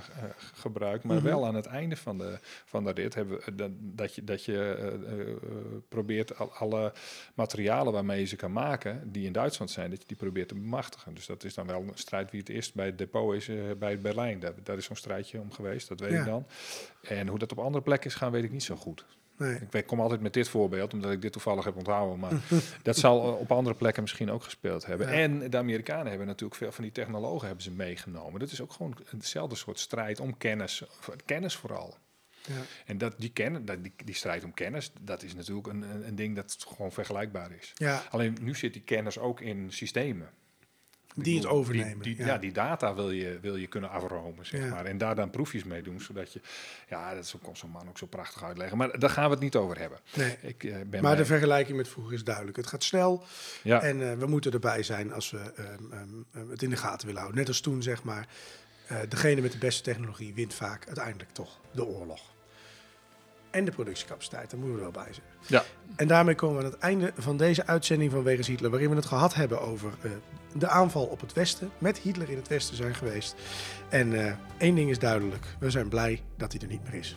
gebruikt, 0.54 1.04
maar 1.04 1.16
Mhm. 1.16 1.24
wel 1.24 1.46
aan 1.46 1.54
het 1.54 1.66
einde 1.66 1.96
van 1.96 2.18
de, 2.18 2.38
van 2.64 2.84
de 2.84 2.90
rit 2.92 3.14
hebben 3.14 3.38
we, 3.44 3.54
dat, 3.54 3.70
dat 3.80 4.14
je, 4.14 4.24
dat 4.24 4.44
je 4.44 5.78
probeert 5.88 6.38
al, 6.38 6.52
alle 6.52 6.92
materialen 7.34 7.92
waarmee 7.92 8.20
je 8.20 8.26
ze 8.26 8.36
kan 8.36 8.52
maken, 8.52 9.12
die 9.12 9.26
in 9.26 9.32
Duitsland 9.32 9.70
zijn, 9.70 9.90
dat 9.90 9.98
je 10.00 10.06
die 10.06 10.16
probeert 10.16 10.48
te 10.48 10.54
bemachtigen. 10.54 11.14
Dus 11.14 11.26
dat 11.26 11.44
is 11.44 11.54
dan 11.54 11.66
wel 11.66 11.80
een 11.82 11.90
strijd 11.94 12.30
wie 12.30 12.40
het 12.40 12.48
eerst 12.48 12.74
bij 12.74 12.86
het 12.86 12.98
depot 12.98 13.34
is, 13.34 13.50
bij 13.78 13.98
Berlijn. 14.00 14.40
Daar, 14.40 14.52
daar 14.62 14.76
is 14.76 14.84
zo'n 14.84 14.96
strijdje 14.96 15.40
om 15.40 15.52
geweest, 15.52 15.88
dat 15.88 16.00
weet 16.00 16.10
Ja. 16.10 16.18
ik 16.18 16.24
dan. 16.24 16.46
En 17.02 17.28
hoe 17.28 17.38
dat 17.38 17.52
op 17.52 17.58
andere 17.58 17.84
plekken 17.84 18.10
is 18.10 18.16
gaan, 18.16 18.32
weet 18.32 18.44
ik 18.44 18.52
niet 18.52 18.62
zo 18.62 18.76
goed. 18.76 19.04
Nee. 19.36 19.54
Ik 19.54 19.70
weet- 19.72 19.86
kom 19.86 20.00
altijd 20.00 20.20
met 20.20 20.32
dit 20.32 20.48
voorbeeld, 20.48 20.92
omdat 20.92 21.10
ik 21.12 21.22
dit 21.22 21.32
toevallig 21.32 21.64
heb 21.64 21.76
onthouden. 21.76 22.18
Maar 22.18 22.32
dat 22.82 22.96
zal 22.96 23.22
eh, 23.32 23.40
op 23.40 23.52
andere 23.52 23.76
plekken 23.76 24.02
misschien 24.02 24.30
ook 24.30 24.42
gespeeld 24.42 24.86
hebben. 24.86 25.06
Ja. 25.06 25.12
En 25.12 25.50
de 25.50 25.56
Amerikanen 25.56 26.06
hebben 26.08 26.26
natuurlijk 26.26 26.60
veel 26.60 26.72
van 26.72 26.84
die 26.84 26.92
technologen 26.92 27.46
hebben 27.46 27.64
ze 27.64 27.70
meegenomen. 27.70 28.40
Dat 28.40 28.50
is 28.50 28.60
ook 28.60 28.72
gewoon 28.72 28.96
hetzelfde 29.10 29.56
soort 29.56 29.78
strijd 29.78 30.20
om 30.20 30.36
kennis. 30.36 30.82
Kennis 31.24 31.56
vooral. 31.56 31.96
Ja. 32.46 32.54
En 32.86 32.98
dat, 32.98 33.14
die, 33.18 33.32
dat, 33.64 33.82
die, 33.82 33.92
die 34.04 34.14
strijd 34.14 34.44
om 34.44 34.54
kennis, 34.54 34.92
dat 35.00 35.22
is 35.22 35.34
natuurlijk 35.34 35.66
een, 35.66 35.82
een, 35.82 36.06
een 36.06 36.14
ding 36.14 36.36
dat 36.36 36.56
gewoon 36.74 36.92
vergelijkbaar 36.92 37.52
is. 37.52 37.72
Ja, 37.74 38.02
Alleen 38.10 38.36
nu 38.40 38.54
zit 38.54 38.72
die 38.72 38.82
kennis 38.82 39.18
ook 39.18 39.40
in 39.40 39.72
systemen. 39.72 40.30
Die 41.14 41.36
het 41.36 41.46
overnemen. 41.46 42.02
Die, 42.02 42.14
die- 42.16 42.24
ja. 42.26 42.32
ja. 42.32 42.38
die 42.38 42.52
data 42.52 42.94
wil 42.94 43.10
je, 43.10 43.38
wil 43.40 43.56
je 43.56 43.66
kunnen 43.66 43.90
afromen, 43.90 44.46
zeg 44.46 44.60
Ja. 44.60 44.68
maar. 44.68 44.84
En 44.84 44.98
daar 44.98 45.14
dan 45.14 45.30
proefjes 45.30 45.64
mee 45.64 45.82
doen, 45.82 46.00
zodat 46.00 46.32
je... 46.32 46.40
Ja, 46.88 47.14
dat 47.14 47.24
is 47.24 47.36
ook- 47.36 47.42
kon 47.42 47.56
zo'n 47.56 47.70
man 47.70 47.88
ook 47.88 47.98
zo 47.98 48.06
prachtig 48.06 48.44
uitleggen. 48.44 48.76
Maar 48.78 48.98
daar 48.98 49.10
gaan 49.10 49.24
we 49.24 49.30
het 49.30 49.40
niet 49.42 49.56
over 49.56 49.78
hebben. 49.78 49.98
Nee. 50.14 50.36
Ik 50.42 50.64
eh, 50.64 50.76
ben 50.86 51.02
Maar 51.02 51.16
de 51.16 51.24
vergelijking 51.24 51.76
met 51.76 51.88
vroeger 51.88 52.12
is 52.14 52.24
duidelijk. 52.24 52.56
Het 52.56 52.66
gaat 52.66 52.84
snel 52.84 53.24
ja. 53.62 53.82
en 53.82 54.10
eh, 54.10 54.16
we 54.18 54.26
moeten 54.26 54.52
erbij 54.52 54.82
zijn 54.82 55.12
als 55.12 55.30
we 55.30 55.38
ehm, 55.56 55.66
ehm, 56.32 56.50
het 56.50 56.62
in 56.62 56.70
de 56.70 56.76
gaten 56.76 57.06
willen 57.06 57.20
houden. 57.20 57.40
Net 57.40 57.48
als 57.48 57.60
toen, 57.60 57.82
zeg 57.82 58.02
maar, 58.02 58.26
eh, 58.86 58.96
degene 59.08 59.40
met 59.40 59.52
de 59.52 59.58
beste 59.58 59.82
technologie 59.82 60.34
wint 60.34 60.54
vaak 60.54 60.86
uiteindelijk 60.86 61.30
toch 61.32 61.60
de 61.72 61.84
oorlog. 61.86 62.20
En 63.50 63.64
de 63.64 63.70
productiecapaciteit, 63.70 64.50
daar 64.50 64.60
moeten 64.60 64.78
we 64.78 64.84
er 64.84 64.92
wel 64.92 65.04
bij 65.04 65.12
zijn. 65.12 65.26
ja. 65.46 65.64
En 65.96 66.08
daarmee 66.08 66.34
komen 66.34 66.56
we 66.56 66.64
aan 66.64 66.70
het 66.70 66.80
einde 66.80 67.12
van 67.16 67.36
deze 67.36 67.66
uitzending 67.66 68.10
van 68.10 68.22
Wegens 68.22 68.46
Hitler, 68.46 68.70
waarin 68.70 68.90
we 68.90 68.96
het 68.96 69.06
gehad 69.06 69.34
hebben 69.34 69.60
over 69.60 69.92
eh, 70.02 70.10
de 70.54 70.68
aanval 70.68 71.04
op 71.04 71.20
het 71.20 71.32
Westen. 71.32 71.70
Met 71.78 71.98
Hitler 71.98 72.30
in 72.30 72.36
het 72.36 72.48
Westen 72.48 72.76
zijn 72.76 72.94
geweest. 72.94 73.34
En 73.88 74.26
eh, 74.26 74.32
één 74.58 74.74
ding 74.74 74.90
is 74.90 74.98
duidelijk: 74.98 75.46
we 75.58 75.70
zijn 75.70 75.88
blij 75.88 76.22
dat 76.36 76.52
hij 76.52 76.60
er 76.60 76.68
niet 76.68 76.82
meer 76.84 76.94
is. 76.94 77.16